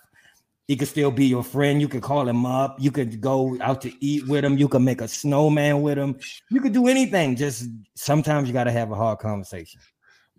He 0.67 0.75
could 0.75 0.87
still 0.87 1.09
be 1.09 1.25
your 1.25 1.43
friend. 1.43 1.81
You 1.81 1.87
could 1.87 2.03
call 2.03 2.29
him 2.29 2.45
up. 2.45 2.77
You 2.79 2.91
could 2.91 3.19
go 3.19 3.57
out 3.59 3.81
to 3.81 4.05
eat 4.05 4.27
with 4.27 4.45
him. 4.45 4.55
You 4.55 4.67
could 4.67 4.83
make 4.83 5.01
a 5.01 5.07
snowman 5.07 5.81
with 5.81 5.97
him. 5.97 6.19
You 6.51 6.61
could 6.61 6.73
do 6.73 6.87
anything. 6.87 7.35
Just 7.35 7.69
sometimes 7.95 8.47
you 8.47 8.53
got 8.53 8.65
to 8.65 8.71
have 8.71 8.91
a 8.91 8.95
hard 8.95 9.17
conversation. 9.17 9.81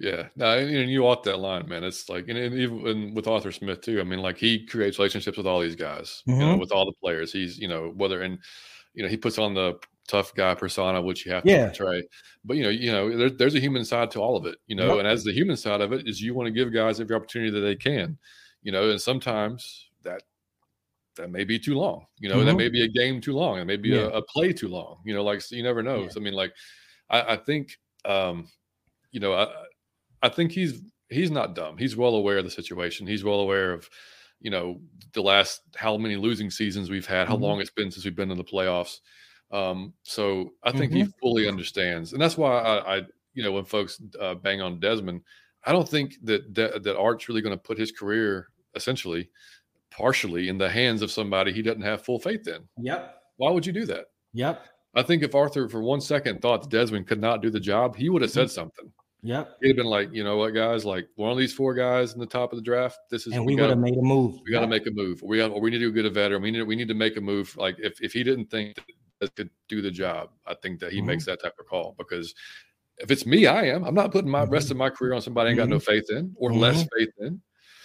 Yeah, 0.00 0.28
no, 0.34 0.56
and, 0.58 0.74
and 0.74 0.90
you 0.90 1.02
walk 1.02 1.24
that 1.24 1.40
line, 1.40 1.68
man. 1.68 1.84
It's 1.84 2.08
like, 2.08 2.26
and, 2.28 2.38
and 2.38 2.54
even 2.54 3.12
with 3.14 3.26
Arthur 3.28 3.52
Smith 3.52 3.82
too. 3.82 4.00
I 4.00 4.04
mean, 4.04 4.20
like 4.20 4.38
he 4.38 4.64
creates 4.64 4.98
relationships 4.98 5.36
with 5.36 5.46
all 5.46 5.60
these 5.60 5.76
guys, 5.76 6.22
you 6.24 6.36
know, 6.36 6.56
Mhm. 6.56 6.60
with 6.60 6.72
all 6.72 6.86
the 6.86 6.94
players. 7.02 7.32
He's, 7.34 7.58
you 7.58 7.68
know, 7.68 7.92
whether 7.94 8.22
and 8.22 8.38
you 8.94 9.02
know 9.02 9.10
he 9.10 9.18
puts 9.18 9.36
on 9.38 9.52
the 9.52 9.78
tough 10.08 10.34
guy 10.34 10.54
persona, 10.54 11.02
which 11.02 11.26
you 11.26 11.32
have 11.32 11.44
to 11.44 11.50
Yeah. 11.50 11.66
portray. 11.66 12.02
But 12.46 12.56
you 12.56 12.62
know, 12.62 12.70
you 12.70 12.90
know, 12.90 13.14
there, 13.14 13.28
there's 13.30 13.54
a 13.54 13.60
human 13.60 13.84
side 13.84 14.10
to 14.12 14.20
all 14.20 14.36
of 14.38 14.46
it, 14.46 14.56
you 14.66 14.74
know. 14.74 14.88
Yep. 14.88 14.98
And 15.00 15.06
as 15.08 15.22
the 15.22 15.32
human 15.34 15.56
side 15.58 15.82
of 15.82 15.92
it 15.92 16.08
is, 16.08 16.20
you 16.22 16.32
want 16.34 16.46
to 16.46 16.50
give 16.50 16.72
guys 16.72 16.98
every 16.98 17.14
opportunity 17.14 17.50
that 17.52 17.60
they 17.60 17.76
can. 17.76 18.18
you 18.62 18.72
know, 18.72 18.90
and 18.90 19.00
sometimes 19.00 19.88
that 20.02 20.22
that 21.16 21.30
may 21.30 21.44
be 21.44 21.58
too 21.58 21.74
long. 21.74 22.06
You 22.18 22.28
know, 22.30 22.36
Mhm. 22.36 22.44
that 22.46 22.56
may 22.56 22.68
be 22.70 22.84
a 22.84 22.88
game 22.88 23.20
too 23.20 23.34
long. 23.34 23.58
It 23.58 23.64
may 23.66 23.76
be 23.76 23.90
Yeah. 23.90 24.08
a, 24.12 24.18
a 24.18 24.22
play 24.22 24.52
too 24.52 24.68
long. 24.68 25.00
You 25.04 25.12
know, 25.14 25.22
like 25.24 25.40
so 25.42 25.56
you 25.56 25.62
never 25.62 25.82
know. 25.82 26.02
Yeah. 26.04 26.08
So, 26.10 26.20
I 26.20 26.22
mean, 26.24 26.34
like 26.34 26.52
I, 27.10 27.32
I 27.34 27.36
think 27.36 27.78
um, 28.06 28.48
you 29.12 29.20
know, 29.20 29.32
I 29.34 29.48
I 30.22 30.28
think 30.28 30.52
he's 30.52 30.82
he's 31.08 31.30
not 31.30 31.54
dumb. 31.54 31.76
He's 31.78 31.96
well 31.96 32.14
aware 32.14 32.38
of 32.38 32.44
the 32.44 32.50
situation. 32.50 33.06
He's 33.06 33.24
well 33.24 33.40
aware 33.40 33.72
of, 33.72 33.88
you 34.40 34.50
know, 34.50 34.80
the 35.12 35.22
last 35.22 35.62
how 35.76 35.96
many 35.96 36.16
losing 36.16 36.50
seasons 36.50 36.88
we've 36.90 37.06
had, 37.06 37.26
how 37.28 37.36
Mhm. 37.36 37.40
long 37.40 37.60
it's 37.60 37.70
been 37.70 37.90
since 37.90 38.04
we've 38.04 38.14
been 38.14 38.30
in 38.30 38.38
the 38.38 38.44
playoffs. 38.44 39.00
Um, 39.50 39.92
so 40.04 40.52
I 40.62 40.70
think 40.72 40.92
Mm-hmm. 40.92 41.06
he 41.06 41.12
fully 41.20 41.48
understands, 41.48 42.12
and 42.12 42.22
that's 42.22 42.36
why 42.38 42.52
I, 42.60 42.98
I 42.98 43.02
you 43.34 43.42
know, 43.42 43.52
when 43.52 43.64
folks 43.64 44.00
uh, 44.20 44.34
bang 44.36 44.60
on 44.60 44.78
Desmond, 44.78 45.22
I 45.64 45.72
don't 45.72 45.88
think 45.88 46.14
that 46.24 46.54
that, 46.54 46.82
that 46.84 46.96
Art's 46.98 47.28
really 47.28 47.42
going 47.42 47.56
to 47.56 47.62
put 47.62 47.78
his 47.78 47.90
career 47.92 48.48
essentially 48.76 49.28
partially 49.90 50.48
in 50.48 50.56
the 50.58 50.68
hands 50.70 51.02
of 51.02 51.10
somebody 51.10 51.52
he 51.52 51.62
doesn't 51.62 51.82
have 51.82 52.04
full 52.04 52.18
faith 52.20 52.46
in. 52.46 52.60
Yep. 52.78 53.16
Why 53.36 53.50
would 53.50 53.66
you 53.66 53.72
do 53.72 53.84
that? 53.86 54.06
Yep. 54.34 54.64
I 54.94 55.02
think 55.02 55.22
if 55.24 55.34
Arthur 55.34 55.68
for 55.68 55.82
one 55.82 56.00
second 56.00 56.40
thought 56.40 56.62
that 56.62 56.70
Desmond 56.70 57.06
could 57.08 57.20
not 57.20 57.42
do 57.42 57.50
the 57.50 57.58
job, 57.60 57.96
he 57.96 58.08
would 58.08 58.22
have 58.22 58.30
Mm-hmm. 58.30 58.40
said 58.40 58.50
something. 58.50 58.92
Yep. 59.22 59.58
He'd 59.60 59.68
have 59.68 59.76
been 59.76 59.86
like, 59.86 60.12
you 60.12 60.24
know 60.24 60.36
what, 60.38 60.54
guys, 60.54 60.84
like 60.84 61.08
one 61.16 61.30
of 61.30 61.36
these 61.38 61.52
four 61.52 61.74
guys 61.74 62.14
in 62.14 62.20
the 62.20 62.26
top 62.26 62.52
of 62.52 62.56
the 62.58 62.62
draft, 62.62 62.98
this 63.10 63.26
is 63.26 63.34
And 63.34 63.44
we 63.44 63.54
would 63.54 63.60
gotta- 63.60 63.70
have 63.72 63.78
made 63.78 63.96
a 63.96 64.02
move. 64.02 64.40
we 64.44 64.50
got 64.52 64.60
to 64.60 64.66
make 64.66 64.86
a 64.86 64.90
move. 64.90 65.22
We 65.22 65.36
got, 65.38 65.50
or 65.50 65.60
we 65.60 65.70
need 65.70 65.78
to 65.80 65.92
get 65.92 66.06
a 66.06 66.10
veteran. 66.10 66.40
We 66.42 66.50
need, 66.50 66.62
we 66.62 66.74
need 66.76 66.88
to 66.88 66.94
make 66.94 67.16
a 67.16 67.20
move. 67.20 67.54
Like 67.56 67.76
if, 67.78 68.00
if 68.00 68.12
he 68.12 68.22
didn't 68.24 68.46
think 68.50 68.78
that 69.20 69.34
could 69.36 69.50
do 69.68 69.82
the 69.82 69.90
job, 69.90 70.30
I 70.46 70.54
think 70.54 70.80
that 70.80 70.92
he 70.92 71.00
Mhm. 71.02 71.06
makes 71.06 71.26
that 71.26 71.42
type 71.42 71.54
of 71.60 71.66
call 71.66 71.94
because 71.98 72.34
if 72.98 73.10
it's 73.10 73.26
me, 73.26 73.46
I 73.46 73.64
am. 73.64 73.84
I'm 73.84 73.94
not 73.94 74.10
putting 74.12 74.30
my 74.30 74.44
Mhm. 74.46 74.50
rest 74.52 74.70
of 74.70 74.76
my 74.78 74.88
career 74.90 75.12
on 75.14 75.20
somebody 75.22 75.48
I 75.48 75.50
ain't 75.50 75.58
got 75.58 75.68
no 75.68 75.78
faith 75.80 76.10
in 76.10 76.34
or 76.38 76.50
Mm-hmm. 76.50 76.58
less 76.60 76.86
faith 76.96 77.10
in. 77.18 77.40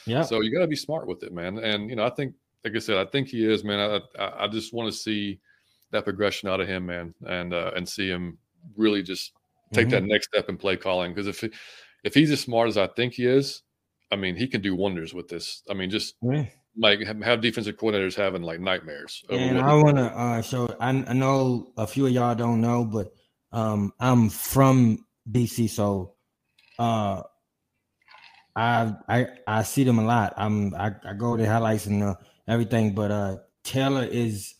Yeah. 0.05 0.21
So 0.23 0.41
you 0.41 0.53
got 0.53 0.61
to 0.61 0.67
be 0.67 0.75
smart 0.75 1.07
with 1.07 1.23
it, 1.23 1.33
man. 1.33 1.57
And 1.57 1.89
you 1.89 1.95
know, 1.97 2.05
I 2.05 2.11
think, 2.11 2.35
like 2.63 2.75
I 2.75 2.79
said, 2.79 2.97
I 2.97 3.05
think 3.09 3.27
he 3.27 3.45
is, 3.45 3.63
man. 3.63 3.79
I 3.79 4.21
I, 4.23 4.45
I 4.45 4.47
just 4.47 4.71
want 4.73 4.91
to 4.91 4.97
see 4.97 5.39
that 5.91 6.03
progression 6.05 6.47
out 6.49 6.59
of 6.61 6.67
him, 6.67 6.85
man, 6.85 7.13
and 7.27 7.53
uh, 7.53 7.71
and 7.75 7.87
see 7.87 8.07
him 8.07 8.37
really 8.77 9.03
just 9.03 9.33
take 9.75 9.87
Mhm. 9.87 9.91
that 9.91 10.03
next 10.03 10.27
step 10.27 10.49
in 10.49 10.57
play 10.57 10.77
calling. 10.77 11.13
Because 11.13 11.27
if 11.27 11.43
if 12.03 12.13
he's 12.13 12.31
as 12.31 12.39
smart 12.39 12.67
as 12.67 12.77
I 12.77 12.87
think 12.87 13.13
he 13.13 13.25
is, 13.25 13.63
I 14.11 14.15
mean, 14.15 14.35
he 14.35 14.47
can 14.47 14.61
do 14.61 14.75
wonders 14.75 15.13
with 15.13 15.27
this. 15.27 15.63
I 15.69 15.73
mean, 15.73 15.89
just 15.89 16.15
Yeah. 16.21 16.45
like 16.77 16.99
have, 17.01 17.41
defensive 17.41 17.77
coordinators 17.77 18.15
having 18.15 18.41
like 18.43 18.59
nightmares. 18.59 19.23
And 19.29 19.59
I 19.59 19.73
want 19.73 19.97
to 19.97 20.03
uh, 20.03 20.41
show. 20.41 20.67
I, 20.79 20.89
I 20.89 21.13
know 21.13 21.71
a 21.77 21.87
few 21.87 22.05
of 22.05 22.11
y'all 22.11 22.35
don't 22.35 22.61
know, 22.61 22.85
but 22.85 23.13
um, 23.51 23.93
I'm 23.99 24.29
from 24.29 25.05
BC, 25.31 25.69
so 25.69 26.15
uh, 26.77 27.23
I 28.55 28.93
I 29.07 29.27
I 29.47 29.63
see 29.63 29.83
them 29.83 29.99
a 29.99 30.05
lot. 30.05 30.33
I'm 30.37 30.73
I, 30.75 30.91
I 31.03 31.13
go 31.13 31.35
to 31.35 31.45
highlights 31.45 31.85
and 31.87 32.03
uh, 32.03 32.15
everything, 32.47 32.93
but 32.93 33.11
uh, 33.11 33.37
Taylor 33.63 34.03
is 34.03 34.55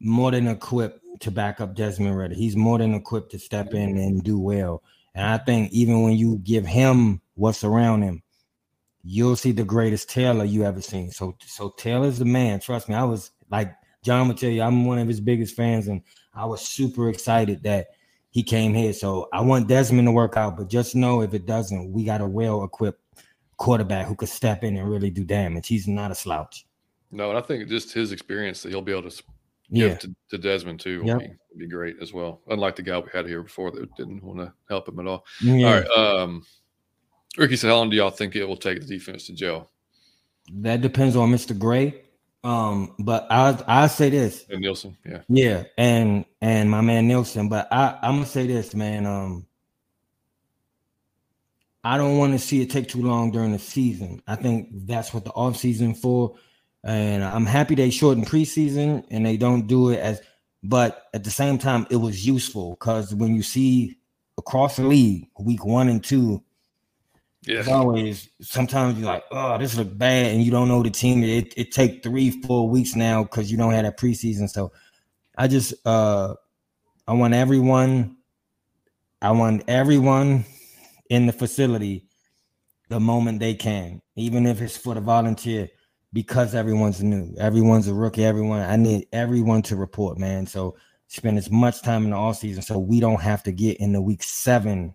more 0.00 0.30
than 0.30 0.46
equipped 0.48 1.00
to 1.20 1.30
back 1.30 1.60
up 1.60 1.74
Desmond 1.74 2.16
Ridder. 2.16 2.34
He's 2.34 2.56
more 2.56 2.78
than 2.78 2.94
equipped 2.94 3.32
to 3.32 3.38
step 3.38 3.74
in 3.74 3.90
mm-hmm. 3.90 3.98
and 3.98 4.24
do 4.24 4.38
well. 4.38 4.82
And 5.14 5.26
I 5.26 5.38
think 5.38 5.72
even 5.72 6.02
when 6.02 6.14
you 6.14 6.38
give 6.38 6.66
him 6.66 7.20
what's 7.34 7.64
around 7.64 8.02
him, 8.02 8.22
you'll 9.02 9.36
see 9.36 9.52
the 9.52 9.64
greatest 9.64 10.10
Taylor 10.10 10.44
you 10.44 10.64
ever 10.64 10.80
seen. 10.80 11.10
So 11.10 11.36
so 11.46 11.74
Taylor's 11.76 12.18
the 12.18 12.24
man. 12.24 12.60
Trust 12.60 12.88
me. 12.88 12.94
I 12.94 13.04
was 13.04 13.30
like 13.50 13.74
John 14.02 14.28
would 14.28 14.36
tell 14.36 14.50
you, 14.50 14.62
I'm 14.62 14.84
one 14.84 14.98
of 14.98 15.08
his 15.08 15.20
biggest 15.20 15.56
fans, 15.56 15.88
and 15.88 16.02
I 16.34 16.44
was 16.44 16.60
super 16.60 17.08
excited 17.08 17.62
that 17.62 17.88
he 18.30 18.42
came 18.42 18.74
here. 18.74 18.92
So 18.92 19.28
I 19.32 19.40
want 19.40 19.68
Desmond 19.68 20.08
to 20.08 20.12
work 20.12 20.36
out, 20.36 20.56
but 20.56 20.68
just 20.68 20.94
know 20.94 21.22
if 21.22 21.32
it 21.32 21.46
doesn't, 21.46 21.92
we 21.92 22.04
got 22.04 22.20
a 22.20 22.26
well 22.26 22.64
equipped 22.64 23.00
quarterback 23.56 24.06
who 24.06 24.16
could 24.16 24.28
step 24.28 24.64
in 24.64 24.76
and 24.76 24.90
really 24.90 25.10
do 25.10 25.24
damage. 25.24 25.68
He's 25.68 25.86
not 25.86 26.10
a 26.10 26.14
slouch. 26.14 26.66
No, 27.10 27.28
and 27.28 27.38
I 27.38 27.40
think 27.40 27.68
just 27.68 27.92
his 27.92 28.10
experience 28.10 28.62
that 28.62 28.70
he'll 28.70 28.82
be 28.82 28.92
able 28.92 29.08
to 29.08 29.22
Yeah. 29.74 29.88
give 29.88 29.98
to, 30.00 30.14
to 30.30 30.38
Desmond 30.38 30.80
too 30.80 31.00
will 31.00 31.06
Yep. 31.08 31.18
be, 31.18 31.26
will 31.26 31.58
be 31.58 31.66
great 31.66 31.96
as 32.00 32.12
well. 32.12 32.40
Unlike 32.48 32.76
the 32.76 32.82
guy 32.82 32.98
we 32.98 33.08
had 33.12 33.26
here 33.26 33.42
before 33.42 33.70
that 33.72 33.94
didn't 33.96 34.22
want 34.22 34.38
to 34.40 34.52
help 34.68 34.88
him 34.88 34.98
at 35.00 35.06
all. 35.06 35.24
Yeah. 35.42 35.66
All 35.66 35.74
right. 35.74 35.90
Um, 36.22 36.44
Ricky 37.36 37.56
said, 37.56 37.68
"How 37.68 37.76
long 37.76 37.90
do 37.90 37.96
y'all 37.96 38.10
think 38.10 38.36
it 38.36 38.44
will 38.44 38.56
take 38.56 38.80
the 38.80 38.86
defense 38.86 39.26
to 39.26 39.32
gel?" 39.32 39.70
That 40.52 40.80
depends 40.82 41.16
on 41.16 41.30
Mr. 41.32 41.58
Gray. 41.58 42.02
Um, 42.44 42.94
but 42.98 43.26
I 43.30 43.58
I 43.66 43.86
say 43.86 44.10
this. 44.10 44.44
And 44.50 44.60
Nielsen, 44.60 44.96
yeah, 45.06 45.22
Yeah, 45.28 45.64
and 45.78 46.26
and 46.42 46.70
my 46.70 46.82
man 46.82 47.08
Nielsen, 47.08 47.48
but 47.48 47.66
I 47.72 47.98
I'm 48.02 48.16
gonna 48.16 48.26
say 48.26 48.46
this, 48.46 48.74
man. 48.74 49.06
Um, 49.06 49.46
I 51.82 51.98
don't 51.98 52.16
want 52.18 52.32
to 52.32 52.38
see 52.38 52.62
it 52.62 52.70
take 52.70 52.88
too 52.88 53.02
long 53.02 53.30
during 53.30 53.52
the 53.52 53.58
season. 53.58 54.22
I 54.26 54.36
think 54.36 54.68
that's 54.86 55.12
what 55.12 55.24
the 55.24 55.30
off 55.32 55.56
season 55.56 55.94
for, 55.94 56.34
and 56.84 57.24
I'm 57.24 57.46
happy 57.46 57.74
they 57.74 57.90
shortened 57.90 58.26
preseason 58.26 59.04
and 59.10 59.24
they 59.24 59.36
don't 59.36 59.66
do 59.66 59.90
it 59.90 59.98
as. 59.98 60.20
But 60.62 61.06
at 61.12 61.24
the 61.24 61.30
same 61.30 61.58
time, 61.58 61.86
it 61.90 61.96
was 61.96 62.26
useful 62.26 62.76
because 62.78 63.14
when 63.14 63.34
you 63.34 63.42
see 63.42 63.96
across 64.38 64.76
the 64.76 64.84
league, 64.84 65.28
week 65.38 65.64
one 65.64 65.88
and 65.88 66.02
two, 66.02 66.42
it's 67.46 67.68
yeah, 67.68 67.74
always 67.74 68.30
sometimes 68.40 68.98
you're 68.98 69.06
like, 69.06 69.24
oh, 69.30 69.58
this 69.58 69.76
look 69.76 69.96
bad, 69.96 70.34
and 70.34 70.42
you 70.42 70.50
don't 70.50 70.68
know 70.68 70.82
the 70.82 70.90
team. 70.90 71.22
It 71.22 71.52
it 71.56 71.72
take 71.72 72.02
three, 72.02 72.30
four 72.30 72.68
weeks 72.68 72.96
now 72.96 73.22
because 73.22 73.50
you 73.50 73.58
don't 73.58 73.72
have 73.72 73.84
that 73.84 73.98
preseason. 73.98 74.48
So 74.48 74.72
I 75.36 75.48
just 75.48 75.74
uh 75.86 76.34
I 77.06 77.12
want 77.12 77.34
everyone, 77.34 78.16
I 79.20 79.32
want 79.32 79.64
everyone 79.68 80.46
in 81.10 81.26
the 81.26 81.32
facility 81.32 82.06
the 82.88 83.00
moment 83.00 83.40
they 83.40 83.54
can, 83.54 84.00
even 84.16 84.46
if 84.46 84.62
it's 84.62 84.76
for 84.76 84.94
the 84.94 85.00
volunteer, 85.02 85.68
because 86.14 86.54
everyone's 86.54 87.02
new, 87.02 87.34
everyone's 87.38 87.88
a 87.88 87.92
rookie, 87.92 88.24
everyone. 88.24 88.60
I 88.60 88.76
need 88.76 89.08
everyone 89.12 89.62
to 89.62 89.76
report, 89.76 90.16
man. 90.16 90.46
So 90.46 90.76
spend 91.08 91.36
as 91.36 91.50
much 91.50 91.82
time 91.82 92.04
in 92.04 92.10
the 92.10 92.16
off 92.16 92.38
season 92.38 92.62
so 92.62 92.78
we 92.78 93.00
don't 93.00 93.20
have 93.20 93.42
to 93.42 93.52
get 93.52 93.78
into 93.78 94.00
week 94.00 94.22
seven 94.22 94.94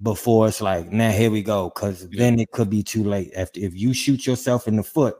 before 0.00 0.48
it's 0.48 0.60
like, 0.60 0.90
now 0.90 1.10
here 1.10 1.30
we 1.30 1.42
go, 1.42 1.70
because 1.74 2.08
then 2.10 2.38
it 2.40 2.50
could 2.50 2.70
be 2.70 2.82
too 2.82 3.04
late. 3.04 3.30
If 3.34 3.50
if 3.54 3.74
you 3.74 3.92
shoot 3.92 4.26
yourself 4.26 4.66
in 4.66 4.76
the 4.76 4.82
foot, 4.82 5.16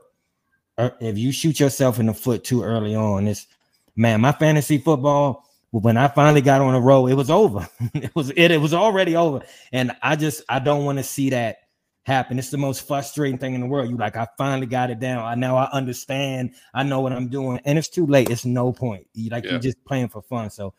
or 0.77 0.95
if 0.99 1.17
you 1.17 1.31
shoot 1.31 1.59
yourself 1.59 1.99
in 1.99 2.07
the 2.07 2.13
foot 2.13 2.43
too 2.43 2.63
early 2.63 2.95
on, 2.95 3.27
it's 3.27 3.47
man, 3.95 4.21
my 4.21 4.31
fantasy 4.31 4.77
football. 4.77 5.45
When 5.71 5.97
I 5.97 6.07
finally 6.07 6.41
got 6.41 6.61
on 6.61 6.75
a 6.75 6.79
roll, 6.79 7.07
it 7.07 7.15
was 7.15 7.31
over. 7.31 7.67
it 7.93 8.15
was 8.15 8.29
it, 8.31 8.51
it 8.51 8.61
was 8.61 8.73
already 8.73 9.15
over, 9.15 9.41
and 9.71 9.91
I 10.01 10.15
just 10.15 10.43
I 10.47 10.59
don't 10.59 10.85
want 10.85 10.97
to 10.99 11.03
see 11.03 11.29
that 11.31 11.62
happen. 12.03 12.37
It's 12.37 12.49
the 12.49 12.57
most 12.57 12.85
frustrating 12.87 13.37
thing 13.37 13.53
in 13.53 13.61
the 13.61 13.67
world. 13.67 13.89
You 13.89 13.97
like, 13.97 14.15
I 14.17 14.27
finally 14.37 14.67
got 14.67 14.89
it 14.91 14.99
down. 14.99 15.23
I 15.25 15.35
now 15.35 15.55
I 15.57 15.69
understand. 15.71 16.53
I 16.73 16.83
know 16.83 16.99
what 17.01 17.13
I'm 17.13 17.29
doing, 17.29 17.59
and 17.65 17.77
it's 17.77 17.89
too 17.89 18.05
late. 18.05 18.29
It's 18.29 18.45
no 18.45 18.71
point. 18.73 19.07
You 19.13 19.29
like 19.29 19.45
Yeah. 19.45 19.51
you're 19.51 19.59
just 19.59 19.83
playing 19.85 20.09
for 20.09 20.21
fun. 20.21 20.49
So 20.49 20.73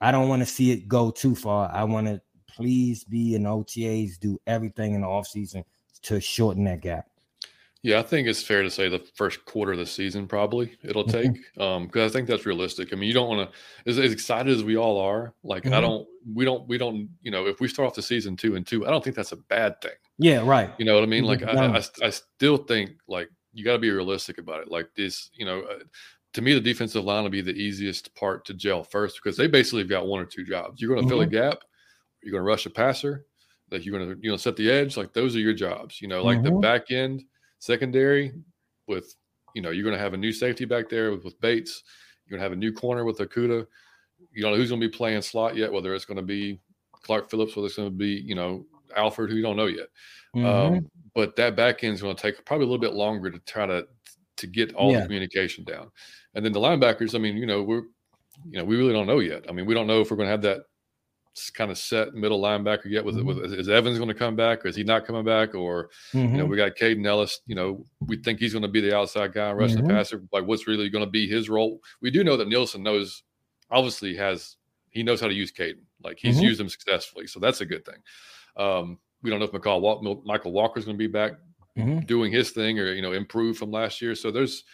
I 0.00 0.10
don't 0.12 0.28
want 0.28 0.40
to 0.42 0.46
see 0.46 0.70
it 0.70 0.86
go 0.86 1.10
too 1.10 1.34
far. 1.34 1.70
I 1.72 1.84
want 1.84 2.06
to 2.06 2.20
please 2.54 3.04
be 3.04 3.34
in 3.34 3.44
OTAs, 3.44 4.18
do 4.18 4.38
everything 4.46 4.94
in 4.94 5.00
the 5.00 5.06
offseason 5.06 5.64
to 6.02 6.20
shorten 6.20 6.64
that 6.64 6.80
gap. 6.80 7.06
yeah. 7.82 7.98
I 8.00 8.02
think 8.02 8.26
it's 8.28 8.42
fair 8.42 8.62
to 8.62 8.70
say 8.70 8.88
the 8.88 8.98
first 9.14 9.44
quarter 9.44 9.72
of 9.72 9.78
the 9.78 9.86
season 9.86 10.26
probably 10.26 10.76
it'll 10.82 11.04
Mhm. 11.04 11.10
take 11.34 11.60
um 11.60 11.86
because 11.86 12.10
I 12.10 12.12
think 12.12 12.28
that's 12.28 12.44
realistic. 12.46 12.92
I 12.92 12.96
mean, 12.96 13.06
you 13.08 13.14
don't 13.14 13.28
want 13.28 13.50
to 13.50 13.58
as, 13.90 13.98
as 13.98 14.12
excited 14.12 14.52
as 14.54 14.64
we 14.64 14.76
all 14.76 14.98
are. 15.00 15.34
Like, 15.42 15.66
I 15.66 15.70
Mhm. 15.70 15.80
don't, 15.82 16.08
we 16.34 16.44
don't, 16.44 16.68
we 16.68 16.76
don't. 16.78 17.08
You 17.22 17.30
know, 17.30 17.46
if 17.46 17.60
we 17.60 17.68
start 17.68 17.86
off 17.88 17.94
the 17.94 18.02
season 18.02 18.36
two 18.36 18.54
and 18.56 18.66
two, 18.66 18.86
I 18.86 18.90
don't 18.90 19.02
think 19.02 19.16
that's 19.16 19.32
a 19.32 19.36
bad 19.36 19.80
thing. 19.80 19.92
Yeah, 20.18 20.42
right. 20.44 20.70
You 20.78 20.84
know 20.84 20.94
what 20.94 21.02
I 21.04 21.06
mean? 21.06 21.24
Like, 21.24 21.42
I, 21.42 21.52
I, 21.78 21.82
I 22.02 22.10
still 22.10 22.56
think 22.56 22.90
like 23.06 23.30
you 23.52 23.64
got 23.64 23.72
to 23.74 23.78
be 23.78 23.90
realistic 23.90 24.38
about 24.38 24.60
it. 24.60 24.70
Like 24.70 24.88
this, 24.96 25.30
you 25.34 25.46
know, 25.46 25.62
uh, 25.62 25.78
to 26.34 26.42
me, 26.42 26.54
the 26.54 26.60
defensive 26.60 27.04
line 27.04 27.22
will 27.22 27.30
be 27.30 27.40
the 27.40 27.52
easiest 27.52 28.14
part 28.14 28.44
to 28.46 28.54
gel 28.54 28.84
first 28.84 29.16
because 29.22 29.36
they 29.36 29.46
basically 29.46 29.80
have 29.80 29.88
got 29.88 30.06
one 30.06 30.20
or 30.20 30.26
two 30.26 30.44
jobs. 30.44 30.80
You're 30.80 30.94
going 30.94 31.02
to 31.02 31.08
fill 31.08 31.22
a 31.22 31.26
Mhm. 31.26 31.30
gap. 31.30 31.58
You're 32.22 32.32
going 32.32 32.42
to 32.42 32.48
rush 32.48 32.66
a 32.66 32.70
passer. 32.70 33.26
Like 33.70 33.84
you're 33.84 33.98
going 33.98 34.10
to, 34.14 34.18
you 34.22 34.30
know, 34.30 34.36
set 34.36 34.56
the 34.56 34.70
edge. 34.70 34.96
Like 34.96 35.12
those 35.12 35.36
are 35.36 35.40
your 35.40 35.54
jobs. 35.54 36.00
You 36.02 36.08
know, 36.08 36.24
like 36.24 36.42
the 36.42 36.50
Mhm. 36.50 36.60
back 36.62 36.90
end 36.90 37.24
secondary 37.58 38.32
with, 38.86 39.14
you 39.54 39.62
know, 39.62 39.70
you're 39.70 39.84
going 39.84 39.96
to 39.96 40.02
have 40.02 40.14
a 40.14 40.18
new 40.18 40.32
safety 40.32 40.64
back 40.64 40.88
there 40.88 41.10
with, 41.12 41.24
with 41.24 41.40
Bates. 41.40 41.82
You're 42.26 42.38
going 42.38 42.40
to 42.40 42.44
have 42.44 42.52
a 42.52 42.56
new 42.60 42.72
corner 42.72 43.04
with 43.04 43.18
Okudah. 43.18 43.66
You 44.32 44.42
don't 44.42 44.52
know 44.52 44.56
who's 44.56 44.70
going 44.70 44.80
to 44.80 44.88
be 44.88 44.96
playing 44.96 45.22
slot 45.22 45.56
yet, 45.56 45.72
whether 45.72 45.94
it's 45.94 46.04
going 46.04 46.16
to 46.16 46.22
be 46.22 46.60
Clark 46.92 47.30
Phillips, 47.30 47.56
whether 47.56 47.66
it's 47.66 47.76
going 47.76 47.90
to 47.90 47.96
be, 47.96 48.22
you 48.26 48.34
know, 48.34 48.66
Alford, 48.96 49.30
who 49.30 49.36
you 49.36 49.42
don't 49.42 49.56
know 49.56 49.66
yet. 49.66 49.88
Mhm. 50.36 50.44
Um, 50.44 50.90
but 51.14 51.36
that 51.36 51.56
back 51.56 51.82
end 51.84 51.94
is 51.94 52.02
going 52.02 52.14
to 52.16 52.20
take 52.22 52.44
probably 52.44 52.64
a 52.66 52.68
little 52.68 52.80
bit 52.80 52.94
longer 52.94 53.30
to 53.30 53.38
try 53.40 53.66
to 53.66 53.86
to 54.36 54.46
get 54.46 54.72
all 54.74 54.92
Yeah. 54.92 55.00
the 55.00 55.06
communication 55.06 55.64
down. 55.64 55.90
And 56.34 56.44
then 56.44 56.52
the 56.52 56.60
linebackers, 56.60 57.14
I 57.14 57.18
mean, 57.18 57.36
you 57.36 57.46
know, 57.46 57.62
we're 57.62 57.82
you 58.44 58.52
know, 58.58 58.64
we 58.64 58.76
really 58.76 58.92
don't 58.92 59.08
know 59.08 59.18
yet. 59.18 59.46
I 59.48 59.52
mean, 59.52 59.66
we 59.66 59.74
don't 59.74 59.88
know 59.88 60.00
if 60.00 60.10
we're 60.12 60.16
going 60.16 60.28
to 60.28 60.30
have 60.30 60.42
that 60.42 60.62
kind 61.54 61.70
of 61.72 61.78
set 61.78 62.14
middle 62.14 62.40
linebacker 62.40 62.86
yet. 62.86 63.04
With, 63.04 63.16
Mhm. 63.16 63.24
with 63.24 63.52
is 63.52 63.68
Evans 63.68 63.98
going 63.98 64.08
to 64.08 64.14
come 64.14 64.36
back, 64.36 64.64
or 64.64 64.68
is 64.68 64.76
he 64.76 64.84
not 64.84 65.04
coming 65.06 65.24
back? 65.24 65.54
Or 65.56 65.90
you 66.12 66.24
know, 66.24 66.46
Mhm. 66.46 66.48
we 66.48 66.56
got 66.56 66.76
Kaden 66.76 67.04
Elliss. 67.06 67.40
You 67.46 67.54
know, 67.56 67.84
we 68.00 68.16
think 68.16 68.38
he's 68.38 68.52
going 68.52 68.62
to 68.62 68.68
be 68.68 68.80
the 68.80 68.96
outside 68.96 69.32
guy 69.32 69.50
rushing 69.52 69.78
Mhm. 69.78 69.88
the 69.88 69.94
passer. 69.94 70.22
Like, 70.32 70.46
what's 70.46 70.66
really 70.68 70.88
going 70.88 71.04
to 71.04 71.10
be 71.10 71.26
his 71.28 71.48
role? 71.48 71.80
We 72.00 72.10
do 72.12 72.22
know 72.22 72.36
that 72.36 72.48
Nielsen 72.48 72.82
knows, 72.84 73.22
obviously 73.70 74.14
has 74.16 74.56
he 74.90 75.02
knows 75.02 75.20
how 75.20 75.28
to 75.28 75.34
use 75.34 75.52
Kaden. 75.52 75.82
Like 76.02 76.18
he's 76.18 76.38
Mhm. 76.38 76.44
used 76.44 76.60
him 76.60 76.68
successfully, 76.68 77.26
so 77.26 77.38
that's 77.40 77.60
a 77.60 77.66
good 77.66 77.84
thing. 77.84 78.02
Um, 78.58 78.98
we 79.22 79.30
don't 79.30 79.38
know 79.38 79.46
if 79.46 79.52
McCall 79.52 80.24
Mykal 80.26 80.52
Walker's 80.52 80.84
going 80.84 80.96
to 80.96 80.98
be 80.98 81.06
back. 81.06 81.32
mm-hmm. 81.78 82.00
doing 82.00 82.32
his 82.32 82.50
thing 82.50 82.78
or 82.78 82.92
you 82.92 83.02
know 83.02 83.12
improve 83.12 83.56
from 83.56 83.70
last 83.70 84.02
year. 84.02 84.14
So 84.14 84.30
there's 84.30 84.64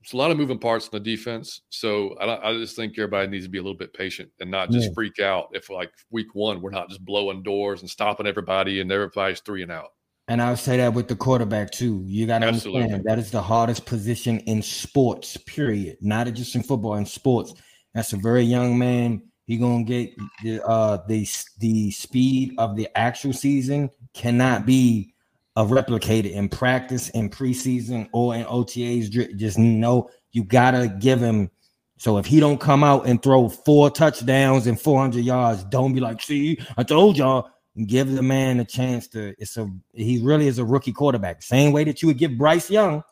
there's 0.00 0.12
a 0.12 0.16
lot 0.16 0.30
of 0.30 0.36
moving 0.36 0.58
parts 0.58 0.86
in 0.86 0.90
the 0.92 1.00
defense. 1.00 1.62
So 1.70 2.14
I, 2.20 2.50
I 2.50 2.52
just 2.54 2.76
think 2.76 2.92
everybody 2.98 3.28
needs 3.28 3.46
to 3.46 3.50
be 3.50 3.58
a 3.58 3.62
little 3.62 3.76
bit 3.76 3.92
patient 3.92 4.30
and 4.40 4.50
not 4.50 4.70
just 4.70 4.94
freak 4.94 5.18
out 5.18 5.48
if 5.52 5.70
like 5.70 5.90
week 6.10 6.34
one 6.34 6.60
we're 6.60 6.70
not 6.70 6.88
just 6.88 7.04
blowing 7.04 7.42
doors 7.42 7.80
and 7.80 7.90
stopping 7.90 8.26
everybody 8.26 8.80
and 8.80 8.90
everybody's 8.92 9.40
three 9.40 9.62
and 9.62 9.72
out. 9.72 9.90
And 10.28 10.42
I 10.42 10.50
would 10.50 10.58
say 10.58 10.76
that 10.78 10.92
with 10.92 11.06
the 11.06 11.16
quarterback 11.16 11.70
too. 11.70 12.02
You 12.04 12.26
got 12.26 12.40
to 12.40 12.48
understand 12.48 13.04
that 13.04 13.18
is 13.18 13.30
the 13.30 13.42
hardest 13.42 13.86
position 13.86 14.40
in 14.40 14.60
sports. 14.62 15.36
Period. 15.36 15.98
Not 16.00 16.32
just 16.34 16.54
in 16.56 16.62
football, 16.62 16.96
in 16.96 17.06
sports. 17.06 17.54
That's 17.94 18.12
a 18.12 18.16
very 18.16 18.42
young 18.42 18.76
man. 18.78 19.22
He 19.46 19.58
gonna 19.58 19.84
get 19.84 20.12
the 20.42 20.64
uh 20.66 20.98
the 21.06 21.26
the 21.58 21.90
speed 21.92 22.54
of 22.58 22.74
the 22.76 22.88
actual 22.96 23.32
season 23.32 23.90
cannot 24.12 24.66
be 24.66 25.14
uh, 25.54 25.64
replicated 25.64 26.32
in 26.32 26.48
practice, 26.48 27.10
in 27.10 27.30
preseason, 27.30 28.08
or 28.12 28.34
in 28.34 28.44
OTAs. 28.44 29.36
Just 29.36 29.56
know 29.56 30.10
you 30.32 30.42
gotta 30.42 30.88
give 30.88 31.20
him. 31.20 31.50
So 31.96 32.18
if 32.18 32.26
he 32.26 32.40
don't 32.40 32.60
come 32.60 32.82
out 32.82 33.06
and 33.06 33.22
throw 33.22 33.48
four 33.48 33.88
touchdowns 33.88 34.66
and 34.66 34.78
400 34.78 35.24
yards, 35.24 35.64
don't 35.64 35.94
be 35.94 36.00
like, 36.00 36.20
"See, 36.22 36.58
I 36.76 36.82
told 36.82 37.16
y'all." 37.16 37.50
Give 37.86 38.10
the 38.10 38.22
man 38.22 38.58
a 38.58 38.64
chance 38.64 39.06
to. 39.08 39.34
It's 39.38 39.58
a 39.58 39.68
he 39.92 40.18
really 40.22 40.46
is 40.46 40.58
a 40.58 40.64
rookie 40.64 40.94
quarterback. 40.94 41.42
Same 41.42 41.72
way 41.72 41.84
that 41.84 42.00
you 42.00 42.08
would 42.08 42.16
give 42.16 42.38
Bryce 42.38 42.70
Young. 42.70 43.02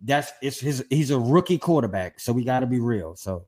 That's 0.00 0.30
it's 0.40 0.60
his. 0.60 0.84
He's 0.88 1.10
a 1.10 1.18
rookie 1.18 1.58
quarterback, 1.58 2.20
so 2.20 2.32
we 2.32 2.44
got 2.44 2.60
to 2.60 2.66
be 2.66 2.78
real. 2.78 3.16
So 3.16 3.46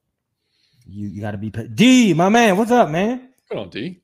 you 0.88 1.08
you 1.08 1.20
got 1.20 1.32
to 1.32 1.38
be 1.38 1.50
D, 1.50 2.14
my 2.14 2.28
man. 2.28 2.56
What's 2.56 2.70
up, 2.70 2.90
man? 2.90 3.28
Come 3.48 3.58
on, 3.58 3.68
D. 3.68 4.00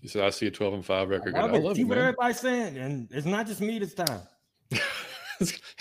You 0.00 0.08
said 0.08 0.24
I 0.24 0.30
see 0.30 0.46
a 0.48 0.50
12 0.50 0.74
and 0.74 0.84
5 0.84 1.08
record. 1.08 1.34
I, 1.36 1.40
I 1.40 1.58
love 1.58 1.76
see 1.76 1.82
it, 1.82 1.84
what 1.84 1.96
man. 1.96 2.08
everybody's 2.08 2.40
saying, 2.40 2.76
and 2.76 3.08
it's 3.12 3.26
not 3.26 3.46
just 3.46 3.60
me 3.60 3.78
this 3.78 3.94
time. 3.94 4.20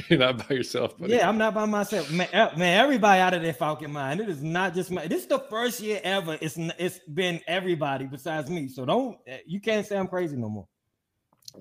You're 0.10 0.20
not 0.20 0.48
by 0.48 0.56
yourself, 0.56 0.98
buddy. 0.98 1.14
Yeah, 1.14 1.28
I'm 1.30 1.38
not 1.38 1.54
by 1.54 1.66
myself, 1.66 2.12
man. 2.12 2.28
Man, 2.32 2.80
everybody 2.84 3.22
out 3.22 3.34
of 3.34 3.42
their 3.42 3.54
Falcon 3.54 3.92
mind. 3.92 4.20
It 4.20 4.30
is 4.30 4.42
not 4.42 4.74
just 4.74 4.92
my. 4.92 5.08
This 5.08 5.22
is 5.22 5.28
the 5.28 5.40
first 5.40 5.80
year 5.80 6.00
ever. 6.04 6.38
It's 6.42 6.58
it's 6.58 7.00
been 7.00 7.42
everybody 7.48 8.06
besides 8.06 8.50
me. 8.50 8.68
So 8.68 8.86
don't 8.86 9.18
eh, 9.28 9.40
you 9.46 9.60
can't 9.60 9.86
say 9.86 9.98
I'm 9.98 10.08
crazy 10.08 10.36
no 10.36 10.50
more. 10.50 10.68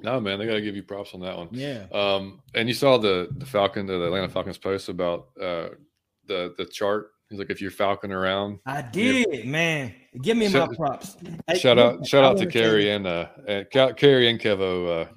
No, 0.03 0.21
man, 0.21 0.39
they 0.39 0.47
got 0.47 0.55
to 0.55 0.61
give 0.61 0.77
you 0.77 0.83
props 0.83 1.15
on 1.15 1.21
that 1.21 1.37
one. 1.37 1.49
Yeah. 1.51 1.87
Um, 1.93 2.41
and 2.55 2.69
you 2.69 2.75
saw 2.75 2.97
the 2.97 3.29
the 3.37 3.47
Falcon, 3.47 3.87
the 3.87 4.03
Atlanta 4.03 4.29
Falcons 4.29 4.59
post 4.59 4.89
about 4.89 5.29
uh 5.41 5.71
the 6.27 6.55
the 6.57 6.65
chart 6.65 7.11
He's 7.31 7.39
like, 7.39 7.51
if 7.51 7.61
you're 7.63 7.71
falcon 7.71 8.11
around, 8.11 8.59
I 8.67 8.83
did, 8.83 9.47
man. 9.47 9.95
Give 10.21 10.37
me 10.37 10.49
shout, 10.49 10.69
my 10.71 10.77
props. 10.77 11.17
Shout 11.57 11.79
out, 11.79 12.05
shout 12.05 12.25
out 12.25 12.37
to 12.39 12.47
Kerry 12.47 12.91
and 12.91 13.07
uh, 13.07 13.29
and 13.47 13.71
Kerry 13.71 14.29
and 14.29 14.41
Kevo. 14.41 15.03
Uh, 15.03 15.09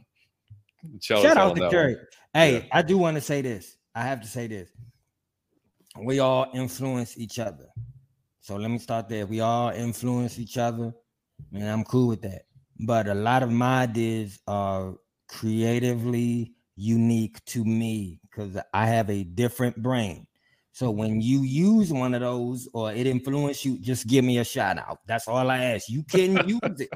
shout, 1.01 1.23
shout 1.23 1.37
out 1.37 1.55
to 1.55 1.69
Kerry. 1.71 1.97
Hey, 2.31 2.53
yeah. 2.53 2.63
I 2.71 2.83
do 2.83 2.99
want 2.99 3.15
to 3.15 3.21
say 3.21 3.41
this. 3.41 3.77
I 3.95 4.03
have 4.03 4.21
to 4.21 4.27
say 4.27 4.45
this. 4.45 4.69
We 5.99 6.19
all 6.19 6.51
influence 6.53 7.17
each 7.17 7.39
other. 7.39 7.67
So 8.41 8.57
let 8.57 8.69
me 8.69 8.77
start 8.77 9.09
there. 9.09 9.25
We 9.25 9.39
all 9.39 9.69
influence 9.69 10.37
each 10.37 10.59
other, 10.59 10.93
and 11.51 11.67
I'm 11.67 11.83
cool 11.83 12.09
with 12.09 12.21
that. 12.21 12.43
But 12.79 13.07
a 13.07 13.15
lot 13.15 13.41
of 13.41 13.51
my 13.51 13.83
ideas 13.83 14.39
are 14.47 14.93
creatively 15.27 16.53
unique 16.75 17.43
to 17.45 17.65
me 17.65 18.19
because 18.23 18.55
I 18.71 18.85
have 18.85 19.09
a 19.09 19.23
different 19.23 19.81
brain. 19.81 20.27
So 20.73 20.89
when 20.89 21.21
you 21.21 21.43
use 21.43 21.93
one 21.93 22.15
of 22.15 22.21
those 22.21 22.67
or 22.73 22.91
it 22.91 23.05
influence 23.05 23.63
you, 23.63 23.77
just 23.77 24.07
give 24.07 24.25
me 24.25 24.39
a 24.39 24.43
shout 24.43 24.79
out. 24.79 25.01
That's 25.05 25.27
all 25.27 25.49
I 25.51 25.63
ask. 25.63 25.87
You 25.87 26.03
can 26.03 26.47
use 26.49 26.79
it. 26.81 26.89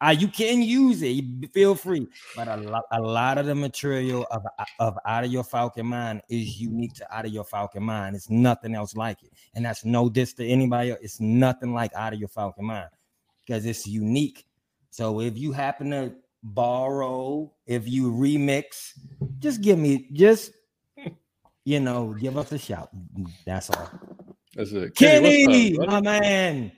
Uh, 0.00 0.14
you 0.16 0.28
can 0.28 0.62
use 0.62 1.02
it. 1.02 1.24
Feel 1.52 1.74
free. 1.74 2.06
But 2.36 2.46
a 2.46 2.56
lot, 2.56 2.84
a 2.92 3.00
lot 3.00 3.38
of 3.38 3.46
the 3.46 3.54
material 3.54 4.26
of, 4.30 4.44
of 4.78 4.96
out 5.06 5.24
of 5.24 5.32
your 5.32 5.42
Falcon 5.42 5.86
mind 5.86 6.22
is 6.28 6.60
unique 6.60 6.94
to 6.94 7.14
out 7.14 7.26
of 7.26 7.32
your 7.32 7.44
Falcon 7.44 7.82
mind. 7.82 8.14
It's 8.14 8.30
nothing 8.30 8.76
else 8.76 8.94
like 8.94 9.22
it. 9.24 9.32
And 9.54 9.64
that's 9.64 9.84
no 9.84 10.08
diss 10.08 10.32
to 10.34 10.46
anybody 10.46 10.90
else. 10.90 11.00
It's 11.02 11.20
nothing 11.20 11.74
like 11.74 11.92
out 11.94 12.12
of 12.12 12.20
your 12.20 12.28
Falcon 12.28 12.66
mind 12.66 12.90
because 13.44 13.66
it's 13.66 13.88
unique. 13.88 14.46
So 14.90 15.20
if 15.20 15.36
you 15.36 15.50
happen 15.50 15.90
to 15.90 16.14
borrow, 16.44 17.52
if 17.66 17.88
you 17.88 18.12
remix, 18.12 18.92
just 19.40 19.62
give 19.62 19.78
me 19.78 20.08
just 20.12 20.52
you 21.66 21.80
know, 21.80 22.14
give 22.18 22.38
us 22.38 22.52
a 22.52 22.58
shout. 22.58 22.90
That's 23.44 23.68
all. 23.70 23.90
That's 24.54 24.70
it. 24.70 24.94
Kenny, 24.94 25.44
Kenny 25.44 25.86
my 25.86 26.00
man. 26.00 26.72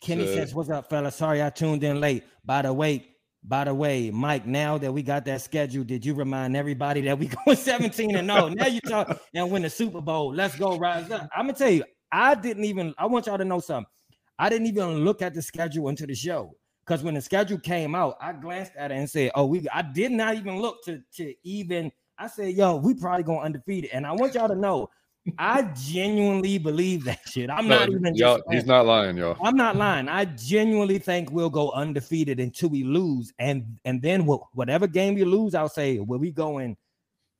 Kenny 0.00 0.26
says, 0.28 0.54
What's 0.54 0.70
up, 0.70 0.88
fella? 0.88 1.10
Sorry 1.10 1.42
I 1.42 1.50
tuned 1.50 1.82
in 1.82 2.00
late. 2.00 2.22
By 2.44 2.62
the 2.62 2.72
way, 2.72 3.04
by 3.42 3.64
the 3.64 3.74
way, 3.74 4.12
Mike, 4.12 4.46
now 4.46 4.78
that 4.78 4.92
we 4.92 5.02
got 5.02 5.24
that 5.24 5.42
schedule, 5.42 5.82
did 5.82 6.06
you 6.06 6.14
remind 6.14 6.56
everybody 6.56 7.00
that 7.02 7.18
we 7.18 7.26
going 7.44 7.56
17 7.56 8.14
and 8.14 8.30
0? 8.30 8.48
now 8.50 8.68
you 8.68 8.80
talk 8.80 9.20
and 9.34 9.50
win 9.50 9.62
the 9.62 9.70
Super 9.70 10.00
Bowl. 10.00 10.32
Let's 10.32 10.56
go 10.56 10.78
rise 10.78 11.10
up. 11.10 11.28
I'm 11.36 11.46
gonna 11.46 11.58
tell 11.58 11.70
you, 11.70 11.82
I 12.12 12.36
didn't 12.36 12.64
even 12.64 12.94
I 12.96 13.06
want 13.06 13.26
y'all 13.26 13.38
to 13.38 13.44
know 13.44 13.58
something. 13.58 13.90
I 14.38 14.48
didn't 14.48 14.68
even 14.68 15.04
look 15.04 15.20
at 15.20 15.34
the 15.34 15.42
schedule 15.42 15.88
until 15.88 16.06
the 16.06 16.14
show. 16.14 16.54
Because 16.86 17.02
when 17.02 17.14
the 17.14 17.20
schedule 17.20 17.58
came 17.58 17.96
out, 17.96 18.16
I 18.20 18.34
glanced 18.34 18.76
at 18.78 18.92
it 18.92 18.94
and 18.94 19.10
said, 19.10 19.32
Oh, 19.34 19.46
we 19.46 19.66
I 19.74 19.82
did 19.82 20.12
not 20.12 20.36
even 20.36 20.60
look 20.60 20.84
to, 20.84 21.02
to 21.16 21.34
even 21.42 21.90
I 22.18 22.28
said, 22.28 22.54
yo, 22.54 22.76
we 22.76 22.94
probably 22.94 23.24
gonna 23.24 23.40
undefeated. 23.40 23.90
And 23.92 24.06
I 24.06 24.12
want 24.12 24.34
y'all 24.34 24.48
to 24.48 24.54
know, 24.54 24.90
I 25.38 25.62
genuinely 25.74 26.58
believe 26.58 27.04
that 27.04 27.20
shit. 27.28 27.50
I'm 27.50 27.66
no, 27.68 27.80
not 27.80 27.88
even 27.90 28.14
y'all, 28.14 28.40
he's 28.50 28.66
not 28.66 28.86
lying, 28.86 29.16
y'all. 29.16 29.36
I'm 29.42 29.56
not 29.56 29.76
lying. 29.76 30.08
I 30.08 30.24
genuinely 30.24 30.98
think 30.98 31.30
we'll 31.30 31.50
go 31.50 31.70
undefeated 31.72 32.40
until 32.40 32.68
we 32.68 32.84
lose. 32.84 33.32
And 33.38 33.78
and 33.84 34.00
then 34.00 34.26
whatever 34.26 34.86
game 34.86 35.14
we 35.14 35.24
lose, 35.24 35.54
I'll 35.54 35.68
say, 35.68 35.98
will 35.98 36.18
we 36.18 36.30
going 36.30 36.76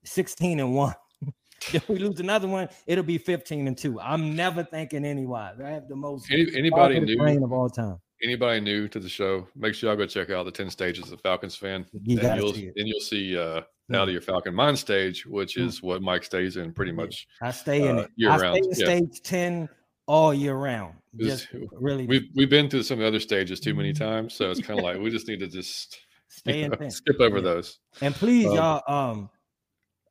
16 0.05 0.61
and 0.61 0.75
one? 0.75 0.95
if 1.73 1.89
we 1.89 1.99
lose 1.99 2.21
another 2.21 2.49
one, 2.49 2.69
it'll 2.87 3.05
be 3.05 3.19
15 3.19 3.67
and 3.67 3.79
two. 3.79 4.01
I'm 4.01 4.35
never 4.35 4.65
thinking 4.65 5.05
anywise. 5.05 5.61
I 5.65 5.71
have 5.71 5.89
the 5.89 5.97
most 5.97 6.31
Any, 6.31 6.47
anybody 6.57 7.01
new 7.01 7.17
brain 7.17 7.43
of 7.43 7.53
all 7.53 7.71
time. 7.71 7.99
Anybody 8.23 8.61
new 8.61 8.89
to 8.89 8.99
the 8.99 9.09
show, 9.09 9.47
make 9.55 9.75
sure 9.75 9.91
y'all 9.91 9.97
go 9.97 10.07
check 10.07 10.31
out 10.31 10.45
the 10.45 10.51
10 10.51 10.71
stages 10.71 11.13
of 11.13 11.21
Falcons 11.21 11.55
fan. 11.55 11.87
You 12.03 12.19
and 12.21 12.41
you'll 12.41 12.55
and 12.55 12.89
you'll 12.89 13.01
see 13.01 13.39
uh 13.39 13.61
out 13.95 14.09
of 14.09 14.13
your 14.13 14.21
Falcon 14.21 14.55
Mind 14.55 14.79
stage, 14.79 15.27
which 15.27 15.55
hmm. 15.55 15.63
is 15.63 15.83
what 15.83 16.03
Mike 16.03 16.25
stays 16.25 16.57
in 16.57 16.73
pretty 16.73 16.93
much. 16.93 17.29
I 17.41 17.51
stay 17.51 17.89
in 17.89 17.99
uh, 17.99 18.03
it 18.03 18.11
year 18.17 18.31
I 18.31 18.39
round. 18.39 18.57
Stay 18.75 18.97
in 18.97 19.05
yeah. 19.05 19.07
stage 19.09 19.23
10 19.23 19.69
all 20.07 20.35
year 20.35 20.55
round. 20.55 20.95
Just 21.19 21.49
really 21.73 22.07
we've 22.07 22.29
we've 22.35 22.51
been 22.51 22.69
through 22.69 22.83
some 22.83 22.99
of 22.99 23.03
the 23.03 23.09
other 23.09 23.21
stages 23.21 23.59
too 23.59 23.75
many 23.75 23.93
times. 23.95 24.35
So 24.35 24.51
it's 24.51 24.61
kind 24.61 24.79
of 24.79 24.85
like 24.85 24.99
we 24.99 25.11
just 25.11 25.29
need 25.29 25.41
to 25.41 25.47
just 25.47 25.99
stay 26.29 26.63
in 26.63 26.71
know, 26.71 26.89
skip 26.89 27.21
over 27.21 27.39
yeah. 27.39 27.43
those. 27.43 27.79
And 28.03 28.15
please, 28.15 28.47
um, 28.47 28.55
y'all, 28.55 28.83
um, 28.87 29.31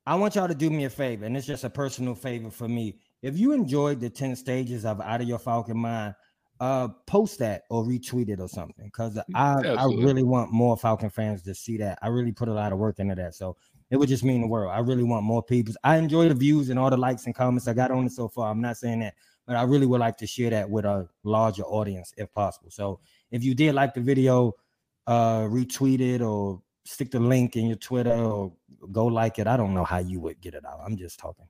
I 0.05 0.15
want 0.15 0.35
y'all 0.35 0.47
to 0.47 0.55
do 0.55 0.69
me 0.69 0.85
a 0.85 0.89
favor, 0.89 1.25
and 1.25 1.37
it's 1.37 1.47
just 1.47 1.63
a 1.63 1.69
personal 1.69 2.15
favor 2.15 2.49
for 2.49 2.67
me. 2.67 2.99
If 3.21 3.37
you 3.37 3.53
enjoyed 3.53 3.99
the 3.99 4.09
10 4.09 4.35
stages 4.35 4.85
of 4.85 5.01
Out 5.01 5.21
of 5.21 5.27
Your 5.27 5.39
Falcon 5.39 5.77
Mind, 5.77 6.13
uh 6.59 6.87
post 7.05 7.39
that 7.39 7.63
or 7.69 7.83
retweet 7.83 8.29
it 8.29 8.39
or 8.39 8.47
something 8.47 8.85
because 8.85 9.17
I, 9.33 9.55
I 9.61 9.85
really 9.85 10.23
want 10.23 10.53
more 10.53 10.77
Falcon 10.77 11.09
fans 11.09 11.41
to 11.43 11.53
see 11.53 11.77
that. 11.77 11.99
I 12.01 12.07
really 12.07 12.31
put 12.31 12.47
a 12.47 12.53
lot 12.53 12.71
of 12.71 12.79
work 12.79 12.99
into 12.99 13.15
that. 13.15 13.35
So 13.35 13.57
it 13.89 13.97
would 13.97 14.07
just 14.07 14.23
mean 14.23 14.41
the 14.41 14.47
world. 14.47 14.71
I 14.71 14.79
really 14.79 15.03
want 15.03 15.25
more 15.25 15.43
people. 15.43 15.73
I 15.83 15.97
enjoy 15.97 16.29
the 16.29 16.33
views 16.33 16.69
and 16.69 16.79
all 16.79 16.89
the 16.89 16.97
likes 16.97 17.25
and 17.25 17.35
comments 17.35 17.67
I 17.67 17.73
got 17.73 17.91
on 17.91 18.05
it 18.05 18.13
so 18.13 18.29
far. 18.29 18.49
I'm 18.49 18.61
not 18.61 18.77
saying 18.77 18.99
that, 18.99 19.15
but 19.45 19.57
I 19.57 19.63
really 19.63 19.85
would 19.85 19.99
like 19.99 20.17
to 20.17 20.27
share 20.27 20.49
that 20.51 20.69
with 20.69 20.85
a 20.85 21.09
larger 21.23 21.63
audience 21.63 22.13
if 22.17 22.31
possible. 22.31 22.71
So 22.71 22.99
if 23.31 23.43
you 23.43 23.53
did 23.53 23.75
like 23.75 23.93
the 23.93 24.01
video, 24.01 24.53
uh 25.07 25.41
retweet 25.41 25.99
it 25.99 26.21
or 26.21 26.61
stick 26.85 27.11
the 27.11 27.19
link 27.19 27.57
in 27.57 27.67
your 27.67 27.77
Twitter 27.77 28.15
or 28.15 28.53
go 28.91 29.05
like 29.05 29.39
it. 29.39 29.47
I 29.47 29.57
don't 29.57 29.73
know 29.73 29.83
how 29.83 29.97
you 29.97 30.19
would 30.21 30.39
get 30.39 30.53
it 30.53 30.65
out. 30.65 30.79
I'm 30.85 30.95
just 30.95 31.19
talking. 31.19 31.47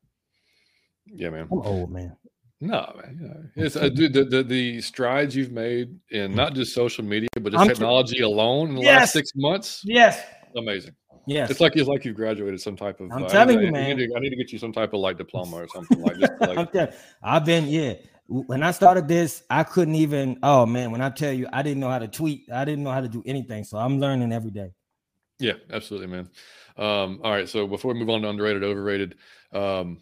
Yeah, 1.06 1.30
man. 1.30 1.48
I'm 1.52 1.60
old, 1.60 1.92
man. 1.92 2.18
No, 2.62 2.94
man. 3.02 3.52
It's 3.56 3.76
uh, 3.76 3.90
dude, 3.90 4.14
the, 4.14 4.24
the, 4.24 4.44
the 4.44 4.82
strides 4.82 5.36
you've 5.36 5.52
made 5.52 6.00
in 6.12 6.34
not 6.34 6.54
just 6.54 6.74
social 6.74 7.04
media, 7.04 7.28
but 7.42 7.52
just 7.52 7.62
I'm 7.62 7.68
technology 7.68 8.22
alone 8.22 8.70
in 8.70 8.76
the 8.76 8.82
yes. 8.82 9.02
last 9.02 9.14
six 9.14 9.32
months. 9.36 9.82
Yes, 9.84 10.24
amazing. 10.56 10.96
Yes, 11.28 11.50
it's 11.50 11.60
like 11.60 11.76
it's 11.76 11.90
like 11.90 12.06
you've 12.06 12.16
graduated 12.16 12.62
some 12.62 12.78
type 12.78 13.02
of. 13.02 13.12
I'm 13.12 13.24
uh, 13.24 13.30
telling 13.30 13.60
I, 13.60 13.62
you, 13.62 13.68
I, 13.68 13.72
man. 13.72 13.84
I 13.84 13.94
need, 13.94 14.08
to, 14.08 14.16
I 14.16 14.20
need, 14.20 14.30
to, 14.30 14.36
get 14.38 14.54
you 14.54 14.60
some 14.60 14.72
type 14.72 14.94
of 14.94 15.02
like 15.02 15.18
diploma 15.18 15.58
or 15.58 15.68
something 15.68 16.02
like. 16.02 16.18
Just 16.18 16.34
like 16.40 16.72
telling, 16.72 16.94
I've 17.22 17.46
been 17.46 17.68
yeah. 17.68 17.96
When 18.28 18.64
I 18.64 18.72
started 18.72 19.08
this, 19.08 19.44
I 19.50 19.64
couldn't 19.64 19.96
even. 19.96 20.40
Oh 20.42 20.66
man, 20.66 20.92
when 20.92 21.02
I 21.02 21.10
tell 21.10 21.34
you, 21.34 21.48
I 21.52 21.62
didn't 21.62 21.80
know 21.80 21.90
how 21.90 22.00
to 22.00 22.08
tweet. 22.08 22.50
I 22.52 22.64
didn't 22.64 22.84
know 22.84 22.92
how 22.92 23.02
to 23.02 23.10
do 23.10 23.22
anything. 23.26 23.64
So 23.66 23.78
I'm 23.78 24.00
learning 24.00 24.32
every 24.32 24.52
day. 24.52 24.72
Yeah, 25.40 25.54
absolutely, 25.72 26.08
man. 26.08 26.30
Um, 26.78 27.20
all 27.24 27.32
right, 27.32 27.50
so 27.50 27.68
before 27.68 27.94
we 27.94 28.00
move 28.00 28.10
on 28.10 28.22
to 28.22 28.30
underrated, 28.30 28.64
overrated, 28.64 29.16
um, 29.52 30.02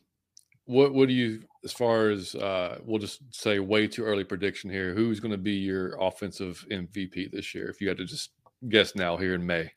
what 0.65 0.93
what 0.93 1.07
do 1.07 1.13
you 1.13 1.43
as 1.63 1.71
far 1.71 2.09
as 2.09 2.35
uh, 2.35 2.79
we'll 2.83 2.99
just 2.99 3.21
say 3.33 3.59
way 3.59 3.87
too 3.87 4.03
early 4.03 4.23
prediction 4.23 4.69
here? 4.69 4.93
Who's 4.93 5.19
going 5.19 5.31
to 5.31 5.37
be 5.37 5.53
your 5.53 5.95
offensive 5.99 6.65
MVP 6.71 7.31
this 7.31 7.53
year? 7.55 7.69
If 7.69 7.81
you 7.81 7.87
had 7.87 7.97
to 7.97 8.05
just 8.05 8.31
guess 8.67 8.95
now 8.95 9.17
here 9.17 9.33
in 9.33 9.45
May, 9.45 9.71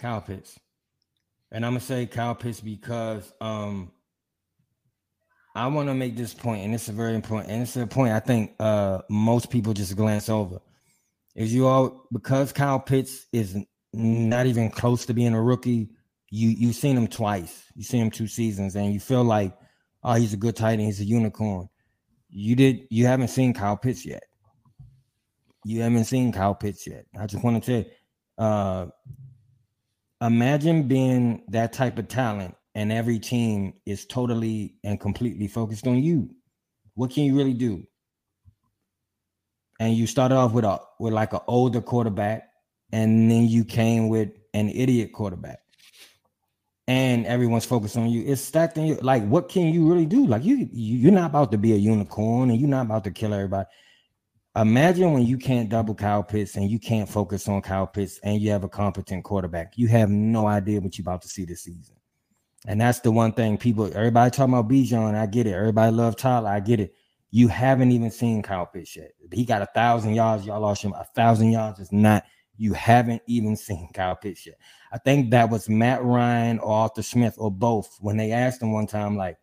Kyle 0.00 0.20
Pitts, 0.20 0.58
and 1.50 1.64
I'm 1.64 1.72
gonna 1.72 1.80
say 1.80 2.06
Kyle 2.06 2.34
Pitts 2.34 2.60
because 2.60 3.32
um, 3.40 3.92
I 5.54 5.66
want 5.66 5.88
to 5.88 5.94
make 5.94 6.16
this 6.16 6.32
point, 6.32 6.64
and 6.64 6.74
it's 6.74 6.88
a 6.88 6.92
very 6.92 7.14
important, 7.14 7.52
and 7.52 7.62
it's 7.62 7.76
a 7.76 7.86
point 7.86 8.12
I 8.12 8.20
think 8.20 8.54
uh, 8.58 9.02
most 9.10 9.50
people 9.50 9.74
just 9.74 9.96
glance 9.96 10.28
over. 10.28 10.60
Is 11.34 11.54
you 11.54 11.66
all 11.66 12.06
because 12.12 12.52
Kyle 12.52 12.80
Pitts 12.80 13.26
is 13.32 13.56
not 13.92 14.46
even 14.46 14.70
close 14.70 15.06
to 15.06 15.14
being 15.14 15.34
a 15.34 15.42
rookie. 15.42 15.90
You 16.30 16.48
you've 16.48 16.76
seen 16.76 16.96
him 16.96 17.06
twice. 17.06 17.64
You 17.74 17.82
seen 17.82 18.02
him 18.02 18.10
two 18.10 18.26
seasons, 18.26 18.76
and 18.76 18.92
you 18.92 19.00
feel 19.00 19.24
like, 19.24 19.52
oh, 20.04 20.14
he's 20.14 20.32
a 20.32 20.36
good 20.36 20.56
tight 20.56 20.74
end. 20.74 20.82
He's 20.82 21.00
a 21.00 21.04
unicorn. 21.04 21.68
You 22.30 22.56
did. 22.56 22.86
You 22.90 23.06
haven't 23.06 23.28
seen 23.28 23.52
Kyle 23.52 23.76
Pitts 23.76 24.06
yet. 24.06 24.24
You 25.64 25.82
haven't 25.82 26.04
seen 26.04 26.32
Kyle 26.32 26.54
Pitts 26.54 26.86
yet. 26.86 27.06
I 27.18 27.26
just 27.26 27.44
want 27.44 27.62
to 27.62 27.66
say, 27.70 27.92
uh, 28.38 28.86
imagine 30.20 30.88
being 30.88 31.42
that 31.48 31.72
type 31.72 31.98
of 31.98 32.08
talent, 32.08 32.54
and 32.74 32.90
every 32.90 33.18
team 33.18 33.74
is 33.86 34.06
totally 34.06 34.74
and 34.82 34.98
completely 34.98 35.46
focused 35.46 35.86
on 35.86 36.02
you. 36.02 36.30
What 36.94 37.10
can 37.10 37.24
you 37.24 37.36
really 37.36 37.54
do? 37.54 37.86
And 39.80 39.94
you 39.94 40.06
started 40.06 40.36
off 40.36 40.52
with 40.52 40.64
a 40.64 40.80
with 40.98 41.12
like 41.12 41.32
an 41.32 41.40
older 41.46 41.80
quarterback, 41.80 42.48
and 42.92 43.30
then 43.30 43.46
you 43.48 43.64
came 43.64 44.08
with 44.08 44.30
an 44.54 44.68
idiot 44.68 45.12
quarterback 45.12 45.61
and 46.88 47.26
everyone's 47.26 47.64
focused 47.64 47.96
on 47.96 48.10
you. 48.10 48.24
It's 48.26 48.40
stacked 48.40 48.76
in 48.76 48.86
you. 48.86 48.94
Like, 48.96 49.26
what 49.26 49.48
can 49.48 49.72
you 49.72 49.88
really 49.88 50.06
do? 50.06 50.26
Like, 50.26 50.44
you, 50.44 50.68
you 50.72 50.96
you're 50.98 51.12
not 51.12 51.30
about 51.30 51.52
to 51.52 51.58
be 51.58 51.72
a 51.72 51.76
unicorn, 51.76 52.50
and 52.50 52.60
you're 52.60 52.68
not 52.68 52.86
about 52.86 53.04
to 53.04 53.10
kill 53.10 53.32
everybody. 53.34 53.68
Imagine 54.54 55.12
when 55.12 55.24
you 55.24 55.38
can't 55.38 55.70
double 55.70 55.94
Kyle 55.94 56.22
Pitts 56.22 56.56
and 56.56 56.70
you 56.70 56.78
can't 56.78 57.08
focus 57.08 57.48
on 57.48 57.62
Kyle 57.62 57.86
Pitts, 57.86 58.18
and 58.22 58.40
you 58.40 58.50
have 58.50 58.64
a 58.64 58.68
competent 58.68 59.24
quarterback. 59.24 59.72
You 59.76 59.88
have 59.88 60.10
no 60.10 60.46
idea 60.46 60.80
what 60.80 60.98
you're 60.98 61.04
about 61.04 61.22
to 61.22 61.28
see 61.28 61.44
this 61.44 61.62
season. 61.62 61.96
And 62.66 62.80
that's 62.80 63.00
the 63.00 63.10
one 63.10 63.32
thing 63.32 63.56
people, 63.56 63.90
everybody 63.96 64.30
talking 64.30 64.54
about 64.54 64.68
Bijan. 64.70 65.14
I 65.14 65.26
get 65.26 65.46
it. 65.46 65.54
Everybody 65.54 65.90
love 65.90 66.16
Tyler. 66.16 66.50
I 66.50 66.60
get 66.60 66.80
it. 66.80 66.94
You 67.30 67.48
haven't 67.48 67.92
even 67.92 68.10
seen 68.10 68.42
Kyle 68.42 68.66
Pitts 68.66 68.94
yet. 68.94 69.12
He 69.32 69.46
got 69.46 69.62
a 69.62 69.68
thousand 69.74 70.14
yards. 70.14 70.44
Y'all 70.44 70.60
lost 70.60 70.82
him. 70.82 70.92
A 70.92 71.04
thousand 71.16 71.50
yards 71.50 71.80
is 71.80 71.90
not. 71.90 72.24
You 72.58 72.74
haven't 72.74 73.22
even 73.26 73.56
seen 73.56 73.88
Kyle 73.94 74.14
Pitts 74.14 74.46
yet. 74.46 74.56
I 74.92 74.98
think 74.98 75.30
that 75.30 75.48
was 75.48 75.70
Matt 75.70 76.04
Ryan 76.04 76.58
or 76.58 76.74
Arthur 76.74 77.02
Smith 77.02 77.34
or 77.38 77.50
both 77.50 77.96
when 78.00 78.18
they 78.18 78.32
asked 78.32 78.60
him 78.60 78.72
one 78.72 78.86
time, 78.86 79.16
like, 79.16 79.38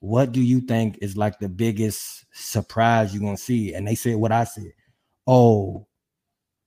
what 0.00 0.32
do 0.32 0.40
you 0.42 0.60
think 0.60 0.98
is 1.00 1.16
like 1.16 1.38
the 1.38 1.48
biggest 1.48 2.26
surprise 2.32 3.14
you're 3.14 3.22
gonna 3.22 3.36
see? 3.36 3.74
And 3.74 3.86
they 3.86 3.94
said 3.94 4.16
what 4.16 4.32
I 4.32 4.44
said. 4.44 4.72
Oh, 5.26 5.86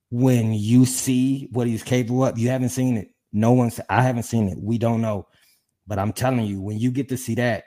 when 0.10 0.54
you 0.54 0.86
see 0.86 1.50
what 1.52 1.68
he's 1.68 1.84
capable 1.84 2.26
of, 2.26 2.38
you 2.38 2.50
haven't 2.50 2.70
seen 2.70 2.98
it. 2.98 3.10
No 3.34 3.52
one's 3.52 3.80
I 3.90 4.02
haven't 4.02 4.24
seen 4.24 4.50
it. 4.50 4.58
We 4.58 4.78
don't 4.78 5.02
know. 5.02 5.28
But 5.88 6.00
I'm 6.00 6.14
telling 6.14 6.46
you, 6.46 6.62
when 6.62 6.80
you 6.80 6.92
get 6.92 7.10
to 7.10 7.18
see 7.18 7.36
that, 7.36 7.66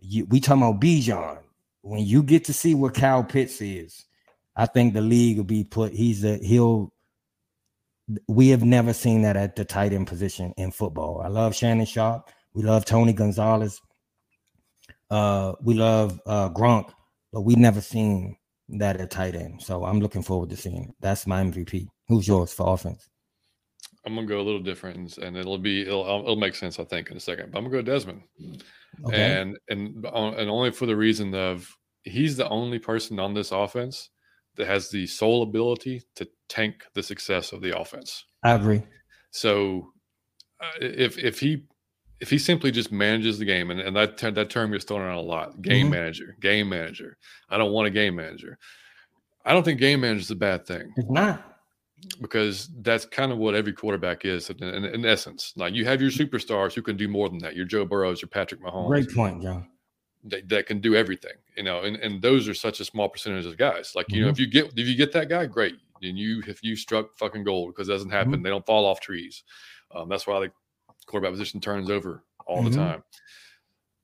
you, 0.00 0.26
we 0.26 0.40
talking 0.40 0.62
about 0.62 0.80
Bijan. 0.80 1.38
When 1.82 2.04
you 2.04 2.22
get 2.22 2.44
to 2.44 2.52
see 2.52 2.74
what 2.74 2.94
Kyle 2.94 3.24
Pitts 3.24 3.60
is, 3.60 4.04
I 4.54 4.66
think 4.66 4.94
the 4.94 5.00
league 5.00 5.38
will 5.38 5.44
be 5.44 5.64
put. 5.64 5.92
He's 5.92 6.24
a 6.24 6.36
he'll 6.38 6.92
we 8.28 8.48
have 8.48 8.64
never 8.64 8.92
seen 8.92 9.22
that 9.22 9.36
at 9.36 9.56
the 9.56 9.64
tight 9.64 9.92
end 9.92 10.06
position 10.06 10.52
in 10.56 10.70
football. 10.70 11.20
I 11.24 11.28
love 11.28 11.54
Shannon 11.54 11.86
Sharpe. 11.86 12.28
We 12.54 12.62
love 12.62 12.84
Tony 12.84 13.12
Gonzalez. 13.12 13.80
Uh, 15.10 15.54
we 15.62 15.74
love 15.74 16.20
uh, 16.26 16.50
Gronk, 16.50 16.92
but 17.32 17.42
we've 17.42 17.58
never 17.58 17.80
seen 17.80 18.36
that 18.68 19.00
at 19.00 19.10
tight 19.10 19.34
end. 19.34 19.62
So 19.62 19.84
I'm 19.84 20.00
looking 20.00 20.22
forward 20.22 20.50
to 20.50 20.56
seeing 20.56 20.84
it. 20.84 20.94
That's 21.00 21.26
my 21.26 21.42
MVP. 21.42 21.86
Who's 22.08 22.26
yours 22.26 22.52
for 22.52 22.72
offense? 22.72 23.08
I'm 24.04 24.14
gonna 24.14 24.26
go 24.26 24.40
a 24.40 24.42
little 24.42 24.62
different, 24.62 25.18
and 25.18 25.36
it'll 25.36 25.58
be 25.58 25.82
it'll, 25.82 26.04
it'll 26.22 26.36
make 26.36 26.56
sense, 26.56 26.80
I 26.80 26.84
think, 26.84 27.10
in 27.10 27.16
a 27.16 27.20
second. 27.20 27.52
But 27.52 27.58
I'm 27.58 27.64
gonna 27.64 27.76
go 27.76 27.82
Desmond, 27.82 28.22
okay. 29.04 29.40
and 29.40 29.56
and 29.68 30.04
and 30.04 30.50
only 30.50 30.72
for 30.72 30.86
the 30.86 30.96
reason 30.96 31.34
of 31.34 31.70
he's 32.02 32.36
the 32.36 32.48
only 32.48 32.80
person 32.80 33.20
on 33.20 33.32
this 33.32 33.52
offense 33.52 34.10
that 34.56 34.66
has 34.66 34.90
the 34.90 35.06
sole 35.06 35.42
ability 35.42 36.02
to 36.16 36.28
tank 36.48 36.84
the 36.94 37.02
success 37.02 37.52
of 37.52 37.62
the 37.62 37.78
offense. 37.78 38.24
I 38.42 38.52
agree. 38.52 38.82
So 39.30 39.92
uh, 40.60 40.66
if 40.80 41.18
if 41.18 41.40
he 41.40 41.64
if 42.20 42.30
he 42.30 42.38
simply 42.38 42.70
just 42.70 42.92
manages 42.92 43.38
the 43.38 43.44
game, 43.44 43.70
and, 43.70 43.80
and 43.80 43.96
that 43.96 44.18
ter- 44.18 44.30
that 44.30 44.50
term 44.50 44.72
gets 44.72 44.84
thrown 44.84 45.00
around 45.00 45.18
a 45.18 45.22
lot, 45.22 45.60
game 45.62 45.86
mm-hmm. 45.86 45.94
manager, 45.94 46.36
game 46.40 46.68
manager. 46.68 47.16
I 47.48 47.58
don't 47.58 47.72
want 47.72 47.88
a 47.88 47.90
game 47.90 48.14
manager. 48.14 48.58
I 49.44 49.52
don't 49.52 49.64
think 49.64 49.80
game 49.80 50.02
manager 50.02 50.20
is 50.20 50.30
a 50.30 50.36
bad 50.36 50.66
thing. 50.66 50.92
It's 50.96 51.10
not 51.10 51.48
because 52.20 52.68
that's 52.80 53.04
kind 53.04 53.32
of 53.32 53.38
what 53.38 53.54
every 53.54 53.72
quarterback 53.72 54.24
is 54.24 54.50
in, 54.50 54.62
in, 54.62 54.84
in, 54.84 55.04
essence. 55.04 55.52
Like 55.56 55.72
you 55.72 55.84
have 55.84 56.00
your 56.00 56.10
superstars 56.10 56.74
who 56.74 56.82
can 56.82 56.96
do 56.96 57.08
more 57.08 57.28
than 57.28 57.38
that. 57.38 57.56
Your 57.56 57.64
Joe 57.64 57.84
Burrows, 57.84 58.22
your 58.22 58.28
Patrick 58.28 58.60
Mahomes. 58.62 58.88
Great 58.88 59.14
point, 59.14 59.42
John 59.42 59.66
that, 60.24 60.48
that 60.48 60.66
can 60.66 60.80
do 60.80 60.94
everything, 60.94 61.32
you 61.56 61.62
know, 61.62 61.82
and, 61.82 61.96
and 61.96 62.22
those 62.22 62.48
are 62.48 62.54
such 62.54 62.80
a 62.80 62.84
small 62.84 63.08
percentage 63.08 63.46
of 63.46 63.56
guys. 63.56 63.92
Like, 63.94 64.06
you 64.08 64.16
mm-hmm. 64.16 64.24
know, 64.24 64.30
if 64.30 64.38
you 64.38 64.46
get 64.46 64.66
if 64.76 64.86
you 64.86 64.96
get 64.96 65.12
that 65.12 65.28
guy, 65.28 65.46
great. 65.46 65.74
And 66.02 66.18
you 66.18 66.42
if 66.46 66.62
you 66.64 66.74
struck 66.74 67.16
fucking 67.16 67.44
gold 67.44 67.74
because 67.74 67.88
it 67.88 67.92
doesn't 67.92 68.10
happen, 68.10 68.32
mm-hmm. 68.32 68.42
they 68.42 68.50
don't 68.50 68.66
fall 68.66 68.84
off 68.84 69.00
trees. 69.00 69.44
Um, 69.94 70.08
that's 70.08 70.26
why 70.26 70.40
the 70.40 70.50
quarterback 71.06 71.32
position 71.32 71.60
turns 71.60 71.90
over 71.90 72.24
all 72.46 72.62
mm-hmm. 72.62 72.70
the 72.70 72.76
time. 72.76 73.04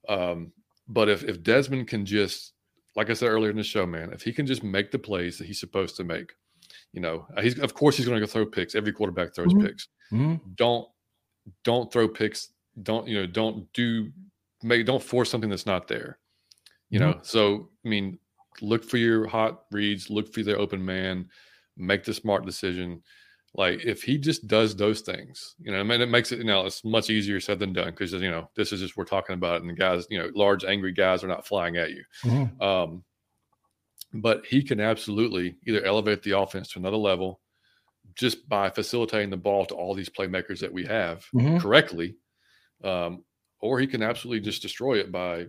Um, 0.09 0.53
but 0.87 1.09
if 1.09 1.25
if 1.25 1.43
Desmond 1.43 1.89
can 1.89 2.07
just 2.07 2.53
like 2.97 3.11
I 3.11 3.15
said 3.15 3.29
earlier 3.29 3.51
in 3.51 3.57
the 3.57 3.63
show, 3.63 3.87
man, 3.87 4.13
if 4.13 4.23
he 4.23 4.33
can 4.33 4.47
just 4.47 4.63
make 4.63 4.91
the 4.91 4.99
plays 4.99 5.39
that 5.39 5.47
he's 5.47 5.61
supposed 5.61 5.97
to 5.97 6.05
make, 6.05 6.33
you 6.93 7.01
know, 7.01 7.27
uh, 7.37 7.43
he's 7.43 7.59
of 7.59 7.75
course 7.75 7.97
he's 7.97 8.07
going 8.07 8.21
to 8.21 8.27
go 8.27 8.31
throw 8.31 8.47
picks. 8.47 8.75
Every 8.75 8.93
quarterback 8.93 9.35
throws 9.35 9.53
mm-hmm. 9.53 9.67
picks. 9.67 9.89
Mm-hmm. 10.13 10.53
Don't 10.57 10.89
don't 11.65 11.93
throw 11.93 12.09
picks. 12.09 12.51
Don't 12.83 13.07
you 13.07 13.21
know? 13.21 13.27
Don't 13.27 13.73
do 13.73 14.11
make 14.63 14.87
don't 14.87 15.03
force 15.03 15.31
something 15.31 15.51
that's 15.51 15.67
not 15.67 15.89
there. 15.89 16.19
You 16.91 17.01
mm-hmm. 17.01 17.11
know, 17.11 17.19
so 17.23 17.71
I 17.85 17.89
mean, 17.89 18.19
look 18.61 18.85
for 18.85 18.97
your 18.97 19.27
hot 19.27 19.63
reads, 19.71 20.11
look 20.11 20.33
for 20.33 20.43
the 20.43 20.57
open 20.57 20.85
man, 20.85 21.29
make 21.77 22.05
the 22.05 22.15
smart 22.15 22.45
decision. 22.45 23.03
Like 23.55 23.85
if 23.85 24.03
he 24.03 24.19
just 24.19 24.47
does 24.47 24.77
those 24.77 25.01
things, 25.01 25.55
you 25.59 25.73
know, 25.73 25.81
I 25.81 25.83
mean, 25.83 26.01
it 26.01 26.11
makes 26.11 26.33
it 26.33 26.39
you 26.39 26.45
know 26.45 26.67
it's 26.67 26.85
much 26.85 27.11
easier 27.11 27.41
said 27.41 27.59
than 27.59 27.73
done 27.73 27.91
because 27.91 28.13
you 28.13 28.31
know 28.31 28.51
this 28.57 28.73
is 28.73 28.81
just 28.81 28.97
we're 28.97 29.05
talking 29.05 29.35
about 29.35 29.57
it, 29.57 29.61
and 29.63 29.71
the 29.71 29.75
guys, 29.75 30.07
you 30.11 30.19
know, 30.19 30.31
large 30.35 30.65
angry 30.65 30.93
guys 30.93 31.25
are 31.25 31.29
not 31.29 31.47
flying 31.47 31.77
at 31.77 31.91
you. 31.91 32.05
Mm-hmm. 32.25 32.63
Um, 32.63 33.05
but 34.15 34.45
he 34.47 34.63
can 34.63 34.81
absolutely 34.81 35.57
either 35.67 35.85
elevate 35.85 36.23
the 36.23 36.39
offense 36.39 36.73
to 36.73 36.79
another 36.79 36.97
level 36.97 37.41
just 38.15 38.49
by 38.49 38.71
facilitating 38.71 39.31
the 39.31 39.37
ball 39.37 39.65
to 39.67 39.75
all 39.75 39.95
these 39.95 40.09
playmakers 40.09 40.59
that 40.61 40.73
we 40.73 40.85
have 40.85 41.25
mm-hmm. 41.35 41.59
correctly, 41.59 42.17
um, 42.85 43.23
or 43.61 43.79
he 43.79 43.87
can 43.87 44.03
absolutely 44.03 44.41
just 44.41 44.63
destroy 44.63 44.99
it 44.99 45.11
by 45.11 45.47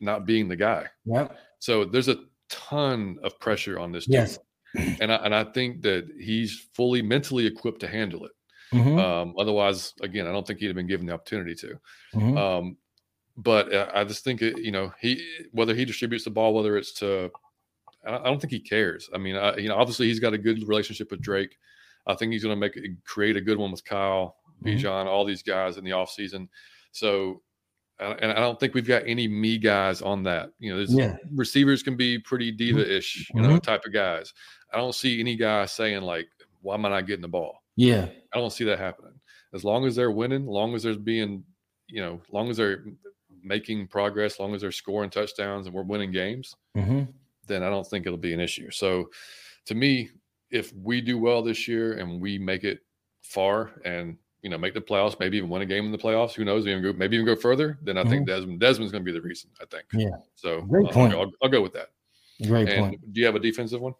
not 0.00 0.26
being 0.26 0.48
the 0.48 0.56
guy. 0.56 0.86
Yeah. 1.04 1.28
So 1.58 1.84
there's 1.84 2.08
a 2.08 2.18
ton 2.48 3.18
of 3.22 3.38
pressure 3.40 3.78
on 3.78 3.92
this 3.92 4.06
team. 4.06 4.14
Yes. 4.14 4.38
And 5.00 5.10
I, 5.10 5.16
and 5.16 5.34
I 5.34 5.42
think 5.42 5.80
that 5.82 6.06
he's 6.20 6.68
fully 6.74 7.00
mentally 7.00 7.46
equipped 7.46 7.80
to 7.80 7.88
handle 7.88 8.26
it. 8.26 8.32
Mm-hmm. 8.74 8.98
Um, 8.98 9.34
otherwise, 9.38 9.94
again, 10.02 10.26
I 10.26 10.32
don't 10.32 10.46
think 10.46 10.58
he'd 10.58 10.66
have 10.66 10.76
been 10.76 10.86
given 10.86 11.06
the 11.06 11.14
opportunity 11.14 11.54
to. 11.54 11.80
Mm-hmm. 12.14 12.36
Um, 12.36 12.76
but 13.36 13.74
I 13.94 14.04
just 14.04 14.24
think 14.24 14.42
it, 14.42 14.58
you 14.58 14.72
know 14.72 14.92
he 15.00 15.24
whether 15.52 15.74
he 15.74 15.84
distributes 15.84 16.24
the 16.24 16.30
ball, 16.30 16.54
whether 16.54 16.76
it's 16.76 16.92
to, 16.94 17.30
I 18.06 18.18
don't 18.24 18.40
think 18.40 18.52
he 18.52 18.60
cares. 18.60 19.10
I 19.14 19.18
mean, 19.18 19.36
I, 19.36 19.56
you 19.56 19.68
know, 19.68 19.76
obviously 19.76 20.08
he's 20.08 20.20
got 20.20 20.32
a 20.32 20.38
good 20.38 20.66
relationship 20.66 21.10
with 21.10 21.20
Drake. 21.20 21.56
I 22.06 22.14
think 22.14 22.32
he's 22.32 22.42
going 22.42 22.54
to 22.54 22.60
make 22.60 22.78
create 23.04 23.36
a 23.36 23.40
good 23.40 23.58
one 23.58 23.70
with 23.70 23.84
Kyle, 23.84 24.36
mm-hmm. 24.64 24.76
Bijan, 24.76 25.06
all 25.06 25.24
these 25.24 25.42
guys 25.42 25.76
in 25.76 25.84
the 25.84 25.90
offseason. 25.90 26.48
So 26.92 27.42
and 27.98 28.32
I 28.32 28.34
don't 28.34 28.58
think 28.60 28.74
we've 28.74 28.86
got 28.86 29.04
any 29.06 29.26
me 29.26 29.58
guys 29.58 30.02
on 30.02 30.22
that. 30.24 30.50
You 30.58 30.74
know, 30.74 30.84
yeah. 30.88 31.16
receivers 31.34 31.82
can 31.82 31.96
be 31.96 32.18
pretty 32.18 32.50
mm-hmm. 32.52 32.78
diva-ish, 32.78 33.30
you 33.34 33.42
know, 33.42 33.48
mm-hmm. 33.48 33.58
type 33.58 33.84
of 33.86 33.92
guys. 33.92 34.32
I 34.72 34.76
don't 34.76 34.94
see 34.94 35.20
any 35.20 35.36
guy 35.36 35.64
saying 35.66 36.02
like, 36.02 36.28
"Why 36.60 36.74
am 36.74 36.84
I 36.86 36.90
not 36.90 37.06
getting 37.06 37.22
the 37.22 37.28
ball?" 37.28 37.62
Yeah, 37.76 38.08
I 38.34 38.38
don't 38.38 38.52
see 38.52 38.64
that 38.64 38.78
happening. 38.78 39.18
As 39.54 39.64
long 39.64 39.86
as 39.86 39.96
they're 39.96 40.10
winning, 40.10 40.46
long 40.46 40.74
as 40.74 40.82
there's 40.82 40.98
being, 40.98 41.44
you 41.88 42.02
know, 42.02 42.20
long 42.30 42.50
as 42.50 42.58
they're 42.58 42.84
making 43.42 43.86
progress, 43.86 44.38
long 44.40 44.54
as 44.54 44.60
they're 44.60 44.72
scoring 44.72 45.08
touchdowns 45.08 45.66
and 45.66 45.74
we're 45.74 45.82
winning 45.82 46.12
games, 46.12 46.54
mm-hmm. 46.76 47.04
then 47.46 47.62
I 47.62 47.70
don't 47.70 47.86
think 47.86 48.04
it'll 48.06 48.18
be 48.18 48.34
an 48.34 48.40
issue. 48.40 48.70
So, 48.70 49.08
to 49.66 49.74
me, 49.74 50.10
if 50.50 50.72
we 50.74 51.00
do 51.00 51.16
well 51.18 51.42
this 51.42 51.66
year 51.66 51.94
and 51.94 52.20
we 52.20 52.38
make 52.38 52.64
it 52.64 52.80
far 53.22 53.72
and 53.84 54.18
you 54.42 54.50
know, 54.50 54.58
make 54.58 54.74
the 54.74 54.80
playoffs, 54.80 55.18
maybe 55.18 55.36
even 55.38 55.50
win 55.50 55.62
a 55.62 55.66
game 55.66 55.84
in 55.84 55.92
the 55.92 55.98
playoffs. 55.98 56.34
Who 56.34 56.44
knows? 56.44 56.66
Even 56.66 56.82
go, 56.82 56.92
maybe 56.92 57.16
even 57.16 57.26
go 57.26 57.36
further. 57.36 57.78
Then 57.82 57.96
I 57.96 58.02
mm-hmm. 58.02 58.10
think 58.10 58.26
Desmond 58.26 58.60
Desmond's 58.60 58.92
going 58.92 59.04
to 59.04 59.10
be 59.10 59.16
the 59.16 59.22
reason. 59.22 59.50
I 59.60 59.64
think. 59.66 59.84
Yeah. 59.92 60.16
So 60.34 60.62
great 60.62 60.88
uh, 60.88 60.92
point. 60.92 61.14
I'll, 61.14 61.30
I'll, 61.42 61.48
go 61.48 61.62
with 61.62 61.72
that. 61.72 61.88
Great 62.46 62.68
and 62.68 62.80
point. 62.80 63.12
Do 63.12 63.20
you 63.20 63.26
have 63.26 63.34
a 63.34 63.40
defensive 63.40 63.80
one? 63.80 63.94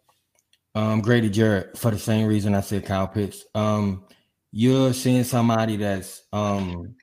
Um, 0.75 1.01
Grady 1.01 1.29
Jarrett 1.29 1.77
for 1.77 1.91
the 1.91 1.99
same 1.99 2.27
reason 2.27 2.53
I 2.53 2.61
said 2.61 2.85
Kyle 2.85 3.07
Pitts. 3.07 3.45
Um, 3.55 4.05
you're 4.51 4.93
seeing 4.93 5.23
somebody 5.23 5.75
that's 5.75 6.23
um 6.31 6.95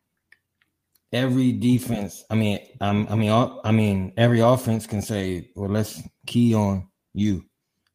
every 1.13 1.53
defense. 1.53 2.25
I 2.31 2.35
mean, 2.35 2.59
I'm, 2.81 3.07
I 3.09 3.15
mean, 3.15 3.59
I 3.65 3.73
mean, 3.73 4.13
every 4.17 4.41
offense 4.41 4.87
can 4.87 5.03
say, 5.03 5.51
"Well, 5.55 5.71
let's 5.71 6.03
key 6.27 6.55
on 6.55 6.89
you." 7.15 7.45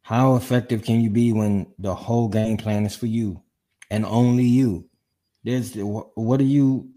How 0.01 0.35
effective 0.35 0.83
can 0.83 1.01
you 1.01 1.11
be 1.11 1.33
when 1.33 1.71
the 1.77 1.93
whole 1.93 2.29
game 2.29 2.57
plan 2.57 2.85
is 2.85 2.95
for 2.95 3.05
you 3.05 3.43
and 3.91 4.05
only 4.05 4.43
you? 4.43 4.88
There's 5.43 5.75
what 5.75 6.39
are 6.41 6.43
you? 6.43 6.89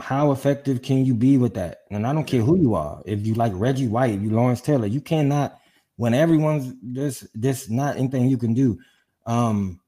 How 0.00 0.32
effective 0.32 0.82
can 0.82 1.04
you 1.06 1.14
be 1.14 1.38
with 1.38 1.54
that? 1.54 1.80
And 1.90 2.06
I 2.06 2.12
don't 2.14 2.26
care 2.26 2.42
who 2.42 2.56
you 2.58 2.74
are. 2.74 3.02
If 3.06 3.26
you 3.26 3.34
like 3.34 3.52
Reggie 3.54 3.88
White, 3.88 4.20
you 4.20 4.30
Lawrence 4.30 4.60
Taylor, 4.60 4.86
you 4.86 5.00
cannot. 5.00 5.58
When 5.96 6.14
everyone's 6.14 6.74
there's 6.82 7.26
there's 7.34 7.70
not 7.70 7.96
anything 7.96 8.28
you 8.28 8.38
can 8.38 8.54
do. 8.54 8.78
Um, 9.26 9.80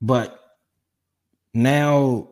But 0.00 0.38
now, 1.54 2.30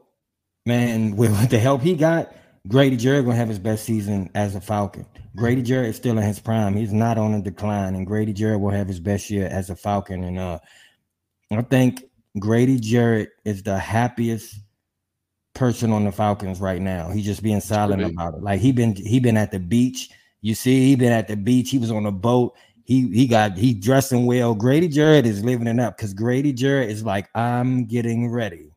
man, 0.67 1.17
with 1.19 1.51
the 1.51 1.59
help 1.59 1.83
he 1.83 1.95
got, 1.95 2.35
Grady 2.69 2.97
Jarrett 2.97 3.25
gonna 3.25 3.37
have 3.37 3.49
his 3.49 3.59
best 3.59 3.85
season 3.85 4.31
as 4.35 4.55
a 4.55 4.61
Falcon. 4.61 5.07
Grady 5.37 5.63
Jarrett 5.63 5.91
is 5.91 5.97
still 5.97 6.19
in 6.19 6.25
his 6.25 6.41
prime. 6.41 6.75
He's 6.77 6.93
not 6.93 7.19
on 7.19 7.35
a 7.35 7.43
decline, 7.43 7.95
and 7.95 8.07
Grady 8.07 8.33
Jarrett 8.33 8.61
will 8.61 8.71
have 8.71 8.89
his 8.89 9.01
best 9.01 9.31
year 9.31 9.47
as 9.49 9.71
a 9.71 9.77
Falcon. 9.77 10.25
And 10.25 10.39
uh, 10.39 10.59
I 11.53 11.63
think 11.63 12.05
Grady 12.39 12.79
Jarrett 12.79 13.31
is 13.45 13.63
the 13.63 13.79
happiest 13.79 14.57
person 15.55 15.93
on 15.93 16.05
the 16.05 16.13
Falcons 16.13 16.61
right 16.61 16.81
now. 16.81 17.11
He's 17.11 17.25
just 17.25 17.43
being 17.43 17.61
silent 17.61 18.03
about 18.03 18.35
it. 18.35 18.43
Like 18.43 18.61
he 18.61 18.73
been 18.73 18.95
he 18.95 19.21
been 19.21 19.37
at 19.37 19.51
the 19.51 19.59
beach. 19.59 20.11
You 20.41 20.55
see, 20.55 20.87
he 20.87 20.97
been 20.97 21.13
at 21.13 21.29
the 21.29 21.37
beach. 21.37 21.71
He 21.71 21.79
was 21.79 21.91
on 21.91 22.07
a 22.07 22.13
boat. 22.13 22.55
He 22.85 23.09
he 23.09 23.27
got 23.27 23.57
he 23.57 23.75
dressing 23.75 24.27
well. 24.27 24.55
Grady 24.55 24.89
Jarrett 24.89 25.27
is 25.27 25.45
living 25.45 25.67
it 25.67 25.81
up 25.81 25.97
because 25.97 26.15
Grady 26.15 26.53
Jarrett 26.53 26.91
is 26.91 27.03
like, 27.03 27.29
I'm 27.35 27.87
getting 27.87 28.31
ready 28.31 28.73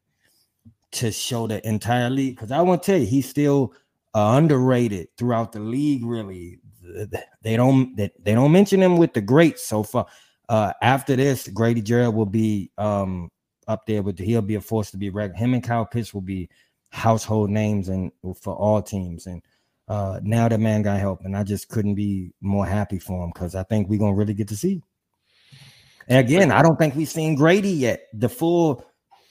to 0.93 1.11
show 1.11 1.47
the 1.47 1.65
entire 1.67 2.09
league. 2.09 2.35
Because 2.35 2.51
I 2.51 2.61
want 2.61 2.83
to 2.83 2.91
tell 2.91 2.99
you, 2.99 3.05
he's 3.05 3.29
still 3.29 3.73
uh, 4.15 4.33
underrated 4.35 5.09
throughout 5.17 5.51
the 5.51 5.59
league. 5.59 6.03
Really, 6.03 6.59
they 7.43 7.55
don't 7.55 7.95
they, 7.95 8.09
they 8.19 8.33
don't 8.33 8.51
mention 8.51 8.81
him 8.81 8.97
with 8.97 9.13
the 9.13 9.21
greats 9.21 9.65
so 9.65 9.83
far. 9.83 10.07
Uh, 10.49 10.73
after 10.81 11.15
this, 11.15 11.47
Grady 11.47 11.81
Jarrett 11.81 12.13
will 12.13 12.25
be 12.25 12.71
um, 12.77 13.29
up 13.71 13.85
there 13.85 14.03
with 14.03 14.17
the, 14.17 14.25
he'll 14.25 14.41
be 14.41 14.55
a 14.55 14.61
force 14.61 14.91
to 14.91 14.97
be 14.97 15.09
reckoned. 15.09 15.39
Him 15.39 15.53
and 15.53 15.63
Kyle 15.63 15.85
Pitts 15.85 16.13
will 16.13 16.21
be 16.21 16.49
household 16.89 17.49
names 17.49 17.89
and 17.89 18.11
for 18.41 18.53
all 18.53 18.81
teams. 18.81 19.25
And 19.25 19.41
uh, 19.87 20.19
now 20.23 20.47
that 20.47 20.59
man 20.59 20.83
got 20.83 20.99
help, 20.99 21.25
and 21.25 21.35
I 21.35 21.43
just 21.43 21.69
couldn't 21.69 21.95
be 21.95 22.33
more 22.41 22.65
happy 22.65 22.99
for 22.99 23.23
him 23.23 23.31
because 23.33 23.55
I 23.55 23.63
think 23.63 23.89
we're 23.89 23.99
gonna 23.99 24.13
really 24.13 24.33
get 24.33 24.47
to 24.49 24.55
see. 24.55 24.81
And 26.07 26.19
again, 26.19 26.51
I 26.51 26.61
don't 26.61 26.77
think 26.77 26.95
we've 26.95 27.09
seen 27.09 27.35
Grady 27.35 27.71
yet. 27.71 28.07
The 28.13 28.29
full, 28.29 28.85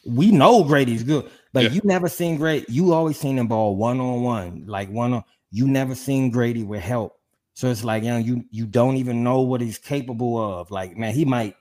we 0.04 0.30
know 0.30 0.64
Grady's 0.64 1.02
good, 1.02 1.30
but 1.52 1.64
yeah. 1.64 1.70
you 1.70 1.80
never 1.84 2.08
seen 2.08 2.36
Grady. 2.36 2.66
You 2.68 2.92
always 2.92 3.18
seen 3.18 3.38
him 3.38 3.48
ball 3.48 3.76
one 3.76 4.00
on 4.00 4.22
one, 4.22 4.64
like 4.66 4.90
one 4.90 5.12
on. 5.12 5.24
You 5.50 5.66
never 5.66 5.94
seen 5.94 6.30
Grady 6.30 6.62
with 6.62 6.82
help. 6.82 7.18
So 7.54 7.68
it's 7.68 7.84
like 7.84 8.04
you 8.04 8.10
know, 8.10 8.18
you 8.18 8.44
you 8.50 8.66
don't 8.66 8.96
even 8.96 9.22
know 9.22 9.40
what 9.40 9.60
he's 9.60 9.78
capable 9.78 10.38
of. 10.38 10.70
Like 10.70 10.96
man, 10.96 11.14
he 11.14 11.24
might 11.24 11.56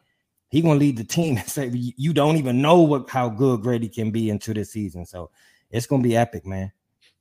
he 0.50 0.62
gonna 0.62 0.80
lead 0.80 0.98
the 0.98 1.04
team 1.04 1.38
and 1.40 1.48
say 1.48 1.70
you 1.74 2.14
don't 2.14 2.38
even 2.38 2.62
know 2.62 2.82
what 2.82 3.10
how 3.10 3.30
good 3.30 3.62
Grady 3.62 3.90
can 3.90 4.12
be 4.12 4.30
into 4.30 4.54
this 4.54 4.72
season. 4.72 5.06
So 5.06 5.32
it's 5.72 5.86
gonna 5.86 6.04
be 6.04 6.18
epic, 6.18 6.46
man. 6.46 6.72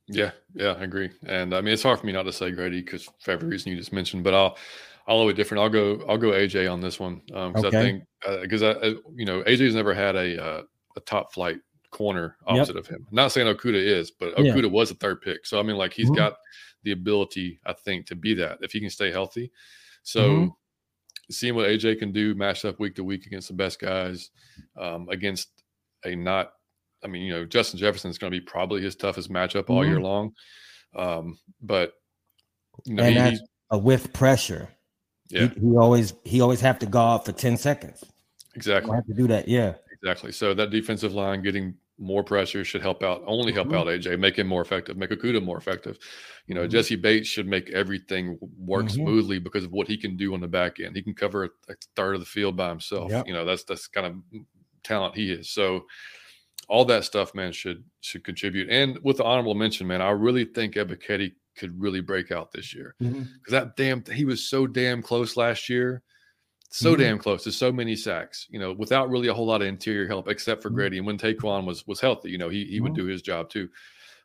Yeah, 0.07 0.31
yeah, 0.55 0.71
I 0.71 0.83
agree. 0.83 1.11
And 1.27 1.53
I 1.53 1.61
mean, 1.61 1.73
it's 1.73 1.83
hard 1.83 1.99
for 1.99 2.05
me 2.05 2.13
not 2.13 2.23
to 2.23 2.33
say 2.33 2.51
Grady 2.51 2.81
because 2.81 3.07
for 3.19 3.31
every 3.31 3.47
reason 3.47 3.71
you 3.71 3.77
just 3.77 3.93
mentioned, 3.93 4.23
but 4.23 4.33
I'll 4.33 4.57
I'll 5.07 5.25
go 5.25 5.31
different. 5.31 5.61
I'll 5.61 5.69
go 5.69 6.03
I'll 6.07 6.17
go 6.17 6.31
AJ 6.31 6.71
on 6.71 6.81
this 6.81 6.99
one 6.99 7.21
because 7.25 7.55
um, 7.55 7.65
okay. 7.65 7.77
I 7.77 7.81
think 7.81 8.03
because 8.41 8.63
uh, 8.63 8.79
I 8.81 8.85
you 9.15 9.25
know 9.25 9.43
AJ's 9.43 9.75
never 9.75 9.93
had 9.93 10.15
a 10.15 10.43
uh, 10.43 10.61
a 10.95 10.99
top 11.01 11.33
flight 11.33 11.57
corner 11.91 12.37
opposite 12.45 12.75
yep. 12.75 12.83
of 12.83 12.87
him. 12.87 13.05
I'm 13.09 13.15
not 13.15 13.31
saying 13.31 13.53
Okudah 13.53 13.83
is, 13.83 14.11
but 14.11 14.35
Okudah 14.35 14.63
yeah. 14.63 14.67
was 14.69 14.91
a 14.91 14.95
third 14.95 15.21
pick. 15.21 15.45
So 15.45 15.59
I 15.59 15.63
mean, 15.63 15.77
like 15.77 15.93
he's 15.93 16.07
mm-hmm. 16.07 16.15
got 16.15 16.37
the 16.83 16.91
ability, 16.91 17.59
I 17.65 17.73
think, 17.73 18.05
to 18.07 18.15
be 18.15 18.33
that 18.35 18.59
if 18.61 18.71
he 18.71 18.79
can 18.79 18.89
stay 18.89 19.11
healthy. 19.11 19.51
So 20.03 20.21
mm-hmm. 20.21 20.47
Seeing 21.31 21.55
what 21.55 21.67
AJ 21.67 21.99
can 21.99 22.11
do, 22.11 22.35
matched 22.35 22.65
up 22.65 22.79
week 22.79 22.95
to 22.95 23.03
week 23.03 23.25
against 23.25 23.47
the 23.47 23.53
best 23.53 23.79
guys, 23.79 24.31
um, 24.77 25.07
against 25.09 25.49
a 26.05 26.15
not 26.15 26.51
I 27.03 27.07
mean, 27.07 27.23
you 27.23 27.33
know, 27.33 27.45
Justin 27.45 27.79
Jefferson 27.79 28.11
is 28.11 28.17
going 28.17 28.31
to 28.31 28.39
be 28.39 28.45
probably 28.45 28.81
his 28.81 28.95
toughest 28.95 29.31
matchup 29.31 29.63
mm-hmm. 29.63 29.73
all 29.73 29.85
year 29.85 29.95
mm-hmm. 29.95 30.03
long. 30.03 30.33
Um, 30.95 31.39
but 31.61 31.93
you 32.85 32.95
know, 32.95 33.03
and 33.03 33.33
he, 33.33 33.39
uh, 33.73 33.77
with 33.77 34.11
pressure, 34.13 34.69
yeah, 35.29 35.47
he, 35.47 35.59
he, 35.59 35.75
always 35.77 36.13
he 36.23 36.41
always 36.41 36.61
have 36.61 36.79
to 36.79 36.85
guard 36.85 37.25
for 37.25 37.31
ten 37.31 37.57
seconds. 37.57 38.03
Exactly, 38.55 38.95
have 38.95 39.05
to 39.05 39.13
do 39.13 39.27
that. 39.27 39.47
Yeah, 39.47 39.75
exactly. 39.91 40.31
So 40.31 40.53
that 40.53 40.71
defensive 40.71 41.13
line 41.13 41.43
getting 41.43 41.75
more 41.99 42.23
pressure 42.23 42.63
should 42.63 42.81
help 42.81 43.03
out, 43.03 43.21
only 43.27 43.51
help 43.51 43.67
mm-hmm. 43.67 43.77
out 43.77 43.87
AJ, 43.87 44.19
make 44.19 44.37
him 44.37 44.47
more 44.47 44.61
effective, 44.61 44.97
make 44.97 45.09
Okudah 45.09 45.43
more 45.43 45.57
effective. 45.57 45.97
You 46.47 46.55
know, 46.55 46.61
mm-hmm. 46.61 46.71
Jessie 46.71 46.95
Bates 46.95 47.27
should 47.27 47.47
make 47.47 47.69
everything 47.71 48.39
work 48.57 48.85
mm-hmm. 48.85 48.95
smoothly 48.95 49.39
because 49.39 49.65
of 49.65 49.71
what 49.71 49.87
he 49.87 49.97
can 49.97 50.15
do 50.15 50.33
on 50.33 50.39
the 50.39 50.47
back 50.47 50.79
end. 50.79 50.95
He 50.95 51.03
can 51.03 51.13
cover 51.13 51.45
a, 51.45 51.49
third 51.95 52.15
of 52.15 52.21
the 52.21 52.25
field 52.25 52.55
by 52.55 52.69
himself. 52.69 53.11
Yep. 53.11 53.27
You 53.27 53.33
know, 53.33 53.45
that's 53.45 53.63
that's 53.65 53.87
kind 53.87 54.07
of 54.07 54.41
talent 54.83 55.15
he 55.15 55.31
is. 55.31 55.51
So 55.51 55.85
all 56.69 56.85
that 56.85 57.03
stuff, 57.03 57.35
man, 57.35 57.51
should 57.51 57.83
should 58.01 58.23
contribute. 58.23 58.69
And 58.69 58.97
with 59.03 59.17
the 59.17 59.25
honorable 59.25 59.55
mention, 59.55 59.87
man, 59.87 60.01
I 60.01 60.11
really 60.11 60.45
think 60.45 60.75
Ebiketie 60.75 61.33
could 61.57 61.79
really 61.79 61.99
break 61.99 62.31
out 62.31 62.51
this 62.51 62.73
year 62.73 62.95
because 62.99 63.17
mm-hmm. 63.17 63.51
that 63.51 63.75
damn 63.75 64.03
he 64.05 64.23
was 64.23 64.49
so 64.49 64.65
damn 64.65 65.01
close 65.01 65.35
last 65.35 65.67
year, 65.67 66.01
so 66.69 66.93
mm-hmm. 66.93 67.01
damn 67.01 67.17
close 67.19 67.43
to 67.43 67.51
so 67.51 67.71
many 67.71 67.95
sacks. 67.95 68.47
You 68.49 68.59
know, 68.59 68.73
without 68.73 69.09
really 69.09 69.27
a 69.27 69.33
whole 69.33 69.45
lot 69.45 69.61
of 69.61 69.67
interior 69.67 70.07
help 70.07 70.27
except 70.27 70.61
for 70.61 70.69
mm-hmm. 70.69 70.75
Grady. 70.75 70.97
And 70.97 71.07
when 71.07 71.17
Ta'Quon 71.17 71.65
was 71.65 71.85
was 71.87 71.99
healthy, 71.99 72.29
you 72.29 72.37
know, 72.37 72.49
he 72.49 72.65
he 72.65 72.79
would 72.79 72.93
mm-hmm. 72.93 73.05
do 73.05 73.07
his 73.07 73.21
job 73.21 73.49
too. 73.49 73.69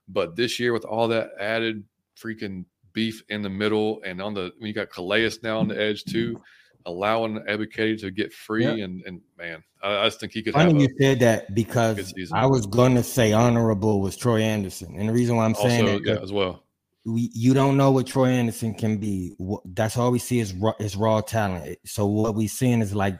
But 0.09 0.37
this 0.37 0.61
year, 0.61 0.73
with 0.73 0.85
all 0.85 1.09
that 1.09 1.31
added 1.41 1.85
freaking 2.17 2.65
beef 2.93 3.23
in 3.29 3.43
the 3.43 3.51
middle 3.51 4.01
and 4.05 4.23
on 4.23 4.35
the 4.35 4.53
when 4.59 4.69
you 4.69 4.75
got 4.75 4.91
Calais 4.91 5.31
now 5.43 5.59
on 5.59 5.69
the 5.69 5.81
edge 5.81 6.05
too 6.05 6.41
allowing 6.87 7.41
Ebiketie 7.41 8.01
to 8.01 8.11
get 8.11 8.33
free 8.33 8.65
yep. 8.65 8.79
and 8.79 9.03
and 9.07 9.21
man, 9.39 9.63
I, 9.83 9.99
I, 9.99 10.05
just 10.07 10.21
think 10.21 10.33
he 10.33 10.43
could. 10.43 10.55
Funny 10.55 10.83
you 10.83 10.89
said 11.01 11.21
that 11.21 11.55
because 11.55 12.15
I 12.33 12.47
was 12.47 12.67
going 12.67 12.95
to 12.95 13.03
say 13.03 13.33
honorable 13.33 14.01
was 14.01 14.17
Troy 14.17 14.41
Anderson, 14.41 14.95
and 14.97 15.09
the 15.09 15.13
reason 15.13 15.37
why 15.37 15.45
I'm 15.45 15.55
saying 15.55 15.83
also, 15.83 15.99
that 15.99 16.07
yeah, 16.07 16.23
as 16.23 16.33
well. 16.33 16.64
We, 17.07 17.31
you 17.35 17.53
don't 17.53 17.77
know 17.77 17.91
what 17.91 18.07
Troy 18.07 18.29
Anderson 18.29 18.75
can 18.75 18.97
be. 18.97 19.35
That's 19.67 19.99
all 19.99 20.11
we 20.11 20.19
see 20.19 20.39
is 20.39 20.55
raw, 20.55 20.73
is 20.79 20.97
raw 20.97 21.21
talent. 21.21 21.79
So 21.85 22.07
what 22.07 22.35
we 22.35 22.47
seeing 22.47 22.81
is 22.81 22.95
like 22.95 23.19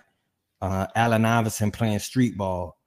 uh, 0.63 0.87
Allen 0.95 1.27
Iverson 1.27 1.71
playing 1.71 1.99
street 1.99 2.39
ball, 2.39 2.79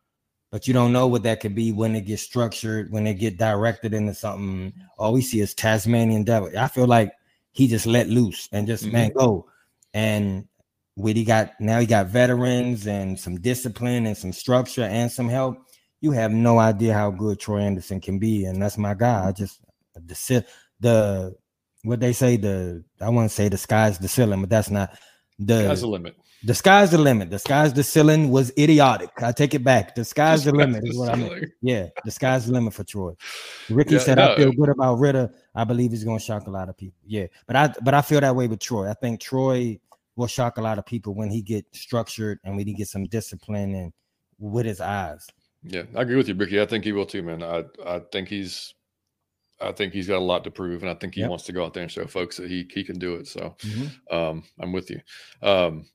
but 0.51 0.67
you 0.67 0.73
don't 0.73 0.93
know 0.93 1.07
what 1.07 1.23
that 1.23 1.39
could 1.39 1.53
be 1.53 1.71
when 1.71 1.95
it 1.95 2.05
gets 2.05 2.23
structured, 2.23 2.91
when 2.91 3.05
it 3.05 3.15
get 3.15 3.37
directed 3.37 3.93
into 3.93 4.15
something. 4.15 4.73
All 4.97 5.13
we 5.13 5.21
see 5.21 5.39
is 5.39 5.53
Tasmanian 5.53 6.23
devil. 6.23 6.49
I 6.57 6.67
feel 6.67 6.87
like 6.87 7.11
he 7.51 7.67
just 7.67 7.85
let 7.85 8.07
loose 8.07 8.49
and 8.51 8.65
just 8.65 8.83
mm-hmm. 8.83 8.93
man 8.93 9.11
go. 9.11 9.47
And 9.93 10.47
with 10.95 11.15
he 11.15 11.23
got 11.23 11.59
now 11.59 11.79
he 11.79 11.85
got 11.85 12.07
veterans 12.07 12.87
and 12.87 13.19
some 13.19 13.39
discipline 13.39 14.07
and 14.07 14.17
some 14.17 14.33
structure 14.33 14.83
and 14.83 15.11
some 15.11 15.29
help. 15.29 15.59
You 16.01 16.11
have 16.11 16.31
no 16.31 16.59
idea 16.59 16.93
how 16.93 17.11
good 17.11 17.39
Troy 17.39 17.59
Anderson 17.59 18.01
can 18.01 18.19
be, 18.19 18.45
and 18.45 18.61
that's 18.61 18.77
my 18.77 18.93
guy. 18.93 19.27
I 19.27 19.31
just 19.31 19.59
the 19.95 20.15
the 20.79 21.35
what 21.83 21.99
they 21.99 22.13
say 22.13 22.37
the 22.37 22.83
I 23.01 23.09
want 23.09 23.29
to 23.29 23.35
say 23.35 23.49
the 23.49 23.57
sky's 23.57 23.97
the 23.97 24.07
ceiling, 24.07 24.41
but 24.41 24.49
that's 24.49 24.69
not 24.69 24.97
the 25.39 25.63
sky's 25.63 25.81
the 25.81 25.87
limit. 25.87 26.15
The 26.43 26.53
sky's 26.53 26.91
the 26.91 26.97
limit. 26.99 27.31
The 27.31 27.39
sky's 27.39 27.73
the 27.73 27.83
ceiling 27.83 28.29
was 28.29 28.51
idiotic. 28.57 29.09
I 29.17 29.31
take 29.31 29.55
it 29.55 29.63
back. 29.63 29.95
The 29.95 30.05
sky's 30.05 30.43
the, 30.43 30.51
the 30.53 30.57
limit 30.57 30.87
is 30.87 30.97
what 30.97 31.09
I 31.09 31.15
mean. 31.15 31.51
Yeah, 31.61 31.87
the 32.05 32.11
sky's 32.11 32.45
the 32.45 32.53
limit 32.53 32.73
for 32.73 32.83
Troy. 32.83 33.13
Ricky 33.69 33.95
yeah, 33.95 33.99
said, 33.99 34.17
no, 34.17 34.33
"I 34.33 34.35
feel 34.35 34.51
good 34.51 34.69
about 34.69 34.95
Ridder. 34.95 35.31
I 35.55 35.63
believe 35.63 35.91
he's 35.91 36.03
going 36.03 36.19
to 36.19 36.23
shock 36.23 36.47
a 36.47 36.51
lot 36.51 36.69
of 36.69 36.77
people." 36.77 36.99
Yeah, 37.05 37.27
but 37.47 37.55
I 37.55 37.73
but 37.81 37.93
I 37.93 38.01
feel 38.01 38.21
that 38.21 38.35
way 38.35 38.47
with 38.47 38.59
Troy. 38.59 38.89
I 38.89 38.93
think 38.93 39.19
Troy 39.19 39.79
will 40.15 40.27
shock 40.27 40.57
a 40.57 40.61
lot 40.61 40.77
of 40.77 40.85
people 40.85 41.15
when 41.15 41.29
he 41.29 41.41
get 41.41 41.65
structured 41.75 42.39
and 42.43 42.55
when 42.55 42.67
he 42.67 42.73
get 42.73 42.87
some 42.87 43.05
discipline 43.05 43.73
and 43.75 43.93
with 44.39 44.65
his 44.65 44.81
eyes. 44.81 45.25
Yeah, 45.63 45.83
I 45.95 46.01
agree 46.01 46.17
with 46.17 46.27
you, 46.27 46.35
Ricky. 46.35 46.61
I 46.61 46.65
think 46.65 46.83
he 46.83 46.91
will 46.91 47.05
too, 47.05 47.23
man. 47.23 47.41
I 47.41 47.63
I 47.85 47.99
think 48.11 48.29
he's 48.29 48.75
I 49.59 49.71
think 49.71 49.93
he's 49.93 50.07
got 50.07 50.17
a 50.17 50.19
lot 50.19 50.43
to 50.43 50.51
prove, 50.51 50.81
and 50.81 50.89
I 50.89 50.93
think 50.95 51.15
he 51.15 51.21
yep. 51.21 51.29
wants 51.29 51.45
to 51.45 51.53
go 51.53 51.65
out 51.65 51.73
there 51.73 51.83
and 51.83 51.91
show 51.91 52.05
folks 52.05 52.37
that 52.37 52.49
he 52.49 52.67
he 52.71 52.83
can 52.83 52.99
do 52.99 53.15
it. 53.15 53.27
So 53.27 53.55
mm-hmm. 53.59 54.15
um, 54.15 54.43
I'm 54.59 54.71
with 54.71 54.89
you. 54.89 54.99
Um, 55.41 55.87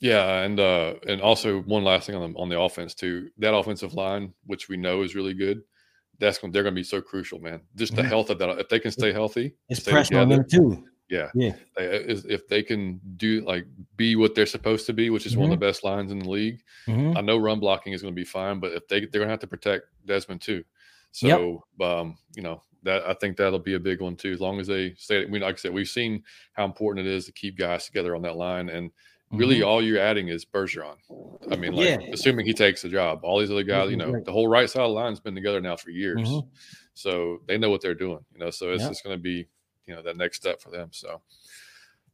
yeah, 0.00 0.40
and 0.42 0.58
uh, 0.58 0.94
and 1.06 1.20
also 1.20 1.62
one 1.62 1.84
last 1.84 2.06
thing 2.06 2.16
on 2.16 2.32
the 2.32 2.38
on 2.38 2.48
the 2.48 2.60
offense 2.60 2.94
too. 2.94 3.30
That 3.38 3.54
offensive 3.54 3.94
line, 3.94 4.34
which 4.46 4.68
we 4.68 4.76
know 4.76 5.02
is 5.02 5.14
really 5.14 5.34
good, 5.34 5.62
that's 6.18 6.38
going 6.38 6.52
they're 6.52 6.62
going 6.62 6.74
to 6.74 6.78
be 6.78 6.84
so 6.84 7.00
crucial, 7.00 7.40
man. 7.40 7.60
Just 7.76 7.94
the 7.94 8.02
mm-hmm. 8.02 8.10
health 8.10 8.30
of 8.30 8.38
that. 8.38 8.58
If 8.58 8.68
they 8.68 8.78
can 8.78 8.92
stay 8.92 9.12
healthy, 9.12 9.54
it's 9.68 9.80
pressure 9.80 10.18
on 10.18 10.28
them 10.28 10.44
too. 10.48 10.84
Yeah. 11.12 11.30
Yeah. 11.34 11.52
if 11.76 12.48
they 12.48 12.62
can 12.62 12.98
do 13.16 13.42
like 13.42 13.66
be 13.96 14.16
what 14.16 14.34
they're 14.34 14.46
supposed 14.46 14.86
to 14.86 14.94
be, 14.94 15.10
which 15.10 15.26
is 15.26 15.32
mm-hmm. 15.32 15.42
one 15.42 15.52
of 15.52 15.60
the 15.60 15.64
mm-hmm. 15.64 15.70
best 15.70 15.84
lines 15.84 16.10
in 16.10 16.20
the 16.20 16.28
league, 16.28 16.62
mm-hmm. 16.88 17.16
I 17.16 17.20
know 17.20 17.36
run 17.36 17.60
blocking 17.60 17.92
is 17.92 18.00
going 18.00 18.14
to 18.14 18.20
be 18.20 18.24
fine, 18.24 18.60
but 18.60 18.72
if 18.72 18.88
they 18.88 19.00
they're 19.00 19.20
going 19.20 19.28
to 19.28 19.32
have 19.32 19.40
to 19.40 19.46
protect 19.46 19.84
Desmond 20.06 20.40
too. 20.40 20.64
So, 21.12 21.62
yep. 21.78 21.86
um, 21.86 22.16
you 22.34 22.42
know, 22.42 22.62
that 22.82 23.02
I 23.06 23.14
think 23.14 23.36
that'll 23.36 23.58
be 23.58 23.74
a 23.74 23.80
big 23.80 24.00
one 24.00 24.16
too. 24.16 24.32
As 24.32 24.40
long 24.40 24.60
as 24.60 24.66
they 24.66 24.94
stay, 24.96 25.24
we 25.24 25.38
like 25.38 25.54
I 25.54 25.58
said, 25.58 25.72
we've 25.72 25.88
seen 25.88 26.22
how 26.52 26.64
important 26.64 27.06
it 27.06 27.12
is 27.12 27.26
to 27.26 27.32
keep 27.32 27.58
guys 27.58 27.86
together 27.86 28.14
on 28.14 28.22
that 28.22 28.36
line, 28.36 28.68
and 28.68 28.90
really 29.30 29.56
mm-hmm. 29.56 29.68
all 29.68 29.82
you're 29.82 29.98
adding 29.98 30.28
is 30.28 30.44
Bergeron. 30.44 30.96
I 31.50 31.56
mean, 31.56 31.74
like 31.74 32.00
yeah. 32.00 32.10
assuming 32.12 32.46
he 32.46 32.54
takes 32.54 32.82
the 32.82 32.88
job, 32.88 33.20
all 33.22 33.40
these 33.40 33.50
other 33.50 33.62
guys, 33.62 33.90
you 33.90 33.96
know, 33.96 34.20
the 34.24 34.32
whole 34.32 34.48
right 34.48 34.68
side 34.68 34.82
of 34.82 34.90
the 34.90 34.94
line's 34.94 35.20
been 35.20 35.34
together 35.34 35.60
now 35.60 35.76
for 35.76 35.90
years, 35.90 36.20
mm-hmm. 36.20 36.48
so 36.94 37.40
they 37.46 37.58
know 37.58 37.70
what 37.70 37.80
they're 37.80 37.94
doing. 37.94 38.24
You 38.32 38.40
know, 38.40 38.50
so 38.50 38.72
it's 38.72 38.82
yep. 38.82 38.90
just 38.90 39.04
going 39.04 39.16
to 39.16 39.22
be 39.22 39.46
you 39.86 39.94
know 39.94 40.02
that 40.02 40.16
next 40.16 40.36
step 40.36 40.60
for 40.60 40.70
them. 40.70 40.88
So, 40.92 41.20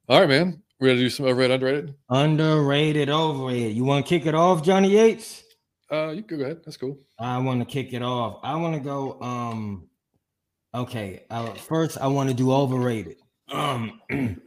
all 0.08 0.20
right, 0.20 0.28
man, 0.28 0.62
we're 0.80 0.88
gonna 0.88 1.00
do 1.00 1.10
some 1.10 1.26
overrated, 1.26 1.54
underrated, 1.54 1.94
underrated, 2.10 3.10
overrated. 3.10 3.76
You 3.76 3.84
want 3.84 4.06
to 4.06 4.08
kick 4.08 4.26
it 4.26 4.34
off, 4.34 4.62
Johnny 4.62 4.90
Yates? 4.90 5.44
Uh, 5.90 6.10
you 6.10 6.22
go 6.22 6.36
ahead. 6.36 6.60
That's 6.64 6.76
cool. 6.76 6.98
I 7.18 7.38
want 7.38 7.60
to 7.60 7.64
kick 7.64 7.92
it 7.94 8.02
off. 8.02 8.40
I 8.42 8.56
want 8.56 8.74
to 8.74 8.80
go. 8.80 9.18
Um, 9.20 9.87
okay. 10.74 11.24
Uh, 11.30 11.54
first, 11.54 11.98
I 11.98 12.06
want 12.08 12.28
to 12.28 12.34
do 12.34 12.52
overrated. 12.52 13.16
Um, 13.50 14.00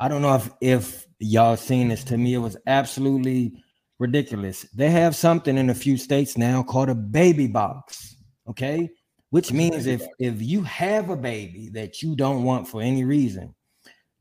I 0.00 0.08
don't 0.08 0.22
know 0.22 0.34
if 0.34 0.50
if 0.60 1.06
y'all 1.18 1.56
seen 1.56 1.88
this. 1.88 2.04
To 2.04 2.16
me, 2.16 2.34
it 2.34 2.38
was 2.38 2.56
absolutely 2.66 3.62
ridiculous. 3.98 4.62
They 4.74 4.90
have 4.90 5.16
something 5.16 5.56
in 5.56 5.70
a 5.70 5.74
few 5.74 5.96
states 5.96 6.38
now 6.38 6.62
called 6.62 6.88
a 6.88 6.94
baby 6.94 7.46
box. 7.46 8.16
Okay. 8.48 8.90
Which 9.30 9.52
means 9.52 9.86
if 9.86 10.06
if 10.18 10.40
you 10.40 10.62
have 10.62 11.10
a 11.10 11.16
baby 11.16 11.68
that 11.74 12.02
you 12.02 12.16
don't 12.16 12.44
want 12.44 12.66
for 12.66 12.80
any 12.80 13.04
reason, 13.04 13.54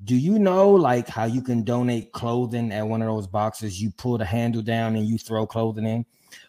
do 0.04 0.16
you 0.16 0.38
know 0.38 0.72
like 0.72 1.08
how 1.08 1.24
you 1.24 1.42
can 1.42 1.64
donate 1.64 2.12
clothing 2.12 2.72
at 2.74 2.88
one 2.88 3.02
of 3.02 3.08
those 3.08 3.28
boxes? 3.28 3.82
You 3.82 3.92
pull 3.92 4.18
the 4.18 4.26
handle 4.26 4.62
down 4.62 4.96
and 4.96 5.06
you 5.06 5.18
throw 5.18 5.48
clothing 5.48 5.86
in. 5.86 6.06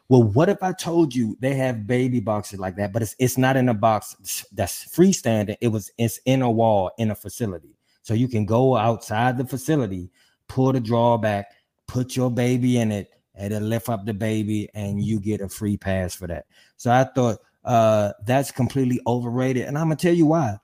Well, 0.09 0.23
what 0.23 0.49
if 0.49 0.63
I 0.63 0.73
told 0.73 1.15
you 1.15 1.37
they 1.41 1.55
have 1.55 1.87
baby 1.87 2.21
boxes 2.21 2.59
like 2.59 2.77
that, 2.77 2.93
but 2.93 3.03
it's 3.03 3.15
it's 3.19 3.37
not 3.37 3.57
in 3.57 3.69
a 3.69 3.75
box 3.75 4.45
that's 4.53 4.87
freestanding. 4.87 5.57
It 5.61 5.69
was 5.69 5.91
it's 5.99 6.19
in 6.25 6.41
a 6.43 6.51
wall 6.51 6.91
in 6.99 7.11
a 7.11 7.15
facility. 7.15 7.77
So 8.03 8.15
you 8.15 8.27
can 8.29 8.47
go 8.47 8.77
outside 8.77 9.37
the 9.37 9.45
facility, 9.47 10.11
pull 10.49 10.73
the 10.73 10.81
drawer 10.81 11.19
back, 11.19 11.53
put 11.87 12.17
your 12.17 12.31
baby 12.31 12.79
in 12.79 12.91
it, 12.91 13.11
and 13.35 13.53
then 13.53 13.69
lift 13.69 13.91
up 13.91 14.07
the 14.07 14.15
baby, 14.15 14.71
and 14.75 15.03
you 15.03 15.21
get 15.21 15.43
a 15.43 15.49
free 15.49 15.77
pass 15.77 16.15
for 16.15 16.27
that. 16.27 16.47
So 16.77 16.91
I 16.91 17.05
thought 17.05 17.39
uh 17.65 18.13
that's 18.25 18.51
completely 18.51 19.01
overrated. 19.07 19.67
And 19.67 19.77
I'm 19.77 19.85
gonna 19.87 19.97
tell 19.97 20.15
you 20.15 20.27
why. 20.27 20.59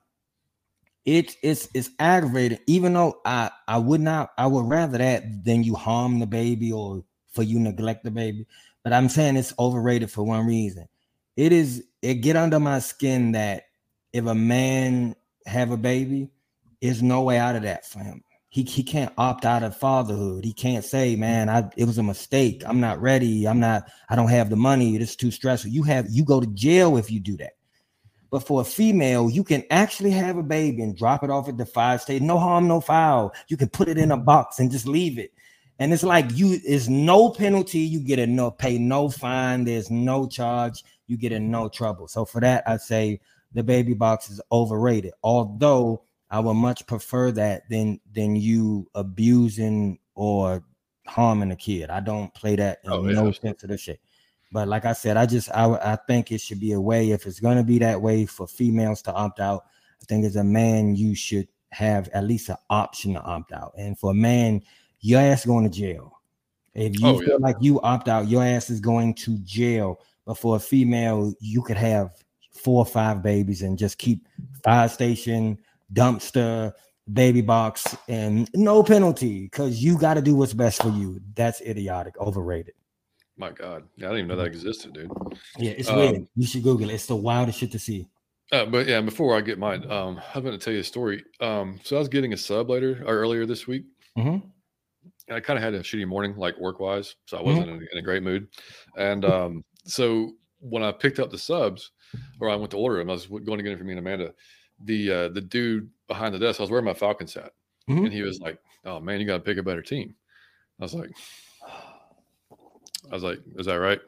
It, 1.05 1.35
it's 1.43 1.67
it's 1.75 1.91
aggravating, 1.99 2.57
even 2.65 2.93
though 2.93 3.21
I 3.25 3.51
I 3.67 3.77
would 3.77 4.01
not 4.01 4.31
I 4.39 4.47
would 4.47 4.65
rather 4.65 4.97
that 4.97 5.43
than 5.45 5.63
you 5.63 5.75
harm 5.75 6.17
the 6.19 6.25
baby 6.25 6.71
or 6.71 7.03
for 7.29 7.43
you 7.43 7.59
neglect 7.59 8.03
the 8.03 8.09
baby. 8.09 8.47
But 8.85 8.93
I'm 8.93 9.09
saying 9.09 9.35
it's 9.35 9.53
overrated 9.57 10.11
for 10.11 10.23
one 10.23 10.45
reason. 10.45 10.87
It 11.35 11.51
is 11.51 11.83
it 12.03 12.21
get 12.21 12.35
under 12.35 12.59
my 12.59 12.77
skin 12.77 13.31
that 13.31 13.63
if 14.13 14.27
a 14.27 14.35
man 14.35 15.15
have 15.47 15.71
a 15.71 15.77
baby, 15.77 16.29
there's 16.83 17.01
no 17.01 17.23
way 17.23 17.39
out 17.39 17.55
of 17.55 17.63
that 17.63 17.87
for 17.87 17.97
him. 17.97 18.23
He, 18.49 18.61
he 18.61 18.83
can't 18.83 19.11
opt 19.17 19.43
out 19.43 19.63
of 19.63 19.75
fatherhood. 19.75 20.45
He 20.45 20.53
can't 20.53 20.85
say, 20.85 21.15
man, 21.15 21.49
I 21.49 21.67
it 21.75 21.85
was 21.85 21.97
a 21.97 22.03
mistake. 22.03 22.61
I'm 22.63 22.79
not 22.79 23.01
ready. 23.01 23.47
I'm 23.47 23.59
not, 23.59 23.89
I 24.07 24.15
don't 24.15 24.29
have 24.29 24.51
the 24.51 24.55
money. 24.55 24.95
It's 24.95 25.15
too 25.15 25.31
stressful. 25.31 25.71
You 25.71 25.81
have 25.81 26.05
you 26.07 26.23
go 26.23 26.39
to 26.39 26.47
jail 26.47 26.95
if 26.95 27.09
you 27.09 27.19
do 27.19 27.37
that. 27.37 27.53
But 28.29 28.45
for 28.45 28.61
a 28.61 28.65
female, 28.65 29.31
you 29.31 29.43
can 29.43 29.63
actually 29.71 30.11
have 30.11 30.37
a 30.37 30.43
baby 30.43 30.83
and 30.83 30.95
drop 30.95 31.23
it 31.23 31.31
off 31.31 31.49
at 31.49 31.57
the 31.57 31.65
five 31.65 32.01
state. 32.01 32.21
No 32.21 32.37
harm, 32.37 32.67
no 32.67 32.81
foul. 32.81 33.33
You 33.47 33.57
can 33.57 33.69
put 33.69 33.87
it 33.87 33.97
in 33.97 34.11
a 34.11 34.17
box 34.17 34.59
and 34.59 34.69
just 34.69 34.85
leave 34.87 35.17
it. 35.17 35.31
And 35.79 35.91
it's 35.91 36.03
like 36.03 36.25
you 36.33 36.59
is 36.65 36.87
no 36.87 37.29
penalty. 37.29 37.79
You 37.79 37.99
get 37.99 38.19
a 38.19 38.27
no 38.27 38.51
pay, 38.51 38.77
no 38.77 39.09
fine. 39.09 39.65
There's 39.65 39.91
no 39.91 40.27
charge. 40.27 40.83
You 41.07 41.17
get 41.17 41.31
in 41.31 41.51
no 41.51 41.67
trouble. 41.67 42.07
So 42.07 42.25
for 42.25 42.39
that, 42.41 42.63
I 42.67 42.77
say 42.77 43.19
the 43.53 43.63
baby 43.63 43.93
box 43.93 44.29
is 44.29 44.41
overrated. 44.51 45.13
Although 45.23 46.03
I 46.29 46.39
would 46.39 46.55
much 46.55 46.85
prefer 46.87 47.31
that 47.31 47.69
than 47.69 47.99
than 48.13 48.35
you 48.35 48.89
abusing 48.95 49.99
or 50.15 50.63
harming 51.07 51.51
a 51.51 51.55
kid. 51.55 51.89
I 51.89 51.99
don't 51.99 52.33
play 52.33 52.55
that 52.55 52.79
in 52.83 52.91
oh, 52.91 53.01
no 53.01 53.25
yeah. 53.27 53.31
sense 53.33 53.63
of 53.63 53.69
the 53.69 53.77
shit. 53.77 53.99
But 54.51 54.67
like 54.67 54.85
I 54.85 54.93
said, 54.93 55.17
I 55.17 55.25
just 55.25 55.49
I 55.53 55.65
I 55.65 55.97
think 56.07 56.31
it 56.31 56.41
should 56.41 56.59
be 56.59 56.71
a 56.71 56.81
way 56.81 57.11
if 57.11 57.25
it's 57.25 57.39
gonna 57.39 57.63
be 57.63 57.79
that 57.79 58.01
way 58.01 58.25
for 58.25 58.47
females 58.47 59.01
to 59.03 59.13
opt 59.13 59.39
out. 59.39 59.65
I 60.01 60.05
think 60.05 60.25
as 60.25 60.35
a 60.35 60.43
man 60.43 60.95
you 60.95 61.15
should 61.15 61.47
have 61.71 62.07
at 62.09 62.23
least 62.23 62.49
an 62.49 62.55
option 62.69 63.13
to 63.13 63.21
opt 63.21 63.51
out. 63.51 63.73
And 63.77 63.99
for 63.99 64.11
a 64.11 64.15
man, 64.15 64.61
your 65.05 65.21
ass 65.21 65.45
going 65.45 65.63
to 65.63 65.69
jail. 65.69 66.19
If 66.73 66.99
you 66.99 67.07
oh, 67.07 67.19
feel 67.19 67.29
yeah. 67.29 67.35
like 67.39 67.57
you 67.61 67.79
opt 67.81 68.09
out, 68.09 68.27
your 68.27 68.43
ass 68.43 68.71
is 68.71 68.79
going 68.79 69.13
to 69.15 69.37
jail. 69.39 70.01
But 70.25 70.39
for 70.39 70.55
a 70.55 70.59
female, 70.59 71.31
you 71.39 71.61
could 71.61 71.77
have 71.77 72.11
four 72.51 72.79
or 72.79 72.85
five 72.85 73.21
babies 73.21 73.61
and 73.61 73.77
just 73.77 73.99
keep 73.99 74.27
fire 74.63 74.89
station, 74.89 75.59
dumpster, 75.93 76.73
baby 77.13 77.41
box, 77.41 77.95
and 78.07 78.49
no 78.55 78.81
penalty 78.81 79.43
because 79.43 79.83
you 79.83 79.97
got 79.97 80.15
to 80.15 80.21
do 80.23 80.35
what's 80.35 80.53
best 80.53 80.81
for 80.81 80.89
you. 80.89 81.21
That's 81.35 81.61
idiotic, 81.61 82.19
overrated. 82.19 82.73
My 83.37 83.51
God, 83.51 83.83
yeah, 83.97 84.07
I 84.07 84.09
didn't 84.09 84.25
even 84.25 84.27
know 84.29 84.37
that 84.37 84.47
existed, 84.47 84.93
dude. 84.93 85.11
Yeah, 85.57 85.71
it's 85.71 85.89
um, 85.89 85.97
weird. 85.97 86.27
You 86.35 86.47
should 86.47 86.63
Google 86.63 86.89
it. 86.89 86.93
It's 86.93 87.05
the 87.05 87.15
wildest 87.15 87.59
shit 87.59 87.71
to 87.73 87.79
see. 87.79 88.07
Uh, 88.51 88.65
but 88.65 88.87
yeah, 88.87 89.01
before 89.01 89.37
I 89.37 89.41
get 89.41 89.59
mine, 89.59 89.89
um, 89.91 90.19
I'm 90.33 90.41
going 90.41 90.57
to 90.57 90.63
tell 90.63 90.73
you 90.73 90.79
a 90.79 90.83
story. 90.83 91.23
Um, 91.41 91.79
so 91.83 91.95
I 91.95 91.99
was 91.99 92.09
getting 92.09 92.33
a 92.33 92.37
sub 92.37 92.71
later 92.71 93.03
or 93.05 93.13
earlier 93.13 93.45
this 93.45 93.67
week. 93.67 93.83
Mm-hmm. 94.17 94.47
I 95.29 95.39
kind 95.39 95.57
of 95.57 95.63
had 95.63 95.73
a 95.73 95.81
shitty 95.81 96.07
morning, 96.07 96.35
like 96.35 96.57
work 96.57 96.79
wise, 96.79 97.15
so 97.25 97.37
I 97.37 97.39
mm-hmm. 97.39 97.49
wasn't 97.49 97.67
mm-hmm. 97.67 97.81
in, 97.81 97.87
in, 97.93 97.97
a 97.97 98.01
great 98.01 98.23
mood. 98.23 98.47
And 98.97 99.25
um, 99.25 99.63
so 99.85 100.33
when 100.59 100.83
I 100.83 100.91
picked 100.91 101.19
up 101.19 101.31
the 101.31 101.37
subs, 101.37 101.91
or 102.39 102.49
I 102.49 102.55
went 102.55 102.71
to 102.71 102.77
order 102.77 102.97
them, 102.97 103.09
I 103.09 103.13
was 103.13 103.25
going 103.25 103.57
to 103.57 103.63
get 103.63 103.69
them 103.69 103.77
for 103.77 103.83
me 103.83 103.93
and 103.93 103.99
Amanda. 103.99 104.33
The 104.83 105.11
uh, 105.11 105.29
the 105.29 105.41
dude 105.41 105.89
behind 106.07 106.35
the 106.35 106.39
desk, 106.39 106.59
I 106.59 106.63
was 106.63 106.69
wearing 106.69 106.85
my 106.85 106.93
Falcons 106.93 107.33
hat, 107.33 107.51
mm-hmm. 107.89 108.05
and 108.05 108.13
he 108.13 108.21
was 108.21 108.39
like, 108.39 108.59
"Oh 108.83 108.99
man, 108.99 109.19
you 109.19 109.25
got 109.25 109.37
to 109.37 109.43
pick 109.43 109.57
a 109.57 109.63
better 109.63 109.81
team." 109.81 110.15
I 110.79 110.83
was 110.83 110.93
like, 110.93 111.11
I 113.09 113.13
was 113.13 113.23
like, 113.23 113.39
"Is 113.57 113.67
that 113.67 113.75
right?" 113.75 114.01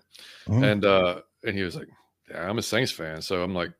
Mm-hmm. 0.48 0.64
And 0.64 0.86
uh, 0.86 1.22
and 1.46 1.56
he 1.56 1.64
was 1.64 1.76
like, 1.76 1.88
"Yeah, 2.30 2.48
I'm 2.50 2.58
a 2.58 2.62
Saints 2.62 2.92
fan," 2.92 3.22
so 3.22 3.42
I'm 3.42 3.56
like, 3.56 3.72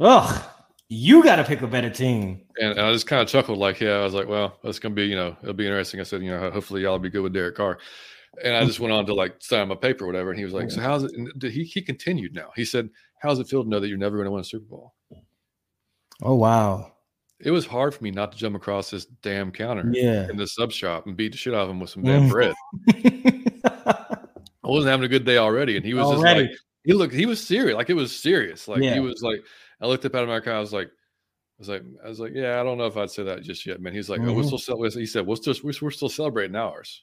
"Ugh." 0.00 0.44
You 0.88 1.24
got 1.24 1.36
to 1.36 1.44
pick 1.44 1.62
a 1.62 1.66
better 1.66 1.88
team. 1.88 2.42
And, 2.58 2.78
I 2.78 2.92
just 2.92 3.06
kind 3.06 3.22
of 3.22 3.28
chuckled, 3.28 3.58
like, 3.58 3.80
yeah, 3.80 3.94
I 3.94 4.04
was 4.04 4.12
like, 4.12 4.28
well, 4.28 4.58
that's 4.62 4.78
going 4.78 4.94
to 4.94 5.00
be, 5.00 5.06
you 5.06 5.16
know, 5.16 5.36
it'll 5.42 5.54
be 5.54 5.66
interesting. 5.66 6.00
I 6.00 6.02
said, 6.02 6.22
you 6.22 6.30
know, 6.30 6.50
hopefully 6.50 6.82
y'all 6.82 6.98
be 6.98 7.08
good 7.08 7.22
with 7.22 7.32
Derek 7.32 7.54
Carr. 7.54 7.78
And 8.42 8.56
I 8.56 8.64
just 8.64 8.80
went 8.80 8.92
on 8.92 9.04
to 9.06 9.14
like 9.14 9.36
sign 9.40 9.68
my 9.68 9.74
paper 9.74 10.04
or 10.04 10.06
whatever. 10.06 10.30
And 10.30 10.38
he 10.38 10.44
was 10.44 10.54
like, 10.54 10.70
so 10.70 10.80
how's 10.80 11.04
it? 11.04 11.12
And 11.14 11.42
he, 11.42 11.64
he 11.64 11.82
continued 11.82 12.34
now. 12.34 12.50
He 12.56 12.64
said, 12.64 12.88
how's 13.20 13.38
it 13.38 13.46
feel 13.46 13.62
to 13.62 13.68
know 13.68 13.78
that 13.80 13.88
you're 13.88 13.98
never 13.98 14.16
going 14.16 14.24
to 14.26 14.30
win 14.30 14.40
a 14.40 14.44
Super 14.44 14.64
Bowl? 14.64 14.94
Oh, 16.22 16.34
wow. 16.34 16.92
It 17.40 17.50
was 17.50 17.66
hard 17.66 17.94
for 17.94 18.04
me 18.04 18.10
not 18.10 18.32
to 18.32 18.38
jump 18.38 18.54
across 18.54 18.90
this 18.90 19.06
damn 19.22 19.50
counter 19.50 19.90
yeah. 19.92 20.28
in 20.30 20.36
the 20.36 20.46
sub 20.46 20.70
shop 20.70 21.06
and 21.06 21.16
beat 21.16 21.32
the 21.32 21.38
shit 21.38 21.54
out 21.54 21.62
of 21.62 21.70
him 21.70 21.80
with 21.80 21.90
some 21.90 22.04
damn 22.04 22.28
mm-hmm. 22.28 22.30
bread. 22.30 22.54
I 24.64 24.68
wasn't 24.68 24.90
having 24.90 25.04
a 25.04 25.08
good 25.08 25.24
day 25.24 25.38
already. 25.38 25.76
And 25.76 25.84
he 25.84 25.92
was 25.92 26.06
already. 26.06 26.48
just 26.48 26.52
like, 26.52 26.60
he 26.84 26.92
looked, 26.92 27.14
he 27.14 27.26
was 27.26 27.44
serious. 27.44 27.76
Like 27.76 27.90
it 27.90 27.94
was 27.94 28.14
serious. 28.14 28.68
Like 28.68 28.82
yeah. 28.82 28.94
he 28.94 29.00
was 29.00 29.22
like, 29.22 29.42
I 29.82 29.86
looked 29.86 30.04
up 30.04 30.14
at 30.14 30.22
him. 30.22 30.30
I 30.30 30.60
was 30.60 30.72
like, 30.72 30.86
I 30.88 31.58
was 31.58 31.68
like, 31.68 31.82
I 32.04 32.08
was 32.08 32.20
like, 32.20 32.32
yeah, 32.34 32.60
I 32.60 32.62
don't 32.62 32.78
know 32.78 32.86
if 32.86 32.96
I'd 32.96 33.10
say 33.10 33.24
that 33.24 33.42
just 33.42 33.66
yet, 33.66 33.80
man. 33.80 33.92
He's 33.92 34.08
like, 34.08 34.20
mm-hmm. 34.20 34.30
oh, 34.30 34.34
we're 34.34 34.40
mm-hmm. 34.40 34.46
still 34.46 34.58
celebrating. 34.58 35.00
He 35.00 35.06
said, 35.06 35.26
we're 35.26 35.36
still 35.36 35.54
we're, 35.64 35.90
still 35.90 36.08
celebrating 36.08 36.56
ours. 36.56 37.02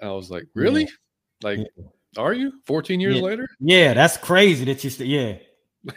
And 0.00 0.10
I 0.10 0.12
was 0.12 0.30
like, 0.30 0.44
really? 0.54 0.82
Yeah. 0.82 0.88
Like, 1.42 1.58
yeah. 1.58 2.22
are 2.22 2.34
you 2.34 2.52
14 2.66 3.00
years 3.00 3.16
yeah. 3.16 3.22
later? 3.22 3.48
Yeah, 3.58 3.94
that's 3.94 4.16
crazy 4.18 4.64
that 4.66 4.84
you 4.84 4.90
still, 4.90 5.06
yeah. 5.06 5.38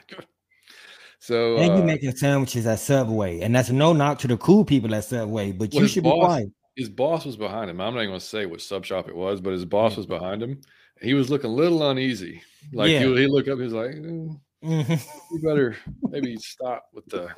so 1.20 1.58
and 1.58 1.72
uh, 1.72 1.76
you 1.76 1.84
making 1.84 2.16
sandwiches 2.16 2.66
at 2.66 2.80
Subway, 2.80 3.42
and 3.42 3.54
that's 3.54 3.70
no 3.70 3.92
knock 3.92 4.20
to 4.20 4.28
the 4.28 4.38
cool 4.38 4.64
people 4.64 4.96
at 4.96 5.04
Subway, 5.04 5.52
but 5.52 5.74
well, 5.74 5.84
you 5.84 5.88
should 5.90 6.04
boss, 6.04 6.14
be 6.14 6.20
quiet. 6.26 6.50
His 6.78 6.90
boss 6.90 7.26
was 7.26 7.36
behind 7.36 7.70
him. 7.70 7.82
I'm 7.82 7.94
not 7.94 8.00
even 8.00 8.12
going 8.12 8.20
to 8.20 8.26
say 8.26 8.46
what 8.46 8.62
sub 8.62 8.86
shop 8.86 9.10
it 9.10 9.16
was, 9.16 9.42
but 9.42 9.52
his 9.52 9.66
boss 9.66 9.98
was 9.98 10.06
behind 10.06 10.42
him. 10.42 10.62
He 11.02 11.14
was 11.14 11.30
looking 11.30 11.50
a 11.50 11.54
little 11.54 11.90
uneasy. 11.90 12.42
Like 12.72 12.90
he, 12.90 13.00
he 13.00 13.28
looked 13.28 13.50
up, 13.50 13.60
he's 13.60 13.74
like, 13.74 13.92
mm 13.92 14.40
Mm-hmm. 14.64 15.36
You 15.36 15.42
better 15.42 15.78
maybe 16.10 16.38
stop 16.38 16.86
with 16.94 17.06
the. 17.08 17.30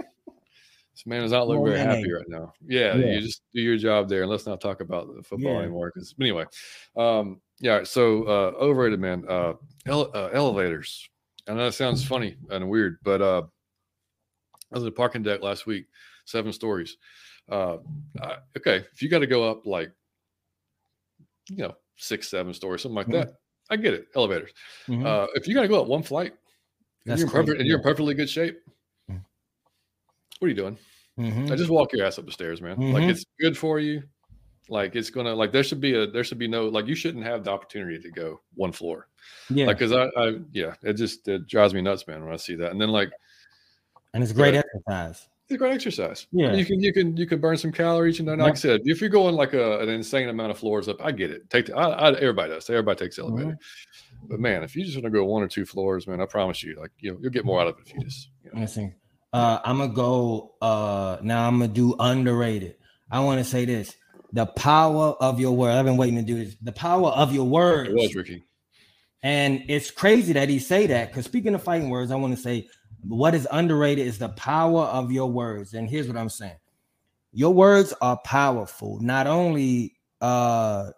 This 0.95 1.08
man 1.08 1.24
is 1.24 1.32
not 1.32 1.48
looking 1.48 1.66
very 1.66 1.80
happy 1.80 2.12
right 2.12 2.28
now. 2.28 2.54
Yeah, 2.68 2.95
yeah, 2.95 3.14
you 3.14 3.22
just 3.22 3.41
do 3.52 3.62
your 3.62 3.78
job 3.78 4.08
there, 4.08 4.22
and 4.22 4.30
let's 4.30 4.45
not 4.45 4.62
talk 4.62 4.80
about 4.80 5.08
the 5.16 5.24
football 5.24 5.54
yeah. 5.54 5.62
anymore. 5.62 5.91
Because 5.91 6.14
anyway, 6.22 6.45
um, 6.95 7.41
yeah. 7.60 7.84
So 7.84 8.24
uh, 8.26 8.52
overrated, 8.60 9.00
man. 9.00 9.26
Uh, 9.28 9.54
ele- 9.88 10.12
uh, 10.14 10.30
elevators. 10.34 11.10
I 11.48 11.54
know 11.54 11.66
that 11.66 11.74
sounds 11.74 12.06
funny 12.06 12.38
and 12.52 12.70
weird, 12.70 13.00
but 13.04 13.24
uh, 13.24 13.41
I 14.72 14.76
was 14.76 14.84
in 14.84 14.90
a 14.90 14.91
parking 14.91 15.24
deck 15.24 15.41
last 15.41 15.66
week, 15.66 15.88
seven 16.26 16.54
stories. 16.54 16.98
Uh, 17.50 17.78
okay, 18.56 18.86
if 18.94 19.02
you 19.02 19.10
got 19.10 19.20
to 19.20 19.28
go 19.28 19.50
up 19.50 19.66
like, 19.66 19.91
you 21.50 21.58
know, 21.58 21.76
six, 21.98 22.30
seven 22.30 22.54
stories, 22.54 22.84
something 22.84 22.95
like 22.95 23.08
mm-hmm. 23.08 23.30
that, 23.30 23.34
I 23.70 23.78
get 23.78 23.95
it. 23.95 24.08
Elevators. 24.16 24.52
Mm-hmm. 24.88 25.06
Uh, 25.06 25.26
if 25.34 25.48
you 25.48 25.56
got 25.56 25.64
to 25.64 25.68
go 25.68 25.82
up 25.82 25.88
one 25.88 26.04
flight, 26.04 26.34
that's 27.05 27.21
you're 27.21 27.30
perfect, 27.30 27.59
and 27.59 27.67
you're 27.67 27.77
in 27.77 27.84
perfectly 27.84 28.13
good 28.13 28.30
shape. 28.30 28.59
What 30.39 30.47
are 30.47 30.49
you 30.49 30.55
doing? 30.55 30.77
Mm-hmm. 31.17 31.51
I 31.51 31.55
just 31.55 31.69
walk 31.69 31.93
your 31.93 32.05
ass 32.05 32.19
up 32.19 32.25
the 32.25 32.31
stairs, 32.31 32.61
man. 32.61 32.75
Mm-hmm. 32.75 32.91
Like 32.91 33.03
it's 33.03 33.23
good 33.39 33.57
for 33.57 33.80
you. 33.80 34.03
Like 34.69 34.95
it's 34.95 35.09
gonna 35.09 35.34
like 35.34 35.51
there 35.51 35.63
should 35.63 35.80
be 35.80 35.93
a 35.93 36.07
there 36.07 36.23
should 36.23 36.38
be 36.38 36.47
no 36.47 36.67
like 36.67 36.88
you 36.88 36.95
shouldn't 36.95 37.23
have 37.23 37.43
the 37.43 37.51
opportunity 37.51 37.99
to 37.99 38.11
go 38.11 38.41
one 38.55 38.71
floor. 38.71 39.07
Yeah. 39.49 39.67
Like 39.67 39.77
because 39.77 39.93
I, 39.93 40.09
I 40.17 40.39
yeah 40.51 40.75
it 40.81 40.93
just 40.93 41.27
it 41.27 41.47
drives 41.47 41.73
me 41.73 41.81
nuts, 41.81 42.07
man, 42.07 42.23
when 42.23 42.34
I 42.34 42.38
see 42.38 42.55
that. 42.55 42.71
And 42.71 42.81
then 42.81 42.89
like 42.89 43.11
and 44.13 44.23
it's 44.23 44.31
great 44.31 44.55
exercise. 44.55 45.27
It's 45.45 45.55
a 45.55 45.57
great 45.57 45.73
exercise. 45.73 46.27
Yeah, 46.31 46.53
you 46.53 46.65
can 46.65 46.81
you 46.81 46.93
can 46.93 47.17
you 47.17 47.27
can 47.27 47.39
burn 47.39 47.57
some 47.57 47.71
calories. 47.71 48.19
And 48.19 48.27
then, 48.27 48.39
like 48.39 48.53
I 48.53 48.55
said, 48.55 48.81
if 48.85 49.01
you're 49.01 49.09
going 49.09 49.35
like 49.35 49.53
a, 49.53 49.80
an 49.80 49.89
insane 49.89 50.30
amount 50.30 50.51
of 50.51 50.57
floors 50.57 50.88
up, 50.88 51.03
I 51.03 51.11
get 51.11 51.31
it. 51.31 51.49
Take 51.49 51.65
the, 51.65 51.75
I, 51.75 51.89
I, 51.89 52.13
everybody 52.13 52.51
does. 52.51 52.69
Everybody 52.69 52.99
takes 52.99 53.17
the 53.17 53.23
elevator. 53.23 53.57
But 54.30 54.40
man, 54.40 54.64
if 54.64 54.76
you 54.76 54.84
just 54.84 54.95
want 54.95 55.06
to 55.06 55.10
go 55.10 55.26
one 55.26 55.44
or 55.44 55.48
two 55.48 55.66
floors, 55.66 56.08
man, 56.08 56.22
I 56.22 56.26
promise 56.26 56.64
you, 56.64 56.78
like 56.80 56.91
you 57.00 57.12
know, 57.12 57.18
you'll 57.22 57.32
get 57.32 57.45
more 57.45 57.62
out 57.62 57.68
of 57.68 57.78
it 57.78 57.88
if 57.88 57.94
you 57.94 58.02
just. 58.02 58.30
You 58.44 58.52
know. 58.54 58.62
I 58.62 58.66
see. 58.66 58.91
Uh, 59.32 59.60
I'm 59.64 59.80
gonna 59.80 59.94
go. 59.94 60.56
Uh, 60.62 61.18
now 61.22 61.48
I'm 61.48 61.60
gonna 61.60 61.74
do 61.74 61.95
underrated. 62.00 62.76
I 63.10 63.20
want 63.22 63.40
to 63.40 63.44
say 63.44 63.66
this: 63.66 63.95
the 64.32 64.45
power 64.45 65.16
of 65.20 65.40
your 65.40 65.56
word. 65.56 65.72
I've 65.72 65.86
been 65.86 65.98
waiting 65.98 66.18
to 66.18 66.24
do 66.24 66.44
this. 66.44 66.56
The 66.62 66.72
power 66.72 67.10
of 67.10 67.34
your 67.34 67.45
words. 67.45 67.90
It 67.90 67.95
was 67.95 68.16
Ricky. 68.16 68.44
And 69.22 69.64
it's 69.70 69.90
crazy 69.90 70.34
that 70.34 70.50
he 70.50 70.60
say 70.60 70.88
that 70.88 71.10
because 71.10 71.26
speaking 71.26 71.56
of 71.56 71.64
fighting 71.64 71.90
words, 71.90 72.12
I 72.12 72.16
want 72.16 72.36
to 72.36 72.41
say 72.41 72.68
what 73.08 73.34
is 73.34 73.48
underrated 73.50 74.06
is 74.06 74.18
the 74.18 74.30
power 74.30 74.84
of 74.84 75.12
your 75.12 75.32
words. 75.32 75.74
And 75.74 75.90
here's 75.90 76.08
what 76.08 76.18
I'm 76.18 76.30
saying: 76.30 76.58
your 77.32 77.54
words 77.54 77.94
are 78.02 78.18
powerful. 78.18 79.00
Not 79.00 79.28
only 79.28 79.95
uh 80.22 80.91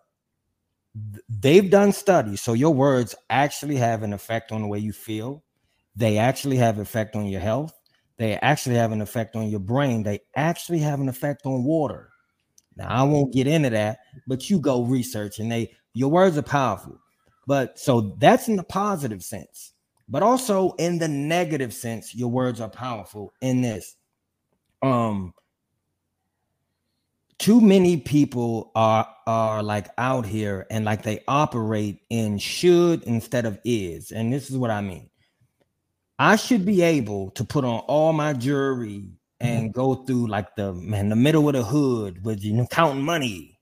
they've 1.29 1.69
done 1.69 1.91
studies. 1.91 2.41
So 2.41 2.53
your 2.53 2.73
words 2.73 3.15
actually 3.29 3.75
have 3.77 4.03
an 4.03 4.13
effect 4.13 4.51
on 4.51 4.61
the 4.61 4.67
way 4.67 4.79
you 4.79 4.93
feel. 4.93 5.43
They 5.95 6.17
actually 6.17 6.57
have 6.57 6.79
effect 6.79 7.15
on 7.15 7.27
your 7.27 7.41
health. 7.41 7.73
They 8.17 8.35
actually 8.35 8.75
have 8.75 8.91
an 8.91 9.01
effect 9.01 9.35
on 9.35 9.49
your 9.49 9.59
brain. 9.59 10.03
They 10.03 10.21
actually 10.35 10.79
have 10.79 11.01
an 11.01 11.09
effect 11.09 11.45
on 11.45 11.63
water. 11.63 12.09
Now 12.77 12.87
I 12.89 13.03
won't 13.03 13.33
get 13.33 13.47
into 13.47 13.69
that, 13.71 13.99
but 14.27 14.49
you 14.49 14.59
go 14.59 14.83
research 14.83 15.39
and 15.39 15.51
they 15.51 15.73
your 15.93 16.09
words 16.11 16.37
are 16.37 16.43
powerful. 16.43 16.99
But 17.47 17.77
so 17.79 18.15
that's 18.19 18.47
in 18.47 18.55
the 18.55 18.63
positive 18.63 19.23
sense, 19.23 19.73
but 20.09 20.23
also 20.23 20.71
in 20.73 20.97
the 20.97 21.07
negative 21.07 21.73
sense, 21.73 22.13
your 22.13 22.29
words 22.29 22.59
are 22.59 22.69
powerful 22.69 23.33
in 23.41 23.61
this. 23.61 23.95
Um 24.81 25.33
too 27.39 27.59
many 27.59 27.97
people 27.97 28.71
are 28.75 29.07
are 29.27 29.61
like 29.63 29.87
out 29.97 30.25
here 30.25 30.65
and 30.69 30.85
like 30.85 31.03
they 31.03 31.23
operate 31.27 32.01
in 32.09 32.37
should 32.37 33.03
instead 33.03 33.45
of 33.45 33.59
is 33.65 34.11
and 34.11 34.31
this 34.31 34.49
is 34.49 34.57
what 34.57 34.71
i 34.71 34.81
mean. 34.81 35.09
I 36.17 36.37
should 36.37 36.65
be 36.65 36.81
able 36.81 37.31
to 37.31 37.43
put 37.43 37.65
on 37.65 37.79
all 37.87 38.13
my 38.13 38.31
jewelry 38.31 39.09
and 39.41 39.65
mm-hmm. 39.65 39.71
go 39.71 39.95
through 39.95 40.27
like 40.27 40.55
the 40.55 40.73
man 40.73 41.09
the 41.09 41.15
middle 41.17 41.49
of 41.49 41.55
the 41.55 41.63
hood 41.63 42.23
with 42.23 42.43
you 42.43 42.53
know 42.53 42.67
counting 42.67 43.03
money 43.03 43.59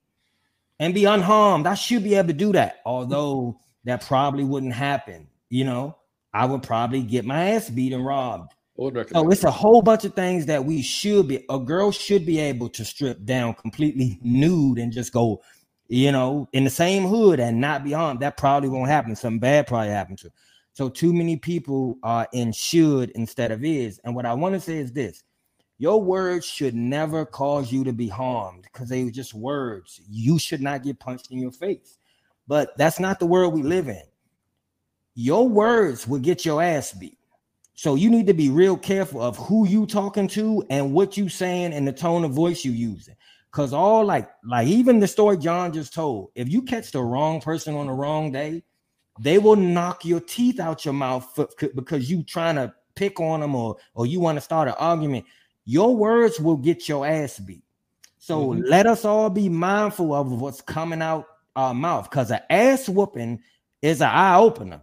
and 0.80 0.94
be 0.94 1.06
unharmed. 1.06 1.66
I 1.66 1.74
should 1.74 2.04
be 2.04 2.16
able 2.16 2.28
to 2.28 2.34
do 2.34 2.52
that 2.52 2.82
although 2.86 3.60
that 3.86 4.06
probably 4.06 4.44
wouldn't 4.44 4.74
happen 4.74 5.28
you 5.54 5.64
know? 5.64 5.96
I 6.34 6.46
would 6.46 6.64
probably 6.64 7.04
get 7.04 7.26
my 7.26 7.52
ass 7.52 7.70
beat 7.70 7.94
and 7.94 8.04
robbed 8.04 8.54
so 9.12 9.30
it's 9.30 9.44
a 9.44 9.52
whole 9.52 9.82
bunch 9.84 10.04
of 10.04 10.16
things 10.16 10.48
that 10.48 10.66
we 10.66 10.82
should 10.82 11.28
be. 11.28 11.46
A 11.50 11.60
girl 11.60 11.92
should 11.92 12.26
be 12.26 12.40
able 12.40 12.70
to 12.70 12.84
strip 12.84 13.24
down 13.24 13.54
completely 13.54 14.20
nude 14.24 14.80
and 14.80 14.92
just 14.92 15.14
go, 15.14 15.44
you 15.90 16.12
know, 16.12 16.50
in 16.54 16.64
the 16.64 16.70
same 16.72 17.04
hood 17.04 17.40
and 17.40 17.62
not 17.62 17.84
be 17.84 17.92
harmed. 17.92 18.20
That 18.22 18.36
probably 18.36 18.70
won't 18.70 18.90
happen. 18.90 19.16
Something 19.16 19.40
bad 19.40 19.68
probably 19.68 19.90
happen 19.90 20.16
to. 20.18 20.32
So 20.72 20.90
too 20.90 21.14
many 21.14 21.38
people 21.38 22.00
are 22.02 22.28
in 22.34 22.52
should 22.52 23.12
instead 23.12 23.52
of 23.52 23.64
is. 23.64 24.00
And 24.04 24.16
what 24.16 24.26
I 24.26 24.34
want 24.34 24.56
to 24.56 24.60
say 24.60 24.78
is 24.78 24.92
this: 24.92 25.24
your 25.78 26.02
words 26.02 26.46
should 26.46 26.74
never 26.74 27.26
cause 27.26 27.72
you 27.72 27.84
to 27.84 27.94
be 27.94 28.08
harmed 28.08 28.64
because 28.64 28.90
they 28.90 29.04
were 29.04 29.12
just 29.12 29.36
words. 29.36 30.02
You 30.10 30.40
should 30.40 30.62
not 30.62 30.82
get 30.82 31.00
punched 31.00 31.30
in 31.32 31.38
your 31.38 31.52
face. 31.52 32.00
But 32.48 32.76
that's 32.78 33.00
not 33.00 33.20
the 33.20 33.28
world 33.28 33.54
we 33.54 33.62
live 33.62 33.88
in. 33.88 34.02
Your 35.14 35.48
words 35.48 36.08
will 36.08 36.20
get 36.20 36.44
your 36.44 36.62
ass 36.62 36.92
beat. 36.92 37.20
So 37.76 37.96
you 37.96 38.10
need 38.10 38.28
to 38.28 38.34
be 38.34 38.50
real 38.50 38.78
careful 38.78 39.22
of 39.22 39.38
who 39.38 39.68
you 39.68 39.86
talking 39.86 40.28
to 40.30 40.64
and 40.70 40.94
what 40.94 41.18
you 41.18 41.28
saying 41.28 41.74
and 41.74 41.88
the 41.88 41.92
tone 41.92 42.24
of 42.24 42.32
voice 42.32 42.64
you 42.64 42.72
using. 42.72 43.16
Cause 43.52 43.72
all 43.72 44.04
like 44.04 44.30
like 44.44 44.68
even 44.68 45.00
the 45.00 45.08
story 45.08 45.38
John 45.38 45.72
just 45.72 45.94
told, 45.94 46.32
if 46.34 46.50
you 46.50 46.64
catch 46.64 46.92
the 46.92 47.04
wrong 47.04 47.40
person 47.40 47.76
on 47.76 47.86
the 47.86 47.94
wrong 47.94 48.32
day, 48.32 48.64
they 49.20 49.38
will 49.38 49.56
knock 49.56 50.06
your 50.06 50.20
teeth 50.22 50.60
out 50.60 50.86
your 50.86 50.96
mouth 50.96 51.40
because 51.76 52.10
you 52.10 52.24
trying 52.24 52.56
to 52.56 52.74
pick 52.96 53.20
on 53.20 53.42
them 53.42 53.54
or 53.54 53.78
or 53.94 54.08
you 54.08 54.20
want 54.20 54.38
to 54.38 54.42
start 54.42 54.68
an 54.68 54.74
argument. 54.80 55.26
Your 55.66 55.96
words 55.96 56.40
will 56.40 56.58
get 56.58 56.90
your 56.90 57.06
ass 57.06 57.40
beat. 57.40 57.64
So 58.18 58.50
mm-hmm. 58.50 58.64
let 58.64 58.88
us 58.88 59.06
all 59.06 59.30
be 59.30 59.50
mindful 59.50 60.16
of 60.16 60.32
what's 60.32 60.62
coming 60.62 61.02
out 61.02 61.28
our 61.56 61.74
mouth 61.74 62.10
because 62.10 62.32
an 62.32 62.40
ass 62.50 62.90
whooping 62.90 63.40
is 63.84 64.02
an 64.02 64.10
eye 64.10 64.38
opener, 64.38 64.82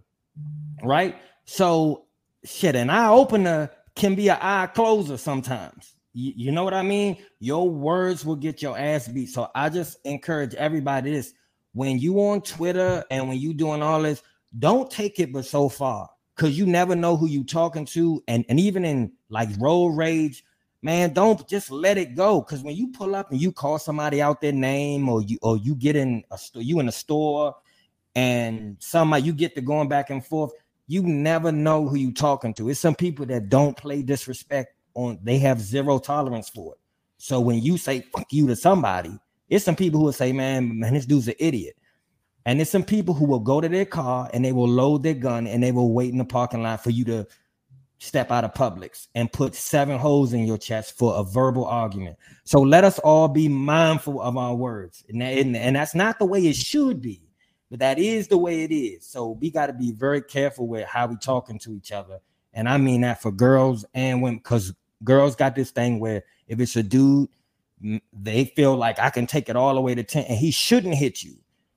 right? 0.85 1.17
So 1.45 2.05
shit, 2.45 2.77
an 2.77 2.91
eye 2.91 3.09
opener 3.09 3.71
can 3.95 4.15
be 4.15 4.29
an 4.29 4.39
eye 4.41 4.67
closer 4.67 5.17
sometimes. 5.17 5.95
You, 6.13 6.33
you 6.37 6.53
know 6.53 6.65
what 6.65 6.75
I 6.75 6.83
mean? 6.83 7.19
Your 7.39 7.69
words 7.69 8.25
will 8.25 8.37
get 8.37 8.63
your 8.63 8.79
ass 8.79 9.09
beat. 9.09 9.31
So 9.31 9.51
I 9.55 9.69
just 9.69 9.99
encourage 10.05 10.55
everybody 10.55 11.13
this 11.13 11.35
when 11.73 11.99
you 11.99 12.19
on 12.21 12.43
Twitter 12.43 13.05
and 13.11 13.29
when 13.29 13.39
you 13.39 13.55
doing 13.55 13.83
all 13.83 14.03
this, 14.03 14.23
don't 14.59 14.91
take 14.91 15.21
it 15.21 15.33
but 15.33 15.45
so 15.45 15.69
far 15.69 16.09
because 16.35 16.59
you 16.59 16.67
never 16.67 16.97
know 16.97 17.17
who 17.17 17.27
you 17.27 17.45
talking 17.45 17.85
to. 17.87 18.23
And, 18.27 18.45
and 18.49 18.59
even 18.59 18.85
in 18.85 19.13
like 19.29 19.49
road 19.59 19.91
rage, 19.91 20.45
man, 20.83 21.13
don't 21.13 21.47
just 21.49 21.71
let 21.71 21.99
it 21.99 22.17
go. 22.17 22.43
Cause 22.43 22.63
when 22.63 22.75
you 22.75 22.89
pull 22.89 23.15
up 23.15 23.31
and 23.31 23.41
you 23.41 23.53
call 23.53 23.79
somebody 23.79 24.21
out 24.21 24.41
their 24.41 24.53
name 24.53 25.09
or 25.09 25.23
you 25.23 25.39
or 25.43 25.57
you 25.59 25.75
get 25.75 25.95
in 25.95 26.25
a 26.31 26.39
store, 26.39 26.63
you 26.63 26.81
in 26.81 26.89
a 26.89 26.93
store 26.93 27.55
and 28.17 28.77
somebody 28.81 29.23
you 29.23 29.33
get 29.33 29.55
to 29.55 29.61
going 29.61 29.89
back 29.89 30.11
and 30.11 30.25
forth 30.25 30.53
you 30.91 31.05
never 31.05 31.53
know 31.53 31.87
who 31.87 31.95
you 31.95 32.13
talking 32.13 32.53
to. 32.53 32.69
It's 32.69 32.81
some 32.81 32.97
people 32.97 33.25
that 33.27 33.49
don't 33.49 33.77
play 33.77 34.03
disrespect 34.03 34.75
on, 34.95 35.21
they 35.23 35.39
have 35.39 35.61
zero 35.61 36.01
tolerance 36.01 36.49
for 36.49 36.73
it. 36.73 36.81
So 37.17 37.39
when 37.39 37.63
you 37.63 37.79
say 37.79 38.01
fuck 38.13 38.27
you 38.33 38.49
to 38.49 38.57
somebody, 38.57 39.17
it's 39.49 39.65
some 39.65 39.77
people 39.77 40.01
who 40.01 40.07
will 40.07 40.13
say, 40.13 40.33
man, 40.33 40.81
man, 40.81 40.95
this 40.95 41.07
dude's 41.07 41.29
an 41.29 41.35
idiot. 41.39 41.77
And 42.45 42.61
it's 42.61 42.73
some 42.73 42.83
people 42.83 43.15
who 43.15 43.25
will 43.25 43.39
go 43.39 43.61
to 43.61 43.69
their 43.69 43.85
car 43.85 44.29
and 44.35 44.45
they 44.45 44.51
will 44.51 44.67
load 44.67 45.05
their 45.05 45.15
gun 45.15 45.47
and 45.47 45.63
they 45.63 45.71
will 45.71 45.93
wait 45.93 46.11
in 46.11 46.19
the 46.19 46.25
parking 46.25 46.65
lot 46.65 46.83
for 46.83 46.91
you 46.91 47.05
to 47.05 47.25
step 47.99 48.33
out 48.33 48.43
of 48.43 48.53
Publix 48.53 49.07
and 49.15 49.33
put 49.33 49.55
seven 49.55 49.97
holes 49.97 50.33
in 50.33 50.45
your 50.45 50.59
chest 50.59 50.99
for 50.99 51.15
a 51.15 51.23
verbal 51.23 51.67
argument. 51.67 52.17
So 52.43 52.61
let 52.63 52.83
us 52.83 52.99
all 52.99 53.29
be 53.29 53.47
mindful 53.47 54.21
of 54.21 54.37
our 54.37 54.57
words. 54.57 55.05
And, 55.09 55.21
that, 55.21 55.35
and 55.35 55.77
that's 55.77 55.95
not 55.95 56.19
the 56.19 56.27
way 56.27 56.45
it 56.49 56.57
should 56.57 57.01
be 57.01 57.30
but 57.71 57.79
that 57.79 57.99
is 57.99 58.27
the 58.27 58.37
way 58.37 58.65
it 58.65 58.75
is. 58.75 59.07
So 59.07 59.31
we 59.31 59.51
got 59.51 59.67
to 59.67 59.73
be 59.73 59.93
very 59.93 60.21
careful 60.21 60.67
with 60.67 60.87
how 60.87 61.07
we 61.07 61.17
talking 61.17 61.59
to 61.61 61.75
each 61.75 61.93
other. 61.93 62.19
And 62.53 62.69
I 62.69 62.79
mean 62.79 63.03
that 63.03 63.23
for 63.23 63.31
girls 63.31 63.85
and 63.95 64.21
women, 64.21 64.39
because 64.39 64.75
girls 65.05 65.37
got 65.37 65.55
this 65.55 65.71
thing 65.71 66.01
where 66.01 66.25
if 66.49 66.59
it's 66.59 66.75
a 66.75 66.83
dude, 66.83 67.29
they 68.13 68.47
feel 68.57 68.77
like 68.77 68.99
I 68.99 69.09
can 69.11 69.27
take 69.27 69.49
it 69.49 69.57
all 69.57 69.75
the 69.75 69.81
way 69.81 69.95
to 69.95 70.03
10 70.03 70.25
and 70.25 70.37
he 70.37 70.51
shouldn't 70.51 70.97
hit 70.97 71.23
you. 71.23 71.37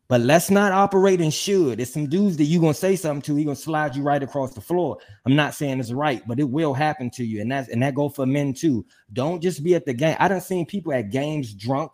But 0.10 0.22
let's 0.22 0.52
not 0.52 0.74
operate 0.74 1.22
in 1.22 1.32
should. 1.32 1.80
It's 1.80 1.94
some 1.94 2.08
dudes 2.08 2.38
that 2.38 2.44
you're 2.44 2.62
gonna 2.62 2.74
say 2.74 2.96
something 2.96 3.22
to, 3.22 3.36
he 3.36 3.46
gonna 3.46 3.56
slide 3.56 3.96
you 3.96 4.04
right 4.04 4.22
across 4.22 4.54
the 4.54 4.62
floor. 4.62 4.98
I'm 5.26 5.36
not 5.36 5.54
saying 5.54 5.80
it's 5.80 5.94
right, 5.94 6.22
but 6.28 6.40
it 6.40 6.50
will 6.50 6.74
happen 6.74 7.10
to 7.12 7.24
you. 7.24 7.40
And 7.40 7.52
that's 7.52 7.70
and 7.70 7.82
that 7.84 7.96
go 7.96 8.10
for 8.10 8.26
men 8.26 8.54
too. 8.54 8.86
Don't 9.14 9.42
just 9.42 9.64
be 9.64 9.76
at 9.76 9.86
the 9.86 9.94
game. 9.94 10.18
I 10.20 10.28
don't 10.28 10.42
seen 10.42 10.66
people 10.66 10.92
at 10.92 11.10
games 11.10 11.54
drunk, 11.54 11.94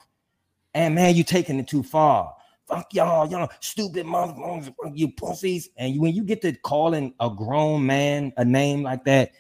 and 0.74 0.96
man, 0.96 1.16
you 1.16 1.24
taking 1.24 1.60
it 1.60 1.68
too 1.68 1.84
far 1.84 2.34
fuck 2.70 2.94
y'all, 2.94 3.30
y'all 3.30 3.50
stupid 3.60 4.06
motherfuckers, 4.06 4.74
you 4.94 5.12
pussies. 5.12 5.70
And 5.78 6.00
when 6.00 6.14
you 6.14 6.24
get 6.24 6.42
to 6.44 6.54
calling 6.54 7.14
a 7.20 7.30
grown 7.30 7.86
man 7.86 8.32
a 8.38 8.46
name 8.46 8.84
like 8.84 9.04
that, 9.06 9.32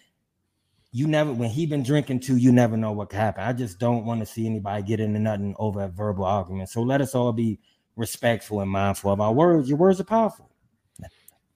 you 0.91 1.07
never, 1.07 1.31
when 1.31 1.49
he 1.49 1.67
been 1.67 1.83
drinking 1.83 2.21
too, 2.21 2.37
you 2.37 2.51
never 2.51 2.75
know 2.75 2.91
what 2.91 3.09
could 3.09 3.19
happen. 3.19 3.43
I 3.43 3.53
just 3.53 3.77
don't 3.79 4.05
want 4.05 4.21
to 4.21 4.25
see 4.25 4.47
anybody 4.47 4.81
get 4.81 4.99
into 4.99 5.19
nothing 5.19 5.55
over 5.59 5.83
a 5.83 5.87
verbal 5.87 6.25
argument. 6.25 6.69
So 6.69 6.81
let 6.81 6.99
us 6.99 7.13
all 7.13 7.31
be 7.31 7.59
respectful 7.95 8.61
and 8.61 8.71
mindful 8.71 9.11
of 9.11 9.21
our 9.21 9.31
words. 9.31 9.69
Your 9.69 9.77
words 9.77 9.99
are 9.99 10.05
powerful. 10.05 10.49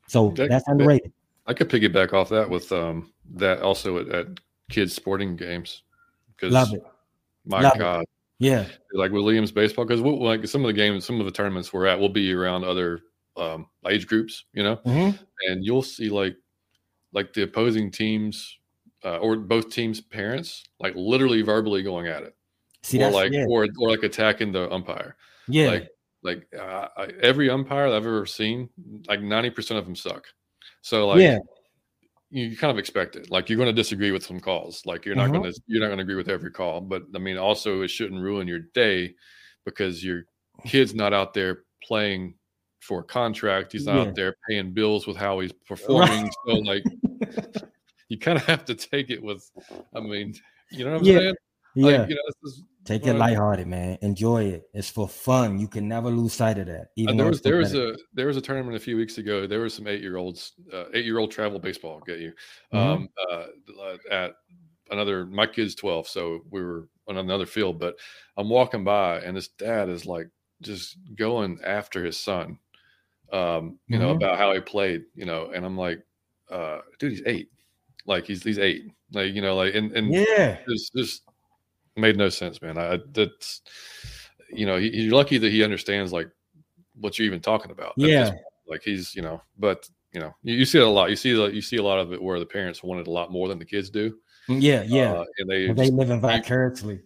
So 0.08 0.30
that, 0.36 0.50
that's 0.50 0.68
underrated. 0.68 1.12
I 1.48 1.54
could 1.54 1.70
piggyback 1.70 2.14
off 2.14 2.30
that 2.30 2.50
with 2.50 2.72
um 2.72 3.12
that 3.34 3.62
also 3.62 3.98
at, 3.98 4.10
at 4.10 4.28
kids 4.70 4.94
sporting 4.94 5.36
games. 5.36 5.82
Because 6.36 6.54
Love 6.54 6.74
it. 6.74 6.84
My 7.46 7.62
Love 7.62 7.78
God, 7.78 8.02
it. 8.02 8.10
Yeah, 8.44 8.66
like 8.94 9.12
Williams 9.12 9.52
baseball 9.52 9.86
because 9.86 10.02
we'll, 10.02 10.22
like 10.22 10.48
some 10.48 10.62
of 10.62 10.68
the 10.68 10.74
games, 10.74 11.06
some 11.06 11.20
of 11.20 11.26
the 11.26 11.32
tournaments 11.32 11.72
we're 11.72 11.86
at, 11.88 12.00
we'll 12.00 12.10
be 12.10 12.34
around 12.34 12.64
other 12.64 13.02
um, 13.38 13.68
age 13.88 14.08
groups, 14.08 14.46
you 14.54 14.64
know, 14.64 14.78
mm-hmm. 14.78 15.18
and 15.48 15.66
you'll 15.66 15.84
see 15.84 16.10
like 16.10 16.36
like 17.14 17.34
the 17.34 17.44
opposing 17.44 17.92
teams 17.92 18.58
uh, 19.06 19.18
or 19.18 19.36
both 19.36 19.70
teams' 19.70 20.02
parents 20.02 20.64
like 20.80 20.94
literally 20.96 21.42
verbally 21.42 21.84
going 21.84 22.08
at 22.08 22.24
it, 22.24 22.36
see, 22.82 23.02
or 23.04 23.12
like 23.12 23.32
yeah. 23.32 23.46
or 23.50 23.68
or 23.80 23.90
like 23.90 24.04
attacking 24.04 24.52
the 24.52 24.72
umpire. 24.72 25.16
Yeah, 25.48 25.68
like 25.68 25.90
like 26.24 26.48
uh, 26.60 26.88
every 27.22 27.50
umpire 27.50 27.88
I've 27.88 27.94
ever 27.94 28.26
seen, 28.26 28.70
like 29.08 29.22
ninety 29.22 29.50
percent 29.50 29.80
of 29.80 29.86
them 29.86 29.96
suck. 29.96 30.26
So 30.82 31.08
like 31.08 31.22
yeah 31.22 31.40
you 32.34 32.58
kind 32.58 32.72
of 32.72 32.80
expect 32.80 33.16
it. 33.16 33.30
Like 33.30 33.48
you're 33.48 33.58
going 33.58 33.68
to 33.68 33.74
disagree 33.74 34.12
with 34.12 34.26
some 34.26 34.40
calls. 34.40 34.82
Like 34.88 35.06
you're 35.06 35.14
not 35.16 35.30
mm-hmm. 35.30 35.42
going 35.42 35.54
to 35.54 35.62
you're 35.68 35.82
not 35.82 35.88
going 35.88 36.00
to 36.00 36.04
agree 36.04 36.16
with 36.16 36.30
every 36.30 36.52
call. 36.52 36.82
But 36.82 37.04
I 37.16 37.20
mean, 37.20 37.38
also 37.38 37.84
it 37.84 37.90
shouldn't 37.90 38.20
ruin 38.20 38.48
your 38.48 38.62
day 38.74 39.14
because 39.66 40.04
your 40.04 40.24
kid's 40.66 40.96
not 40.96 41.14
out 41.14 41.36
there 41.36 41.64
playing 41.84 42.34
for 42.80 43.02
a 43.02 43.04
contract. 43.04 43.72
He's 43.72 43.86
not 43.86 43.96
yeah. 43.96 44.02
out 44.02 44.16
there 44.16 44.36
paying 44.50 44.74
bills 44.74 45.06
with 45.06 45.16
how 45.16 45.40
he's 45.42 45.54
performing. 45.68 46.32
so 46.48 46.54
like, 46.56 46.84
you 48.10 48.18
kind 48.18 48.40
of 48.40 48.46
have 48.46 48.66
to 48.66 48.74
take 48.74 49.12
it 49.12 49.22
with. 49.22 49.48
I 49.96 50.00
mean, 50.00 50.34
you 50.72 50.86
know 50.86 50.94
what 50.94 51.02
I'm 51.02 51.06
yeah. 51.06 51.18
saying? 51.20 51.36
Yeah. 51.76 51.98
Like, 52.00 52.10
you 52.10 52.16
know, 52.16 52.52
Take 52.86 53.08
it 53.08 53.14
lighthearted, 53.14 53.68
man. 53.68 53.98
Enjoy 54.02 54.44
it. 54.44 54.70
It's 54.74 54.90
for 54.90 55.08
fun. 55.08 55.58
You 55.58 55.70
can 55.70 55.88
never 55.88 56.10
lose 56.10 56.34
sight 56.34 56.58
of 56.58 56.66
that. 56.68 56.82
Uh, 56.82 56.86
even 56.98 57.20
uh, 57.20 57.24
there 57.24 57.32
was 57.32 57.42
there 57.42 57.56
was 57.58 57.74
a 57.76 57.96
there 58.14 58.28
was 58.28 58.36
a 58.36 58.42
tournament 58.42 58.76
a 58.76 58.80
few 58.80 58.98
weeks 58.98 59.18
ago. 59.18 59.48
There 59.48 59.62
was 59.62 59.74
some 59.74 59.88
eight 59.88 60.02
year 60.02 60.18
olds, 60.18 60.54
uh, 60.74 60.86
eight 60.94 61.06
year 61.06 61.18
old 61.18 61.32
travel 61.32 61.60
baseball. 61.60 62.02
Get 62.06 62.20
you 62.20 62.34
mm-hmm. 62.74 62.78
um, 62.78 63.10
uh, 63.32 63.96
at 64.12 64.34
another. 64.92 65.26
My 65.26 65.48
kid's 65.48 65.76
twelve, 65.76 66.10
so 66.10 66.42
we 66.50 66.62
were 66.62 66.90
on 67.08 67.18
another 67.18 67.46
field. 67.46 67.80
But 67.80 67.96
I'm 68.36 68.50
walking 68.50 68.84
by, 68.84 69.20
and 69.20 69.38
this 69.38 69.48
dad 69.48 69.88
is 69.88 70.06
like 70.06 70.28
just 70.62 70.98
going 71.16 71.60
after 71.64 72.04
his 72.04 72.18
son. 72.18 72.60
Um, 73.32 73.80
you 73.88 73.98
mm-hmm. 73.98 74.08
know 74.08 74.12
about 74.12 74.38
how 74.38 74.54
he 74.54 74.60
played. 74.60 75.04
You 75.16 75.26
know, 75.26 75.52
and 75.54 75.66
I'm 75.66 75.78
like, 75.78 76.04
uh, 76.52 76.80
dude, 77.00 77.12
he's 77.12 77.24
eight. 77.26 77.50
Like 78.06 78.26
he's 78.26 78.44
he's 78.44 78.60
eight. 78.60 78.92
Like 79.14 79.34
you 79.34 79.42
know, 79.42 79.56
like 79.56 79.74
and 79.74 79.94
and 79.94 80.14
yeah, 80.14 80.58
there's 80.68 80.92
just 80.94 81.24
made 81.96 82.18
no 82.18 82.30
sense, 82.30 82.62
man. 82.62 82.78
I 82.78 83.00
that's 83.12 83.62
you 84.50 84.66
know 84.66 84.78
he, 84.78 84.92
he's 84.92 85.12
lucky 85.12 85.38
that 85.38 85.52
he 85.52 85.64
understands 85.64 86.12
like 86.12 86.30
what 86.96 87.18
you're 87.18 87.26
even 87.26 87.42
talking 87.42 87.72
about. 87.72 87.94
Yeah, 87.98 88.32
like 88.68 88.84
he's 88.84 89.16
you 89.16 89.22
know, 89.22 89.42
but 89.58 89.90
you 90.14 90.20
know, 90.20 90.36
you, 90.44 90.56
you 90.56 90.66
see 90.66 90.80
it 90.80 90.84
a 90.84 90.90
lot. 90.90 91.10
You 91.10 91.16
see 91.16 91.34
the, 91.34 91.46
you 91.48 91.62
see 91.62 91.78
a 91.78 91.84
lot 91.84 92.00
of 92.00 92.14
it 92.14 92.22
where 92.22 92.40
the 92.40 92.46
parents 92.46 92.84
want 92.84 93.02
it 93.02 93.08
a 93.08 93.12
lot 93.12 93.32
more 93.32 93.48
than 93.48 93.60
the 93.60 93.66
kids 93.66 93.90
do. 93.90 94.16
Mm, 94.48 94.62
yeah, 94.62 94.84
yeah, 94.84 95.14
uh, 95.14 95.26
and 95.40 95.50
they 95.50 95.72
they 95.72 95.90
live 95.90 96.10
in 96.10 96.20
vicariously, 96.20 97.02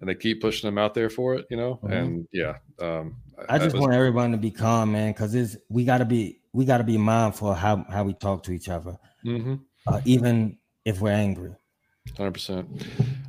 and 0.00 0.08
they 0.08 0.14
keep 0.14 0.40
pushing 0.40 0.68
them 0.68 0.78
out 0.78 0.94
there 0.94 1.08
for 1.08 1.34
it. 1.34 1.46
You 1.48 1.56
know, 1.56 1.74
mm-hmm. 1.76 1.92
and 1.92 2.28
yeah, 2.32 2.56
um, 2.80 3.16
I 3.48 3.58
just 3.58 3.74
was, 3.74 3.80
want 3.80 3.94
everyone 3.94 4.32
to 4.32 4.38
be 4.38 4.50
calm, 4.50 4.92
man, 4.92 5.12
because 5.12 5.34
it's 5.34 5.56
we 5.68 5.84
got 5.84 5.98
to 5.98 6.04
be 6.04 6.40
we 6.52 6.64
got 6.64 6.78
to 6.78 6.84
be 6.84 6.98
mindful 6.98 7.52
of 7.52 7.58
how 7.58 7.84
how 7.88 8.04
we 8.04 8.14
talk 8.14 8.42
to 8.44 8.52
each 8.52 8.68
other, 8.68 8.98
mm-hmm. 9.24 9.54
uh, 9.86 10.00
even 10.04 10.58
if 10.84 11.00
we're 11.00 11.12
angry. 11.12 11.54
Hundred 12.16 12.32
percent. 12.32 12.68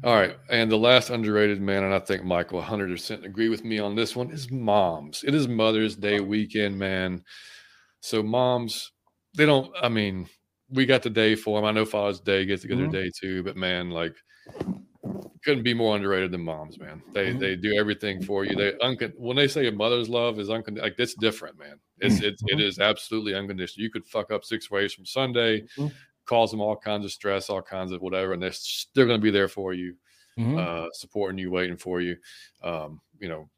All 0.03 0.15
right, 0.15 0.35
and 0.49 0.69
the 0.69 0.77
last 0.77 1.09
underrated 1.09 1.61
man, 1.61 1.84
and 1.84 1.93
I 1.93 1.99
think 1.99 2.25
Michael 2.25 2.61
hundred 2.61 2.89
percent 2.89 3.25
agree 3.25 3.47
with 3.47 3.63
me 3.63 3.80
on 3.80 3.95
this 3.95 4.15
one 4.15 4.31
is 4.31 4.51
moms. 4.51 5.23
It 5.25 5.34
is 5.34 5.47
Mother's 5.47 5.95
Day 5.95 6.19
weekend, 6.19 6.77
man. 6.77 7.23
So 8.01 8.21
moms, 8.21 8.91
they 9.35 9.45
don't. 9.45 9.71
I 9.81 9.88
mean, 9.88 10.27
we 10.69 10.85
got 10.85 11.03
the 11.03 11.09
day 11.09 11.35
for 11.35 11.57
them. 11.57 11.65
I 11.65 11.71
know 11.71 11.85
Father's 11.85 12.19
Day 12.19 12.45
gets 12.45 12.65
good 12.65 12.80
mm-hmm. 12.80 12.91
day 12.91 13.11
too, 13.17 13.43
but 13.43 13.55
man, 13.55 13.91
like 13.91 14.15
couldn't 15.43 15.63
be 15.63 15.73
more 15.73 15.95
underrated 15.95 16.31
than 16.31 16.43
moms, 16.43 16.80
man. 16.80 17.01
They 17.13 17.27
mm-hmm. 17.27 17.39
they 17.39 17.55
do 17.55 17.75
everything 17.77 18.23
for 18.23 18.43
you. 18.45 18.55
They 18.55 18.71
uncon- 18.73 19.13
when 19.17 19.38
they 19.38 19.47
say 19.47 19.67
a 19.67 19.71
mother's 19.71 20.09
love 20.09 20.39
is 20.39 20.49
unconditional, 20.49 20.89
like 20.89 20.99
it's 20.99 21.15
different, 21.15 21.57
man. 21.57 21.80
It's 21.99 22.15
mm-hmm. 22.15 22.25
it's 22.25 22.43
it 22.47 22.59
is 22.59 22.80
absolutely 22.80 23.35
unconditional. 23.35 23.84
You 23.84 23.91
could 23.91 24.05
fuck 24.05 24.31
up 24.31 24.43
six 24.43 24.71
ways 24.71 24.93
from 24.93 25.05
Sunday, 25.05 25.61
mm-hmm. 25.77 25.88
Cause 26.26 26.52
them 26.52 26.62
all 26.62 26.76
kinds 26.76 27.06
of 27.06 27.12
stress, 27.12 27.50
all 27.50 27.62
kinds 27.62 27.91
of 27.91 28.02
whatever, 28.02 28.34
and 28.34 28.41
they're 28.41 28.52
still 28.52 29.06
going 29.06 29.20
to 29.20 29.24
be 29.24 29.32
there 29.32 29.48
for 29.48 29.74
you, 29.74 29.95
mm-hmm. 30.38 30.58
uh, 30.58 30.88
supporting 30.94 31.38
you, 31.38 31.52
waiting 31.52 31.78
for 31.78 32.02
you. 32.02 32.18
Um, 32.64 33.02
you 33.20 33.30
know, 33.30 33.50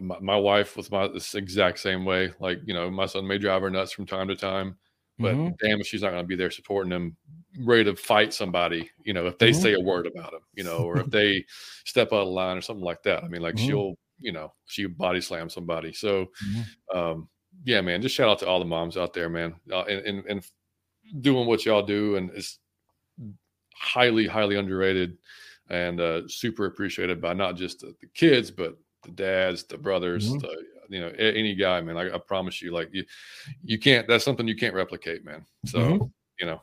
my, 0.00 0.18
my, 0.20 0.36
wife 0.36 0.76
was 0.76 0.90
my 0.90 1.08
this 1.08 1.34
exact 1.34 1.78
same 1.78 2.04
way. 2.04 2.32
Like 2.40 2.60
you 2.64 2.74
know, 2.74 2.90
my 2.90 3.06
son 3.06 3.26
may 3.26 3.38
drive 3.38 3.62
her 3.62 3.70
nuts 3.70 3.92
from 3.92 4.06
time 4.06 4.28
to 4.28 4.36
time, 4.36 4.76
but 5.18 5.34
mm-hmm. 5.34 5.54
damn 5.62 5.80
if 5.80 5.86
she's 5.86 6.02
not 6.02 6.10
going 6.10 6.22
to 6.22 6.26
be 6.26 6.36
there 6.36 6.50
supporting 6.50 6.92
him 6.92 7.16
ready 7.60 7.84
to 7.84 7.96
fight 7.96 8.34
somebody, 8.34 8.90
you 9.04 9.12
know, 9.12 9.26
if 9.26 9.38
they 9.38 9.50
mm-hmm. 9.50 9.62
say 9.62 9.74
a 9.74 9.80
word 9.80 10.06
about 10.06 10.32
him, 10.32 10.40
you 10.54 10.64
know, 10.64 10.78
or 10.78 10.98
if 10.98 11.10
they 11.10 11.44
step 11.84 12.12
out 12.12 12.22
of 12.22 12.28
line 12.28 12.56
or 12.56 12.60
something 12.60 12.84
like 12.84 13.02
that. 13.04 13.22
I 13.22 13.28
mean, 13.28 13.42
like 13.42 13.54
mm-hmm. 13.54 13.66
she'll, 13.66 13.94
you 14.18 14.32
know, 14.32 14.52
she 14.66 14.86
body 14.86 15.20
slam 15.20 15.48
somebody. 15.48 15.92
So, 15.92 16.26
mm-hmm. 16.44 16.98
um, 16.98 17.28
yeah, 17.64 17.80
man, 17.80 18.02
just 18.02 18.14
shout 18.14 18.28
out 18.28 18.40
to 18.40 18.48
all 18.48 18.58
the 18.58 18.64
moms 18.64 18.96
out 18.96 19.12
there, 19.12 19.28
man, 19.28 19.54
uh, 19.72 19.84
and, 19.84 20.04
and, 20.06 20.26
and 20.26 20.50
doing 21.20 21.46
what 21.46 21.64
y'all 21.64 21.82
do, 21.82 22.16
and 22.16 22.30
it's 22.30 22.58
highly, 23.74 24.26
highly 24.26 24.56
underrated, 24.56 25.18
and 25.70 26.00
uh, 26.00 26.28
super 26.28 26.66
appreciated 26.66 27.20
by 27.20 27.32
not 27.32 27.56
just 27.56 27.80
the, 27.80 27.94
the 28.00 28.06
kids, 28.14 28.50
but 28.50 28.76
the 29.02 29.10
dads, 29.10 29.64
the 29.64 29.78
brothers, 29.78 30.28
mm-hmm. 30.28 30.38
the 30.38 30.64
you 30.88 31.00
know 31.00 31.08
any 31.18 31.54
guy, 31.54 31.80
man. 31.80 31.96
I, 31.96 32.14
I, 32.14 32.18
promise 32.18 32.60
you, 32.60 32.72
like 32.72 32.90
you, 32.92 33.04
you 33.62 33.78
can't. 33.78 34.06
That's 34.06 34.24
something 34.24 34.46
you 34.46 34.56
can't 34.56 34.74
replicate, 34.74 35.24
man. 35.24 35.44
So 35.66 35.78
mm-hmm. 35.78 36.04
you 36.40 36.46
know, 36.46 36.62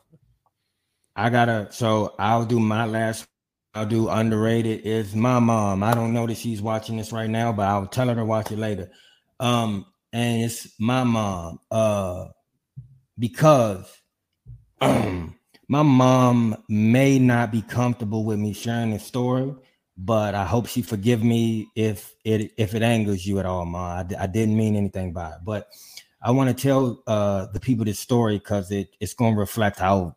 I 1.16 1.30
gotta. 1.30 1.68
So 1.70 2.14
I'll 2.18 2.44
do 2.44 2.60
my 2.60 2.84
last. 2.84 3.26
I'll 3.74 3.86
do 3.86 4.08
underrated. 4.08 4.84
Is 4.84 5.14
my 5.14 5.38
mom. 5.38 5.82
I 5.82 5.94
don't 5.94 6.12
know 6.12 6.26
that 6.26 6.36
she's 6.36 6.62
watching 6.62 6.96
this 6.96 7.12
right 7.12 7.30
now, 7.30 7.52
but 7.52 7.68
I'll 7.68 7.86
tell 7.86 8.08
her 8.08 8.14
to 8.14 8.24
watch 8.24 8.52
it 8.52 8.58
later. 8.58 8.90
Um, 9.40 9.86
and 10.12 10.42
it's 10.42 10.68
my 10.78 11.04
mom. 11.04 11.58
Uh, 11.70 12.26
because 13.18 14.01
my 15.68 15.82
mom 15.82 16.56
may 16.68 17.18
not 17.18 17.52
be 17.52 17.62
comfortable 17.62 18.24
with 18.24 18.40
me 18.40 18.52
sharing 18.54 18.92
this 18.92 19.04
story, 19.06 19.54
but 19.98 20.34
I 20.34 20.46
hope 20.46 20.66
she 20.68 20.82
forgive 20.82 21.24
me 21.24 21.68
if 21.76 22.14
it 22.24 22.52
if 22.58 22.74
it 22.74 22.82
angers 22.82 23.26
you 23.26 23.40
at 23.40 23.46
all. 23.46 23.64
I, 23.76 24.04
I 24.18 24.26
didn't 24.28 24.56
mean 24.56 24.76
anything 24.76 25.12
by 25.12 25.30
it, 25.30 25.38
but 25.44 25.68
I 26.22 26.32
want 26.32 26.56
to 26.56 26.62
tell 26.62 27.02
uh, 27.06 27.46
the 27.52 27.60
people 27.60 27.84
this 27.86 28.00
story 28.00 28.38
because 28.38 28.70
it, 28.72 28.90
it's 29.00 29.14
going 29.14 29.34
to 29.34 29.40
reflect 29.40 29.78
how 29.80 30.16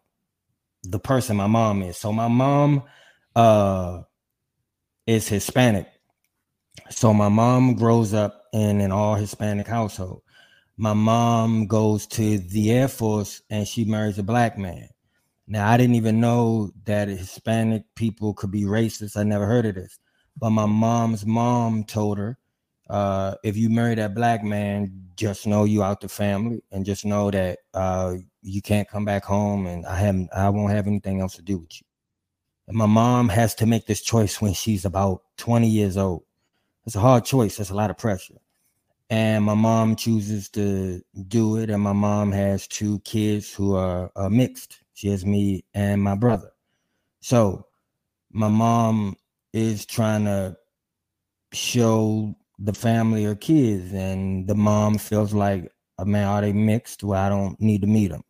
the 0.83 0.99
person 0.99 1.37
my 1.37 1.47
mom 1.47 1.83
is. 1.83 1.97
So 1.97 2.13
my 2.13 2.29
mom 2.29 2.83
uh 3.35 4.03
is 5.07 5.27
Hispanic. 5.27 5.87
So 6.91 7.13
my 7.13 7.29
mom 7.29 7.75
grows 7.75 8.13
up 8.13 8.43
in 8.53 8.81
an 8.81 8.91
all 8.91 9.15
Hispanic 9.15 9.67
household. 9.67 10.23
My 10.77 10.93
mom 10.93 11.67
goes 11.67 12.05
to 12.07 12.37
the 12.37 12.71
Air 12.71 12.89
Force 12.89 13.41
and 13.49 13.65
she 13.67 13.85
marries 13.85 14.19
a 14.19 14.23
black 14.23 14.57
man. 14.57 14.89
Now 15.47 15.69
I 15.69 15.77
didn't 15.77 15.95
even 15.95 16.19
know 16.19 16.71
that 16.85 17.07
Hispanic 17.07 17.83
people 17.95 18.33
could 18.33 18.51
be 18.51 18.63
racist. 18.63 19.15
I 19.15 19.23
never 19.23 19.45
heard 19.45 19.65
of 19.65 19.75
this. 19.75 19.99
But 20.37 20.49
my 20.49 20.65
mom's 20.65 21.25
mom 21.25 21.85
told 21.85 22.17
her, 22.17 22.37
uh, 22.89 23.35
if 23.43 23.55
you 23.55 23.69
marry 23.69 23.95
that 23.95 24.15
black 24.15 24.43
man, 24.43 25.05
just 25.15 25.47
know 25.47 25.63
you 25.63 25.81
out 25.81 26.01
the 26.01 26.09
family 26.09 26.61
and 26.71 26.85
just 26.85 27.05
know 27.05 27.31
that 27.31 27.59
uh, 27.73 28.15
you 28.41 28.61
can't 28.61 28.89
come 28.89 29.05
back 29.05 29.23
home 29.23 29.67
and 29.67 29.85
I 29.85 29.95
haven't 29.95 30.29
I 30.35 30.49
won't 30.49 30.73
have 30.73 30.87
anything 30.87 31.21
else 31.21 31.35
to 31.35 31.41
do 31.41 31.57
with 31.57 31.79
you. 31.79 31.87
And 32.67 32.75
my 32.75 32.85
mom 32.85 33.29
has 33.29 33.55
to 33.55 33.65
make 33.65 33.85
this 33.85 34.01
choice 34.01 34.41
when 34.41 34.53
she's 34.53 34.83
about 34.83 35.21
20 35.37 35.67
years 35.69 35.95
old. 35.95 36.23
It's 36.85 36.95
a 36.95 36.99
hard 36.99 37.23
choice. 37.23 37.57
That's 37.57 37.69
a 37.69 37.75
lot 37.75 37.89
of 37.91 37.97
pressure. 37.97 38.35
And 39.09 39.43
my 39.45 39.53
mom 39.53 39.95
chooses 39.95 40.49
to 40.49 41.01
do 41.27 41.57
it. 41.57 41.69
And 41.69 41.81
my 41.81 41.93
mom 41.93 42.31
has 42.31 42.67
two 42.67 42.99
kids 42.99 43.53
who 43.53 43.75
are, 43.75 44.11
mixed. 44.29 44.79
She 44.93 45.09
has 45.09 45.25
me 45.25 45.65
and 45.73 46.01
my 46.01 46.15
brother. 46.15 46.51
So 47.19 47.67
my 48.31 48.47
mom 48.47 49.15
is 49.53 49.85
trying 49.85 50.25
to 50.25 50.57
show 51.53 52.35
the 52.59 52.73
family 52.73 53.25
or 53.25 53.35
kids, 53.35 53.93
and 53.93 54.47
the 54.47 54.55
mom 54.55 54.97
feels 54.97 55.33
like, 55.33 55.71
oh, 55.99 56.05
man, 56.05 56.27
are 56.27 56.41
they 56.41 56.53
mixed? 56.53 57.03
Well, 57.03 57.21
I 57.21 57.29
don't 57.29 57.59
need 57.59 57.81
to 57.81 57.87
meet 57.87 58.11
them 58.11 58.23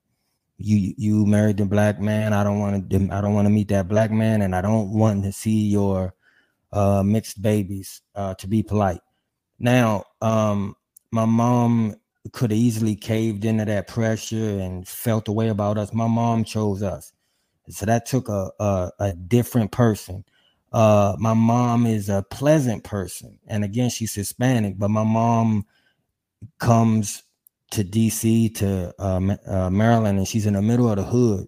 you 0.57 0.93
you 0.97 1.25
married 1.25 1.59
a 1.59 1.65
black 1.65 1.99
man. 1.99 2.33
I 2.33 2.43
don't 2.43 2.59
want 2.59 2.89
to 2.89 3.09
I 3.11 3.21
don't 3.21 3.33
want 3.33 3.45
to 3.45 3.53
meet 3.53 3.67
that 3.69 3.87
black 3.87 4.11
man, 4.11 4.41
and 4.41 4.55
I 4.55 4.61
don't 4.61 4.91
want 4.91 5.23
to 5.23 5.31
see 5.31 5.67
your 5.67 6.13
uh, 6.71 7.03
mixed 7.03 7.41
babies. 7.41 8.01
Uh, 8.15 8.33
to 8.35 8.47
be 8.47 8.63
polite. 8.63 9.01
Now, 9.59 10.05
um, 10.21 10.75
my 11.11 11.25
mom 11.25 11.95
could 12.33 12.51
have 12.51 12.59
easily 12.59 12.95
caved 12.95 13.45
into 13.45 13.65
that 13.65 13.87
pressure 13.87 14.59
and 14.59 14.87
felt 14.87 15.25
the 15.25 15.31
way 15.31 15.49
about 15.49 15.77
us. 15.77 15.93
My 15.93 16.07
mom 16.07 16.43
chose 16.43 16.83
us, 16.83 17.13
so 17.69 17.85
that 17.85 18.05
took 18.05 18.29
a 18.29 18.51
a, 18.59 18.91
a 18.99 19.13
different 19.13 19.71
person. 19.71 20.25
Uh, 20.73 21.15
my 21.19 21.33
mom 21.33 21.85
is 21.85 22.09
a 22.09 22.23
pleasant 22.31 22.83
person, 22.83 23.39
and 23.47 23.63
again, 23.63 23.89
she's 23.89 24.13
Hispanic, 24.13 24.77
but 24.77 24.89
my 24.89 25.03
mom 25.03 25.65
comes 26.59 27.23
to 27.71 27.83
DC 27.83 28.55
to 28.55 28.93
uh, 28.99 29.35
uh, 29.47 29.69
Maryland, 29.69 30.17
and 30.17 30.27
she's 30.27 30.45
in 30.45 30.53
the 30.53 30.61
middle 30.61 30.89
of 30.89 30.97
the 30.97 31.03
hood, 31.03 31.47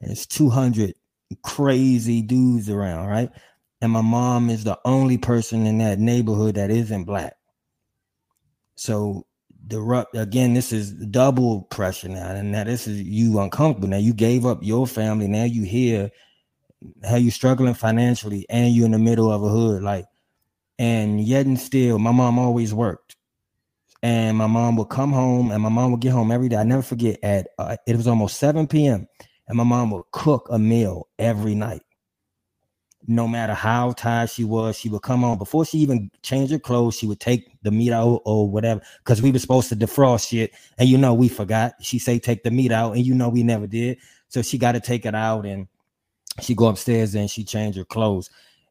and 0.00 0.10
it's 0.10 0.26
200 0.26 0.94
crazy 1.42 2.22
dudes 2.22 2.68
around, 2.70 3.08
right? 3.08 3.30
And 3.80 3.92
my 3.92 4.00
mom 4.02 4.50
is 4.50 4.64
the 4.64 4.78
only 4.84 5.18
person 5.18 5.66
in 5.66 5.78
that 5.78 5.98
neighborhood 5.98 6.54
that 6.56 6.70
isn't 6.70 7.04
black. 7.04 7.36
So 8.76 9.26
the 9.66 10.06
again, 10.14 10.54
this 10.54 10.72
is 10.72 10.92
double 10.92 11.62
pressure 11.62 12.08
now, 12.08 12.30
and 12.30 12.52
now 12.52 12.64
this 12.64 12.86
is 12.86 13.00
you 13.02 13.38
uncomfortable. 13.40 13.88
Now 13.88 13.98
you 13.98 14.14
gave 14.14 14.46
up 14.46 14.58
your 14.62 14.86
family. 14.86 15.28
Now 15.28 15.44
you 15.44 15.62
here, 15.64 16.10
how 17.04 17.16
you 17.16 17.30
struggling 17.30 17.74
financially, 17.74 18.46
and 18.50 18.74
you 18.74 18.84
in 18.84 18.92
the 18.92 18.98
middle 18.98 19.30
of 19.30 19.42
a 19.42 19.48
hood, 19.48 19.82
like, 19.82 20.06
and 20.78 21.20
yet 21.20 21.46
and 21.46 21.58
still, 21.58 21.98
my 21.98 22.12
mom 22.12 22.38
always 22.38 22.74
worked 22.74 23.16
and 24.04 24.36
my 24.36 24.46
mom 24.46 24.76
would 24.76 24.90
come 24.90 25.12
home 25.12 25.50
and 25.50 25.62
my 25.62 25.70
mom 25.70 25.90
would 25.90 26.00
get 26.00 26.12
home 26.12 26.30
every 26.30 26.50
day. 26.50 26.56
I 26.56 26.62
never 26.62 26.82
forget 26.82 27.18
at 27.22 27.48
uh, 27.58 27.76
it 27.86 27.96
was 27.96 28.06
almost 28.06 28.38
7 28.38 28.66
p.m. 28.66 29.08
and 29.48 29.56
my 29.56 29.64
mom 29.64 29.90
would 29.92 30.04
cook 30.12 30.46
a 30.50 30.58
meal 30.58 31.08
every 31.18 31.54
night. 31.54 31.80
No 33.06 33.28
matter 33.28 33.54
how 33.54 33.92
tired 33.92 34.30
she 34.30 34.44
was, 34.44 34.78
she 34.78 34.88
would 34.88 35.02
come 35.02 35.24
on 35.24 35.38
before 35.38 35.64
she 35.64 35.78
even 35.78 36.10
changed 36.22 36.52
her 36.52 36.58
clothes. 36.58 36.96
She 36.96 37.06
would 37.06 37.20
take 37.20 37.50
the 37.62 37.70
meat 37.70 37.92
out 37.92 38.22
or 38.24 38.48
whatever 38.48 38.80
because 38.98 39.20
we 39.20 39.30
were 39.30 39.38
supposed 39.38 39.68
to 39.68 39.76
defrost 39.76 40.28
shit, 40.28 40.52
and 40.78 40.88
you 40.88 40.96
know 40.98 41.14
we 41.14 41.28
forgot. 41.28 41.74
She 41.80 41.98
say 41.98 42.18
take 42.18 42.42
the 42.42 42.50
meat 42.50 42.72
out, 42.72 42.94
and 42.94 43.04
you 43.04 43.14
know 43.14 43.28
we 43.28 43.42
never 43.42 43.66
did. 43.66 43.98
So 44.28 44.42
she 44.42 44.58
got 44.58 44.72
to 44.72 44.80
take 44.80 45.06
it 45.06 45.14
out, 45.14 45.44
and 45.46 45.68
she 46.40 46.54
go 46.54 46.66
upstairs 46.66 47.14
and 47.14 47.30
she 47.30 47.44
change 47.44 47.76
her 47.76 47.84
clothes. 47.84 48.30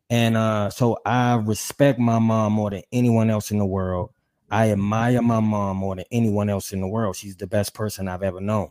And 0.10 0.35
uh, 0.35 0.69
so 0.69 0.97
I 1.05 1.35
respect 1.35 1.99
my 1.99 2.19
mom 2.19 2.53
more 2.53 2.69
than 2.69 2.84
anyone 2.91 3.30
else 3.30 3.51
in 3.51 3.57
the 3.57 3.65
world 3.65 4.11
I 4.53 4.69
admire 4.69 5.19
my 5.23 5.39
mom 5.39 5.77
more 5.77 5.95
than 5.95 6.05
anyone 6.11 6.47
else 6.47 6.73
in 6.73 6.81
the 6.81 6.88
world. 6.88 7.15
She's 7.15 7.35
the 7.35 7.47
best 7.47 7.73
person 7.73 8.07
I've 8.07 8.22
ever 8.22 8.39
known. 8.39 8.69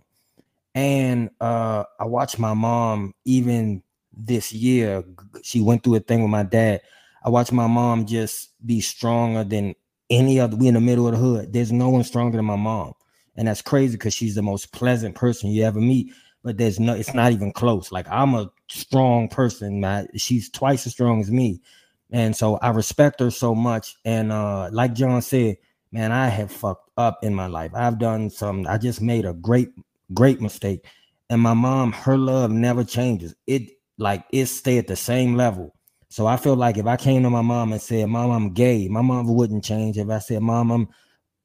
And 0.76 1.30
uh, 1.40 1.82
I 1.98 2.04
watch 2.04 2.38
my 2.38 2.54
mom 2.54 3.14
even 3.24 3.82
this 4.16 4.52
year. 4.52 5.04
She 5.42 5.60
went 5.60 5.84
through 5.84 5.96
a 5.96 6.00
thing 6.00 6.22
with 6.22 6.30
my 6.30 6.42
dad. 6.42 6.82
I 7.24 7.30
watched 7.30 7.52
my 7.52 7.66
mom 7.66 8.06
just 8.06 8.50
be 8.66 8.80
stronger 8.80 9.44
than 9.44 9.74
any 10.10 10.40
other. 10.40 10.56
We 10.56 10.68
in 10.68 10.74
the 10.74 10.80
middle 10.80 11.06
of 11.06 11.14
the 11.14 11.18
hood. 11.18 11.52
There's 11.52 11.72
no 11.72 11.90
one 11.90 12.04
stronger 12.04 12.36
than 12.36 12.46
my 12.46 12.56
mom, 12.56 12.94
and 13.36 13.48
that's 13.48 13.62
crazy 13.62 13.96
because 13.96 14.14
she's 14.14 14.34
the 14.34 14.42
most 14.42 14.72
pleasant 14.72 15.14
person 15.14 15.50
you 15.50 15.64
ever 15.64 15.80
meet. 15.80 16.12
But 16.42 16.58
there's 16.58 16.80
no, 16.80 16.94
it's 16.94 17.14
not 17.14 17.32
even 17.32 17.52
close. 17.52 17.92
Like 17.92 18.06
I'm 18.10 18.34
a 18.34 18.50
strong 18.68 19.28
person. 19.28 19.80
Man. 19.80 20.08
She's 20.16 20.50
twice 20.50 20.86
as 20.86 20.92
strong 20.92 21.20
as 21.20 21.30
me, 21.30 21.62
and 22.10 22.36
so 22.36 22.56
I 22.56 22.70
respect 22.70 23.20
her 23.20 23.30
so 23.30 23.54
much. 23.54 23.96
And 24.04 24.32
uh, 24.32 24.70
like 24.72 24.94
John 24.94 25.22
said, 25.22 25.56
man, 25.92 26.10
I 26.10 26.28
have 26.28 26.50
fucked 26.50 26.90
up 26.96 27.20
in 27.22 27.34
my 27.34 27.46
life. 27.46 27.70
I've 27.74 27.98
done 27.98 28.30
some, 28.30 28.66
I 28.68 28.78
just 28.78 29.00
made 29.00 29.24
a 29.24 29.34
great, 29.34 29.70
great 30.12 30.40
mistake. 30.40 30.84
And 31.30 31.40
my 31.40 31.54
mom, 31.54 31.92
her 31.92 32.18
love 32.18 32.50
never 32.50 32.84
changes. 32.84 33.34
It 33.46 33.70
like 33.98 34.24
it 34.30 34.46
stay 34.46 34.78
at 34.78 34.86
the 34.86 34.96
same 34.96 35.36
level. 35.36 35.74
So 36.08 36.26
I 36.26 36.36
feel 36.36 36.56
like 36.56 36.76
if 36.76 36.86
I 36.86 36.96
came 36.96 37.22
to 37.22 37.30
my 37.30 37.40
mom 37.40 37.72
and 37.72 37.80
said, 37.80 38.06
Mom, 38.08 38.30
I'm 38.30 38.52
gay, 38.52 38.88
my 38.88 39.00
mom 39.00 39.34
wouldn't 39.34 39.64
change. 39.64 39.96
If 39.96 40.10
I 40.10 40.18
said, 40.18 40.42
Mom, 40.42 40.70
I'm 40.70 40.88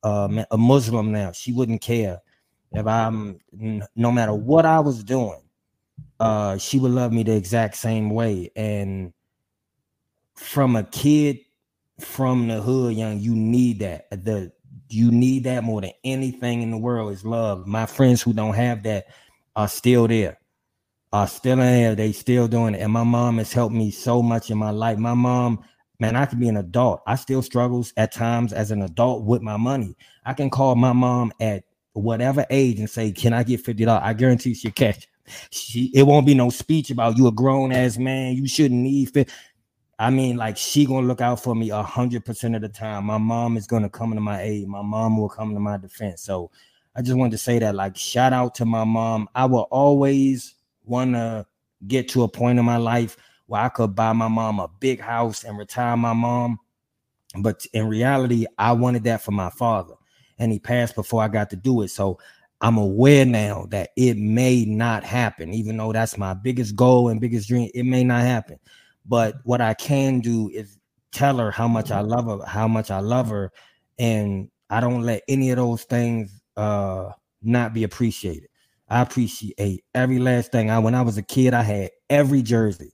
uh, 0.04 0.44
a 0.52 0.58
Muslim 0.58 1.12
now, 1.12 1.32
she 1.32 1.54
wouldn't 1.54 1.82
care. 1.82 2.20
If 2.74 2.86
I'm 2.86 3.40
no 3.96 4.12
matter 4.12 4.34
what 4.34 4.66
I 4.66 4.80
was 4.80 5.04
doing, 5.04 5.42
uh, 6.20 6.58
she 6.58 6.80
would 6.80 6.92
love 6.92 7.14
me 7.14 7.24
the 7.24 7.36
exact 7.36 7.78
same 7.78 8.10
way. 8.10 8.52
And 8.56 9.14
from 10.36 10.76
a 10.76 10.84
kid 10.84 11.40
from 12.00 12.48
the 12.48 12.62
hood, 12.62 12.96
young, 12.96 13.20
you 13.20 13.36
need 13.36 13.80
that. 13.80 14.10
The 14.12 14.52
you 14.90 15.12
need 15.12 15.44
that 15.46 15.64
more 15.64 15.82
than 15.82 15.92
anything 16.04 16.62
in 16.62 16.72
the 16.72 16.78
world 16.78 17.12
is 17.12 17.26
love. 17.26 17.68
My 17.68 17.86
friends 17.86 18.22
who 18.22 18.34
don't 18.34 18.54
have 18.54 18.84
that 18.84 19.08
are 19.56 19.68
still 19.68 20.08
there, 20.08 20.40
are 21.18 21.28
still 21.28 21.54
in 21.54 21.60
there. 21.60 21.96
They 21.96 22.12
still 22.12 22.48
doing 22.48 22.76
it. 22.76 22.82
And 22.82 22.94
my 22.94 23.04
mom 23.04 23.40
has 23.40 23.52
helped 23.52 23.74
me 23.74 23.92
so 23.92 24.22
much 24.22 24.52
in 24.52 24.58
my 24.58 24.70
life. 24.70 24.98
My 25.00 25.16
mom, 25.16 25.64
man, 26.00 26.16
I 26.16 26.26
can 26.26 26.40
be 26.40 26.48
an 26.48 26.58
adult. 26.58 27.02
I 27.08 27.16
still 27.16 27.42
struggles 27.42 27.92
at 27.98 28.12
times 28.12 28.54
as 28.54 28.72
an 28.72 28.84
adult 28.84 29.24
with 29.26 29.42
my 29.42 29.58
money. 29.58 29.96
I 30.26 30.34
can 30.34 30.50
call 30.50 30.76
my 30.76 30.94
mom 30.94 31.34
at 31.40 31.64
whatever 31.94 32.46
age 32.52 32.80
and 32.80 32.90
say, 32.90 33.12
"Can 33.12 33.34
I 33.34 33.44
get 33.44 33.62
fifty 33.62 33.86
dollars?" 33.86 34.04
I 34.06 34.14
guarantee 34.14 34.54
she'll 34.54 34.72
catch. 34.72 35.08
She 35.50 35.92
it 35.94 36.04
won't 36.04 36.26
be 36.26 36.36
no 36.36 36.50
speech 36.50 36.92
about 36.92 37.18
you 37.18 37.28
a 37.28 37.32
grown 37.32 37.72
ass 37.72 37.98
man. 37.98 38.36
You 38.36 38.48
shouldn't 38.48 38.80
need 38.80 39.10
fit. 39.12 39.32
I 40.00 40.12
mean, 40.12 40.38
like 40.38 40.58
she 40.58 40.86
gonna 40.86 41.08
look 41.08 41.22
out 41.22 41.42
for 41.42 41.56
me 41.56 41.72
a 41.72 41.82
hundred 41.82 42.26
percent 42.26 42.56
of 42.56 42.62
the 42.62 42.70
time. 42.70 43.06
My 43.06 43.18
mom 43.18 43.58
is 43.58 43.66
gonna 43.66 43.90
come 43.90 44.14
to 44.14 44.22
my 44.22 44.42
aid. 44.42 44.68
My 44.68 44.84
mom 44.84 45.18
will 45.18 45.30
come 45.30 45.56
to 45.56 45.60
my 45.60 45.78
defense. 45.78 46.22
So 46.22 46.52
I 46.96 47.02
just 47.02 47.18
wanted 47.18 47.32
to 47.32 47.38
say 47.40 47.60
that, 47.60 47.76
like, 47.76 47.98
shout 47.98 48.34
out 48.34 48.56
to 48.56 48.66
my 48.66 48.84
mom. 48.84 49.28
I 49.34 49.46
will 49.46 49.68
always 49.72 50.54
want 50.88 51.14
to 51.14 51.46
get 51.88 52.10
to 52.10 52.24
a 52.24 52.28
point 52.28 52.60
in 52.60 52.66
my 52.66 52.78
life 52.78 53.18
where 53.46 53.62
I 53.62 53.70
could 53.70 53.96
buy 53.96 54.14
my 54.14 54.28
mom 54.28 54.60
a 54.60 54.68
big 54.80 55.00
house 55.00 55.44
and 55.44 55.58
retire 55.58 55.96
my 55.98 56.14
mom. 56.14 56.60
But 57.40 57.66
in 57.74 57.88
reality, 57.88 58.46
I 58.58 58.72
wanted 58.72 59.04
that 59.04 59.22
for 59.22 59.32
my 59.32 59.50
father, 59.50 59.94
and 60.40 60.52
he 60.52 60.60
passed 60.60 60.96
before 60.96 61.22
I 61.22 61.28
got 61.28 61.50
to 61.52 61.56
do 61.56 61.82
it. 61.82 61.90
So 61.90 62.20
I'm 62.62 62.78
aware 62.78 63.26
now 63.26 63.68
that 63.70 63.92
it 63.96 64.18
may 64.18 64.66
not 64.66 65.04
happen, 65.04 65.54
even 65.54 65.78
though 65.78 65.94
that's 65.94 66.18
my 66.18 66.34
biggest 66.34 66.76
goal 66.76 67.10
and 67.10 67.22
biggest 67.22 67.48
dream. 67.48 67.70
It 67.74 67.84
may 67.84 68.04
not 68.04 68.22
happen. 68.22 68.60
But 69.06 69.36
what 69.44 69.62
I 69.62 69.74
can 69.74 70.20
do 70.20 70.50
is 70.50 70.78
tell 71.12 71.38
her 71.38 71.52
how 71.52 71.68
much 71.68 71.92
I 71.92 72.02
love 72.02 72.26
her, 72.26 72.46
how 72.46 72.68
much 72.68 72.92
I 72.92 73.00
love 73.00 73.30
her, 73.30 73.52
and 74.00 74.50
I 74.70 74.80
don't 74.80 75.04
let 75.04 75.24
any 75.28 75.52
of 75.52 75.58
those 75.58 75.84
things 75.84 76.42
uh 76.56 77.12
not 77.44 77.74
be 77.74 77.84
appreciated. 77.84 78.50
I 78.90 79.02
appreciate 79.02 79.84
every 79.94 80.20
last 80.20 80.52
thing. 80.52 80.70
I 80.70 80.80
when 80.80 80.96
I 80.96 81.02
was 81.02 81.18
a 81.18 81.24
kid, 81.24 81.54
I 81.54 81.64
had 81.64 81.92
every 82.10 82.42
jersey. 82.42 82.94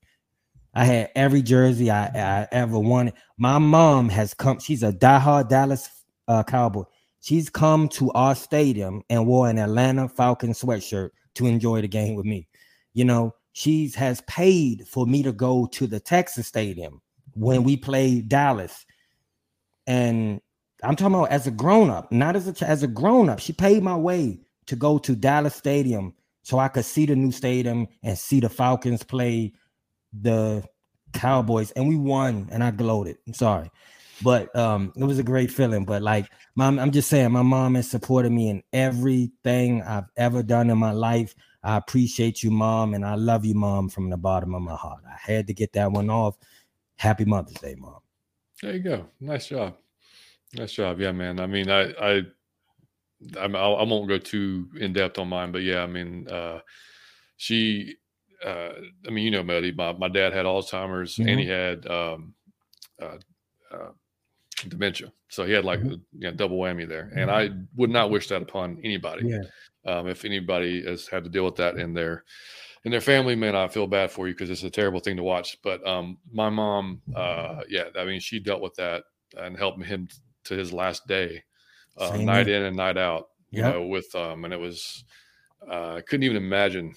I 0.74 0.86
had 0.86 1.12
every 1.16 1.44
jersey 1.44 1.92
I, 1.92 2.06
I 2.08 2.48
ever 2.52 2.80
wanted. 2.80 3.14
My 3.38 3.60
mom 3.60 4.10
has 4.10 4.34
come. 4.34 4.60
She's 4.60 4.82
a 4.82 4.92
diehard 4.92 5.50
Dallas 5.50 5.88
uh, 6.28 6.44
Cowboy. 6.44 6.84
She's 7.22 7.50
come 7.50 7.88
to 7.90 8.12
our 8.12 8.36
stadium 8.36 9.04
and 9.10 9.28
wore 9.28 9.50
an 9.50 9.60
Atlanta 9.60 10.10
Falcon 10.10 10.52
sweatshirt 10.52 11.12
to 11.36 11.46
enjoy 11.46 11.82
the 11.82 11.88
game 11.88 12.16
with 12.16 12.26
me. 12.26 12.48
You 12.94 13.06
know, 13.06 13.36
she's 13.54 13.94
has 13.96 14.22
paid 14.22 14.88
for 14.88 15.06
me 15.06 15.22
to 15.24 15.32
go 15.32 15.68
to 15.68 15.86
the 15.86 16.00
Texas 16.00 16.48
Stadium 16.48 17.02
when 17.36 17.64
we 17.64 17.78
played 17.78 18.30
Dallas. 18.30 18.86
And 19.86 20.42
I'm 20.84 20.96
talking 20.96 21.16
about 21.16 21.30
as 21.30 21.46
a 21.46 21.52
grown 21.52 21.92
up, 21.92 22.12
not 22.12 22.36
as 22.36 22.62
a 22.62 22.68
as 22.68 22.82
a 22.82 22.88
grown 22.88 23.30
up. 23.30 23.40
She 23.40 23.54
paid 23.54 23.84
my 23.84 23.96
way 23.96 24.40
to 24.68 24.76
go 24.76 24.98
to 25.00 25.16
Dallas 25.16 25.56
Stadium 25.56 26.14
so 26.44 26.60
I 26.60 26.68
could 26.68 26.86
see 26.86 27.06
the 27.06 27.16
new 27.16 27.32
stadium 27.32 27.88
and 28.04 28.18
see 28.18 28.40
the 28.40 28.50
Falcons 28.50 29.04
play 29.04 29.54
the 30.14 30.64
Cowboys, 31.14 31.72
and 31.72 31.88
we 31.88 31.96
won, 31.96 32.50
and 32.52 32.64
I 32.64 32.72
gloated. 32.72 33.18
I'm 33.28 33.34
sorry, 33.34 33.72
but 34.24 34.54
um, 34.56 34.92
it 34.96 35.04
was 35.04 35.20
a 35.20 35.24
great 35.24 35.52
feeling. 35.52 35.86
But 35.86 36.02
like, 36.02 36.28
mom, 36.56 36.80
I'm 36.80 36.92
just 36.92 37.10
saying, 37.10 37.32
my 37.32 37.44
mom 37.44 37.76
has 37.76 37.90
supported 37.90 38.32
me 38.32 38.50
in 38.50 38.64
everything 38.74 39.84
I've 39.84 40.10
ever 40.18 40.44
done 40.44 40.70
in 40.70 40.78
my 40.78 40.92
life. 40.92 41.36
I 41.64 41.78
appreciate 41.78 42.44
you, 42.44 42.52
mom, 42.52 42.94
and 42.94 43.06
I 43.06 43.16
love 43.16 43.46
you, 43.46 43.56
mom, 43.56 43.90
from 43.90 44.10
the 44.10 44.18
bottom 44.18 44.54
of 44.54 44.62
my 44.62 44.76
heart. 44.76 45.04
I 45.08 45.16
had 45.20 45.48
to 45.48 45.54
get 45.54 45.74
that 45.74 45.92
one 45.92 46.10
off. 46.10 46.36
Happy 46.98 47.26
Mother's 47.26 47.56
Day, 47.56 47.76
mom. 47.78 48.00
There 48.62 48.74
you 48.74 48.80
go. 48.80 49.06
Nice 49.20 49.48
job. 49.48 49.78
Nice 50.54 50.74
job. 50.74 51.00
Yeah, 51.00 51.12
man. 51.12 51.40
I 51.40 51.48
mean, 51.48 51.70
I, 51.70 51.92
I, 52.02 52.22
I, 53.38 53.46
I 53.46 53.84
won't 53.84 54.08
go 54.08 54.18
too 54.18 54.68
in 54.80 54.94
depth 54.94 55.20
on 55.20 55.30
mine, 55.30 55.52
but 55.52 55.64
yeah, 55.64 55.84
I 55.84 55.88
mean, 55.88 56.28
uh, 56.30 56.60
she, 57.38 57.96
uh, 58.46 58.74
I 59.08 59.10
mean, 59.10 59.26
you 59.26 59.32
know, 59.32 59.44
Melody, 59.44 59.72
my, 59.72 59.94
my 59.94 60.10
dad 60.10 60.34
had 60.34 60.46
Alzheimer's 60.46 61.16
mm-hmm. 61.16 61.30
and 61.30 61.40
he 61.40 61.48
had, 61.48 61.88
um, 61.88 62.34
uh, 63.02 63.18
uh, 63.72 63.90
dementia. 64.70 65.12
So 65.30 65.46
he 65.46 65.52
had 65.52 65.66
like 65.66 65.80
mm-hmm. 65.80 65.94
a 65.94 66.18
you 66.18 66.30
know, 66.30 66.32
double 66.32 66.58
whammy 66.58 66.88
there. 66.88 67.12
And 67.16 67.30
I 67.30 67.50
would 67.76 67.90
not 67.90 68.12
wish 68.12 68.28
that 68.30 68.42
upon 68.42 68.80
anybody. 68.84 69.28
Yeah. 69.28 69.44
Um, 69.86 70.08
if 70.08 70.26
anybody 70.26 70.84
has 70.86 71.08
had 71.08 71.24
to 71.24 71.30
deal 71.30 71.46
with 71.46 71.56
that 71.58 71.76
in 71.76 71.94
their 71.94 72.24
in 72.86 72.92
their 72.92 73.02
family, 73.02 73.36
man, 73.36 73.56
I 73.56 73.68
feel 73.68 73.88
bad 73.88 74.12
for 74.12 74.28
you 74.28 74.34
because 74.34 74.50
it's 74.50 74.64
a 74.64 74.70
terrible 74.70 75.00
thing 75.00 75.18
to 75.18 75.24
watch. 75.24 75.58
But 75.64 75.86
um, 75.88 76.18
my 76.32 76.50
mom, 76.50 77.02
uh, 77.16 77.62
yeah, 77.70 77.86
I 77.98 78.06
mean, 78.06 78.20
she 78.20 78.40
dealt 78.40 78.62
with 78.62 78.76
that 78.76 79.04
and 79.38 79.58
helped 79.58 79.84
him 79.84 80.08
to 80.46 80.56
his 80.56 80.74
last 80.74 81.08
day, 81.08 81.44
uh, 81.98 82.18
night 82.18 82.48
in 82.48 82.64
and 82.64 82.76
night 82.76 82.98
out. 82.98 83.30
You 83.52 83.62
yep. 83.62 83.76
know, 83.76 83.86
with 83.88 84.14
um, 84.16 84.46
and 84.46 84.54
it 84.54 84.60
was 84.60 85.04
uh, 85.70 85.96
I 85.96 86.02
couldn't 86.02 86.24
even 86.24 86.38
imagine. 86.38 86.94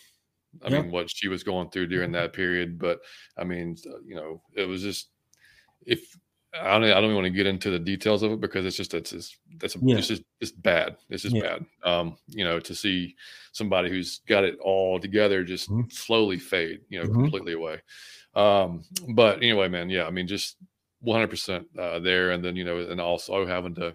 I 0.62 0.70
yep. 0.70 0.84
mean, 0.84 0.92
what 0.92 1.10
she 1.10 1.28
was 1.28 1.42
going 1.42 1.68
through 1.68 1.88
during 1.88 2.12
that 2.12 2.32
period. 2.32 2.78
But 2.78 3.00
I 3.36 3.44
mean, 3.44 3.76
you 4.06 4.14
know, 4.14 4.40
it 4.56 4.64
was 4.64 4.82
just 4.82 5.08
if 5.84 6.16
I 6.54 6.78
don't, 6.78 6.84
I 6.84 6.94
don't 6.94 7.04
even 7.04 7.16
want 7.16 7.26
to 7.26 7.30
get 7.30 7.46
into 7.46 7.70
the 7.70 7.78
details 7.78 8.22
of 8.22 8.32
it 8.32 8.40
because 8.40 8.64
it's 8.64 8.76
just 8.76 8.94
it's 8.94 9.12
it's 9.12 9.36
that's 9.58 9.76
yeah. 9.82 9.96
it's 9.96 10.08
just 10.08 10.22
it's 10.40 10.52
bad. 10.52 10.96
It's 11.10 11.22
just 11.22 11.36
yeah. 11.36 11.58
bad. 11.58 11.66
Um, 11.84 12.16
you 12.28 12.44
know, 12.44 12.60
to 12.60 12.74
see 12.74 13.14
somebody 13.52 13.90
who's 13.90 14.20
got 14.28 14.44
it 14.44 14.58
all 14.60 14.98
together 14.98 15.44
just 15.44 15.70
mm-hmm. 15.70 15.88
slowly 15.90 16.38
fade, 16.38 16.80
you 16.88 16.98
know, 16.98 17.06
mm-hmm. 17.06 17.20
completely 17.20 17.52
away. 17.52 17.80
Um, 18.34 18.82
but 19.14 19.38
anyway, 19.38 19.68
man, 19.68 19.88
yeah, 19.88 20.06
I 20.06 20.10
mean, 20.10 20.26
just 20.26 20.56
100 21.00 21.66
uh, 21.78 21.98
there, 22.00 22.30
and 22.30 22.44
then 22.44 22.56
you 22.56 22.64
know, 22.64 22.78
and 22.78 23.00
also 23.00 23.46
having 23.46 23.74
to 23.76 23.94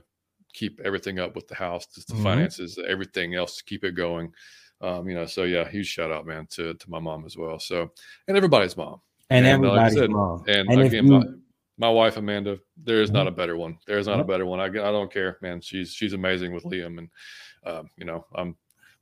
keep 0.53 0.79
everything 0.83 1.19
up 1.19 1.35
with 1.35 1.47
the 1.47 1.55
house, 1.55 1.85
just 1.87 2.07
the 2.07 2.13
mm-hmm. 2.13 2.23
finances, 2.23 2.79
everything 2.87 3.35
else 3.35 3.57
to 3.57 3.63
keep 3.63 3.83
it 3.83 3.95
going. 3.95 4.33
Um, 4.81 5.07
you 5.07 5.15
know, 5.15 5.25
so 5.25 5.43
yeah, 5.43 5.67
huge 5.69 5.87
shout 5.87 6.11
out, 6.11 6.25
man, 6.25 6.47
to 6.51 6.73
to 6.73 6.89
my 6.89 6.99
mom 6.99 7.25
as 7.25 7.37
well. 7.37 7.59
So, 7.59 7.91
and 8.27 8.35
everybody's 8.35 8.75
mom, 8.75 9.01
and, 9.29 9.45
and 9.45 9.65
everybody's 9.65 9.95
uh, 9.95 9.99
like 9.99 10.03
said, 10.03 10.09
mom, 10.09 10.43
and, 10.47 10.69
and 10.69 10.81
again, 10.81 11.07
you, 11.07 11.41
my 11.77 11.89
wife 11.89 12.17
Amanda, 12.17 12.59
there 12.77 13.01
is 13.01 13.11
not 13.11 13.27
a 13.27 13.31
better 13.31 13.57
one. 13.57 13.77
There 13.87 13.99
is 13.99 14.07
not 14.07 14.19
a 14.19 14.23
better 14.23 14.45
one. 14.45 14.59
I, 14.59 14.65
I 14.65 14.69
don't 14.69 15.11
care, 15.11 15.37
man. 15.41 15.61
She's 15.61 15.93
she's 15.93 16.13
amazing 16.13 16.53
with 16.53 16.63
Liam, 16.63 16.97
and 16.97 17.09
um, 17.65 17.89
you 17.97 18.05
know 18.05 18.25
I'm 18.33 18.55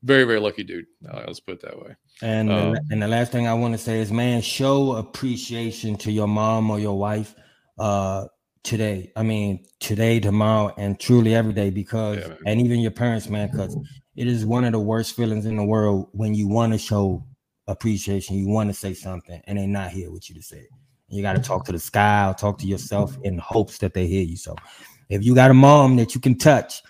very 0.04 0.26
very 0.26 0.40
lucky 0.40 0.64
dude. 0.64 0.86
Uh, 1.10 1.24
let's 1.28 1.40
put 1.40 1.56
it 1.56 1.62
that 1.62 1.80
way. 1.80 1.96
And 2.22 2.52
um, 2.52 2.76
and 2.90 3.02
the 3.02 3.08
last 3.08 3.32
thing 3.32 3.48
I 3.48 3.54
want 3.54 3.74
to 3.74 3.78
say 3.78 4.00
is, 4.00 4.12
man, 4.12 4.42
show 4.42 4.94
appreciation 4.94 5.96
to 5.98 6.12
your 6.12 6.28
mom 6.28 6.70
or 6.70 6.80
your 6.80 6.98
wife 6.98 7.36
uh, 7.80 8.26
today. 8.64 9.12
I 9.16 9.24
mean, 9.24 9.66
today, 9.80 10.20
tomorrow, 10.20 10.74
and 10.78 11.00
truly 11.00 11.36
every 11.36 11.54
day, 11.54 11.70
because 11.70 12.18
yeah, 12.18 12.36
and 12.46 12.62
even 12.62 12.80
your 12.80 12.92
parents, 12.92 13.30
man, 13.30 13.50
because 13.52 13.78
it 14.16 14.28
is 14.28 14.46
one 14.46 14.64
of 14.66 14.72
the 14.72 14.80
worst 14.80 15.16
feelings 15.16 15.46
in 15.46 15.56
the 15.56 15.64
world 15.64 16.10
when 16.12 16.34
you 16.34 16.48
want 16.48 16.74
to 16.74 16.80
show 16.80 17.26
appreciation, 17.68 18.36
you 18.36 18.48
want 18.48 18.70
to 18.70 18.74
say 18.74 18.94
something, 18.94 19.42
and 19.46 19.58
they're 19.58 19.68
not 19.68 19.92
here 19.92 20.12
with 20.12 20.30
you 20.30 20.36
to 20.36 20.42
say 20.42 20.58
it. 20.58 20.70
You 21.08 21.22
got 21.22 21.34
to 21.34 21.42
talk 21.42 21.66
to 21.66 21.72
the 21.72 21.80
sky 21.80 22.30
or 22.30 22.34
talk 22.34 22.60
to 22.60 22.68
yourself 22.68 23.18
in 23.24 23.38
hopes 23.40 23.80
that 23.80 23.94
they 23.94 24.06
hear 24.06 24.24
you. 24.24 24.38
So 24.38 24.56
if 25.10 25.24
you 25.24 25.34
got 25.34 25.50
a 25.50 25.56
mom 25.56 25.96
that 25.96 26.14
you 26.14 26.22
can 26.22 26.38
touch, 26.38 26.84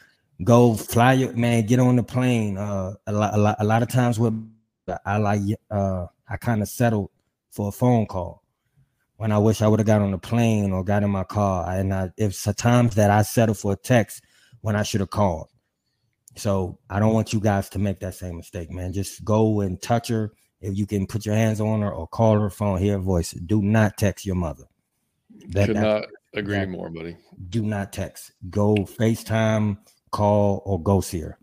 go 0.43 0.73
fly 0.73 1.13
your 1.13 1.31
man, 1.33 1.65
get 1.65 1.79
on 1.79 1.95
the 1.95 2.03
plane. 2.03 2.57
Uh, 2.57 2.95
a 3.07 3.13
lot, 3.13 3.33
a 3.33 3.37
lot, 3.37 3.55
a 3.59 3.63
lot 3.63 3.81
of 3.81 3.89
times 3.89 4.19
with 4.19 4.33
I 5.05 5.17
like 5.17 5.41
uh, 5.71 6.07
I 6.27 6.37
kind 6.37 6.61
of 6.61 6.67
settled 6.67 7.11
for 7.51 7.69
a 7.69 7.71
phone 7.71 8.05
call 8.07 8.43
when 9.19 9.33
I 9.33 9.37
wish 9.37 9.61
I 9.61 9.67
would 9.67 9.81
have 9.81 9.85
got 9.85 10.01
on 10.01 10.11
the 10.11 10.17
plane 10.17 10.71
or 10.71 10.81
got 10.81 11.03
in 11.03 11.09
my 11.09 11.25
car. 11.25 11.69
And 11.69 11.93
I, 11.93 12.09
if 12.15 12.41
times 12.55 12.95
that 12.95 13.11
I 13.11 13.21
settle 13.23 13.53
for 13.53 13.73
a 13.73 13.75
text 13.75 14.23
when 14.61 14.77
I 14.77 14.83
should 14.83 15.01
have 15.01 15.09
called. 15.09 15.49
So 16.37 16.79
I 16.89 16.99
don't 16.99 17.13
want 17.13 17.33
you 17.33 17.41
guys 17.41 17.67
to 17.71 17.79
make 17.79 17.99
that 17.99 18.15
same 18.15 18.37
mistake, 18.37 18.71
man. 18.71 18.93
Just 18.93 19.25
go 19.25 19.59
and 19.59 19.81
touch 19.81 20.07
her 20.07 20.31
if 20.61 20.77
you 20.77 20.87
can 20.87 21.05
put 21.05 21.25
your 21.25 21.35
hands 21.35 21.59
on 21.59 21.81
her 21.81 21.91
or 21.91 22.07
call 22.07 22.39
her 22.39 22.49
phone, 22.49 22.79
hear 22.79 22.93
her 22.93 22.99
voice. 22.99 23.31
Do 23.31 23.61
not 23.61 23.97
text 23.97 24.25
your 24.25 24.35
mother. 24.35 24.63
That, 25.49 25.67
Could 25.67 25.75
not 25.75 26.05
agree 26.33 26.55
that, 26.55 26.69
more, 26.69 26.89
buddy. 26.89 27.17
Do 27.49 27.63
not 27.63 27.91
text. 27.91 28.31
Go 28.49 28.75
FaceTime, 28.75 29.79
call, 30.11 30.63
or 30.65 30.81
go 30.81 31.01
see 31.01 31.19
her. 31.19 31.37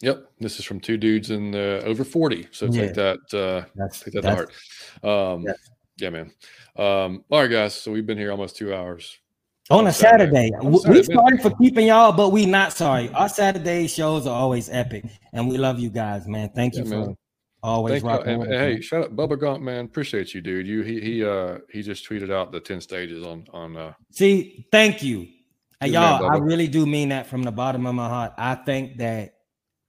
Yep, 0.00 0.30
this 0.40 0.58
is 0.58 0.64
from 0.64 0.80
two 0.80 0.96
dudes 0.96 1.30
in 1.30 1.54
uh, 1.54 1.82
over 1.84 2.02
forty. 2.02 2.48
So 2.50 2.66
yeah. 2.66 2.82
take 2.82 2.94
that, 2.94 3.18
uh, 3.34 3.68
that's, 3.76 4.00
take 4.00 4.14
that 4.14 4.22
to 4.22 4.34
heart. 4.34 4.52
Um, 5.04 5.44
yes. 5.46 5.56
Yeah, 6.00 6.10
man. 6.10 6.32
Um, 6.76 7.24
all 7.30 7.40
right, 7.40 7.50
guys. 7.50 7.74
So 7.74 7.90
we've 7.90 8.06
been 8.06 8.18
here 8.18 8.30
almost 8.30 8.56
two 8.56 8.72
hours. 8.74 9.18
on 9.70 9.86
a 9.86 9.92
Saturday. 9.92 10.50
Saturday. 10.50 10.88
We 10.88 11.02
sorry 11.02 11.38
for 11.38 11.50
keeping 11.56 11.88
y'all, 11.88 12.12
but 12.12 12.30
we 12.30 12.46
not 12.46 12.72
sorry. 12.72 13.10
Our 13.10 13.28
Saturday 13.28 13.86
shows 13.86 14.26
are 14.26 14.34
always 14.34 14.68
epic, 14.70 15.04
and 15.32 15.48
we 15.48 15.58
love 15.58 15.78
you 15.78 15.90
guys, 15.90 16.26
man. 16.26 16.50
Thank 16.54 16.74
you 16.74 16.84
yeah, 16.84 16.90
for 16.90 17.06
man. 17.06 17.16
always 17.62 18.02
Thank 18.02 18.04
rocking. 18.04 18.42
And, 18.42 18.52
hey, 18.52 18.80
shout 18.80 19.04
out 19.04 19.16
Bubba 19.16 19.38
Gump, 19.38 19.62
man. 19.62 19.84
Appreciate 19.84 20.34
you, 20.34 20.40
dude. 20.40 20.66
You 20.66 20.82
he 20.82 21.00
he 21.00 21.24
uh 21.24 21.58
he 21.70 21.82
just 21.82 22.08
tweeted 22.08 22.32
out 22.32 22.52
the 22.52 22.60
ten 22.60 22.80
stages 22.80 23.24
on 23.24 23.46
on. 23.52 23.76
uh 23.76 23.92
See, 24.12 24.66
thank 24.72 25.02
you, 25.02 25.26
hey, 25.80 25.88
y'all. 25.88 26.22
Man, 26.22 26.30
I 26.32 26.38
really 26.38 26.68
do 26.68 26.86
mean 26.86 27.10
that 27.10 27.26
from 27.26 27.42
the 27.42 27.52
bottom 27.52 27.86
of 27.86 27.94
my 27.94 28.08
heart. 28.08 28.32
I 28.38 28.54
think 28.54 28.98
that 28.98 29.34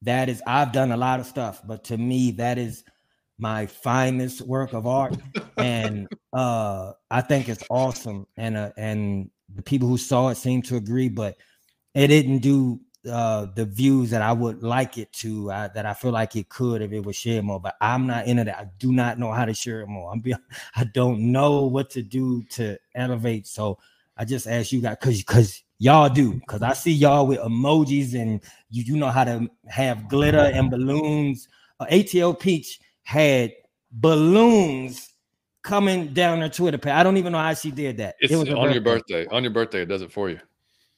that 0.02 0.30
is 0.30 0.42
I've 0.46 0.72
done 0.72 0.92
a 0.92 0.98
lot 0.98 1.20
of 1.20 1.26
stuff, 1.26 1.62
but 1.66 1.86
to 1.86 1.98
me 1.98 2.32
that 2.32 2.58
is 2.58 2.84
my 3.40 3.66
finest 3.66 4.42
work 4.42 4.74
of 4.74 4.86
art 4.86 5.16
and 5.58 6.08
uh 6.34 6.92
i 7.10 7.22
think 7.22 7.50
it's 7.50 7.64
awesome 7.70 8.28
and 8.38 8.58
uh, 8.58 8.72
and 8.78 9.30
the 9.56 9.62
people 9.62 9.88
who 9.88 9.98
saw 9.98 10.28
it 10.28 10.36
seem 10.36 10.62
to 10.62 10.76
agree 10.76 11.10
but 11.10 11.38
it 11.96 12.08
didn't 12.08 12.40
do 12.40 12.80
uh 13.10 13.48
the 13.56 13.66
views 13.66 14.10
that 14.10 14.22
i 14.22 14.32
would 14.32 14.62
like 14.62 14.98
it 14.98 15.12
to 15.14 15.50
uh, 15.52 15.70
that 15.70 15.86
i 15.86 15.94
feel 15.94 16.12
like 16.12 16.36
it 16.36 16.50
could 16.50 16.82
if 16.82 16.92
it 16.92 17.04
was 17.04 17.16
shared 17.16 17.46
more 17.46 17.60
but 17.60 17.76
i'm 17.80 18.06
not 18.06 18.28
into 18.28 18.44
that. 18.44 18.58
I 18.60 18.68
do 18.78 18.92
not 18.92 19.18
know 19.18 19.32
how 19.32 19.46
to 19.46 19.54
share 19.54 19.82
it 19.82 19.88
more. 19.88 20.12
I'm 20.12 20.20
be, 20.20 20.36
i 20.76 20.84
don't 20.84 21.32
know 21.32 21.66
what 21.66 21.90
to 21.92 22.04
do 22.04 22.44
to 22.52 22.78
elevate 22.94 23.48
so 23.48 23.80
i 24.18 24.26
just 24.26 24.48
ask 24.48 24.74
you 24.74 24.82
guys 24.82 24.98
because 25.00 25.20
because 25.20 25.64
y'all 25.80 26.10
do 26.10 26.34
because 26.34 26.62
i 26.62 26.74
see 26.74 26.92
y'all 26.92 27.26
with 27.26 27.40
emojis 27.40 28.20
and 28.20 28.44
you 28.70 28.84
you 28.84 28.98
know 28.98 29.10
how 29.10 29.24
to 29.24 29.50
have 29.68 30.10
glitter 30.10 30.52
and 30.54 30.70
balloons. 30.70 31.48
Uh, 31.80 31.86
atl 31.86 32.38
peach 32.38 32.82
had 33.10 33.54
balloons 33.92 35.16
coming 35.64 36.14
down 36.14 36.42
her 36.42 36.50
Twitter 36.50 36.78
page. 36.78 36.94
I 36.94 37.02
don't 37.02 37.18
even 37.18 37.32
know 37.32 37.40
how 37.40 37.56
she 37.56 37.72
did 37.72 37.98
that. 37.98 38.16
It's 38.20 38.32
it 38.32 38.36
was 38.36 38.48
on 38.50 38.56
birthday. 38.56 38.74
your 38.74 38.82
birthday. 38.84 39.26
On 39.32 39.44
your 39.44 39.52
birthday, 39.52 39.82
it 39.82 39.88
does 39.88 40.04
it 40.04 40.12
for 40.12 40.30
you. 40.30 40.40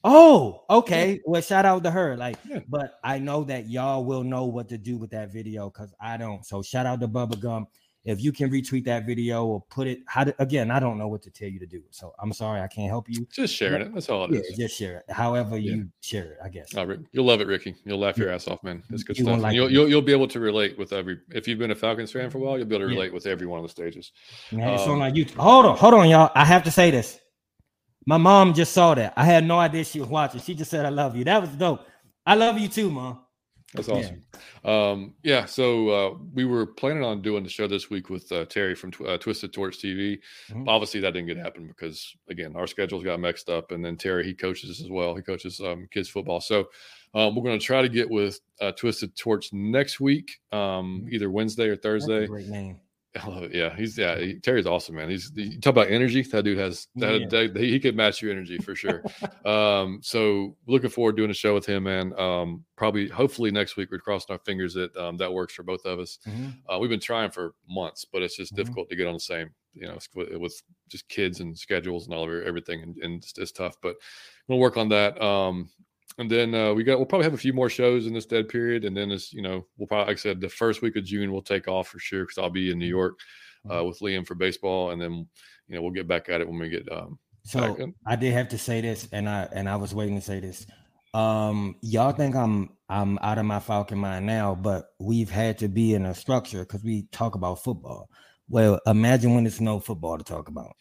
Oh, 0.03 0.65
okay. 0.69 1.21
Well, 1.25 1.41
shout 1.41 1.65
out 1.65 1.85
to 1.85 1.91
her. 1.91 2.17
Like, 2.17 2.35
yeah. 2.45 2.59
but 2.67 2.99
I 3.01 3.19
know 3.19 3.45
that 3.45 3.69
y'all 3.69 4.03
will 4.03 4.25
know 4.25 4.43
what 4.43 4.67
to 4.69 4.77
do 4.77 4.97
with 4.97 5.11
that 5.11 5.31
video 5.31 5.69
because 5.69 5.93
I 6.01 6.17
don't. 6.17 6.45
So 6.45 6.61
shout 6.61 6.85
out 6.85 6.99
to 6.99 7.07
Bubba 7.07 7.39
Gump 7.39 7.69
if 8.03 8.21
you 8.21 8.31
can 8.31 8.49
retweet 8.49 8.83
that 8.85 9.05
video 9.05 9.45
or 9.45 9.61
put 9.69 9.87
it 9.87 9.99
how 10.07 10.23
to, 10.23 10.33
again 10.41 10.71
i 10.71 10.79
don't 10.79 10.97
know 10.97 11.07
what 11.07 11.21
to 11.21 11.29
tell 11.29 11.47
you 11.47 11.59
to 11.59 11.65
do 11.65 11.81
so 11.91 12.13
i'm 12.19 12.33
sorry 12.33 12.61
i 12.61 12.67
can't 12.67 12.89
help 12.89 13.07
you 13.09 13.25
just 13.31 13.53
share 13.53 13.79
it 13.79 13.93
that's 13.93 14.09
all 14.09 14.25
it 14.25 14.31
yeah, 14.31 14.39
is. 14.39 14.57
just 14.57 14.77
share 14.77 14.97
it 14.97 15.13
however 15.13 15.57
yeah. 15.57 15.75
you 15.75 15.89
share 16.01 16.33
it 16.33 16.37
i 16.43 16.49
guess 16.49 16.75
oh, 16.75 16.97
you'll 17.11 17.25
love 17.25 17.41
it 17.41 17.47
ricky 17.47 17.75
you'll 17.85 17.99
laugh 17.99 18.17
your 18.17 18.29
ass 18.29 18.47
off 18.47 18.61
man 18.63 18.81
it's 18.89 19.03
good 19.03 19.17
you 19.17 19.23
stuff 19.23 19.39
like 19.39 19.53
you'll, 19.53 19.71
you'll, 19.71 19.87
you'll 19.87 20.01
be 20.01 20.11
able 20.11 20.27
to 20.27 20.39
relate 20.39 20.77
with 20.77 20.93
every 20.93 21.19
if 21.29 21.47
you've 21.47 21.59
been 21.59 21.71
a 21.71 21.75
falcons 21.75 22.11
fan 22.11 22.29
for 22.29 22.39
a 22.39 22.41
while 22.41 22.57
you'll 22.57 22.67
be 22.67 22.75
able 22.75 22.85
to 22.85 22.91
relate 22.91 23.07
yeah. 23.07 23.13
with 23.13 23.27
every 23.27 23.47
one 23.47 23.59
of 23.59 23.63
the 23.63 23.69
stages 23.69 24.11
man, 24.51 24.73
it's 24.73 24.83
um, 24.83 24.91
on 24.91 24.99
like 24.99 25.13
YouTube. 25.13 25.35
hold 25.35 25.65
on 25.65 25.77
hold 25.77 25.93
on 25.93 26.09
y'all 26.09 26.31
i 26.35 26.45
have 26.45 26.63
to 26.63 26.71
say 26.71 26.91
this 26.91 27.19
my 28.07 28.17
mom 28.17 28.53
just 28.53 28.73
saw 28.73 28.95
that 28.95 29.13
i 29.15 29.23
had 29.23 29.45
no 29.45 29.59
idea 29.59 29.83
she 29.83 29.99
was 29.99 30.09
watching 30.09 30.41
she 30.41 30.55
just 30.55 30.71
said 30.71 30.85
i 30.85 30.89
love 30.89 31.15
you 31.15 31.23
that 31.23 31.39
was 31.39 31.49
dope 31.51 31.85
i 32.25 32.33
love 32.33 32.57
you 32.57 32.67
too 32.67 32.89
mom 32.89 33.19
that's 33.73 33.87
awesome. 33.87 34.21
Yeah. 34.65 34.89
Um, 34.89 35.13
yeah. 35.23 35.45
So 35.45 35.89
uh, 35.89 36.17
we 36.33 36.45
were 36.45 36.65
planning 36.65 37.03
on 37.03 37.21
doing 37.21 37.43
the 37.43 37.49
show 37.49 37.67
this 37.67 37.89
week 37.89 38.09
with 38.09 38.29
uh, 38.31 38.45
Terry 38.45 38.75
from 38.75 38.91
uh, 39.07 39.17
Twisted 39.17 39.53
Torch 39.53 39.77
TV. 39.77 40.19
Mm-hmm. 40.49 40.67
Obviously, 40.67 40.99
that 41.01 41.11
didn't 41.13 41.27
get 41.27 41.37
happen 41.37 41.67
because 41.67 42.15
again, 42.29 42.55
our 42.55 42.67
schedules 42.67 43.03
got 43.03 43.19
mixed 43.19 43.49
up. 43.49 43.71
And 43.71 43.83
then 43.83 43.95
Terry, 43.95 44.25
he 44.25 44.33
coaches 44.33 44.81
as 44.81 44.89
well. 44.89 45.15
He 45.15 45.21
coaches 45.21 45.61
um, 45.61 45.87
kids 45.91 46.09
football. 46.09 46.41
So 46.41 46.67
um, 47.13 47.35
we're 47.35 47.43
going 47.43 47.59
to 47.59 47.65
try 47.65 47.81
to 47.81 47.89
get 47.89 48.09
with 48.09 48.39
uh, 48.59 48.73
Twisted 48.73 49.15
Torch 49.15 49.53
next 49.53 49.99
week, 49.99 50.39
um, 50.51 50.59
mm-hmm. 50.59 51.13
either 51.13 51.31
Wednesday 51.31 51.67
or 51.67 51.77
Thursday. 51.77 52.27
great 52.27 52.47
name. 52.47 52.79
I 53.21 53.27
love 53.27 53.43
it. 53.43 53.53
Yeah, 53.53 53.75
he's 53.75 53.97
yeah. 53.97 54.17
He, 54.17 54.39
Terry's 54.39 54.65
awesome, 54.65 54.95
man. 54.95 55.09
He's 55.09 55.31
you 55.35 55.59
talk 55.59 55.71
about 55.71 55.89
energy. 55.89 56.21
That 56.21 56.43
dude 56.43 56.57
has 56.57 56.87
that. 56.95 57.21
Yeah. 57.21 57.27
that 57.27 57.57
he 57.57 57.79
could 57.79 57.95
match 57.95 58.21
your 58.21 58.31
energy 58.31 58.57
for 58.57 58.73
sure. 58.73 59.03
um, 59.45 59.99
so 60.01 60.55
looking 60.65 60.89
forward 60.89 61.13
to 61.13 61.17
doing 61.17 61.31
a 61.31 61.33
show 61.33 61.53
with 61.53 61.65
him, 61.65 61.83
man. 61.83 62.17
Um, 62.17 62.63
probably 62.77 63.09
hopefully 63.09 63.51
next 63.51 63.75
week. 63.75 63.89
We're 63.91 63.99
crossing 63.99 64.33
our 64.33 64.39
fingers 64.39 64.73
that 64.75 64.95
um, 64.95 65.17
that 65.17 65.33
works 65.33 65.53
for 65.53 65.63
both 65.63 65.85
of 65.85 65.99
us. 65.99 66.19
Mm-hmm. 66.25 66.73
Uh, 66.73 66.79
we've 66.79 66.89
been 66.89 67.01
trying 67.01 67.31
for 67.31 67.53
months, 67.67 68.05
but 68.05 68.21
it's 68.21 68.37
just 68.37 68.53
mm-hmm. 68.53 68.61
difficult 68.61 68.89
to 68.89 68.95
get 68.95 69.07
on 69.07 69.13
the 69.13 69.19
same. 69.19 69.49
You 69.73 69.87
know, 69.87 69.97
with, 70.15 70.35
with, 70.35 70.61
just 70.89 71.07
kids 71.07 71.39
and 71.39 71.57
schedules 71.57 72.05
and 72.05 72.13
all 72.13 72.29
of 72.29 72.43
everything, 72.43 72.81
and, 72.81 72.97
and 72.97 73.23
it's, 73.23 73.37
it's, 73.37 73.53
tough. 73.53 73.75
But 73.81 73.95
we'll 74.49 74.59
work 74.59 74.75
on 74.75 74.89
that. 74.89 75.21
Um, 75.21 75.69
and 76.17 76.29
then 76.29 76.53
uh, 76.53 76.73
we 76.73 76.83
got 76.83 76.97
we'll 76.97 77.05
probably 77.05 77.25
have 77.25 77.33
a 77.33 77.37
few 77.37 77.53
more 77.53 77.69
shows 77.69 78.07
in 78.07 78.13
this 78.13 78.25
dead 78.25 78.49
period, 78.49 78.85
and 78.85 78.95
then 78.95 79.11
as 79.11 79.31
you 79.33 79.41
know, 79.41 79.65
we'll 79.77 79.87
probably 79.87 80.07
like 80.07 80.17
I 80.17 80.21
said 80.21 80.41
the 80.41 80.49
first 80.49 80.81
week 80.81 80.95
of 80.95 81.05
June 81.05 81.31
we'll 81.31 81.41
take 81.41 81.67
off 81.67 81.87
for 81.87 81.99
sure 81.99 82.23
because 82.23 82.37
I'll 82.37 82.49
be 82.49 82.71
in 82.71 82.79
New 82.79 82.87
York 82.87 83.19
uh, 83.69 83.75
mm-hmm. 83.75 83.87
with 83.87 83.99
Liam 83.99 84.25
for 84.25 84.35
baseball, 84.35 84.91
and 84.91 85.01
then 85.01 85.27
you 85.67 85.75
know 85.75 85.81
we'll 85.81 85.91
get 85.91 86.07
back 86.07 86.29
at 86.29 86.41
it 86.41 86.47
when 86.47 86.59
we 86.59 86.69
get. 86.69 86.91
Um, 86.91 87.19
so 87.43 87.93
I 88.05 88.15
did 88.15 88.33
have 88.33 88.49
to 88.49 88.57
say 88.57 88.81
this, 88.81 89.07
and 89.11 89.27
I 89.27 89.47
and 89.51 89.67
I 89.67 89.75
was 89.77 89.93
waiting 89.93 90.15
to 90.15 90.21
say 90.21 90.39
this. 90.39 90.65
Um, 91.13 91.75
y'all 91.81 92.13
think 92.13 92.35
I'm 92.35 92.69
I'm 92.89 93.17
out 93.19 93.37
of 93.37 93.45
my 93.45 93.59
Falcon 93.59 93.97
mind 93.97 94.25
now, 94.25 94.55
but 94.55 94.87
we've 94.99 95.29
had 95.29 95.57
to 95.59 95.67
be 95.67 95.93
in 95.93 96.05
a 96.05 96.13
structure 96.13 96.59
because 96.59 96.83
we 96.83 97.07
talk 97.11 97.35
about 97.35 97.63
football. 97.63 98.09
Well, 98.49 98.79
imagine 98.85 99.33
when 99.33 99.45
there's 99.45 99.61
no 99.61 99.79
football 99.79 100.17
to 100.17 100.23
talk 100.23 100.49
about. 100.49 100.73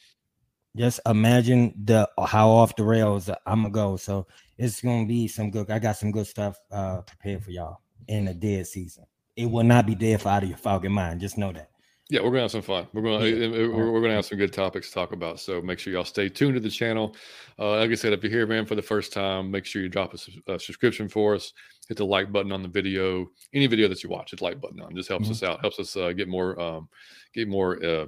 Just 0.77 1.01
imagine 1.07 1.75
the 1.85 2.09
how 2.27 2.51
off 2.51 2.77
the 2.77 2.85
rails 2.85 3.29
I'm 3.47 3.63
gonna 3.63 3.71
go. 3.71 3.97
So 3.97 4.27
it's 4.57 4.81
gonna 4.81 5.07
be 5.07 5.27
some 5.27 5.51
good. 5.51 5.71
I 5.71 5.79
got 5.79 5.97
some 5.97 6.13
good 6.13 6.27
stuff 6.27 6.59
uh 6.71 7.01
prepared 7.03 7.43
for 7.45 7.51
y'all 7.51 7.81
in 8.09 8.29
a 8.29 8.35
dead 8.35 8.67
season. 8.67 9.05
It 9.37 9.47
will 9.47 9.65
not 9.65 9.87
be 9.87 9.95
dead 9.95 10.21
for 10.21 10.29
out 10.29 10.43
of 10.43 10.49
your 10.49 10.59
Falcon 10.59 10.93
mind. 10.93 11.21
Just 11.21 11.39
know 11.39 11.53
that. 11.53 11.71
Yeah, 12.11 12.23
we're 12.23 12.31
gonna 12.31 12.43
have 12.43 12.51
some 12.51 12.63
fun. 12.63 12.89
We're 12.93 13.03
gonna 13.03 13.25
yeah. 13.25 13.49
we're, 13.49 13.93
we're, 13.93 14.01
gonna 14.01 14.15
have 14.15 14.27
some 14.27 14.37
good 14.37 14.53
topics 14.53 14.89
to 14.89 14.95
talk 14.95 15.13
about. 15.13 15.39
So 15.39 15.63
make 15.63 15.79
sure 15.79 15.93
y'all 15.93 16.05
stay 16.05 16.29
tuned 16.29 16.55
to 16.55 16.61
the 16.61 16.69
channel. 16.69 17.15
Uh, 17.57 17.77
like 17.77 17.91
I 17.91 17.95
said, 17.95 18.13
if 18.13 18.23
you're 18.25 18.33
here, 18.33 18.49
man, 18.49 18.67
for 18.67 18.75
the 18.75 18.83
first 18.83 19.13
time, 19.13 19.49
make 19.49 19.65
sure 19.65 19.81
you 19.81 19.89
drop 19.89 20.13
a, 20.13 20.53
a, 20.53 20.59
subscription 20.59 21.09
for 21.09 21.37
us. 21.37 21.53
Hit 21.89 21.99
the 21.99 22.05
like 22.05 22.33
button 22.33 22.51
on 22.51 22.63
the 22.63 22.69
video. 22.69 23.31
Any 23.55 23.69
video 23.69 23.87
that 23.87 24.03
you 24.03 24.11
watch, 24.11 24.33
hit 24.33 24.41
the 24.41 24.45
like 24.45 24.61
button 24.61 24.81
on. 24.81 24.95
Just 24.97 25.09
helps 25.09 25.27
mm-hmm. 25.27 25.33
us 25.33 25.43
out. 25.45 25.61
Helps 25.61 25.79
us 25.79 25.97
uh, 25.97 26.13
get 26.13 26.29
more 26.29 26.61
um, 26.61 26.89
get 27.33 27.49
more 27.49 27.85
uh, 27.85 28.07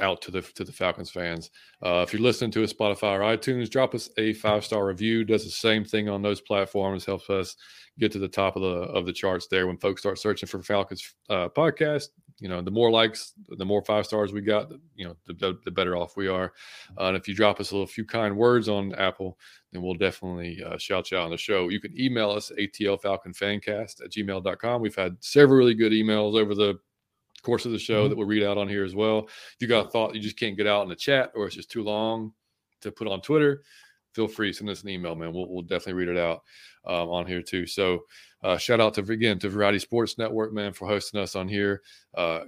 out 0.00 0.22
to 0.22 0.30
the 0.30 0.42
to 0.42 0.64
the 0.64 0.72
Falcons 0.72 1.10
fans. 1.10 1.50
Uh, 1.84 2.04
if 2.06 2.12
you're 2.12 2.22
listening 2.22 2.50
to 2.52 2.62
a 2.62 2.66
Spotify 2.66 3.18
or 3.18 3.36
iTunes, 3.36 3.70
drop 3.70 3.94
us 3.94 4.08
a 4.16 4.32
five 4.34 4.64
star 4.64 4.86
review. 4.86 5.24
Does 5.24 5.44
the 5.44 5.50
same 5.50 5.84
thing 5.84 6.08
on 6.08 6.22
those 6.22 6.40
platforms. 6.40 7.04
Helps 7.04 7.28
us 7.30 7.56
get 7.98 8.10
to 8.12 8.18
the 8.18 8.28
top 8.28 8.56
of 8.56 8.62
the 8.62 8.68
of 8.68 9.06
the 9.06 9.12
charts 9.12 9.48
there 9.50 9.66
when 9.66 9.76
folks 9.76 10.02
start 10.02 10.18
searching 10.18 10.48
for 10.48 10.62
Falcons 10.62 11.14
uh, 11.28 11.48
podcast. 11.48 12.08
You 12.40 12.48
know, 12.48 12.60
the 12.60 12.70
more 12.70 12.90
likes, 12.90 13.34
the 13.50 13.64
more 13.64 13.84
five 13.84 14.04
stars 14.04 14.32
we 14.32 14.40
got. 14.40 14.72
You 14.96 15.06
know, 15.06 15.16
the, 15.26 15.58
the 15.64 15.70
better 15.70 15.96
off 15.96 16.16
we 16.16 16.26
are. 16.26 16.52
Uh, 16.98 17.04
and 17.04 17.16
if 17.16 17.28
you 17.28 17.34
drop 17.34 17.60
us 17.60 17.70
a 17.70 17.74
little 17.74 17.86
few 17.86 18.04
kind 18.04 18.36
words 18.36 18.68
on 18.68 18.94
Apple, 18.96 19.38
then 19.70 19.80
we'll 19.80 19.94
definitely 19.94 20.60
uh, 20.64 20.76
shout 20.76 21.10
you 21.10 21.18
out 21.18 21.26
on 21.26 21.30
the 21.30 21.36
show. 21.36 21.68
You 21.68 21.78
can 21.78 21.98
email 21.98 22.30
us 22.30 22.50
atlfalconfancast 22.58 24.02
at 24.02 24.10
gmail.com. 24.10 24.82
We've 24.82 24.96
had 24.96 25.16
several 25.20 25.58
really 25.58 25.74
good 25.74 25.92
emails 25.92 26.36
over 26.36 26.54
the 26.54 26.80
course 27.42 27.66
of 27.66 27.72
the 27.72 27.78
show 27.78 28.02
mm-hmm. 28.02 28.10
that 28.10 28.16
we'll 28.16 28.26
read 28.26 28.42
out 28.42 28.58
on 28.58 28.68
here 28.68 28.84
as 28.84 28.94
well. 28.94 29.26
If 29.28 29.56
you 29.60 29.68
got 29.68 29.86
a 29.86 29.90
thought 29.90 30.14
you 30.14 30.20
just 30.20 30.38
can't 30.38 30.56
get 30.56 30.66
out 30.66 30.82
in 30.82 30.88
the 30.88 30.96
chat 30.96 31.32
or 31.34 31.46
it's 31.46 31.56
just 31.56 31.70
too 31.70 31.82
long 31.82 32.32
to 32.80 32.90
put 32.90 33.08
on 33.08 33.20
Twitter, 33.20 33.62
feel 34.12 34.28
free 34.28 34.52
send 34.52 34.70
us 34.70 34.82
an 34.82 34.88
email, 34.88 35.14
man. 35.14 35.32
We'll, 35.32 35.48
we'll 35.48 35.62
definitely 35.62 35.94
read 35.94 36.08
it 36.08 36.18
out 36.18 36.42
um, 36.86 37.08
on 37.08 37.26
here 37.26 37.42
too. 37.42 37.66
So 37.66 38.00
uh, 38.42 38.56
shout 38.56 38.80
out 38.80 38.94
to 38.94 39.00
again 39.02 39.38
to 39.40 39.48
Variety 39.48 39.78
Sports 39.78 40.18
Network, 40.18 40.52
man, 40.52 40.72
for 40.72 40.88
hosting 40.88 41.20
us 41.20 41.36
on 41.36 41.48
here. 41.48 41.82
Uh, 42.14 42.40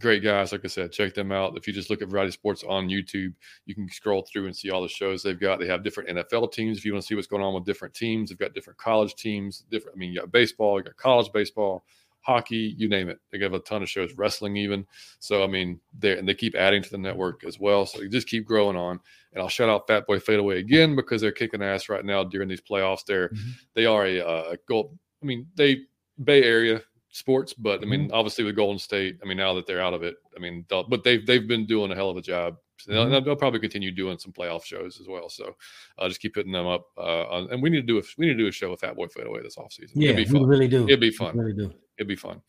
great 0.00 0.22
guys, 0.22 0.52
like 0.52 0.64
I 0.64 0.68
said, 0.68 0.92
check 0.92 1.14
them 1.14 1.32
out. 1.32 1.56
If 1.56 1.66
you 1.66 1.72
just 1.72 1.90
look 1.90 2.02
at 2.02 2.08
Variety 2.08 2.32
Sports 2.32 2.64
on 2.66 2.88
YouTube, 2.88 3.32
you 3.66 3.74
can 3.74 3.88
scroll 3.88 4.22
through 4.22 4.46
and 4.46 4.56
see 4.56 4.70
all 4.70 4.82
the 4.82 4.88
shows 4.88 5.22
they've 5.22 5.38
got. 5.38 5.60
They 5.60 5.66
have 5.66 5.84
different 5.84 6.10
NFL 6.10 6.52
teams. 6.52 6.78
If 6.78 6.84
you 6.84 6.92
want 6.92 7.02
to 7.02 7.06
see 7.06 7.14
what's 7.14 7.26
going 7.26 7.42
on 7.42 7.54
with 7.54 7.64
different 7.64 7.94
teams, 7.94 8.30
they've 8.30 8.38
got 8.38 8.54
different 8.54 8.78
college 8.78 9.14
teams. 9.14 9.64
Different. 9.70 9.96
I 9.96 9.98
mean, 9.98 10.12
you 10.12 10.20
got 10.20 10.32
baseball, 10.32 10.78
you 10.78 10.84
got 10.84 10.96
college 10.96 11.30
baseball 11.32 11.84
hockey, 12.24 12.74
you 12.76 12.88
name 12.88 13.08
it. 13.08 13.20
They 13.30 13.38
have 13.40 13.52
a 13.52 13.60
ton 13.60 13.82
of 13.82 13.88
shows, 13.88 14.14
wrestling 14.14 14.56
even. 14.56 14.86
So 15.20 15.44
I 15.44 15.46
mean, 15.46 15.80
they 15.98 16.18
and 16.18 16.28
they 16.28 16.34
keep 16.34 16.54
adding 16.54 16.82
to 16.82 16.90
the 16.90 16.98
network 16.98 17.44
as 17.44 17.60
well. 17.60 17.86
So 17.86 18.00
you 18.00 18.08
just 18.08 18.28
keep 18.28 18.46
growing 18.46 18.76
on. 18.76 18.98
And 19.32 19.42
I'll 19.42 19.48
shout 19.48 19.68
out 19.68 19.86
Fat 19.86 20.06
Boy 20.06 20.18
Fadeaway 20.18 20.58
again 20.58 20.96
because 20.96 21.20
they're 21.20 21.32
kicking 21.32 21.62
ass 21.62 21.88
right 21.88 22.04
now 22.04 22.24
during 22.24 22.48
these 22.48 22.62
playoffs. 22.62 23.04
They're 23.06 23.28
mm-hmm. 23.28 23.50
they 23.74 23.86
are 23.86 24.06
a, 24.06 24.20
uh, 24.20 24.56
goal. 24.68 24.96
I 25.22 25.26
mean, 25.26 25.46
they 25.54 25.82
Bay 26.22 26.42
Area 26.42 26.80
sports, 27.10 27.52
but 27.52 27.82
I 27.82 27.86
mean, 27.86 28.06
mm-hmm. 28.06 28.14
obviously 28.14 28.44
with 28.44 28.56
Golden 28.56 28.78
State, 28.78 29.18
I 29.22 29.26
mean, 29.26 29.36
now 29.36 29.54
that 29.54 29.66
they're 29.66 29.82
out 29.82 29.94
of 29.94 30.02
it, 30.02 30.16
I 30.36 30.40
mean, 30.40 30.64
but 30.68 31.04
they've 31.04 31.24
they've 31.26 31.46
been 31.46 31.66
doing 31.66 31.92
a 31.92 31.94
hell 31.94 32.10
of 32.10 32.16
a 32.16 32.22
job. 32.22 32.56
Mm-hmm. 32.88 33.10
They'll, 33.10 33.24
they'll, 33.24 33.36
probably 33.36 33.60
continue 33.60 33.90
doing 33.90 34.18
some 34.18 34.32
playoff 34.32 34.64
shows 34.64 35.00
as 35.00 35.06
well. 35.08 35.28
So 35.28 35.54
I'll 35.98 36.06
uh, 36.06 36.08
just 36.08 36.20
keep 36.20 36.34
hitting 36.34 36.52
them 36.52 36.66
up. 36.66 36.86
Uh, 36.98 37.24
on, 37.28 37.52
and 37.52 37.62
we 37.62 37.70
need 37.70 37.80
to 37.80 37.86
do 37.86 37.98
a, 37.98 38.02
we 38.18 38.26
need 38.26 38.32
to 38.32 38.38
do 38.38 38.48
a 38.48 38.52
show 38.52 38.70
with 38.70 38.80
Fat 38.80 38.96
Boy 38.96 39.06
Fadeaway 39.06 39.42
this 39.42 39.56
offseason. 39.56 39.92
Yeah, 39.94 40.10
It'd 40.10 40.16
be 40.16 40.32
fun. 40.32 40.42
we 40.42 40.48
really 40.48 40.68
do. 40.68 40.84
It'd 40.84 41.00
be 41.00 41.10
fun. 41.10 41.36
We 41.36 41.44
really 41.44 41.68
do. 41.68 41.74
It'd 41.98 42.08
be 42.08 42.16
fun. 42.16 42.40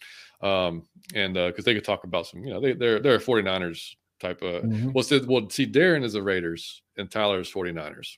Um, 0.42 0.84
and 1.14 1.36
because 1.36 1.60
uh, 1.60 1.66
they 1.66 1.74
could 1.74 1.86
talk 1.86 2.04
about 2.04 2.28
some, 2.28 2.44
you 2.44 2.54
know, 2.54 2.60
they 2.60 2.74
they're 2.74 3.00
they're 3.00 3.20
49ers 3.20 3.96
type 4.20 4.42
of. 4.42 4.64
Mm-hmm. 4.64 4.92
Well, 4.92 5.04
see, 5.04 5.20
well, 5.20 5.50
see, 5.50 5.68
Darren 5.68 6.04
is 6.04 6.14
the 6.14 6.24
Raiders 6.24 6.82
and 6.98 7.10
Tyler 7.10 7.40
is 7.40 7.52
49ers. 7.52 8.18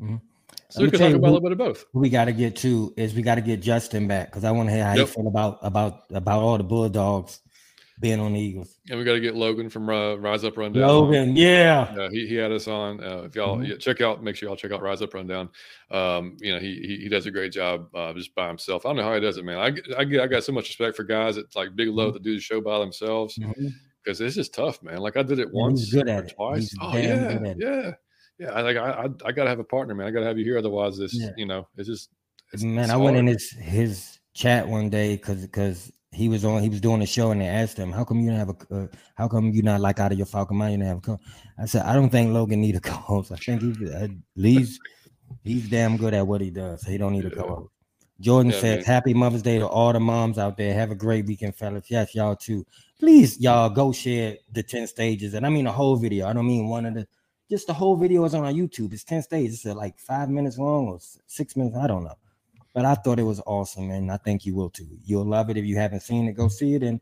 Mm-hmm. 0.00 0.16
So 0.68 0.82
we 0.82 0.90
can 0.90 0.98
talk 0.98 1.12
about 1.12 1.28
a 1.28 1.32
little 1.32 1.40
bit 1.40 1.52
of 1.52 1.58
both. 1.58 1.84
We 1.92 2.08
got 2.08 2.26
to 2.26 2.32
get 2.32 2.56
to 2.56 2.92
is 2.96 3.14
we 3.14 3.22
got 3.22 3.36
to 3.36 3.40
get 3.40 3.60
Justin 3.60 4.06
back 4.06 4.28
because 4.28 4.44
I 4.44 4.50
want 4.50 4.68
to 4.68 4.74
hear 4.74 4.84
how 4.84 4.90
yep. 4.90 4.98
you 4.98 5.06
feel 5.06 5.28
about 5.28 5.58
about 5.62 6.04
about 6.10 6.42
all 6.42 6.58
the 6.58 6.64
Bulldogs. 6.64 7.40
Being 8.00 8.20
on 8.20 8.34
the 8.34 8.40
Eagles. 8.40 8.78
And 8.90 8.98
we 8.98 9.04
got 9.04 9.14
to 9.14 9.20
get 9.20 9.34
Logan 9.34 9.70
from 9.70 9.88
uh, 9.88 10.16
Rise 10.16 10.44
Up 10.44 10.56
Rundown. 10.56 10.86
Logan, 10.86 11.36
yeah, 11.36 11.94
uh, 11.98 12.10
he, 12.10 12.26
he 12.26 12.34
had 12.34 12.52
us 12.52 12.68
on. 12.68 13.02
Uh, 13.02 13.22
if 13.22 13.34
y'all 13.34 13.56
mm-hmm. 13.56 13.64
yeah, 13.64 13.76
check 13.76 14.00
out, 14.00 14.22
make 14.22 14.36
sure 14.36 14.48
y'all 14.48 14.56
check 14.56 14.72
out 14.72 14.82
Rise 14.82 15.02
Up 15.02 15.14
Rundown. 15.14 15.48
Um, 15.90 16.36
you 16.40 16.52
know, 16.52 16.58
he, 16.58 16.74
he, 16.74 16.96
he 17.02 17.08
does 17.08 17.26
a 17.26 17.30
great 17.30 17.52
job 17.52 17.88
uh, 17.94 18.12
just 18.12 18.34
by 18.34 18.48
himself. 18.48 18.84
I 18.84 18.90
don't 18.90 18.96
know 18.96 19.02
how 19.02 19.14
he 19.14 19.20
does 19.20 19.38
it, 19.38 19.44
man. 19.44 19.58
I 19.58 19.96
I, 19.96 20.22
I 20.22 20.26
got 20.26 20.44
so 20.44 20.52
much 20.52 20.68
respect 20.68 20.96
for 20.96 21.04
guys 21.04 21.36
that 21.36 21.54
like 21.56 21.74
big 21.74 21.88
Love 21.88 22.08
mm-hmm. 22.08 22.16
to 22.18 22.22
do 22.22 22.34
the 22.34 22.40
show 22.40 22.60
by 22.60 22.78
themselves 22.78 23.36
because 23.36 24.18
mm-hmm. 24.18 24.26
it's 24.26 24.34
just 24.34 24.52
tough, 24.52 24.82
man. 24.82 24.98
Like 24.98 25.16
I 25.16 25.22
did 25.22 25.38
it 25.38 25.52
once, 25.52 25.90
good 25.90 26.08
at 26.08 26.24
it. 26.24 26.34
twice. 26.34 26.70
He's 26.70 26.78
oh 26.80 26.96
yeah, 26.96 27.54
yeah, 27.56 27.92
yeah. 28.38 28.50
I 28.50 28.60
like 28.60 28.76
I 28.76 28.90
I, 28.90 29.04
I 29.24 29.32
got 29.32 29.44
to 29.44 29.50
have 29.50 29.60
a 29.60 29.64
partner, 29.64 29.94
man. 29.94 30.06
I 30.06 30.10
got 30.10 30.20
to 30.20 30.26
have 30.26 30.38
you 30.38 30.44
here, 30.44 30.58
otherwise 30.58 30.98
this, 30.98 31.14
yeah. 31.14 31.30
you 31.36 31.46
know, 31.46 31.66
it's 31.76 31.88
just. 31.88 32.10
It's, 32.52 32.62
man, 32.62 32.84
it's 32.84 32.92
I 32.92 32.96
went 32.96 33.16
in 33.16 33.26
his 33.26 33.50
his 33.50 34.18
chat 34.34 34.68
one 34.68 34.90
day 34.90 35.16
because 35.16 35.42
because 35.42 35.90
he 36.12 36.28
was 36.28 36.44
on 36.44 36.62
he 36.62 36.68
was 36.68 36.80
doing 36.80 37.02
a 37.02 37.06
show 37.06 37.30
and 37.30 37.40
they 37.40 37.46
asked 37.46 37.76
him 37.76 37.92
how 37.92 38.04
come 38.04 38.20
you 38.20 38.30
don't 38.30 38.38
have 38.38 38.48
a 38.48 38.74
uh, 38.74 38.86
how 39.16 39.28
come 39.28 39.50
you 39.50 39.62
not 39.62 39.80
like 39.80 39.98
out 39.98 40.12
of 40.12 40.18
your 40.18 40.26
falcon 40.26 40.56
mind 40.56 40.72
you 40.72 40.78
don't 40.78 40.88
have 40.88 40.98
a 40.98 41.00
co 41.00 41.20
i 41.58 41.66
said 41.66 41.82
i 41.82 41.92
don't 41.92 42.10
think 42.10 42.32
logan 42.32 42.60
need 42.60 42.76
a 42.76 42.80
co-host. 42.90 43.32
I 43.32 43.36
think 43.36 43.62
he's 43.62 43.90
at 43.90 44.10
least 44.34 44.80
he's 45.44 45.68
damn 45.68 45.96
good 45.96 46.14
at 46.14 46.26
what 46.26 46.40
he 46.40 46.50
does. 46.50 46.82
So 46.82 46.90
he 46.90 46.98
don't 46.98 47.12
need 47.12 47.24
a 47.24 47.30
co-host. 47.30 47.70
Jordan 48.20 48.52
yeah, 48.52 48.60
says 48.60 48.76
man. 48.76 48.84
happy 48.84 49.14
mother's 49.14 49.42
day 49.42 49.58
to 49.58 49.66
all 49.66 49.92
the 49.92 50.00
moms 50.00 50.38
out 50.38 50.56
there. 50.56 50.72
Have 50.72 50.90
a 50.90 50.94
great 50.94 51.26
weekend 51.26 51.54
fellas. 51.54 51.90
Yes 51.90 52.14
y'all 52.14 52.36
too. 52.36 52.64
Please 52.98 53.38
y'all 53.40 53.68
go 53.68 53.92
share 53.92 54.38
the 54.52 54.62
10 54.62 54.86
stages. 54.86 55.34
And 55.34 55.44
i 55.44 55.48
mean 55.48 55.64
the 55.64 55.72
whole 55.72 55.96
video. 55.96 56.26
I 56.26 56.32
don't 56.32 56.46
mean 56.46 56.68
one 56.68 56.86
of 56.86 56.94
the 56.94 57.06
just 57.50 57.66
the 57.66 57.74
whole 57.74 57.96
video 57.96 58.24
is 58.24 58.34
on 58.34 58.44
our 58.44 58.52
youtube. 58.52 58.92
It's 58.92 59.04
10 59.04 59.22
stages. 59.22 59.64
It's 59.64 59.76
like 59.76 59.98
five 59.98 60.30
minutes 60.30 60.58
long 60.58 60.88
or 60.88 60.98
six 61.26 61.56
minutes? 61.56 61.76
I 61.76 61.86
don't 61.86 62.04
know 62.04 62.16
but 62.76 62.84
I 62.84 62.94
thought 62.94 63.18
it 63.18 63.22
was 63.22 63.40
awesome, 63.46 63.90
and 63.90 64.12
I 64.12 64.18
think 64.18 64.44
you 64.44 64.54
will 64.54 64.68
too. 64.68 64.86
You'll 65.02 65.24
love 65.24 65.48
it 65.48 65.56
if 65.56 65.64
you 65.64 65.78
haven't 65.78 66.00
seen 66.00 66.28
it. 66.28 66.34
Go 66.34 66.48
see 66.48 66.74
it. 66.74 66.82
And 66.82 67.00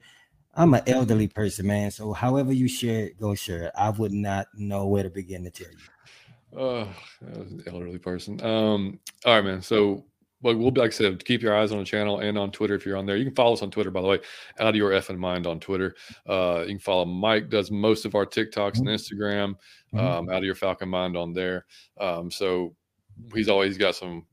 I'm 0.54 0.72
an 0.72 0.82
elderly 0.86 1.26
person, 1.26 1.66
man. 1.66 1.90
So 1.90 2.12
however 2.12 2.52
you 2.52 2.68
share 2.68 3.06
it, 3.06 3.18
go 3.18 3.34
share 3.34 3.64
it. 3.64 3.72
I 3.76 3.90
would 3.90 4.12
not 4.12 4.46
know 4.54 4.86
where 4.86 5.02
to 5.02 5.10
begin 5.10 5.42
to 5.42 5.50
tell 5.50 5.66
you. 5.72 6.56
Oh, 6.56 6.88
elderly 7.66 7.98
person. 7.98 8.40
Um, 8.44 9.00
all 9.24 9.34
right, 9.34 9.44
man. 9.44 9.62
So 9.62 10.04
well, 10.42 10.54
we'll 10.54 10.70
be 10.70 10.80
like 10.80 10.92
I 10.92 10.94
said, 10.94 11.24
keep 11.24 11.42
your 11.42 11.56
eyes 11.56 11.72
on 11.72 11.80
the 11.80 11.84
channel 11.84 12.20
and 12.20 12.38
on 12.38 12.52
Twitter 12.52 12.76
if 12.76 12.86
you're 12.86 12.96
on 12.96 13.04
there. 13.04 13.16
You 13.16 13.24
can 13.24 13.34
follow 13.34 13.54
us 13.54 13.62
on 13.62 13.72
Twitter, 13.72 13.90
by 13.90 14.00
the 14.00 14.06
way, 14.06 14.20
out 14.60 14.68
of 14.68 14.76
your 14.76 14.92
effing 14.92 15.18
mind 15.18 15.44
on 15.44 15.58
Twitter. 15.58 15.96
Uh, 16.28 16.60
you 16.60 16.74
can 16.74 16.78
follow 16.78 17.04
Mike, 17.04 17.50
does 17.50 17.72
most 17.72 18.04
of 18.04 18.14
our 18.14 18.26
TikToks 18.26 18.78
and 18.78 18.86
mm-hmm. 18.86 18.90
Instagram, 18.90 19.56
mm-hmm. 19.92 19.98
um, 19.98 20.28
out 20.28 20.38
of 20.38 20.44
your 20.44 20.54
Falcon 20.54 20.88
mind 20.88 21.16
on 21.16 21.32
there. 21.32 21.66
Um, 21.98 22.30
so 22.30 22.76
he's 23.34 23.48
always 23.48 23.76
got 23.76 23.96
some 23.96 24.24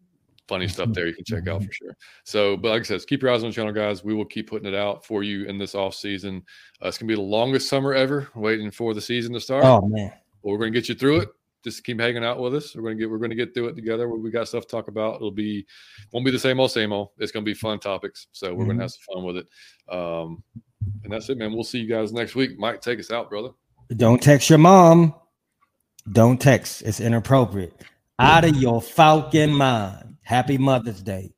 funny 0.51 0.67
stuff 0.67 0.89
there 0.91 1.07
you 1.07 1.13
can 1.13 1.23
check 1.23 1.47
out 1.47 1.63
for 1.63 1.69
sure. 1.71 1.95
So, 2.25 2.57
but 2.57 2.69
like 2.69 2.81
I 2.81 2.83
said, 2.83 3.07
keep 3.07 3.21
your 3.21 3.31
eyes 3.31 3.41
on 3.43 3.49
the 3.49 3.55
channel, 3.55 3.71
guys. 3.71 4.03
We 4.03 4.13
will 4.13 4.25
keep 4.25 4.49
putting 4.49 4.67
it 4.67 4.75
out 4.75 5.05
for 5.05 5.23
you 5.23 5.45
in 5.45 5.57
this 5.57 5.75
off 5.75 5.95
season. 5.95 6.43
Uh, 6.83 6.89
it's 6.89 6.97
gonna 6.97 7.07
be 7.07 7.15
the 7.15 7.21
longest 7.21 7.69
summer 7.69 7.93
ever, 7.93 8.27
waiting 8.35 8.69
for 8.69 8.93
the 8.93 8.99
season 8.99 9.31
to 9.33 9.39
start. 9.39 9.63
Oh 9.63 9.87
man, 9.87 10.11
but 10.43 10.49
we're 10.49 10.57
gonna 10.57 10.71
get 10.71 10.89
you 10.89 10.95
through 10.95 11.21
it. 11.21 11.29
Just 11.63 11.83
keep 11.85 12.01
hanging 12.01 12.25
out 12.25 12.39
with 12.39 12.53
us. 12.53 12.75
We're 12.75 12.81
gonna 12.83 12.95
get 12.95 13.09
we're 13.09 13.17
gonna 13.17 13.35
get 13.35 13.53
through 13.53 13.69
it 13.69 13.75
together. 13.75 14.09
We 14.09 14.29
got 14.29 14.49
stuff 14.49 14.63
to 14.63 14.69
talk 14.69 14.89
about. 14.89 15.15
It'll 15.15 15.31
be 15.31 15.65
won't 16.11 16.25
be 16.25 16.31
the 16.31 16.39
same 16.39 16.59
old 16.59 16.71
same 16.71 16.91
old. 16.91 17.09
It's 17.17 17.31
gonna 17.31 17.45
be 17.45 17.53
fun 17.53 17.79
topics. 17.79 18.27
So 18.33 18.53
we're 18.53 18.63
mm-hmm. 18.63 18.71
gonna 18.71 18.83
have 18.83 18.91
some 18.91 19.15
fun 19.15 19.23
with 19.23 19.37
it. 19.37 19.47
Um, 19.89 20.43
and 21.03 21.13
that's 21.13 21.29
it, 21.29 21.37
man. 21.37 21.53
We'll 21.53 21.63
see 21.63 21.79
you 21.79 21.87
guys 21.87 22.11
next 22.11 22.35
week. 22.35 22.59
Mike, 22.59 22.81
take 22.81 22.99
us 22.99 23.11
out, 23.11 23.29
brother. 23.29 23.49
Don't 23.95 24.21
text 24.21 24.49
your 24.49 24.59
mom. 24.59 25.13
Don't 26.11 26.41
text. 26.41 26.81
It's 26.81 26.99
inappropriate. 26.99 27.73
Out 28.17 28.45
of 28.45 28.55
your 28.55 28.81
falcon 28.81 29.51
mind. 29.51 30.10
Happy 30.23 30.57
Mother's 30.57 31.01
Day. 31.01 31.33